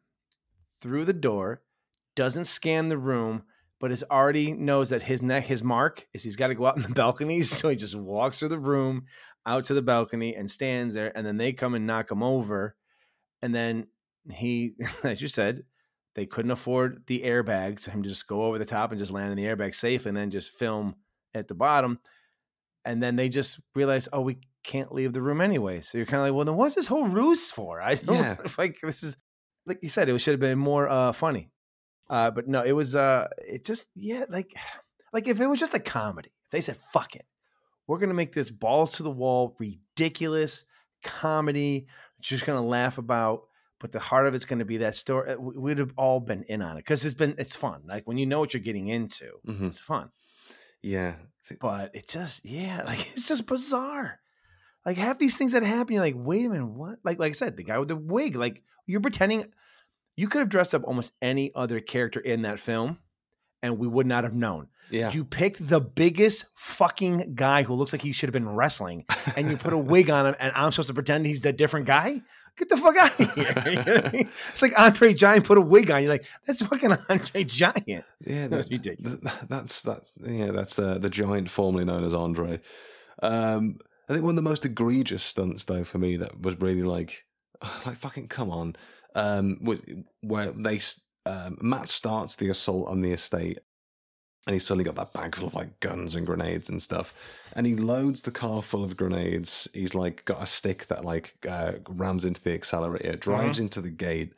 through 0.80 1.04
the 1.04 1.12
door, 1.12 1.60
doesn't 2.14 2.44
scan 2.46 2.88
the 2.88 2.98
room, 2.98 3.44
but 3.80 3.90
is 3.92 4.04
already 4.10 4.52
knows 4.52 4.90
that 4.90 5.02
his 5.02 5.22
neck, 5.22 5.44
his 5.46 5.62
mark 5.62 6.06
is 6.12 6.22
he's 6.22 6.36
got 6.36 6.48
to 6.48 6.54
go 6.54 6.66
out 6.66 6.76
in 6.76 6.82
the 6.82 6.88
balconies. 6.94 7.50
So 7.58 7.68
he 7.68 7.76
just 7.76 7.94
walks 7.94 8.38
through 8.38 8.48
the 8.50 8.58
room, 8.58 9.04
out 9.46 9.64
to 9.64 9.74
the 9.74 9.82
balcony, 9.82 10.34
and 10.36 10.50
stands 10.50 10.94
there. 10.94 11.12
And 11.16 11.26
then 11.26 11.36
they 11.36 11.52
come 11.52 11.74
and 11.74 11.86
knock 11.86 12.10
him 12.10 12.22
over, 12.22 12.76
and 13.40 13.54
then 13.54 13.86
he, 14.30 14.74
as 15.04 15.20
you 15.20 15.28
said, 15.28 15.64
they 16.14 16.26
couldn't 16.26 16.50
afford 16.50 17.04
the 17.06 17.22
airbag, 17.22 17.80
so 17.80 17.90
him 17.90 18.02
just 18.02 18.26
go 18.26 18.42
over 18.42 18.58
the 18.58 18.64
top 18.66 18.90
and 18.92 18.98
just 18.98 19.10
land 19.12 19.30
in 19.30 19.36
the 19.36 19.44
airbag 19.44 19.74
safe, 19.74 20.06
and 20.06 20.16
then 20.16 20.30
just 20.30 20.50
film 20.50 20.94
at 21.34 21.48
the 21.48 21.54
bottom. 21.54 21.98
And 22.84 23.02
then 23.02 23.16
they 23.16 23.28
just 23.28 23.60
realize, 23.74 24.08
oh, 24.12 24.20
we 24.20 24.38
can't 24.64 24.92
leave 24.92 25.12
the 25.12 25.22
room 25.22 25.40
anyway. 25.40 25.80
So 25.80 25.96
you're 25.98 26.06
kind 26.06 26.18
of 26.20 26.26
like, 26.26 26.34
well, 26.34 26.44
then 26.44 26.56
what's 26.56 26.74
this 26.74 26.86
whole 26.86 27.06
ruse 27.06 27.50
for? 27.52 27.80
I 27.80 27.94
don't 27.94 28.16
Yeah. 28.18 28.36
like 28.58 28.78
this 28.82 29.02
is 29.02 29.16
like 29.66 29.78
you 29.82 29.88
said, 29.88 30.08
it 30.08 30.18
should 30.18 30.32
have 30.32 30.40
been 30.40 30.58
more 30.58 30.88
uh, 30.88 31.12
funny. 31.12 31.48
Uh, 32.10 32.30
but 32.30 32.46
no, 32.48 32.62
it 32.62 32.72
was 32.72 32.94
uh, 32.94 33.28
it 33.46 33.64
just 33.64 33.88
yeah, 33.94 34.24
like 34.28 34.54
like 35.12 35.28
if 35.28 35.40
it 35.40 35.46
was 35.46 35.60
just 35.60 35.74
a 35.74 35.80
comedy, 35.80 36.32
they 36.50 36.60
said 36.60 36.76
fuck 36.92 37.14
it, 37.16 37.26
we're 37.86 37.98
gonna 37.98 38.14
make 38.14 38.32
this 38.32 38.50
balls 38.50 38.92
to 38.92 39.02
the 39.02 39.10
wall, 39.10 39.56
ridiculous 39.58 40.64
comedy, 41.02 41.86
just 42.20 42.46
gonna 42.46 42.62
laugh 42.64 42.98
about 42.98 43.42
but 43.80 43.90
the 43.90 43.98
heart 43.98 44.28
of 44.28 44.34
it's 44.36 44.44
going 44.44 44.60
to 44.60 44.64
be 44.64 44.76
that 44.76 44.94
story. 44.94 45.28
uh, 45.32 45.36
we- 45.36 45.58
We'd 45.58 45.78
have 45.78 45.92
all 45.96 46.20
been 46.20 46.44
in 46.44 46.62
on 46.62 46.76
it 46.76 46.84
because 46.84 47.04
it's 47.04 47.16
been 47.16 47.34
it's 47.36 47.56
fun. 47.56 47.82
Like 47.84 48.06
when 48.06 48.16
you 48.16 48.26
know 48.26 48.38
what 48.38 48.54
you're 48.54 48.60
getting 48.62 48.86
into, 48.86 49.32
Mhm. 49.44 49.66
it's 49.66 49.80
fun. 49.80 50.10
Yeah, 50.82 51.16
But 51.60 51.92
it 51.92 52.06
just 52.06 52.44
yeah, 52.46 52.82
like 52.86 53.00
it's 53.00 53.26
just 53.26 53.44
bizarre. 53.48 54.20
Like 54.86 54.98
half 54.98 55.18
these 55.18 55.36
things 55.36 55.50
that 55.50 55.64
happen, 55.64 55.94
you're 55.94 56.02
like, 56.04 56.14
wait 56.16 56.46
a 56.46 56.50
minute, 56.50 56.68
what? 56.68 57.00
Like 57.02 57.18
like 57.18 57.30
I 57.30 57.32
said, 57.32 57.56
the 57.56 57.64
guy 57.64 57.76
with 57.78 57.88
the 57.88 57.96
wig, 57.96 58.36
like 58.36 58.62
you're 58.86 59.00
pretending 59.00 59.46
you 60.16 60.28
could 60.28 60.40
have 60.40 60.48
dressed 60.48 60.74
up 60.74 60.84
almost 60.84 61.12
any 61.22 61.52
other 61.54 61.80
character 61.80 62.20
in 62.20 62.42
that 62.42 62.58
film, 62.58 62.98
and 63.62 63.78
we 63.78 63.86
would 63.86 64.06
not 64.06 64.24
have 64.24 64.34
known. 64.34 64.68
yeah. 64.90 65.10
You 65.12 65.24
picked 65.24 65.66
the 65.68 65.80
biggest 65.80 66.46
fucking 66.54 67.34
guy 67.34 67.62
who 67.62 67.74
looks 67.74 67.92
like 67.92 68.02
he 68.02 68.12
should 68.12 68.28
have 68.28 68.32
been 68.34 68.48
wrestling, 68.48 69.04
and 69.36 69.50
you 69.50 69.56
put 69.56 69.72
a 69.72 69.78
wig 69.78 70.10
on 70.10 70.26
him, 70.26 70.34
and 70.40 70.52
I'm 70.56 70.72
supposed 70.72 70.88
to 70.88 70.94
pretend 70.94 71.26
he's 71.26 71.40
the 71.40 71.52
different 71.52 71.86
guy? 71.86 72.20
Get 72.58 72.68
the 72.68 72.76
fuck 72.76 72.96
out 72.98 73.18
of 73.18 73.34
here. 73.34 73.54
You 73.66 73.74
know 73.76 74.02
I 74.04 74.10
mean? 74.12 74.28
It's 74.50 74.60
like 74.60 74.78
Andre 74.78 75.14
Giant 75.14 75.46
put 75.46 75.56
a 75.56 75.62
wig 75.62 75.90
on. 75.90 76.02
You're 76.02 76.12
like, 76.12 76.26
that's 76.44 76.60
fucking 76.60 76.92
Andre 77.08 77.44
Giant. 77.44 78.04
Yeah, 78.26 78.48
That's 78.48 78.66
that- 78.66 78.70
ridiculous. 78.70 79.16
th- 79.20 79.34
that's 79.48 79.80
that's 79.82 80.12
yeah, 80.20 80.50
that's 80.50 80.78
uh, 80.78 80.98
the 80.98 81.08
giant 81.08 81.48
formerly 81.48 81.86
known 81.86 82.04
as 82.04 82.14
Andre. 82.14 82.60
Um, 83.22 83.78
I 84.08 84.12
think 84.12 84.24
one 84.24 84.32
of 84.32 84.36
the 84.36 84.42
most 84.42 84.64
egregious 84.66 85.22
stunts, 85.22 85.64
though, 85.64 85.84
for 85.84 85.98
me 85.98 86.16
that 86.18 86.40
was 86.42 86.60
really 86.60 86.82
like, 86.82 87.24
like 87.86 87.96
fucking 87.96 88.28
come 88.28 88.50
on, 88.50 88.76
um, 89.14 89.58
where 90.22 90.50
they 90.52 90.80
um, 91.26 91.58
Matt 91.60 91.88
starts 91.88 92.36
the 92.36 92.48
assault 92.48 92.88
on 92.88 93.00
the 93.00 93.12
estate, 93.12 93.58
and 94.46 94.54
he's 94.54 94.66
suddenly 94.66 94.84
got 94.84 94.96
that 94.96 95.12
bag 95.12 95.36
full 95.36 95.46
of 95.46 95.54
like 95.54 95.78
guns 95.80 96.14
and 96.14 96.26
grenades 96.26 96.68
and 96.68 96.82
stuff, 96.82 97.14
and 97.54 97.66
he 97.66 97.76
loads 97.76 98.22
the 98.22 98.30
car 98.32 98.62
full 98.62 98.82
of 98.84 98.96
grenades. 98.96 99.68
He's 99.72 99.94
like 99.94 100.24
got 100.24 100.42
a 100.42 100.46
stick 100.46 100.86
that 100.88 101.04
like 101.04 101.36
uh, 101.48 101.74
rams 101.88 102.24
into 102.24 102.42
the 102.42 102.54
accelerator, 102.54 103.16
drives 103.16 103.58
into 103.60 103.80
the 103.80 103.90
gate 103.90 104.32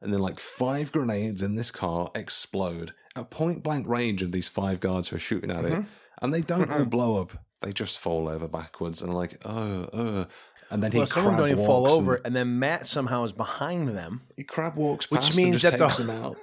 and 0.00 0.12
then 0.12 0.20
like 0.20 0.40
five 0.40 0.90
grenades 0.90 1.42
in 1.42 1.54
this 1.54 1.70
car 1.70 2.10
explode 2.16 2.92
at 3.14 3.30
point 3.30 3.62
blank 3.62 3.86
range 3.86 4.20
of 4.24 4.32
these 4.32 4.48
five 4.48 4.80
guards 4.80 5.06
who 5.08 5.14
are 5.16 5.20
shooting 5.20 5.50
at 5.50 5.64
it, 5.64 5.72
Mhm. 5.74 5.86
and 6.22 6.34
they 6.34 6.40
don't 6.40 6.70
all 6.70 6.80
Mhm. 6.80 6.90
blow 6.90 7.20
up. 7.22 7.32
They 7.60 7.72
just 7.72 8.00
fall 8.00 8.28
over 8.28 8.48
backwards 8.48 9.00
and 9.02 9.14
like 9.14 9.40
oh 9.44 9.88
oh, 9.92 10.26
and 10.72 10.82
then 10.82 10.90
he 10.92 10.98
Well, 10.98 11.06
some 11.06 11.24
of 11.26 11.30
them 11.32 11.38
don't 11.40 11.50
even 11.50 11.64
fall 11.64 11.82
walks 11.82 11.92
over, 11.94 12.14
and- 12.16 12.26
and 12.26 12.36
then 12.36 12.58
Matt 12.58 12.86
somehow 12.86 13.24
is 13.24 13.32
behind 13.32 13.88
them, 13.90 14.22
he 14.36 14.42
crab 14.44 14.74
walks 14.76 15.10
Which 15.10 15.20
past 15.20 15.36
means 15.36 15.62
and 15.64 15.72
that 15.74 15.78
just 15.78 15.98
the- 15.98 16.04
takes 16.06 16.12
them 16.12 16.24
out. 16.24 16.36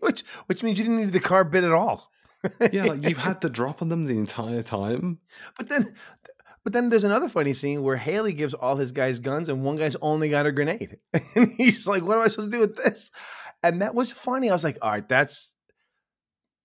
which 0.00 0.22
which 0.46 0.62
means 0.62 0.78
you 0.78 0.84
didn't 0.84 0.98
need 1.00 1.12
the 1.12 1.20
car 1.20 1.44
bit 1.44 1.64
at 1.64 1.72
all. 1.72 2.10
Yeah, 2.72 2.84
like 2.84 3.02
you 3.08 3.16
had 3.16 3.40
to 3.42 3.50
drop 3.50 3.82
on 3.82 3.88
them 3.88 4.06
the 4.06 4.16
entire 4.16 4.62
time. 4.62 5.18
But 5.56 5.68
then, 5.68 5.92
but 6.62 6.72
then 6.72 6.88
there's 6.88 7.02
another 7.02 7.28
funny 7.28 7.52
scene 7.52 7.82
where 7.82 7.96
Haley 7.96 8.32
gives 8.32 8.54
all 8.54 8.76
his 8.76 8.92
guys 8.92 9.18
guns, 9.18 9.48
and 9.48 9.64
one 9.64 9.76
guy's 9.76 9.96
only 10.00 10.30
got 10.30 10.46
a 10.46 10.52
grenade, 10.52 10.98
and 11.34 11.48
he's 11.56 11.88
like, 11.88 12.04
"What 12.04 12.16
am 12.18 12.24
I 12.24 12.28
supposed 12.28 12.52
to 12.52 12.56
do 12.56 12.60
with 12.60 12.76
this?" 12.76 13.10
and 13.64 13.82
that 13.82 13.94
was 13.96 14.12
funny. 14.12 14.50
I 14.50 14.52
was 14.52 14.62
like, 14.62 14.78
all 14.82 14.92
right, 14.92 15.08
that's 15.08 15.56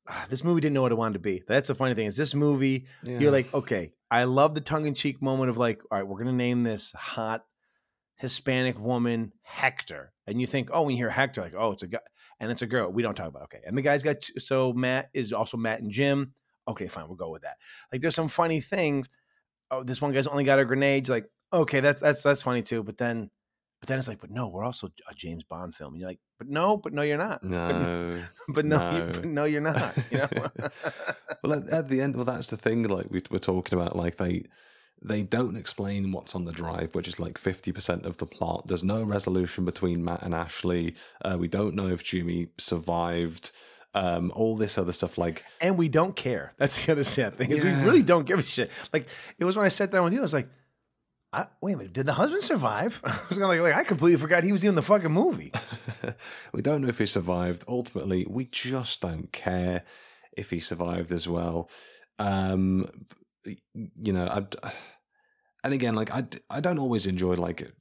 ah, 0.07 0.25
this 0.29 0.43
movie 0.43 0.61
didn't 0.61 0.73
know 0.75 0.83
what 0.83 0.91
it 0.91 0.97
wanted 0.97 1.13
to 1.13 1.19
be. 1.19 1.41
That's 1.47 1.69
the 1.69 1.75
funny 1.75 1.95
thing 1.95 2.05
is 2.05 2.17
this 2.17 2.35
movie. 2.35 2.85
Yeah. 3.03 3.17
You're 3.19 3.31
like, 3.31 3.51
okay, 3.53 3.93
I 4.13 4.25
love 4.25 4.53
the 4.53 4.61
tongue 4.61 4.85
in 4.85 4.93
cheek 4.93 5.23
moment 5.23 5.49
of 5.49 5.57
like, 5.57 5.81
all 5.89 5.97
right, 5.97 6.07
we're 6.07 6.19
gonna 6.19 6.33
name 6.33 6.61
this 6.61 6.91
hot 6.91 7.45
Hispanic 8.17 8.79
woman 8.79 9.33
Hector, 9.41 10.13
and 10.27 10.39
you 10.39 10.45
think, 10.45 10.69
oh, 10.71 10.83
when 10.83 10.91
you 10.91 10.97
hear 10.97 11.09
Hector, 11.09 11.41
like, 11.41 11.55
oh, 11.57 11.71
it's 11.71 11.81
a 11.81 11.87
guy, 11.87 11.97
and 12.39 12.51
it's 12.51 12.61
a 12.61 12.67
girl. 12.67 12.91
We 12.91 13.01
don't 13.01 13.15
talk 13.15 13.29
about 13.29 13.45
okay, 13.45 13.61
and 13.65 13.75
the 13.75 13.81
guy's 13.81 14.03
got 14.03 14.21
two, 14.21 14.39
so 14.39 14.71
Matt 14.71 15.09
is 15.15 15.33
also 15.33 15.57
Matt 15.57 15.81
and 15.81 15.89
Jim. 15.89 16.35
Okay, 16.67 16.87
fine, 16.87 17.07
we'll 17.07 17.15
go 17.15 17.31
with 17.31 17.41
that. 17.41 17.57
Like, 17.91 18.01
there's 18.01 18.13
some 18.13 18.27
funny 18.27 18.61
things. 18.61 19.09
Oh, 19.71 19.83
this 19.83 19.99
one 19.99 20.11
guy's 20.11 20.27
only 20.27 20.43
got 20.43 20.59
a 20.59 20.65
grenade. 20.65 21.09
Like, 21.09 21.25
okay, 21.51 21.79
that's 21.79 21.99
that's 21.99 22.21
that's 22.21 22.43
funny 22.43 22.61
too. 22.61 22.83
But 22.83 22.97
then, 22.97 23.31
but 23.83 23.89
then 23.89 23.99
it's 23.99 24.07
like, 24.07 24.21
but 24.21 24.31
no, 24.31 24.47
we're 24.47 24.63
also 24.63 24.87
a 25.11 25.13
James 25.13 25.43
Bond 25.43 25.75
film. 25.75 25.91
And 25.93 25.99
you're 25.99 26.09
like, 26.09 26.19
but 26.39 26.47
no, 26.47 26.77
but 26.77 26.93
no, 26.93 27.01
you're 27.01 27.17
not. 27.17 27.43
no. 27.43 28.23
But 28.47 28.63
no, 28.63 28.91
you, 28.93 28.99
No. 28.99 29.11
but 29.11 29.25
no, 29.25 29.43
you're 29.43 29.59
not. 29.59 29.93
You 30.09 30.19
know? 30.19 30.29
well, 31.43 31.53
at, 31.53 31.67
at 31.73 31.89
the 31.89 31.99
end, 31.99 32.15
well, 32.15 32.23
that's 32.23 32.47
the 32.47 32.55
thing. 32.55 32.83
Like 32.83 33.07
we 33.09 33.19
we're 33.29 33.39
talking 33.39 33.77
about, 33.77 33.97
like 33.97 34.15
they 34.15 34.45
they 35.01 35.23
don't 35.23 35.57
explain 35.57 36.13
what's 36.13 36.33
on 36.33 36.45
the 36.45 36.53
drive, 36.53 36.95
which 36.95 37.09
is 37.09 37.19
like 37.19 37.37
fifty 37.37 37.73
percent 37.73 38.05
of 38.05 38.19
the 38.19 38.25
plot. 38.25 38.67
There's 38.69 38.85
no 38.85 39.03
resolution 39.03 39.65
between 39.65 40.05
Matt 40.05 40.23
and 40.23 40.33
Ashley. 40.33 40.95
Uh, 41.21 41.35
we 41.37 41.49
don't 41.49 41.75
know 41.75 41.87
if 41.89 42.05
Jimmy 42.05 42.47
survived. 42.57 43.51
Um, 43.95 44.31
all 44.33 44.55
this 44.55 44.77
other 44.79 44.91
stuff, 44.93 45.17
like 45.19 45.43
and 45.61 45.77
we 45.77 45.87
don't 45.89 46.15
care. 46.15 46.53
That's 46.57 46.85
the 46.85 46.93
other 46.93 47.03
sad 47.03 47.33
thing 47.35 47.51
is 47.51 47.63
Yeah. 47.63 47.79
we 47.79 47.85
really 47.85 48.01
don't 48.01 48.25
give 48.25 48.39
a 48.39 48.43
shit. 48.43 48.71
Like 48.93 49.07
it 49.37 49.45
was 49.45 49.55
when 49.57 49.65
I 49.65 49.69
sat 49.69 49.91
down 49.91 50.03
with 50.05 50.13
you, 50.13 50.19
I 50.19 50.23
was 50.23 50.33
like, 50.33 50.47
I, 51.33 51.47
wait 51.61 51.73
a 51.73 51.77
minute, 51.77 51.93
did 51.93 52.05
the 52.05 52.13
husband 52.13 52.43
survive? 52.43 53.01
I 53.03 53.17
was 53.27 53.37
kind 53.37 53.43
of 53.43 53.49
like, 53.49 53.59
like, 53.59 53.75
I 53.75 53.83
completely 53.83 54.19
forgot 54.19 54.43
he 54.43 54.51
was 54.51 54.63
in 54.63 54.75
the 54.75 54.83
fucking 54.83 55.11
movie. 55.11 55.51
we 56.53 56.61
don't 56.61 56.81
know 56.81 56.89
if 56.89 56.99
he 56.99 57.07
survived. 57.07 57.65
Ultimately, 57.67 58.25
we 58.29 58.45
just 58.45 59.01
don't 59.01 59.31
care 59.31 59.83
if 60.37 60.51
he 60.51 60.59
survived 60.59 61.11
as 61.11 61.27
well. 61.27 61.69
Um, 62.19 62.87
you 63.45 64.13
know, 64.13 64.27
I. 64.27 64.71
And 65.65 65.73
again, 65.73 65.95
like 65.95 66.11
I, 66.11 66.25
I 66.49 66.59
don't 66.59 66.77
always 66.77 67.07
enjoy 67.07 67.35
like 67.35 67.71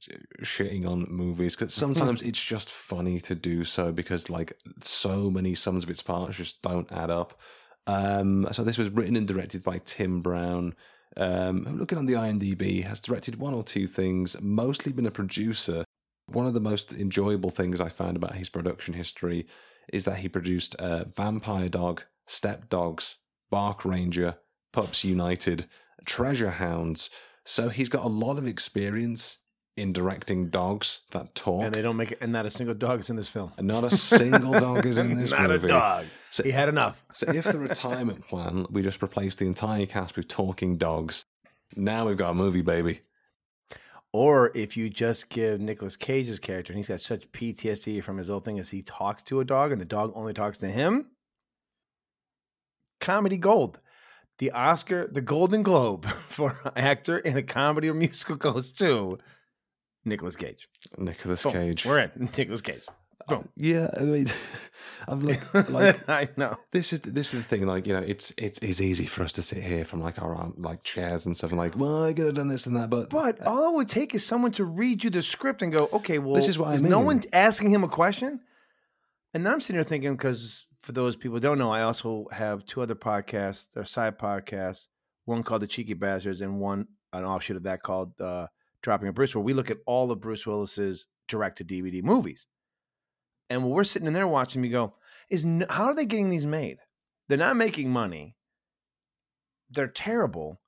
shitting 0.41 0.87
on 0.87 1.05
movies 1.09 1.53
because 1.53 1.73
sometimes 1.83 2.21
it's 2.21 2.41
just 2.41 2.71
funny 2.71 3.19
to 3.19 3.35
do 3.35 3.65
so 3.65 3.91
because 3.91 4.29
like 4.29 4.57
so 4.81 5.29
many 5.29 5.53
sums 5.53 5.83
of 5.83 5.89
its 5.89 6.01
parts 6.01 6.37
just 6.37 6.61
don't 6.61 6.89
add 6.93 7.09
up. 7.09 7.41
Um, 7.85 8.47
so 8.53 8.63
this 8.63 8.77
was 8.77 8.89
written 8.89 9.17
and 9.17 9.27
directed 9.27 9.63
by 9.63 9.81
Tim 9.83 10.21
Brown. 10.21 10.75
Um, 11.17 11.63
looking 11.77 11.97
on 11.97 12.05
the 12.05 12.13
IMDb, 12.13 12.83
has 12.83 12.99
directed 12.99 13.39
one 13.39 13.53
or 13.53 13.63
two 13.63 13.87
things, 13.87 14.35
mostly 14.41 14.91
been 14.91 15.05
a 15.05 15.11
producer. 15.11 15.83
One 16.27 16.45
of 16.45 16.53
the 16.53 16.61
most 16.61 16.93
enjoyable 16.93 17.49
things 17.49 17.81
I 17.81 17.89
found 17.89 18.17
about 18.17 18.35
his 18.35 18.49
production 18.49 18.93
history 18.93 19.45
is 19.91 20.05
that 20.05 20.17
he 20.17 20.29
produced 20.29 20.75
uh, 20.75 21.05
Vampire 21.15 21.69
Dog, 21.69 22.03
Step 22.25 22.69
Dogs, 22.69 23.17
Bark 23.51 23.85
Ranger, 23.85 24.37
Pups 24.71 25.03
United, 25.03 25.67
Treasure 26.05 26.51
Hounds. 26.51 27.09
So 27.45 27.69
he's 27.69 27.89
got 27.89 28.05
a 28.05 28.09
lot 28.09 28.37
of 28.37 28.47
experience 28.47 29.39
in 29.75 29.91
directing 29.91 30.49
dogs 30.49 31.01
that 31.11 31.33
talk. 31.33 31.63
And 31.63 31.73
they 31.73 31.81
don't 31.81 31.97
make 31.97 32.11
it, 32.11 32.19
and 32.21 32.31
not 32.31 32.45
a 32.45 32.49
single 32.51 32.75
dog 32.75 32.99
is 32.99 33.09
in 33.09 33.15
this 33.15 33.29
film. 33.29 33.51
And 33.57 33.67
not 33.67 33.83
a 33.83 33.89
single 33.89 34.53
dog 34.59 34.85
is 34.85 34.97
in 34.97 35.15
this 35.17 35.31
not 35.31 35.49
movie. 35.49 35.65
a 35.67 35.69
dog. 35.69 36.05
So- 36.29 36.43
he 36.43 36.51
had 36.51 36.69
enough. 36.69 37.03
So 37.13 37.27
if 37.31 37.45
the 37.45 37.57
retirement 37.59 38.27
plan, 38.29 38.67
we 38.69 38.81
just 38.83 39.01
replace 39.01 39.35
the 39.35 39.47
entire 39.47 39.85
cast 39.87 40.15
with 40.15 40.27
talking 40.27 40.77
dogs, 40.77 41.25
now 41.75 42.07
we've 42.07 42.17
got 42.17 42.31
a 42.31 42.35
movie, 42.35 42.61
baby. 42.61 43.01
Or 44.11 44.51
if 44.55 44.77
you 44.77 44.91
just 44.91 45.29
give 45.29 45.59
Nicolas 45.59 45.97
Cage's 45.97 46.37
character, 46.37 46.71
and 46.71 46.77
he's 46.77 46.89
got 46.89 47.01
such 47.01 47.31
PTSD 47.31 48.03
from 48.03 48.17
his 48.19 48.29
old 48.29 48.45
thing 48.45 48.59
as 48.59 48.69
he 48.69 48.83
talks 48.83 49.23
to 49.23 49.39
a 49.39 49.45
dog 49.45 49.71
and 49.71 49.81
the 49.81 49.85
dog 49.85 50.11
only 50.13 50.33
talks 50.33 50.59
to 50.59 50.67
him. 50.67 51.07
Comedy 52.99 53.37
gold. 53.37 53.79
The 54.37 54.51
Oscar, 54.51 55.07
the 55.07 55.21
Golden 55.21 55.63
Globe 55.63 56.05
for 56.27 56.55
actor 56.75 57.17
in 57.17 57.37
a 57.37 57.43
comedy 57.43 57.89
or 57.89 57.93
musical 57.93 58.35
goes 58.35 58.71
to 58.73 59.17
Nicolas 60.05 60.35
Cage. 60.35 60.67
Nicolas 60.97 61.43
Cage. 61.43 61.85
We're 61.85 61.99
in. 61.99 62.29
Nicolas 62.37 62.61
Cage. 62.61 62.81
Boom. 63.27 63.47
Yeah, 63.55 63.89
I 63.97 64.03
mean, 64.03 64.27
I'm 65.07 65.21
like, 65.21 65.69
like 65.69 66.09
I 66.09 66.27
know. 66.35 66.57
this 66.71 66.91
is 66.91 66.99
this 67.01 67.33
is 67.33 67.41
the 67.41 67.47
thing. 67.47 67.65
Like 67.65 67.87
you 67.87 67.93
know, 67.93 68.01
it's 68.01 68.33
it's 68.37 68.59
it's 68.59 68.81
easy 68.81 69.05
for 69.05 69.23
us 69.23 69.31
to 69.33 69.41
sit 69.41 69.63
here 69.63 69.85
from 69.85 70.01
like 70.01 70.21
our 70.21 70.35
um, 70.35 70.55
like 70.57 70.83
chairs 70.83 71.25
and 71.25 71.35
stuff 71.37 71.51
and 71.51 71.57
like, 71.59 71.77
well, 71.77 72.03
I 72.03 72.11
could 72.11 72.25
have 72.25 72.35
done 72.35 72.49
this 72.49 72.65
and 72.67 72.75
that, 72.75 72.89
but 72.89 73.09
But 73.09 73.41
all 73.47 73.71
it 73.71 73.75
would 73.75 73.87
take 73.87 74.13
is 74.13 74.25
someone 74.25 74.51
to 74.53 74.65
read 74.65 75.05
you 75.05 75.09
the 75.09 75.21
script 75.21 75.61
and 75.61 75.71
go, 75.71 75.87
okay, 75.93 76.19
well, 76.19 76.35
This 76.35 76.49
is 76.49 76.59
what 76.59 76.69
I 76.69 76.77
no 76.77 76.97
mean. 76.97 77.05
one 77.05 77.21
asking 77.31 77.69
him 77.69 77.85
a 77.85 77.87
question? 77.87 78.41
And 79.33 79.45
then 79.45 79.53
I'm 79.53 79.61
sitting 79.61 79.77
here 79.77 79.83
thinking, 79.85 80.17
because 80.17 80.65
for 80.81 80.91
those 80.91 81.15
people 81.15 81.37
who 81.37 81.39
don't 81.39 81.57
know, 81.57 81.71
I 81.71 81.83
also 81.83 82.27
have 82.33 82.65
two 82.65 82.81
other 82.81 82.93
podcasts. 82.95 83.67
They're 83.73 83.85
side 83.85 84.19
podcasts. 84.19 84.87
One 85.25 85.43
called 85.43 85.61
The 85.61 85.67
Cheeky 85.67 85.95
Basterds, 85.95 86.41
and 86.41 86.59
one 86.59 86.87
an 87.13 87.23
offshoot 87.23 87.55
of 87.55 87.63
that 87.63 87.81
called 87.83 88.19
uh, 88.19 88.47
Dropping 88.83 89.07
a 89.07 89.13
Bruce, 89.13 89.33
where 89.33 89.43
we 89.43 89.53
look 89.53 89.71
at 89.71 89.79
all 89.87 90.11
of 90.11 90.21
Bruce 90.21 90.45
Willis's 90.45 91.07
direct 91.27 91.57
to 91.57 91.65
DVD 91.65 92.03
movies. 92.03 92.45
And 93.49 93.63
when 93.63 93.71
we're 93.71 93.83
sitting 93.83 94.07
in 94.07 94.13
there 94.13 94.27
watching, 94.27 94.61
we 94.61 94.69
go, 94.69 94.95
"Is 95.29 95.45
how 95.69 95.85
are 95.85 95.95
they 95.95 96.05
getting 96.05 96.29
these 96.29 96.45
made? 96.45 96.77
They're 97.27 97.37
not 97.37 97.55
making 97.55 97.89
money. 97.89 98.35
They're 99.69 99.87
terrible. 99.87 100.61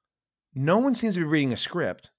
No 0.53 0.79
one 0.79 0.95
seems 0.95 1.15
to 1.15 1.19
be 1.19 1.25
reading 1.25 1.51
a 1.53 1.57
script, 1.57 2.11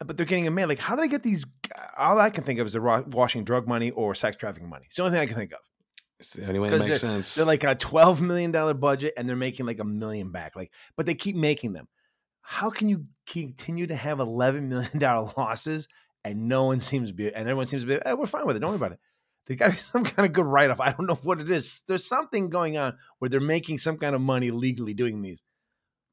uh, 0.00 0.04
but 0.04 0.16
they're 0.16 0.26
getting 0.26 0.44
them 0.44 0.54
made. 0.54 0.66
Like, 0.66 0.78
how 0.78 0.94
do 0.94 1.02
they 1.02 1.08
get 1.08 1.22
these? 1.22 1.44
Uh, 1.74 1.82
all 1.96 2.18
I 2.20 2.30
can 2.30 2.44
think 2.44 2.60
of 2.60 2.66
is 2.66 2.72
they're 2.74 2.82
washing 2.82 3.44
drug 3.44 3.66
money 3.66 3.90
or 3.90 4.14
sex 4.14 4.36
trafficking 4.36 4.68
money. 4.68 4.84
It's 4.86 4.96
the 4.96 5.02
only 5.02 5.12
thing 5.12 5.22
I 5.22 5.26
can 5.26 5.36
think 5.36 5.52
of. 5.52 5.60
it's 6.18 6.34
the 6.34 6.46
only 6.46 6.60
way 6.60 6.68
it 6.68 6.78
makes 6.86 7.00
sense. 7.00 7.34
They're 7.34 7.44
like 7.46 7.64
a 7.64 7.74
twelve 7.74 8.20
million 8.20 8.52
dollar 8.52 8.74
budget, 8.74 9.14
and 9.16 9.28
they're 9.28 9.36
making 9.36 9.66
like 9.66 9.78
a 9.78 9.84
million 9.84 10.30
back. 10.30 10.54
Like, 10.56 10.70
but 10.96 11.06
they 11.06 11.14
keep 11.14 11.36
making 11.36 11.72
them. 11.72 11.88
How 12.50 12.70
can 12.70 12.88
you 12.88 13.04
continue 13.26 13.86
to 13.88 13.94
have 13.94 14.20
eleven 14.20 14.70
million 14.70 14.98
dollar 14.98 15.30
losses 15.36 15.86
and 16.24 16.48
no 16.48 16.64
one 16.64 16.80
seems 16.80 17.10
to 17.10 17.14
be, 17.14 17.26
and 17.26 17.42
everyone 17.46 17.66
seems 17.66 17.82
to 17.82 17.86
be, 17.86 17.98
hey, 18.04 18.14
we're 18.14 18.24
fine 18.26 18.46
with 18.46 18.56
it. 18.56 18.60
Don't 18.60 18.70
worry 18.70 18.76
about 18.76 18.92
it. 18.92 19.00
They 19.46 19.54
got 19.54 19.76
some 19.92 20.02
kind 20.02 20.24
of 20.26 20.32
good 20.32 20.46
write 20.46 20.70
off. 20.70 20.80
I 20.80 20.92
don't 20.92 21.06
know 21.06 21.18
what 21.22 21.42
it 21.42 21.50
is. 21.50 21.82
There's 21.86 22.06
something 22.06 22.48
going 22.48 22.78
on 22.78 22.96
where 23.18 23.28
they're 23.28 23.38
making 23.38 23.78
some 23.78 23.98
kind 23.98 24.14
of 24.14 24.22
money 24.22 24.50
legally 24.50 24.94
doing 24.94 25.20
these. 25.20 25.42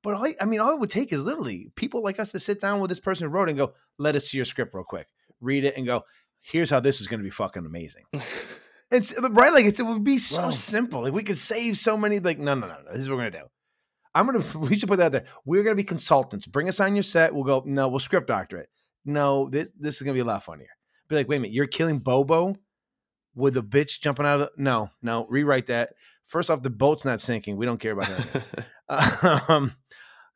But 0.03 0.15
all, 0.15 0.27
I 0.41 0.45
mean, 0.45 0.59
all 0.59 0.73
it 0.73 0.79
would 0.81 0.89
take 0.89 1.13
is 1.13 1.23
literally 1.23 1.71
people 1.75 2.03
like 2.03 2.19
us 2.19 2.33
to 2.33 2.39
sit 2.39 2.59
down 2.59 2.81
with 2.81 2.89
this 2.89 2.99
person 2.99 3.25
who 3.27 3.33
wrote 3.33 3.47
it 3.47 3.51
and 3.51 3.57
go, 3.57 3.73
let 3.97 4.15
us 4.15 4.27
see 4.27 4.37
your 4.37 4.45
script 4.45 4.73
real 4.75 4.83
quick, 4.83 5.07
read 5.39 5.63
it, 5.63 5.75
and 5.77 5.85
go, 5.85 6.03
here's 6.41 6.69
how 6.69 6.81
this 6.81 6.99
is 6.99 7.07
going 7.07 7.21
to 7.21 7.23
be 7.23 7.29
fucking 7.31 7.65
amazing. 7.65 8.03
It's 8.91 9.19
right, 9.19 9.51
like 9.51 9.65
it's, 9.65 9.79
it 9.79 9.83
would 9.83 10.03
be 10.03 10.19
so 10.19 10.43
Wow. 10.43 10.49
simple. 10.51 11.01
Like 11.01 11.11
we 11.13 11.23
could 11.23 11.37
save 11.37 11.75
so 11.75 11.97
many. 11.97 12.19
Like 12.19 12.37
no, 12.37 12.53
no, 12.53 12.67
no, 12.67 12.75
no. 12.85 12.91
This 12.91 13.01
is 13.01 13.09
what 13.09 13.17
we're 13.17 13.31
gonna 13.31 13.43
do. 13.43 13.49
I'm 14.15 14.25
gonna. 14.25 14.43
We 14.57 14.79
should 14.79 14.89
put 14.89 14.97
that 14.97 15.07
out 15.07 15.11
there. 15.11 15.25
We're 15.45 15.63
gonna 15.63 15.75
be 15.75 15.83
consultants. 15.83 16.47
Bring 16.47 16.69
us 16.69 16.79
on 16.79 16.95
your 16.95 17.03
set. 17.03 17.35
We'll 17.35 17.43
go. 17.43 17.61
No, 17.65 17.89
we'll 17.89 17.99
script 17.99 18.27
doctor 18.27 18.57
it. 18.57 18.69
No, 19.03 19.49
this 19.49 19.69
this 19.79 19.95
is 19.97 20.01
gonna 20.01 20.13
be 20.13 20.21
a 20.21 20.25
lot 20.25 20.43
funnier. 20.43 20.69
Be 21.07 21.17
like, 21.17 21.27
wait 21.29 21.37
a 21.37 21.39
minute, 21.41 21.53
you're 21.53 21.67
killing 21.67 21.99
Bobo 21.99 22.55
with 23.35 23.57
a 23.57 23.61
bitch 23.61 24.01
jumping 24.01 24.25
out 24.25 24.35
of 24.35 24.39
the. 24.39 24.51
No, 24.57 24.89
no, 25.03 25.27
rewrite 25.29 25.67
that. 25.67 25.93
First 26.25 26.49
off, 26.49 26.63
the 26.63 26.71
boat's 26.71 27.05
not 27.05 27.21
sinking. 27.21 27.57
We 27.57 27.67
don't 27.67 27.79
care 27.79 27.91
about 27.91 28.07
that. 28.07 28.65
um, 29.49 29.73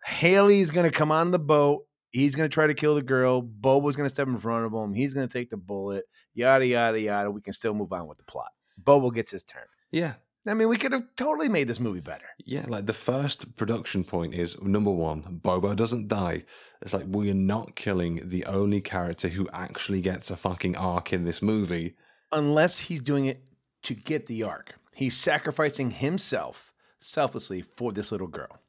Haley's 0.05 0.69
gonna 0.71 0.91
come 0.91 1.11
on 1.11 1.31
the 1.31 1.39
boat. 1.39 1.85
He's 2.11 2.35
gonna 2.35 2.49
try 2.49 2.67
to 2.67 2.73
kill 2.73 2.95
the 2.95 3.01
girl. 3.01 3.41
Bobo's 3.41 3.95
gonna 3.95 4.09
step 4.09 4.27
in 4.27 4.37
front 4.37 4.65
of 4.65 4.73
him. 4.73 4.93
He's 4.93 5.13
gonna 5.13 5.27
take 5.27 5.49
the 5.49 5.57
bullet. 5.57 6.03
Yada 6.33 6.65
yada 6.67 6.99
yada. 6.99 7.31
We 7.31 7.41
can 7.41 7.53
still 7.53 7.73
move 7.73 7.91
on 7.93 8.07
with 8.07 8.17
the 8.17 8.23
plot. 8.25 8.51
Bobo 8.77 9.09
gets 9.09 9.31
his 9.31 9.43
turn. 9.43 9.65
yeah, 9.91 10.13
I 10.49 10.53
mean, 10.55 10.69
we 10.69 10.77
could 10.77 10.91
have 10.91 11.03
totally 11.15 11.47
made 11.49 11.67
this 11.67 11.79
movie 11.79 11.99
better. 11.99 12.25
yeah. 12.45 12.65
Like 12.67 12.85
the 12.85 12.93
first 12.93 13.55
production 13.55 14.03
point 14.03 14.33
is 14.33 14.59
number 14.61 14.91
one: 14.91 15.21
Bobo 15.43 15.75
doesn't 15.75 16.07
die. 16.07 16.43
It's 16.81 16.93
like 16.93 17.05
we 17.07 17.29
are 17.29 17.35
not 17.35 17.75
killing 17.75 18.21
the 18.27 18.45
only 18.45 18.81
character 18.81 19.27
who 19.29 19.47
actually 19.53 20.01
gets 20.01 20.31
a 20.31 20.37
fucking 20.37 20.75
arc 20.75 21.13
in 21.13 21.25
this 21.25 21.41
movie. 21.41 21.95
Unless 22.31 22.79
he's 22.79 23.01
doing 23.01 23.25
it 23.25 23.43
to 23.83 23.93
get 23.93 24.25
the 24.25 24.43
arc. 24.43 24.75
He's 24.93 25.15
sacrificing 25.15 25.91
himself 25.91 26.73
selflessly 26.99 27.61
for 27.61 27.91
this 27.93 28.11
little 28.11 28.27
girl. 28.27 28.59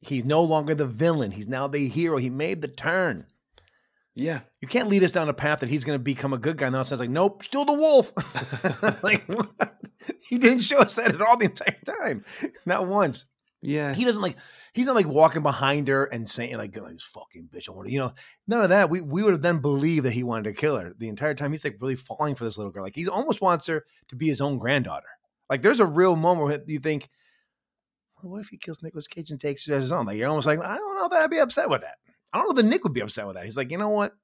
He's 0.00 0.24
no 0.24 0.42
longer 0.42 0.74
the 0.74 0.86
villain. 0.86 1.30
He's 1.30 1.48
now 1.48 1.66
the 1.68 1.88
hero. 1.88 2.18
He 2.18 2.28
made 2.30 2.60
the 2.60 2.68
turn. 2.68 3.26
Yeah, 4.14 4.40
You 4.60 4.68
can't 4.68 4.88
lead 4.90 5.02
us 5.04 5.12
down 5.12 5.28
a 5.30 5.32
path 5.34 5.60
that 5.60 5.70
he's 5.70 5.84
going 5.84 5.98
to 5.98 6.02
become 6.02 6.34
a 6.34 6.38
good 6.38 6.58
guy. 6.58 6.68
Now 6.68 6.80
it's 6.80 6.90
like, 6.92 7.08
nope, 7.08 7.42
still 7.42 7.64
the 7.64 7.72
wolf. 7.72 8.12
like, 9.02 9.24
what? 9.24 9.48
he 10.28 10.36
didn't 10.36 10.60
show 10.60 10.80
us 10.80 10.96
that 10.96 11.14
at 11.14 11.22
all 11.22 11.38
the 11.38 11.46
entire 11.46 11.78
time. 11.86 12.24
Not 12.66 12.86
once. 12.86 13.24
yeah. 13.62 13.94
He 13.94 14.04
doesn't 14.04 14.20
like. 14.20 14.36
He's 14.74 14.86
not 14.86 14.96
like 14.96 15.06
walking 15.08 15.42
behind 15.42 15.88
her 15.88 16.04
and 16.04 16.28
saying 16.28 16.56
like, 16.58 16.72
"This 16.72 17.02
fucking 17.02 17.48
bitch." 17.54 17.68
I 17.68 17.72
want 17.72 17.86
to, 17.86 17.92
you 17.92 18.00
know, 18.00 18.12
none 18.46 18.62
of 18.62 18.68
that. 18.70 18.90
We 18.90 19.00
we 19.00 19.22
would 19.22 19.32
have 19.32 19.42
then 19.42 19.60
believed 19.60 20.04
that 20.04 20.12
he 20.12 20.22
wanted 20.24 20.44
to 20.44 20.52
kill 20.60 20.76
her 20.76 20.92
the 20.98 21.08
entire 21.08 21.34
time. 21.34 21.50
He's 21.52 21.64
like 21.64 21.76
really 21.80 21.96
falling 21.96 22.34
for 22.34 22.44
this 22.44 22.58
little 22.58 22.72
girl. 22.72 22.82
Like 22.82 22.96
he 22.96 23.08
almost 23.08 23.40
wants 23.40 23.66
her 23.68 23.84
to 24.08 24.16
be 24.16 24.28
his 24.28 24.40
own 24.42 24.58
granddaughter. 24.58 25.08
Like 25.48 25.62
there's 25.62 25.80
a 25.80 25.86
real 25.86 26.16
moment 26.16 26.46
where 26.46 26.60
you 26.66 26.78
think, 26.80 27.08
well, 28.22 28.32
what 28.32 28.40
if 28.40 28.48
he 28.48 28.56
kills 28.58 28.82
Nicolas 28.82 29.06
Cage 29.06 29.30
and 29.30 29.40
takes 29.40 29.66
her 29.66 29.74
as 29.74 29.82
his 29.84 29.92
own? 29.92 30.06
Like 30.06 30.16
you're 30.18 30.28
almost 30.28 30.46
like, 30.46 30.60
I 30.60 30.76
don't 30.76 30.96
know 30.96 31.08
that 31.08 31.22
I'd 31.22 31.30
be 31.30 31.38
upset 31.38 31.68
with 31.70 31.82
that. 31.82 31.96
I 32.32 32.38
don't 32.38 32.48
know 32.48 32.62
that 32.62 32.68
Nick 32.68 32.84
would 32.84 32.92
be 32.94 33.00
upset 33.02 33.26
with 33.26 33.36
that. 33.36 33.44
He's 33.44 33.56
like, 33.56 33.70
you 33.70 33.78
know 33.78 33.90
what? 33.90 34.14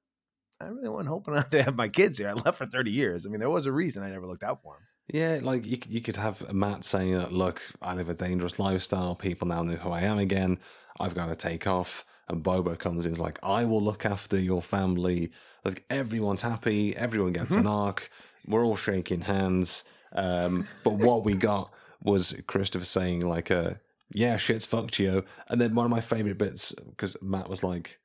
I 0.61 0.65
really 0.67 0.89
wasn't 0.89 1.09
hoping 1.09 1.35
to 1.51 1.63
have 1.63 1.75
my 1.75 1.87
kids 1.89 2.17
here. 2.17 2.29
I 2.29 2.33
left 2.33 2.57
for 2.57 2.65
30 2.65 2.91
years. 2.91 3.25
I 3.25 3.29
mean, 3.29 3.39
there 3.39 3.49
was 3.49 3.65
a 3.65 3.71
reason 3.71 4.03
I 4.03 4.09
never 4.09 4.25
looked 4.27 4.43
out 4.43 4.61
for 4.61 4.73
them. 4.75 4.83
Yeah, 5.11 5.39
like 5.41 5.65
you, 5.65 5.77
could- 5.77 5.91
you 5.93 6.01
could 6.01 6.17
have 6.17 6.53
Matt 6.53 6.83
saying, 6.83 7.15
uh, 7.15 7.27
"Look, 7.31 7.61
I 7.81 7.95
live 7.95 8.09
a 8.09 8.13
dangerous 8.13 8.59
lifestyle. 8.59 9.15
People 9.15 9.47
now 9.47 9.63
know 9.63 9.75
who 9.75 9.89
I 9.89 10.01
am 10.01 10.19
again. 10.19 10.59
I've 10.99 11.15
got 11.15 11.27
to 11.27 11.35
take 11.35 11.65
off." 11.65 12.05
And 12.27 12.43
Bobo 12.43 12.75
comes 12.75 13.07
in, 13.07 13.11
is 13.13 13.19
like, 13.19 13.39
"I 13.41 13.65
will 13.65 13.81
look 13.81 14.05
after 14.05 14.39
your 14.39 14.61
family. 14.61 15.31
Like 15.65 15.83
everyone's 15.89 16.43
happy. 16.43 16.95
Everyone 16.95 17.33
gets 17.33 17.55
an 17.55 17.65
arc. 17.65 18.11
We're 18.45 18.63
all 18.63 18.75
shaking 18.75 19.21
hands." 19.21 19.83
Um, 20.13 20.67
but 20.83 20.93
what 20.99 21.25
we 21.25 21.33
got 21.33 21.73
was 22.03 22.39
Christopher 22.45 22.85
saying, 22.85 23.21
"Like, 23.21 23.49
uh, 23.49 23.71
yeah, 24.13 24.37
shit's 24.37 24.65
fucked 24.65 24.99
you." 24.99 25.23
And 25.47 25.59
then 25.59 25.75
one 25.75 25.85
of 25.85 25.91
my 25.91 26.01
favorite 26.01 26.37
bits 26.37 26.73
because 26.89 27.21
Matt 27.21 27.49
was 27.49 27.63
like, 27.63 27.99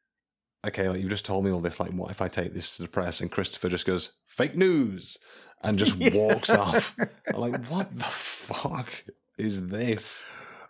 okay, 0.67 0.89
like 0.89 1.01
you've 1.01 1.11
just 1.11 1.25
told 1.25 1.45
me 1.45 1.51
all 1.51 1.61
this. 1.61 1.79
Like, 1.81 1.91
what 1.91 2.11
if 2.11 2.23
I 2.23 2.29
take 2.29 2.55
this 2.55 2.77
to 2.77 2.83
the 2.83 2.89
press? 2.89 3.21
And 3.21 3.31
Christopher 3.31 3.69
just 3.69 3.87
goes, 3.87 4.13
fake 4.27 4.57
news, 4.57 5.19
and 5.63 5.79
just 5.79 5.97
walks 6.15 6.51
off. 6.51 6.97
I'm 7.33 7.41
like, 7.41 7.67
what 7.69 7.95
the 7.95 8.05
fuck 8.05 9.05
is 9.39 9.69
this? 9.69 10.25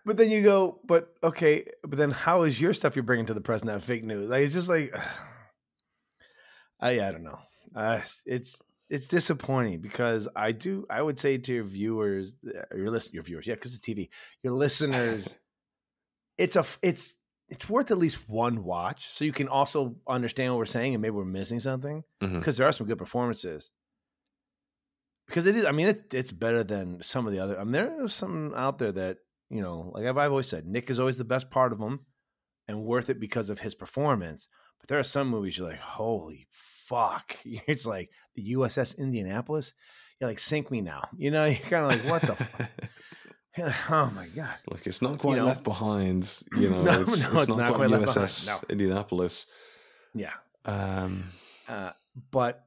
But 0.06 0.18
then 0.18 0.30
you 0.30 0.42
go, 0.42 0.80
but 0.84 1.14
okay, 1.22 1.66
but 1.82 1.98
then 1.98 2.10
how 2.10 2.42
is 2.42 2.60
your 2.60 2.74
stuff 2.74 2.94
you're 2.94 3.02
bringing 3.04 3.26
to 3.26 3.34
the 3.34 3.40
press 3.40 3.64
now 3.64 3.78
fake 3.78 4.04
news? 4.04 4.28
Like, 4.28 4.42
it's 4.42 4.52
just 4.52 4.68
like, 4.68 4.94
I, 6.80 7.00
I 7.00 7.12
don't 7.12 7.24
know. 7.24 7.38
Uh, 7.74 8.00
it's 8.26 8.62
it's 8.94 9.08
disappointing 9.08 9.80
because 9.80 10.28
I 10.36 10.52
do. 10.52 10.86
I 10.88 11.02
would 11.02 11.18
say 11.18 11.36
to 11.36 11.52
your 11.52 11.64
viewers, 11.64 12.36
uh, 12.46 12.76
your 12.76 12.90
listen, 12.90 13.12
your 13.12 13.24
viewers, 13.24 13.44
yeah, 13.44 13.54
because 13.54 13.74
it's 13.74 13.84
TV. 13.84 14.08
Your 14.44 14.52
listeners, 14.52 15.34
it's 16.38 16.54
a 16.54 16.64
it's 16.80 17.18
it's 17.48 17.68
worth 17.68 17.90
at 17.90 17.98
least 17.98 18.28
one 18.28 18.62
watch, 18.62 19.08
so 19.08 19.24
you 19.24 19.32
can 19.32 19.48
also 19.48 19.96
understand 20.08 20.52
what 20.52 20.58
we're 20.58 20.66
saying 20.66 20.94
and 20.94 21.02
maybe 21.02 21.10
we're 21.10 21.24
missing 21.24 21.58
something 21.58 22.04
because 22.20 22.56
there 22.56 22.68
are 22.68 22.72
some 22.72 22.86
good 22.86 22.98
performances. 22.98 23.72
Because 25.26 25.46
it 25.46 25.56
is, 25.56 25.64
I 25.64 25.72
mean, 25.72 25.88
it, 25.88 26.14
it's 26.14 26.30
better 26.30 26.62
than 26.62 27.02
some 27.02 27.26
of 27.26 27.32
the 27.32 27.40
other. 27.40 27.58
I 27.58 27.64
mean, 27.64 27.72
there's 27.72 28.14
some 28.14 28.54
out 28.54 28.78
there 28.78 28.92
that 28.92 29.18
you 29.50 29.60
know, 29.60 29.90
like 29.92 30.06
I've, 30.06 30.18
I've 30.18 30.30
always 30.30 30.46
said, 30.48 30.66
Nick 30.66 30.88
is 30.88 31.00
always 31.00 31.18
the 31.18 31.24
best 31.24 31.50
part 31.50 31.72
of 31.72 31.80
them, 31.80 32.06
and 32.68 32.84
worth 32.84 33.10
it 33.10 33.18
because 33.18 33.50
of 33.50 33.58
his 33.58 33.74
performance. 33.74 34.46
But 34.78 34.88
there 34.88 35.00
are 35.00 35.02
some 35.02 35.28
movies 35.28 35.58
you're 35.58 35.68
like, 35.68 35.80
holy 35.80 36.46
fuck! 36.88 37.36
It's 37.44 37.86
like 37.86 38.10
the 38.34 38.54
USS 38.54 38.96
Indianapolis. 38.98 39.72
You're 40.20 40.30
like, 40.30 40.38
sink 40.38 40.70
me 40.70 40.80
now. 40.80 41.02
You 41.16 41.30
know, 41.30 41.44
you're 41.52 41.58
kind 41.58 41.92
of 41.92 42.04
like, 42.04 42.10
what 42.10 42.22
the? 42.22 42.34
fuck? 42.44 42.70
Like, 43.58 43.90
oh 43.90 44.10
my 44.14 44.26
god! 44.28 44.54
Look, 44.70 44.86
it's 44.86 45.00
not 45.02 45.18
quite 45.18 45.36
know- 45.38 45.46
left 45.46 45.64
behind. 45.64 46.42
You 46.56 46.70
know, 46.70 46.82
No, 46.82 47.00
it's, 47.02 47.08
no, 47.10 47.14
it's 47.14 47.22
it's 47.42 47.48
not, 47.48 47.56
not 47.58 47.74
quite 47.74 47.88
quite 47.88 48.00
left 48.00 48.16
USS 48.16 48.44
behind, 48.46 48.62
no. 48.62 48.72
Indianapolis. 48.72 49.46
Yeah, 50.14 50.32
Um, 50.64 51.24
uh, 51.68 51.90
but 52.30 52.66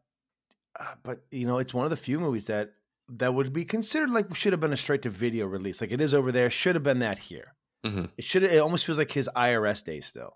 uh, 0.80 0.96
but 1.04 1.24
you 1.32 1.48
know, 1.48 1.58
it's 1.60 1.74
one 1.74 1.86
of 1.86 1.90
the 1.92 1.98
few 1.98 2.20
movies 2.20 2.48
that 2.48 2.72
that 3.10 3.34
would 3.34 3.54
be 3.54 3.64
considered 3.64 4.10
like 4.10 4.36
should 4.36 4.52
have 4.54 4.60
been 4.60 4.74
a 4.74 4.78
straight 4.78 5.02
to 5.04 5.10
video 5.10 5.46
release. 5.46 5.80
Like 5.82 5.92
it 5.92 6.02
is 6.02 6.14
over 6.14 6.32
there, 6.32 6.50
should 6.50 6.76
have 6.76 6.84
been 6.84 7.00
that 7.00 7.20
here. 7.20 7.54
mhm. 7.86 8.10
It 8.18 8.24
should. 8.26 8.44
It 8.44 8.60
almost 8.60 8.86
feels 8.86 8.98
like 8.98 9.12
his 9.12 9.30
IRS 9.36 9.84
days 9.86 10.06
still. 10.06 10.36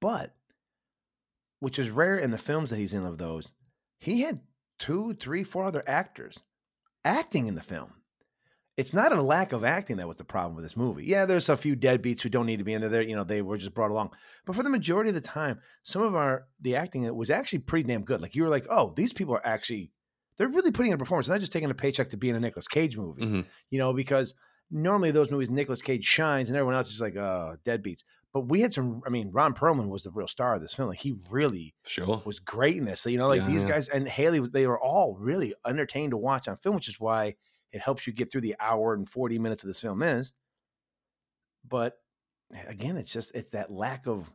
But, 0.00 0.34
which 1.60 1.78
is 1.78 1.90
rare 1.90 2.16
in 2.16 2.30
the 2.30 2.38
films 2.38 2.70
that 2.70 2.76
he's 2.78 2.94
in 2.94 3.04
of 3.04 3.18
those, 3.18 3.52
he 3.98 4.20
had 4.22 4.40
two, 4.78 5.14
three, 5.14 5.42
four 5.44 5.64
other 5.64 5.82
actors 5.86 6.38
acting 7.04 7.46
in 7.46 7.54
the 7.54 7.62
film. 7.62 7.92
It's 8.76 8.94
not 8.94 9.10
a 9.12 9.20
lack 9.20 9.52
of 9.52 9.64
acting 9.64 9.96
that 9.96 10.06
was 10.06 10.18
the 10.18 10.24
problem 10.24 10.54
with 10.54 10.64
this 10.64 10.76
movie. 10.76 11.04
Yeah, 11.04 11.24
there's 11.26 11.48
a 11.48 11.56
few 11.56 11.74
deadbeats 11.74 12.20
who 12.20 12.28
don't 12.28 12.46
need 12.46 12.58
to 12.58 12.64
be 12.64 12.74
in 12.74 12.80
there. 12.88 13.02
You 13.02 13.16
know, 13.16 13.24
they 13.24 13.42
were 13.42 13.58
just 13.58 13.74
brought 13.74 13.90
along. 13.90 14.10
But 14.46 14.54
for 14.54 14.62
the 14.62 14.70
majority 14.70 15.08
of 15.08 15.14
the 15.16 15.20
time, 15.20 15.58
some 15.82 16.02
of 16.02 16.14
our 16.14 16.46
the 16.60 16.76
acting 16.76 17.12
was 17.16 17.28
actually 17.28 17.58
pretty 17.60 17.88
damn 17.88 18.04
good. 18.04 18.20
Like 18.20 18.36
you 18.36 18.44
were 18.44 18.48
like, 18.48 18.66
oh, 18.70 18.92
these 18.96 19.12
people 19.12 19.34
are 19.34 19.44
actually 19.44 19.90
they're 20.36 20.46
really 20.46 20.70
putting 20.70 20.92
in 20.92 20.94
a 20.94 20.98
performance. 20.98 21.26
They're 21.26 21.34
not 21.34 21.40
just 21.40 21.50
taking 21.50 21.70
a 21.70 21.74
paycheck 21.74 22.10
to 22.10 22.16
be 22.16 22.28
in 22.30 22.36
a 22.36 22.40
Nicolas 22.40 22.68
Cage 22.68 22.96
movie 22.96 23.22
Mhm. 23.22 23.44
you 23.70 23.80
know, 23.80 23.92
because 23.92 24.34
normally 24.70 25.10
those 25.10 25.32
movies, 25.32 25.50
Nicolas 25.50 25.82
Cage 25.82 26.04
shines 26.04 26.48
and 26.48 26.56
everyone 26.56 26.76
else 26.76 26.94
is 26.94 27.00
like, 27.00 27.16
uh, 27.16 27.56
deadbeats. 27.64 28.04
But 28.32 28.42
we 28.42 28.60
had 28.60 28.74
some, 28.74 29.00
I 29.06 29.10
mean, 29.10 29.30
Ron 29.32 29.54
Perlman 29.54 29.88
was 29.88 30.02
the 30.02 30.10
real 30.10 30.28
star 30.28 30.54
of 30.54 30.60
this 30.60 30.74
film. 30.74 30.88
Like, 30.90 30.98
he 30.98 31.16
really 31.30 31.74
Sure. 31.84 32.22
was 32.26 32.38
great 32.38 32.76
in 32.76 32.84
this. 32.84 33.00
So, 33.00 33.08
you 33.08 33.16
know, 33.18 33.26
like 33.28 33.40
Yeah, 33.42 33.48
these 33.48 33.62
yeah. 33.64 33.70
guys 33.70 33.88
and 33.88 34.06
Haley, 34.06 34.40
they 34.40 34.66
were 34.66 34.78
all 34.80 35.16
really 35.18 35.54
entertained 35.66 36.10
to 36.10 36.18
watch 36.18 36.46
on 36.46 36.58
film, 36.58 36.74
which 36.74 36.88
is 36.88 37.00
why 37.00 37.36
it 37.72 37.80
helps 37.80 38.06
you 38.06 38.12
get 38.12 38.30
through 38.30 38.42
the 38.42 38.56
hour 38.60 38.92
and 38.94 39.08
40 39.08 39.38
minutes 39.38 39.62
of 39.62 39.68
this 39.68 39.80
film 39.80 40.02
is. 40.02 40.34
But 41.66 41.94
eh, 42.54 42.62
again, 42.66 42.96
it's 42.96 43.12
just, 43.12 43.34
it's 43.34 43.52
that 43.52 43.70
lack 43.72 44.06
of, 44.06 44.30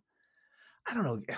I 0.89 0.93
don't 0.93 1.03
know. 1.03 1.21
Eh, 1.29 1.35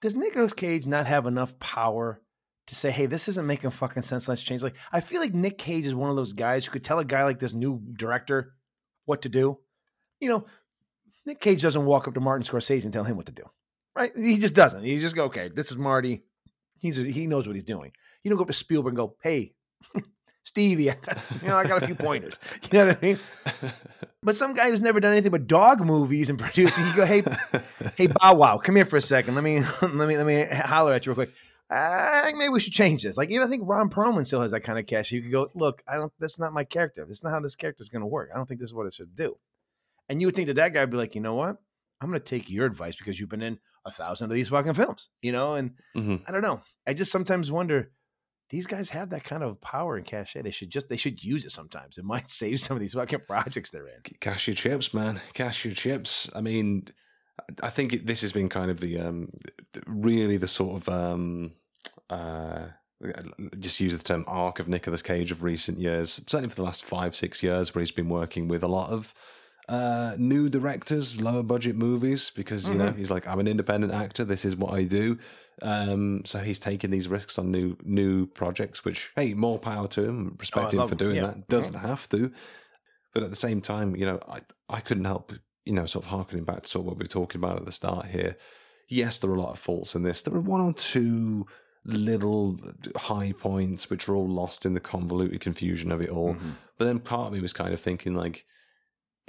does 0.00 0.16
Nicolas 0.16 0.52
Cage 0.52 0.86
not 0.86 1.06
have 1.06 1.26
enough 1.26 1.58
power 1.58 2.20
to 2.66 2.74
say, 2.74 2.90
hey, 2.90 3.06
this 3.06 3.28
isn't 3.28 3.46
making 3.46 3.70
fucking 3.70 4.02
sense. 4.02 4.28
Let's 4.28 4.42
change. 4.42 4.62
Like, 4.62 4.76
I 4.92 5.00
feel 5.00 5.20
like 5.20 5.34
Nick 5.34 5.58
Cage 5.58 5.86
is 5.86 5.94
one 5.94 6.10
of 6.10 6.16
those 6.16 6.32
guys 6.32 6.64
who 6.64 6.72
could 6.72 6.84
tell 6.84 6.98
a 6.98 7.04
guy 7.04 7.24
like 7.24 7.38
this 7.38 7.52
new 7.54 7.80
director 7.96 8.54
what 9.04 9.22
to 9.22 9.28
do. 9.28 9.58
You 10.20 10.28
know, 10.28 10.46
Nick 11.26 11.40
Cage 11.40 11.62
doesn't 11.62 11.84
walk 11.84 12.08
up 12.08 12.14
to 12.14 12.20
Martin 12.20 12.46
Scorsese 12.46 12.84
and 12.84 12.92
tell 12.92 13.04
him 13.04 13.16
what 13.16 13.26
to 13.26 13.32
do, 13.32 13.44
right? 13.94 14.12
He 14.16 14.38
just 14.38 14.54
doesn't. 14.54 14.82
He 14.82 14.98
just 14.98 15.14
go, 15.14 15.24
okay, 15.24 15.48
this 15.48 15.70
is 15.70 15.76
Marty. 15.76 16.22
He's 16.80 16.98
a, 16.98 17.04
he 17.04 17.26
knows 17.26 17.46
what 17.46 17.56
he's 17.56 17.64
doing. 17.64 17.92
You 18.22 18.30
don't 18.30 18.38
go 18.38 18.42
up 18.42 18.48
to 18.48 18.54
Spielberg 18.54 18.92
and 18.92 18.96
go, 18.96 19.16
hey, 19.22 19.52
Stevie, 20.44 20.90
I 20.90 20.94
got, 20.94 21.18
you 21.42 21.48
know, 21.48 21.56
I 21.56 21.66
got 21.66 21.82
a 21.82 21.86
few 21.86 21.94
pointers. 21.94 22.38
You 22.72 22.78
know 22.78 22.86
what 22.86 22.98
I 23.02 23.06
mean? 23.06 23.18
But 24.22 24.36
some 24.36 24.52
guy 24.52 24.68
who's 24.68 24.82
never 24.82 25.00
done 25.00 25.12
anything 25.12 25.30
but 25.30 25.46
dog 25.46 25.80
movies 25.80 26.28
and 26.28 26.38
producing, 26.38 26.84
you 26.84 26.94
go, 26.94 27.06
hey, 27.06 27.22
hey, 27.96 28.06
Bow 28.06 28.34
Wow, 28.34 28.58
come 28.58 28.76
here 28.76 28.84
for 28.84 28.96
a 28.96 29.00
second. 29.00 29.34
Let 29.34 29.42
me 29.42 29.60
let 29.80 29.94
me 29.94 30.18
let 30.18 30.26
me 30.26 30.44
holler 30.44 30.92
at 30.92 31.06
you 31.06 31.12
real 31.12 31.24
quick. 31.24 31.32
I 31.70 32.22
think 32.24 32.36
maybe 32.36 32.50
we 32.50 32.60
should 32.60 32.74
change 32.74 33.02
this. 33.02 33.16
Like 33.16 33.30
even 33.30 33.46
I 33.46 33.50
think 33.50 33.62
Ron 33.64 33.88
Perlman 33.88 34.26
still 34.26 34.42
has 34.42 34.50
that 34.50 34.60
kind 34.60 34.78
of 34.78 34.86
cash. 34.86 35.10
You 35.10 35.22
could 35.22 35.32
go, 35.32 35.48
look, 35.54 35.82
I 35.88 35.96
don't. 35.96 36.12
That's 36.18 36.38
not 36.38 36.52
my 36.52 36.64
character. 36.64 37.06
That's 37.06 37.22
not 37.22 37.30
how 37.30 37.40
this 37.40 37.54
character 37.54 37.80
is 37.80 37.88
going 37.88 38.00
to 38.00 38.06
work. 38.06 38.28
I 38.32 38.36
don't 38.36 38.46
think 38.46 38.60
this 38.60 38.68
is 38.68 38.74
what 38.74 38.86
it 38.86 38.92
should 38.92 39.16
do. 39.16 39.38
And 40.10 40.20
you 40.20 40.26
would 40.26 40.34
think 40.36 40.48
that 40.48 40.56
that 40.56 40.74
guy 40.74 40.80
would 40.80 40.90
be 40.90 40.98
like, 40.98 41.14
you 41.14 41.22
know 41.22 41.34
what? 41.36 41.56
I'm 42.02 42.10
going 42.10 42.20
to 42.20 42.24
take 42.24 42.50
your 42.50 42.66
advice 42.66 42.96
because 42.96 43.18
you've 43.18 43.28
been 43.30 43.40
in 43.42 43.58
a 43.86 43.90
thousand 43.90 44.30
of 44.30 44.34
these 44.34 44.48
fucking 44.50 44.74
films, 44.74 45.08
you 45.22 45.32
know. 45.32 45.54
And 45.54 45.70
Mhm. 45.96 46.22
I 46.28 46.32
don't 46.32 46.42
know. 46.42 46.62
I 46.86 46.92
just 46.92 47.12
sometimes 47.12 47.50
wonder. 47.50 47.92
These 48.50 48.66
guys 48.66 48.90
have 48.90 49.10
that 49.10 49.22
kind 49.22 49.44
of 49.44 49.60
power 49.60 49.96
and 49.96 50.04
cachet. 50.04 50.42
They 50.42 50.50
should 50.50 50.70
just 50.70 50.88
they 50.88 50.96
should 50.96 51.22
use 51.22 51.44
it 51.44 51.52
sometimes. 51.52 51.96
It 51.98 52.04
might 52.04 52.28
save 52.40 52.58
some 52.60 52.76
of 52.76 52.80
these 52.80 52.94
fucking 52.94 53.20
projects 53.28 53.70
they're 53.70 53.86
in. 53.86 54.00
Cash 54.20 54.48
your 54.48 54.56
chips, 54.56 54.92
man. 54.92 55.20
Cash 55.34 55.64
your 55.64 55.72
chips. 55.74 56.28
I 56.34 56.40
mean, 56.40 56.86
I 57.62 57.70
think 57.70 57.92
it, 57.92 58.06
this 58.06 58.22
has 58.22 58.32
been 58.32 58.48
kind 58.48 58.70
of 58.70 58.80
the 58.80 58.98
um, 58.98 59.30
really 59.86 60.36
the 60.36 60.48
sort 60.48 60.82
of 60.82 60.88
um, 60.88 61.52
uh, 62.10 62.66
just 63.58 63.78
use 63.80 63.96
the 63.96 64.02
term 64.02 64.24
arc 64.26 64.58
of 64.58 64.68
Nicolas 64.68 65.02
Cage 65.02 65.30
of 65.30 65.42
recent 65.44 65.78
years. 65.78 66.20
Certainly 66.26 66.50
for 66.50 66.56
the 66.56 66.64
last 66.64 66.84
five 66.84 67.14
six 67.14 67.42
years, 67.42 67.72
where 67.74 67.80
he's 67.80 67.92
been 67.92 68.08
working 68.08 68.48
with 68.48 68.62
a 68.64 68.68
lot 68.68 68.90
of 68.90 69.14
uh, 69.70 70.14
new 70.18 70.48
directors, 70.48 71.20
lower 71.20 71.42
budget 71.44 71.76
movies, 71.76 72.30
because 72.34 72.68
you 72.68 72.74
know 72.74 72.90
he's 72.92 73.10
like, 73.10 73.26
I'm 73.26 73.38
an 73.38 73.46
independent 73.48 73.92
actor. 73.92 74.24
This 74.24 74.44
is 74.44 74.56
what 74.56 74.74
I 74.74 74.84
do. 74.84 75.16
Um, 75.62 76.22
so 76.24 76.38
he's 76.38 76.58
taking 76.58 76.90
these 76.90 77.06
risks 77.06 77.38
on 77.38 77.50
new 77.50 77.76
new 77.84 78.26
projects, 78.26 78.84
which 78.84 79.12
hey, 79.14 79.34
more 79.34 79.58
power 79.58 79.86
to 79.88 80.04
him. 80.04 80.36
Respect 80.38 80.72
him 80.72 80.80
love 80.80 80.88
for 80.88 80.96
doing 80.96 81.16
Yeah. 81.16 81.26
that. 81.26 81.48
Doesn't 81.48 81.80
have 81.80 82.08
to, 82.08 82.32
but 83.14 83.22
at 83.22 83.30
the 83.30 83.36
same 83.36 83.60
time, 83.60 83.94
you 83.94 84.06
know, 84.06 84.18
I 84.28 84.40
I 84.68 84.80
couldn't 84.80 85.04
help 85.04 85.32
you 85.64 85.72
know 85.72 85.84
sort 85.84 86.04
of 86.04 86.10
harkening 86.10 86.44
back 86.44 86.62
to 86.62 86.68
sort 86.68 86.82
of 86.82 86.86
what 86.86 86.96
we 86.98 87.04
were 87.04 87.08
talking 87.08 87.40
about 87.40 87.58
at 87.58 87.64
the 87.64 87.72
start 87.72 88.06
here. 88.06 88.36
Yes, 88.88 89.20
there 89.20 89.30
are 89.30 89.34
a 89.36 89.40
lot 89.40 89.52
of 89.52 89.58
faults 89.58 89.94
in 89.94 90.02
this. 90.02 90.22
There 90.22 90.34
are 90.34 90.40
one 90.40 90.60
or 90.60 90.72
two 90.72 91.46
little 91.84 92.58
high 92.96 93.32
points 93.32 93.88
which 93.88 94.08
are 94.08 94.14
all 94.16 94.28
lost 94.28 94.66
in 94.66 94.74
the 94.74 94.80
convoluted 94.80 95.40
confusion 95.40 95.92
of 95.92 96.00
it 96.00 96.10
all. 96.10 96.34
Mm-hmm. 96.34 96.50
But 96.76 96.84
then 96.86 96.98
part 96.98 97.28
of 97.28 97.32
me 97.32 97.40
was 97.40 97.52
kind 97.52 97.72
of 97.72 97.80
thinking 97.80 98.14
like 98.14 98.44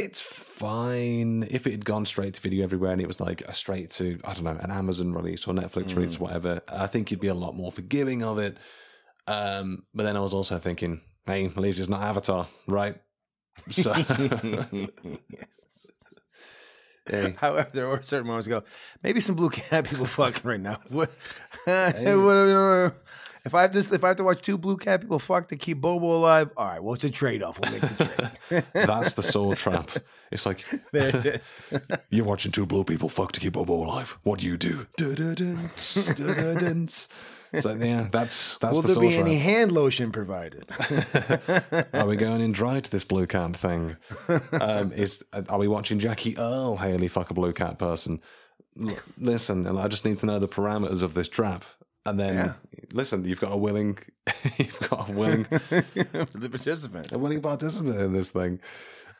it's 0.03 0.19
fine 0.19 1.47
if 1.49 1.65
it 1.67 1.71
had 1.71 1.85
gone 1.85 2.05
straight 2.05 2.33
to 2.35 2.41
video 2.41 2.63
everywhere 2.63 2.91
and 2.91 3.01
it 3.01 3.07
was 3.07 3.19
like 3.19 3.41
a 3.41 3.53
straight 3.53 3.89
to 3.91 4.19
I 4.23 4.33
don't 4.33 4.43
know 4.43 4.57
an 4.59 4.71
Amazon 4.71 5.13
release 5.13 5.47
or 5.47 5.53
Netflix 5.53 5.95
release 5.95 6.17
or 6.17 6.19
whatever. 6.25 6.61
I 6.67 6.87
think 6.87 7.11
you'd 7.11 7.19
be 7.19 7.27
a 7.27 7.33
lot 7.33 7.55
more 7.55 7.71
forgiving 7.71 8.23
of 8.23 8.37
it. 8.39 8.57
Um, 9.27 9.83
but 9.93 10.03
then 10.03 10.17
I 10.17 10.19
was 10.19 10.33
also 10.33 10.57
thinking, 10.57 11.01
hey, 11.25 11.45
at 11.45 11.57
least 11.57 11.79
it's 11.79 11.89
not 11.89 12.01
Avatar, 12.01 12.47
right? 12.67 12.95
So 13.69 13.93
Hey. 17.07 17.35
However, 17.37 17.67
there 17.73 17.87
were 17.87 18.01
certain 18.03 18.27
moments 18.27 18.45
ago. 18.47 18.63
Maybe 19.01 19.19
some 19.21 19.35
blue 19.35 19.49
cat 19.49 19.89
people 19.89 20.05
fucking 20.17 20.47
right 20.47 20.59
now. 20.59 20.77
What, 20.89 21.09
what- 21.65 22.93
if 23.45 23.55
I 23.55 23.61
have 23.63 23.71
to, 23.71 23.79
if 23.79 24.03
I 24.03 24.07
have 24.09 24.17
to 24.17 24.23
watch 24.23 24.41
two 24.41 24.57
blue 24.57 24.77
cat 24.77 25.01
people 25.01 25.19
fuck 25.19 25.47
to 25.49 25.55
keep 25.55 25.81
Bobo 25.81 26.15
alive, 26.15 26.49
all 26.57 26.65
right. 26.67 26.83
Well, 26.83 26.93
it's 26.93 27.03
a 27.03 27.09
trade 27.09 27.41
off. 27.43 27.59
We'll 27.59 27.71
make 27.71 27.81
the 27.81 28.05
trade. 28.49 28.63
that's 28.73 29.13
the 29.15 29.23
soul 29.23 29.53
trap. 29.53 29.89
It's 30.31 30.45
like 30.45 30.65
there 30.91 31.09
it 31.15 31.25
is. 31.25 31.63
You're 32.09 32.25
watching 32.25 32.51
two 32.51 32.65
blue 32.65 32.83
people 32.83 33.09
fuck 33.09 33.31
to 33.33 33.39
keep 33.39 33.53
Bobo 33.53 33.73
alive. 33.83 34.17
What 34.23 34.39
do 34.39 34.45
you 34.47 34.57
do? 34.57 34.85
So 37.59 37.75
yeah, 37.75 38.07
that's 38.09 38.57
that's 38.59 38.75
Will 38.75 38.81
the 38.81 38.93
there 38.93 39.01
be 39.01 39.15
any 39.17 39.35
trap. 39.35 39.43
hand 39.43 39.71
lotion 39.73 40.11
provided? 40.13 40.69
Are 41.93 42.07
we 42.07 42.15
going 42.15 42.39
in 42.39 42.53
dry 42.53 42.79
to 42.79 42.89
this 42.89 43.03
blue 43.03 43.27
cat 43.27 43.57
thing? 43.57 43.97
Um, 44.53 44.93
is 44.93 45.25
are 45.49 45.57
we 45.57 45.67
watching 45.67 45.99
Jackie 45.99 46.37
Earle 46.37 46.77
Haley 46.77 47.09
fuck 47.09 47.29
a 47.29 47.33
blue 47.33 47.51
cat 47.51 47.77
person? 47.77 48.21
l- 48.81 48.95
listen, 49.17 49.67
and 49.67 49.77
I 49.77 49.89
just 49.89 50.05
need 50.05 50.19
to 50.19 50.25
know 50.25 50.39
the 50.39 50.47
parameters 50.47 51.03
of 51.03 51.13
this 51.13 51.27
trap. 51.27 51.65
And 52.05 52.19
then 52.19 52.35
Yeah. 52.35 52.53
listen, 52.93 53.25
you've 53.25 53.39
got 53.39 53.51
a 53.51 53.57
willing, 53.57 53.97
you've 54.57 54.79
got 54.89 55.09
a 55.09 55.11
willing, 55.11 55.43
the 55.49 56.47
participant. 56.49 57.11
a 57.11 57.17
willing 57.17 57.41
participant 57.41 57.99
in 57.99 58.13
this 58.13 58.31
thing. 58.31 58.59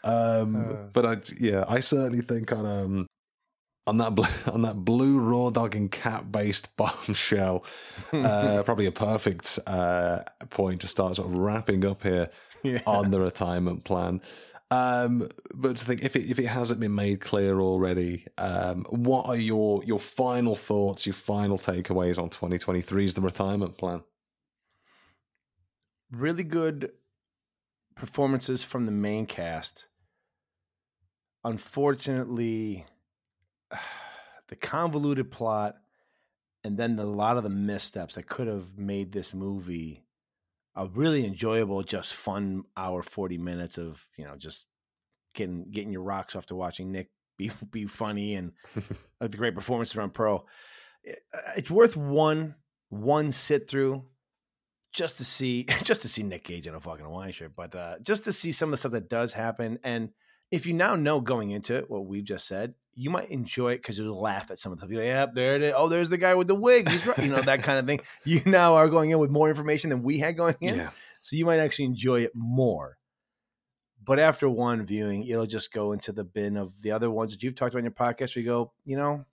Um, 0.03 0.55
Uh. 0.55 0.73
but 0.93 1.05
I, 1.05 1.17
yeah, 1.39 1.63
I 1.67 1.79
certainly 1.79 2.21
think 2.21 2.51
on 2.51 2.65
um 2.65 3.05
on 3.87 3.97
that 3.97 4.15
bl- 4.15 4.23
on 4.51 4.61
that 4.63 4.83
blue 4.83 5.19
raw 5.19 5.49
dog 5.51 5.75
and 5.75 5.91
cat 5.91 6.31
based 6.31 6.75
bombshell, 6.75 7.63
uh, 8.13 8.63
probably 8.63 8.85
a 8.87 8.91
perfect 8.91 9.59
uh, 9.67 10.19
point 10.49 10.81
to 10.81 10.87
start 10.87 11.15
sort 11.17 11.27
of 11.27 11.35
wrapping 11.35 11.85
up 11.85 12.01
here 12.03 12.29
Yeah. 12.63 12.81
on 12.87 13.11
the 13.11 13.19
retirement 13.19 13.83
plan. 13.83 14.21
Um, 14.71 15.27
but 15.53 15.77
to 15.77 15.85
think 15.85 16.03
if 16.03 16.15
it 16.15 16.29
if 16.29 16.39
it 16.39 16.47
hasn't 16.47 16.79
been 16.79 16.95
made 16.95 17.19
clear 17.19 17.59
already, 17.59 18.25
um, 18.37 18.85
what 18.89 19.27
are 19.27 19.35
your 19.35 19.83
your 19.83 19.99
final 19.99 20.55
thoughts, 20.55 21.05
your 21.05 21.13
final 21.13 21.57
takeaways 21.57 22.17
on 22.17 22.29
2023's 22.29 23.13
the 23.13 23.21
retirement 23.21 23.77
plan? 23.77 24.01
really 26.11 26.43
good 26.43 26.91
performances 27.95 28.63
from 28.63 28.85
the 28.85 28.91
main 28.91 29.25
cast. 29.25 29.87
Unfortunately, 31.43 32.85
the 34.47 34.55
convoluted 34.55 35.31
plot 35.31 35.77
and 36.63 36.77
then 36.77 36.95
the, 36.95 37.03
a 37.03 37.05
lot 37.05 37.37
of 37.37 37.43
the 37.43 37.49
missteps 37.49 38.15
that 38.15 38.27
could 38.27 38.47
have 38.47 38.77
made 38.77 39.11
this 39.11 39.33
movie 39.33 40.03
a 40.75 40.87
really 40.87 41.25
enjoyable, 41.25 41.83
just 41.83 42.13
fun 42.13 42.63
hour, 42.77 43.03
40 43.03 43.37
minutes 43.37 43.77
of, 43.77 44.05
you 44.17 44.25
know, 44.25 44.35
just 44.37 44.65
getting 45.33 45.69
getting 45.71 45.91
your 45.91 46.03
rocks 46.03 46.35
off 46.35 46.45
to 46.47 46.55
watching 46.55 46.91
Nick 46.91 47.09
be 47.37 47.51
be 47.71 47.85
funny 47.85 48.35
and 48.35 48.51
uh, 49.21 49.27
the 49.27 49.37
great 49.37 49.55
performance 49.55 49.91
from 49.91 50.11
Pro. 50.11 50.45
It- 51.03 51.19
It's 51.57 51.71
worth 51.71 51.95
one 51.97 52.55
one 52.89 53.31
sit 53.31 53.69
through 53.69 54.03
just 54.93 55.17
to 55.17 55.23
see 55.25 55.63
just 55.83 56.01
to 56.03 56.07
see 56.07 56.23
Nick 56.23 56.43
Cage 56.43 56.67
in 56.67 56.75
a 56.75 56.79
fucking 56.79 57.05
Hawaiian 57.05 57.31
shirt, 57.31 57.53
but 57.55 57.73
uh, 57.75 57.95
just 58.01 58.23
to 58.25 58.31
see 58.33 58.51
some 58.51 58.67
of 58.69 58.71
the 58.71 58.77
stuff 58.77 58.91
that 58.93 59.09
does 59.09 59.33
happen. 59.33 59.79
And 59.83 60.09
if 60.51 60.65
you 60.65 60.73
now 60.73 60.95
know 60.95 61.21
going 61.21 61.51
into 61.51 61.75
it 61.75 61.89
what 61.89 62.05
we've 62.05 62.23
just 62.23 62.47
said, 62.47 62.73
you 62.93 63.09
might 63.09 63.31
enjoy 63.31 63.71
it 63.71 63.77
because 63.77 63.97
you'll 63.97 64.19
laugh 64.19 64.51
at 64.51 64.59
some 64.59 64.73
of 64.73 64.79
the 64.79 64.85
like, 64.85 65.05
yep, 65.05 65.33
there 65.33 65.55
it 65.55 65.61
is. 65.61 65.73
Oh, 65.75 65.87
there's 65.87 66.09
the 66.09 66.17
guy 66.17 66.35
with 66.35 66.47
the 66.47 66.55
wig. 66.55 66.89
He's 66.89 67.05
right. 67.07 67.17
You 67.17 67.29
know, 67.29 67.41
that 67.41 67.63
kind 67.63 67.79
of 67.79 67.87
thing. 67.87 68.01
You 68.25 68.41
now 68.45 68.75
are 68.75 68.89
going 68.89 69.09
in 69.09 69.19
with 69.19 69.31
more 69.31 69.49
information 69.49 69.89
than 69.89 70.03
we 70.03 70.19
had 70.19 70.37
going 70.37 70.55
in. 70.61 70.75
Yeah, 70.75 70.89
So 71.21 71.35
you 71.35 71.45
might 71.45 71.59
actually 71.59 71.85
enjoy 71.85 72.21
it 72.21 72.31
more. 72.35 72.97
But 74.03 74.19
after 74.19 74.49
one 74.49 74.85
viewing, 74.85 75.25
it'll 75.25 75.45
just 75.45 75.71
go 75.71 75.93
into 75.93 76.11
the 76.11 76.23
bin 76.23 76.57
of 76.57 76.81
the 76.81 76.91
other 76.91 77.09
ones 77.09 77.31
that 77.31 77.43
you've 77.43 77.55
talked 77.55 77.73
about 77.73 77.79
on 77.79 77.85
your 77.85 77.91
podcast 77.91 78.35
where 78.35 78.43
you 78.43 78.49
go, 78.49 78.73
you 78.83 78.97
know, 78.97 79.25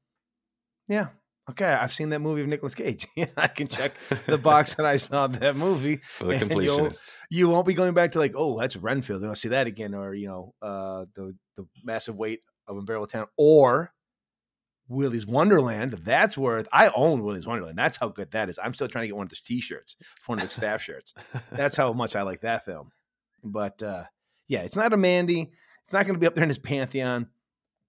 yeah, 0.86 1.08
okay, 1.50 1.66
I've 1.66 1.92
seen 1.92 2.10
that 2.10 2.20
movie 2.20 2.42
of 2.42 2.48
Nicolas 2.48 2.74
Cage. 2.74 3.06
I 3.36 3.48
can 3.48 3.68
check 3.68 3.92
the 4.26 4.38
box 4.42 4.74
that 4.74 4.86
I 4.86 4.96
saw 4.96 5.26
that 5.26 5.56
movie. 5.56 5.96
for 5.96 6.24
the 6.24 6.34
completionists. 6.34 7.14
You 7.30 7.48
won't 7.48 7.66
be 7.66 7.74
going 7.74 7.94
back 7.94 8.12
to 8.12 8.18
like, 8.18 8.34
oh, 8.36 8.58
that's 8.58 8.76
Renfield. 8.76 9.22
And 9.22 9.30
I'll 9.30 9.36
see 9.36 9.48
that 9.48 9.66
again, 9.66 9.94
or 9.94 10.14
you 10.14 10.28
know, 10.28 10.54
uh, 10.62 11.06
the 11.14 11.34
the 11.56 11.66
massive 11.82 12.16
weight 12.16 12.40
of 12.66 12.76
Unbearable 12.76 13.06
Town, 13.06 13.26
or 13.36 13.92
Willy's 14.88 15.26
Wonderland. 15.26 15.92
That's 16.04 16.36
worth. 16.36 16.68
I 16.72 16.90
own 16.94 17.22
Willy's 17.22 17.46
Wonderland. 17.46 17.78
That's 17.78 17.96
how 17.96 18.08
good 18.08 18.30
that 18.32 18.48
is. 18.48 18.58
I'm 18.62 18.74
still 18.74 18.88
trying 18.88 19.04
to 19.04 19.08
get 19.08 19.16
one 19.16 19.24
of 19.24 19.30
those 19.30 19.40
T-shirts, 19.40 19.96
one 20.26 20.38
of 20.38 20.44
the 20.44 20.50
staff 20.50 20.82
shirts. 20.82 21.14
That's 21.50 21.76
how 21.76 21.92
much 21.92 22.16
I 22.16 22.22
like 22.22 22.42
that 22.42 22.64
film. 22.64 22.88
But 23.42 23.82
uh, 23.82 24.04
yeah, 24.46 24.60
it's 24.60 24.76
not 24.76 24.92
a 24.92 24.96
Mandy. 24.96 25.52
It's 25.84 25.92
not 25.92 26.04
going 26.04 26.14
to 26.14 26.20
be 26.20 26.26
up 26.26 26.34
there 26.34 26.44
in 26.44 26.50
his 26.50 26.58
pantheon, 26.58 27.28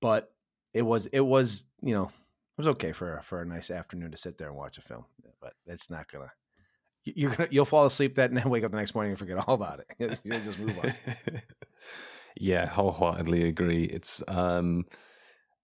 but 0.01 0.31
it 0.73 0.83
was. 0.83 1.07
It 1.07 1.21
was. 1.21 1.63
You 1.81 1.93
know, 1.93 2.11
was 2.59 2.67
okay 2.67 2.91
for 2.91 3.19
for 3.23 3.41
a 3.41 3.45
nice 3.45 3.71
afternoon 3.71 4.11
to 4.11 4.17
sit 4.17 4.37
there 4.37 4.49
and 4.49 4.57
watch 4.57 4.77
a 4.77 4.81
film. 4.81 5.05
But 5.41 5.53
it's 5.65 5.89
not 5.89 6.11
gonna. 6.11 6.31
you- 7.05 7.13
You're 7.15 7.31
gonna. 7.35 7.49
You'll 7.51 7.65
fall 7.65 7.85
asleep 7.85 8.15
that 8.15 8.29
and 8.29 8.37
then 8.37 8.49
wake 8.49 8.63
up 8.63 8.71
the 8.71 8.77
next 8.77 8.93
morning, 8.93 9.11
and 9.11 9.19
forget 9.19 9.37
all 9.47 9.55
about 9.55 9.79
it. 9.79 10.19
You'll 10.23 10.39
just 10.41 10.59
move 10.59 10.77
on. 10.83 10.93
yeah, 12.37 12.67
wholeheartedly 12.67 13.47
agree. 13.47 13.83
It's 13.83 14.21
um, 14.27 14.85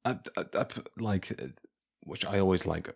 I, 0.06 0.18
I, 0.38 0.44
I, 0.54 0.66
like, 0.98 1.32
uh, 1.42 1.48
which 2.04 2.26
I 2.26 2.40
always 2.40 2.66
like 2.66 2.90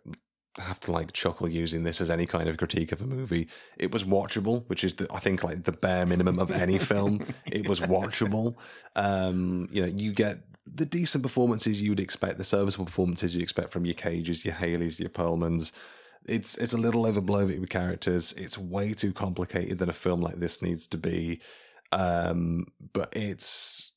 have 0.57 0.79
to 0.81 0.91
like 0.91 1.11
chuckle 1.13 1.47
using 1.47 1.83
this 1.83 2.01
as 2.01 2.09
any 2.09 2.25
kind 2.25 2.49
of 2.49 2.57
critique 2.57 2.91
of 2.91 3.01
a 3.01 3.05
movie. 3.05 3.47
It 3.77 3.91
was 3.93 4.03
watchable, 4.03 4.67
which 4.67 4.83
is 4.83 4.95
the, 4.95 5.07
I 5.13 5.19
think 5.19 5.43
like 5.43 5.63
the 5.63 5.71
bare 5.71 6.05
minimum 6.05 6.39
of 6.39 6.51
any 6.51 6.77
film. 6.79 7.21
It 7.51 7.67
was 7.67 7.79
watchable. 7.95 8.55
Um, 8.95 9.67
you 9.71 9.81
know, 9.81 9.87
you 9.87 10.11
get 10.11 10.39
the 10.73 10.85
decent 10.85 11.23
performances 11.23 11.81
you 11.81 11.91
would 11.91 11.99
expect, 11.99 12.37
the 12.37 12.43
serviceable 12.43 12.85
performances 12.85 13.35
you'd 13.35 13.43
expect 13.43 13.71
from 13.71 13.85
your 13.85 13.95
Cages, 13.95 14.45
your 14.45 14.55
Haleys, 14.55 14.99
your 14.99 15.09
Perlmans. 15.09 15.71
It's 16.25 16.57
it's 16.57 16.73
a 16.73 16.77
little 16.77 17.05
overblown 17.05 17.47
with 17.47 17.69
characters. 17.69 18.33
It's 18.33 18.57
way 18.57 18.93
too 18.93 19.13
complicated 19.13 19.79
than 19.79 19.89
a 19.89 19.93
film 19.93 20.21
like 20.21 20.39
this 20.39 20.61
needs 20.61 20.87
to 20.87 20.97
be. 20.97 21.41
Um, 21.91 22.67
but 22.93 23.15
it's 23.15 23.93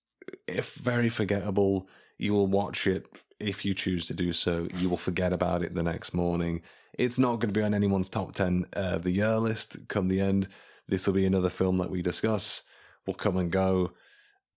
if 0.47 0.75
very 0.75 1.09
forgettable. 1.09 1.89
You 2.19 2.33
will 2.35 2.47
watch 2.47 2.87
it 2.87 3.07
if 3.41 3.65
you 3.65 3.75
choose 3.75 4.07
to 4.07 4.15
do 4.15 4.33
so. 4.33 4.69
You 4.77 4.89
will 4.89 4.97
forget 4.97 5.33
about 5.33 5.63
it 5.63 5.75
the 5.75 5.83
next 5.83 6.15
morning. 6.15 6.63
It's 6.99 7.19
not 7.19 7.41
going 7.41 7.53
to 7.53 7.59
be 7.59 7.65
on 7.65 7.75
anyone's 7.75 8.09
top 8.09 8.35
ten 8.35 8.67
of 8.75 9.03
the 9.03 9.11
year 9.11 9.37
list. 9.37 9.89
Come 9.89 10.09
the 10.09 10.21
end, 10.21 10.49
this 10.89 11.07
will 11.07 11.15
be 11.15 11.27
another 11.27 11.51
film 11.51 11.79
that 11.79 11.91
we 11.91 12.03
discuss. 12.03 12.63
Will 13.07 13.15
come 13.15 13.37
and 13.37 13.51
go. 13.51 13.93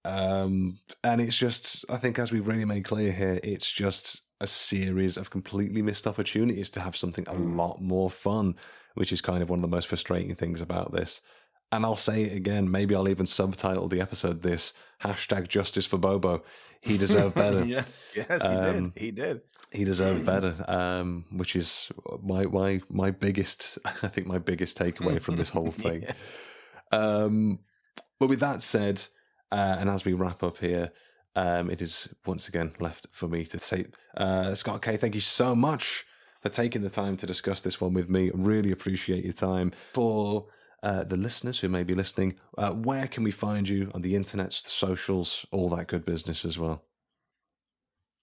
Um, 0.06 0.80
and 1.04 1.20
it's 1.20 1.36
just, 1.36 1.84
I 1.90 1.98
think, 1.98 2.20
as 2.20 2.32
we've 2.32 2.48
really 2.48 2.66
made 2.66 2.86
clear 2.86 3.12
here, 3.12 3.40
it's 3.44 3.72
just 3.72 4.22
a 4.40 4.48
series 4.48 5.18
of 5.18 5.30
completely 5.32 5.82
missed 5.82 6.06
opportunities 6.06 6.70
to 6.72 6.80
have 6.82 6.96
something 6.96 7.26
a 7.28 7.34
lot 7.34 7.82
more 7.82 8.10
fun, 8.12 8.56
which 8.94 9.12
is 9.12 9.20
kind 9.22 9.42
of 9.42 9.50
one 9.50 9.60
of 9.60 9.64
the 9.64 9.68
most 9.76 9.88
frustrating 9.88 10.36
things 10.36 10.62
about 10.62 10.92
this. 10.94 11.22
And 11.72 11.84
I'll 11.84 11.96
say 11.96 12.24
it 12.24 12.36
again, 12.38 12.70
maybe 12.70 12.96
I'll 12.96 13.10
even 13.10 13.26
subtitle 13.26 13.88
the 13.88 14.00
episode 14.00 14.44
this 14.44 14.74
hashtag 15.02 15.48
justice 15.48 15.88
for 15.88 15.98
Bobo. 15.98 16.44
He 16.82 16.98
deserved 17.00 17.34
better. 17.44 17.66
yes, 17.66 18.08
yes, 18.16 18.48
he 18.48 18.56
Um, 18.56 18.84
did. 18.84 18.92
He 18.96 19.12
did. 19.12 19.42
He 19.72 19.84
deserved 19.84 20.24
better, 20.34 20.54
um, 20.68 21.26
which 21.32 21.56
is 21.56 21.92
my 22.22 22.46
my 22.46 22.82
my 22.90 23.10
biggest, 23.10 23.80
I 23.86 24.08
think, 24.08 24.28
my 24.28 24.38
biggest 24.38 24.78
takeaway 24.78 25.20
from 25.20 25.36
this 25.38 25.50
whole 25.50 25.72
thing. 25.84 26.06
Um, 26.92 27.60
but 28.20 28.30
with 28.30 28.40
that 28.42 28.62
said, 28.62 29.04
uh, 29.56 29.78
and 29.80 29.90
as 29.90 30.04
we 30.04 30.12
wrap 30.12 30.44
up 30.44 30.58
here, 30.58 30.92
um, 31.38 31.70
it 31.70 31.82
is 31.82 32.10
once 32.26 32.50
again 32.50 32.74
left 32.82 33.08
for 33.12 33.30
me 33.30 33.46
to 33.46 33.58
say, 33.58 33.86
uh, 34.18 34.54
Scott 34.54 34.82
K, 34.82 34.98
thank 34.98 35.16
you 35.16 35.22
so 35.22 35.56
much 35.56 36.06
for 36.42 36.50
taking 36.50 36.82
the 36.82 36.90
time 36.90 37.16
to 37.16 37.26
discuss 37.26 37.62
this 37.62 37.80
one 37.80 37.94
with 37.94 38.10
me. 38.10 38.32
Really 38.34 38.72
appreciate 38.72 39.24
your 39.24 39.32
time. 39.32 39.72
For 39.94 40.48
uh, 40.84 41.06
the 41.06 41.16
listeners 41.16 41.58
who 41.58 41.70
may 41.70 41.84
be 41.84 41.94
listening, 41.94 42.36
uh, 42.58 42.74
where 42.74 43.08
can 43.08 43.24
we 43.24 43.32
find 43.32 43.70
you 43.70 43.90
on 43.94 44.02
the 44.02 44.14
internet, 44.14 44.50
the 44.50 44.70
socials, 44.70 45.46
all 45.54 45.70
that 45.70 45.88
good 45.88 46.04
business 46.04 46.44
as 46.44 46.60
well? 46.60 46.84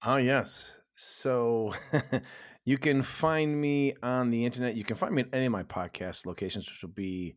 Oh 0.04 0.16
yes. 0.16 0.70
So 0.96 1.72
you 2.66 2.76
can 2.76 3.02
find 3.02 3.58
me 3.58 3.94
on 4.02 4.30
the 4.30 4.44
internet. 4.44 4.74
You 4.74 4.84
can 4.84 4.96
find 4.96 5.14
me 5.14 5.22
in 5.22 5.30
any 5.32 5.46
of 5.46 5.52
my 5.52 5.62
podcast 5.62 6.26
locations, 6.26 6.68
which 6.68 6.82
will 6.82 6.90
be 6.90 7.36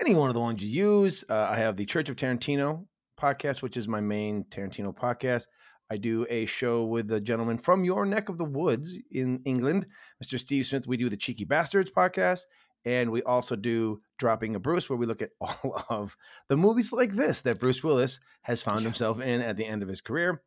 any 0.00 0.14
one 0.14 0.30
of 0.30 0.34
the 0.34 0.40
ones 0.40 0.62
you 0.62 0.68
use. 0.68 1.24
Uh, 1.28 1.48
I 1.50 1.56
have 1.56 1.76
the 1.76 1.86
Church 1.86 2.08
of 2.08 2.14
Tarantino 2.14 2.86
podcast, 3.22 3.62
which 3.62 3.76
is 3.76 3.86
my 3.86 4.00
main 4.00 4.44
Tarantino 4.50 4.94
podcast. 4.94 5.46
I 5.90 5.96
do 5.96 6.26
a 6.28 6.46
show 6.46 6.84
with 6.84 7.10
a 7.12 7.20
gentleman 7.20 7.58
from 7.58 7.84
your 7.84 8.04
neck 8.06 8.28
of 8.28 8.38
the 8.38 8.44
woods 8.44 8.98
in 9.10 9.40
England, 9.44 9.86
Mr. 10.22 10.38
Steve 10.38 10.66
Smith. 10.66 10.86
We 10.86 10.96
do 10.96 11.08
the 11.08 11.16
Cheeky 11.16 11.44
Basterds 11.46 11.90
podcast. 11.92 12.40
And 12.84 13.12
we 13.12 13.22
also 13.22 13.54
do 13.54 14.00
Dropping 14.18 14.56
a 14.56 14.58
Bruce, 14.58 14.90
where 14.90 14.96
we 14.96 15.06
look 15.06 15.22
at 15.22 15.30
all 15.40 15.84
of 15.88 16.16
the 16.48 16.56
movies 16.56 16.92
like 16.92 17.12
this 17.12 17.42
that 17.42 17.60
Bruce 17.60 17.84
Willis 17.84 18.18
has 18.42 18.60
found 18.62 18.80
himself 18.82 19.20
in 19.20 19.40
at 19.40 19.56
the 19.56 19.64
end 19.66 19.82
of 19.82 19.88
his 19.88 20.00
career. 20.00 20.42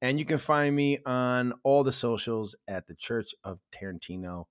And 0.00 0.18
you 0.18 0.24
can 0.24 0.38
find 0.38 0.74
me 0.74 0.98
on 1.04 1.52
all 1.62 1.84
the 1.84 1.92
socials 1.92 2.56
at 2.68 2.86
the 2.86 2.94
Church 2.94 3.34
of 3.44 3.58
Tarantino 3.74 4.44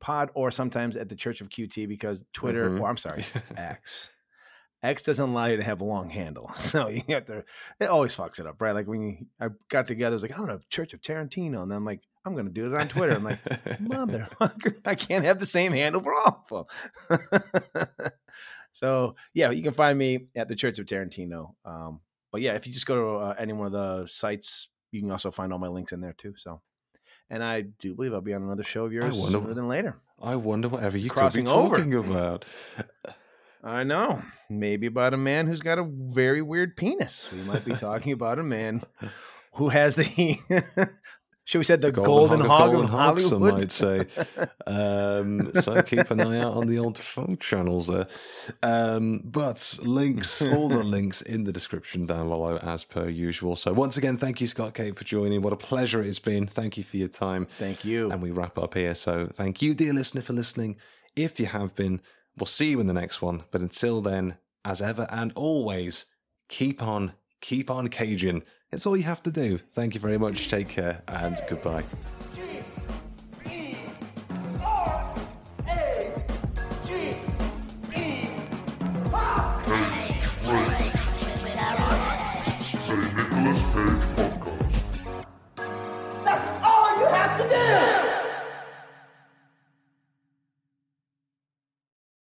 pod 0.00 0.30
or 0.34 0.50
sometimes 0.50 0.96
at 0.96 1.08
the 1.08 1.14
Church 1.14 1.40
of 1.40 1.48
QT 1.48 1.86
because 1.88 2.24
Twitter, 2.32 2.70
Mhm. 2.70 2.80
or 2.80 2.88
I'm 2.88 2.96
sorry, 2.96 3.24
X. 3.56 4.08
X 4.82 5.02
doesn't 5.02 5.30
allow 5.30 5.46
you 5.46 5.56
to 5.58 5.62
have 5.62 5.80
a 5.80 5.84
long 5.84 6.08
handle. 6.08 6.50
So 6.54 6.88
you 6.88 7.02
have 7.10 7.26
to, 7.26 7.44
it 7.80 7.86
always 7.88 8.16
fucks 8.16 8.40
it 8.40 8.46
up, 8.46 8.60
right? 8.62 8.72
Like 8.74 8.86
when 8.86 9.02
you, 9.02 9.26
I 9.40 9.48
got 9.68 9.86
together, 9.86 10.14
I 10.14 10.16
was 10.16 10.22
like, 10.22 10.38
I'm 10.38 10.46
to 10.46 10.60
Church 10.70 10.94
of 10.94 11.00
Tarantino. 11.02 11.62
And 11.62 11.70
then 11.70 11.76
I'm 11.78 11.84
like, 11.84 12.00
I'm 12.24 12.34
going 12.34 12.46
to 12.46 12.52
do 12.52 12.66
it 12.66 12.74
on 12.78 12.88
Twitter. 12.88 13.14
I'm 13.14 13.24
like, 13.24 13.42
motherfucker, 13.42 14.74
I 14.84 14.94
can't 14.94 15.24
have 15.24 15.38
the 15.38 15.46
same 15.46 15.72
handle 15.72 16.00
for 16.02 16.14
all 16.14 16.46
of 16.50 16.66
them. 17.10 17.40
so 18.72 19.16
yeah, 19.34 19.50
you 19.50 19.62
can 19.62 19.74
find 19.74 19.98
me 19.98 20.26
at 20.36 20.48
the 20.48 20.56
Church 20.56 20.78
of 20.78 20.86
Tarantino. 20.86 21.54
Um, 21.64 22.00
but 22.32 22.40
yeah, 22.40 22.54
if 22.54 22.66
you 22.66 22.72
just 22.72 22.86
go 22.86 22.96
to 22.96 23.24
uh, 23.24 23.34
any 23.38 23.52
one 23.52 23.66
of 23.66 23.72
the 23.72 24.06
sites, 24.06 24.68
you 24.92 25.00
can 25.00 25.10
also 25.10 25.30
find 25.30 25.52
all 25.52 25.58
my 25.58 25.68
links 25.68 25.92
in 25.92 26.00
there 26.00 26.12
too. 26.12 26.34
So, 26.36 26.60
and 27.28 27.42
I 27.42 27.62
do 27.62 27.94
believe 27.94 28.12
I'll 28.14 28.20
be 28.20 28.34
on 28.34 28.42
another 28.42 28.64
show 28.64 28.84
of 28.84 28.92
yours 28.92 29.18
wonder- 29.18 29.38
sooner 29.38 29.54
than 29.54 29.68
later. 29.68 29.96
I 30.22 30.36
wonder 30.36 30.68
whatever 30.68 30.98
you 30.98 31.08
Crossing 31.08 31.46
could 31.46 31.52
be 31.52 31.56
over. 31.56 31.76
talking 31.76 31.94
about. 31.94 32.44
I 33.62 33.84
know, 33.84 34.22
maybe 34.48 34.86
about 34.86 35.12
a 35.12 35.18
man 35.18 35.46
who's 35.46 35.60
got 35.60 35.78
a 35.78 35.84
very 35.84 36.40
weird 36.40 36.76
penis. 36.76 37.28
We 37.32 37.42
might 37.42 37.64
be 37.64 37.72
talking 37.72 38.12
about 38.12 38.38
a 38.38 38.42
man 38.42 38.82
who 39.54 39.68
has 39.68 39.96
the 39.96 40.36
Should 41.50 41.58
we 41.58 41.64
say 41.64 41.74
the, 41.74 41.90
golden, 41.90 42.40
hog, 42.42 42.74
of 42.74 42.84
hog, 42.84 43.18
some 43.18 43.40
Hollywood? 43.40 43.60
might 43.60 43.72
say. 43.72 44.06
Um, 44.68 45.52
so 45.54 45.82
keep 45.82 46.08
an 46.12 46.20
eye 46.20 46.38
out 46.38 46.54
on 46.54 46.68
the 46.68 46.78
old 46.78 46.96
folk 46.96 47.40
channels 47.40 47.88
there. 47.88 48.06
Um, 48.62 49.22
but 49.24 49.80
links, 49.82 50.42
all 50.42 50.68
the 50.68 50.84
links 50.84 51.22
in 51.22 51.42
the 51.42 51.52
description 51.52 52.06
down 52.06 52.28
below 52.28 52.56
as 52.58 52.84
per 52.84 53.08
usual. 53.08 53.56
So 53.56 53.72
once 53.72 53.96
again, 53.96 54.16
thank 54.16 54.40
you, 54.40 54.46
Scott 54.46 54.74
K, 54.74 54.92
for 54.92 55.02
joining. 55.02 55.42
What 55.42 55.52
a 55.52 55.56
pleasure 55.56 56.00
it's 56.00 56.20
been. 56.20 56.46
Thank 56.46 56.78
you 56.78 56.84
for 56.84 56.98
your 56.98 57.08
time. 57.08 57.46
Thank 57.58 57.84
you. 57.84 58.12
And 58.12 58.22
we 58.22 58.30
wrap 58.30 58.56
up 58.56 58.74
here. 58.74 58.94
So 58.94 59.26
thank 59.26 59.60
you, 59.60 59.74
dear 59.74 59.92
listener, 59.92 60.22
for 60.22 60.34
listening. 60.34 60.76
If 61.16 61.40
you 61.40 61.46
have 61.46 61.74
been, 61.74 62.00
We'll 62.40 62.46
see 62.46 62.70
you 62.70 62.80
in 62.80 62.86
the 62.86 62.94
next 62.94 63.20
one, 63.20 63.42
but 63.50 63.60
until 63.60 64.00
then, 64.00 64.38
as 64.64 64.80
ever 64.80 65.06
and 65.10 65.30
always, 65.34 66.06
keep 66.48 66.82
on, 66.82 67.12
keep 67.42 67.70
on 67.70 67.88
caging. 67.88 68.44
It's 68.72 68.86
all 68.86 68.96
you 68.96 69.02
have 69.02 69.22
to 69.24 69.30
do. 69.30 69.58
Thank 69.58 69.92
you 69.92 70.00
very 70.00 70.16
much. 70.16 70.48
Take 70.48 70.70
care 70.70 71.02
and 71.06 71.38
goodbye. 71.46 71.84
That's 86.24 86.64
all 86.64 86.98
you 86.98 87.06
have 87.06 87.38
to 87.38 87.48
do! 87.50 87.99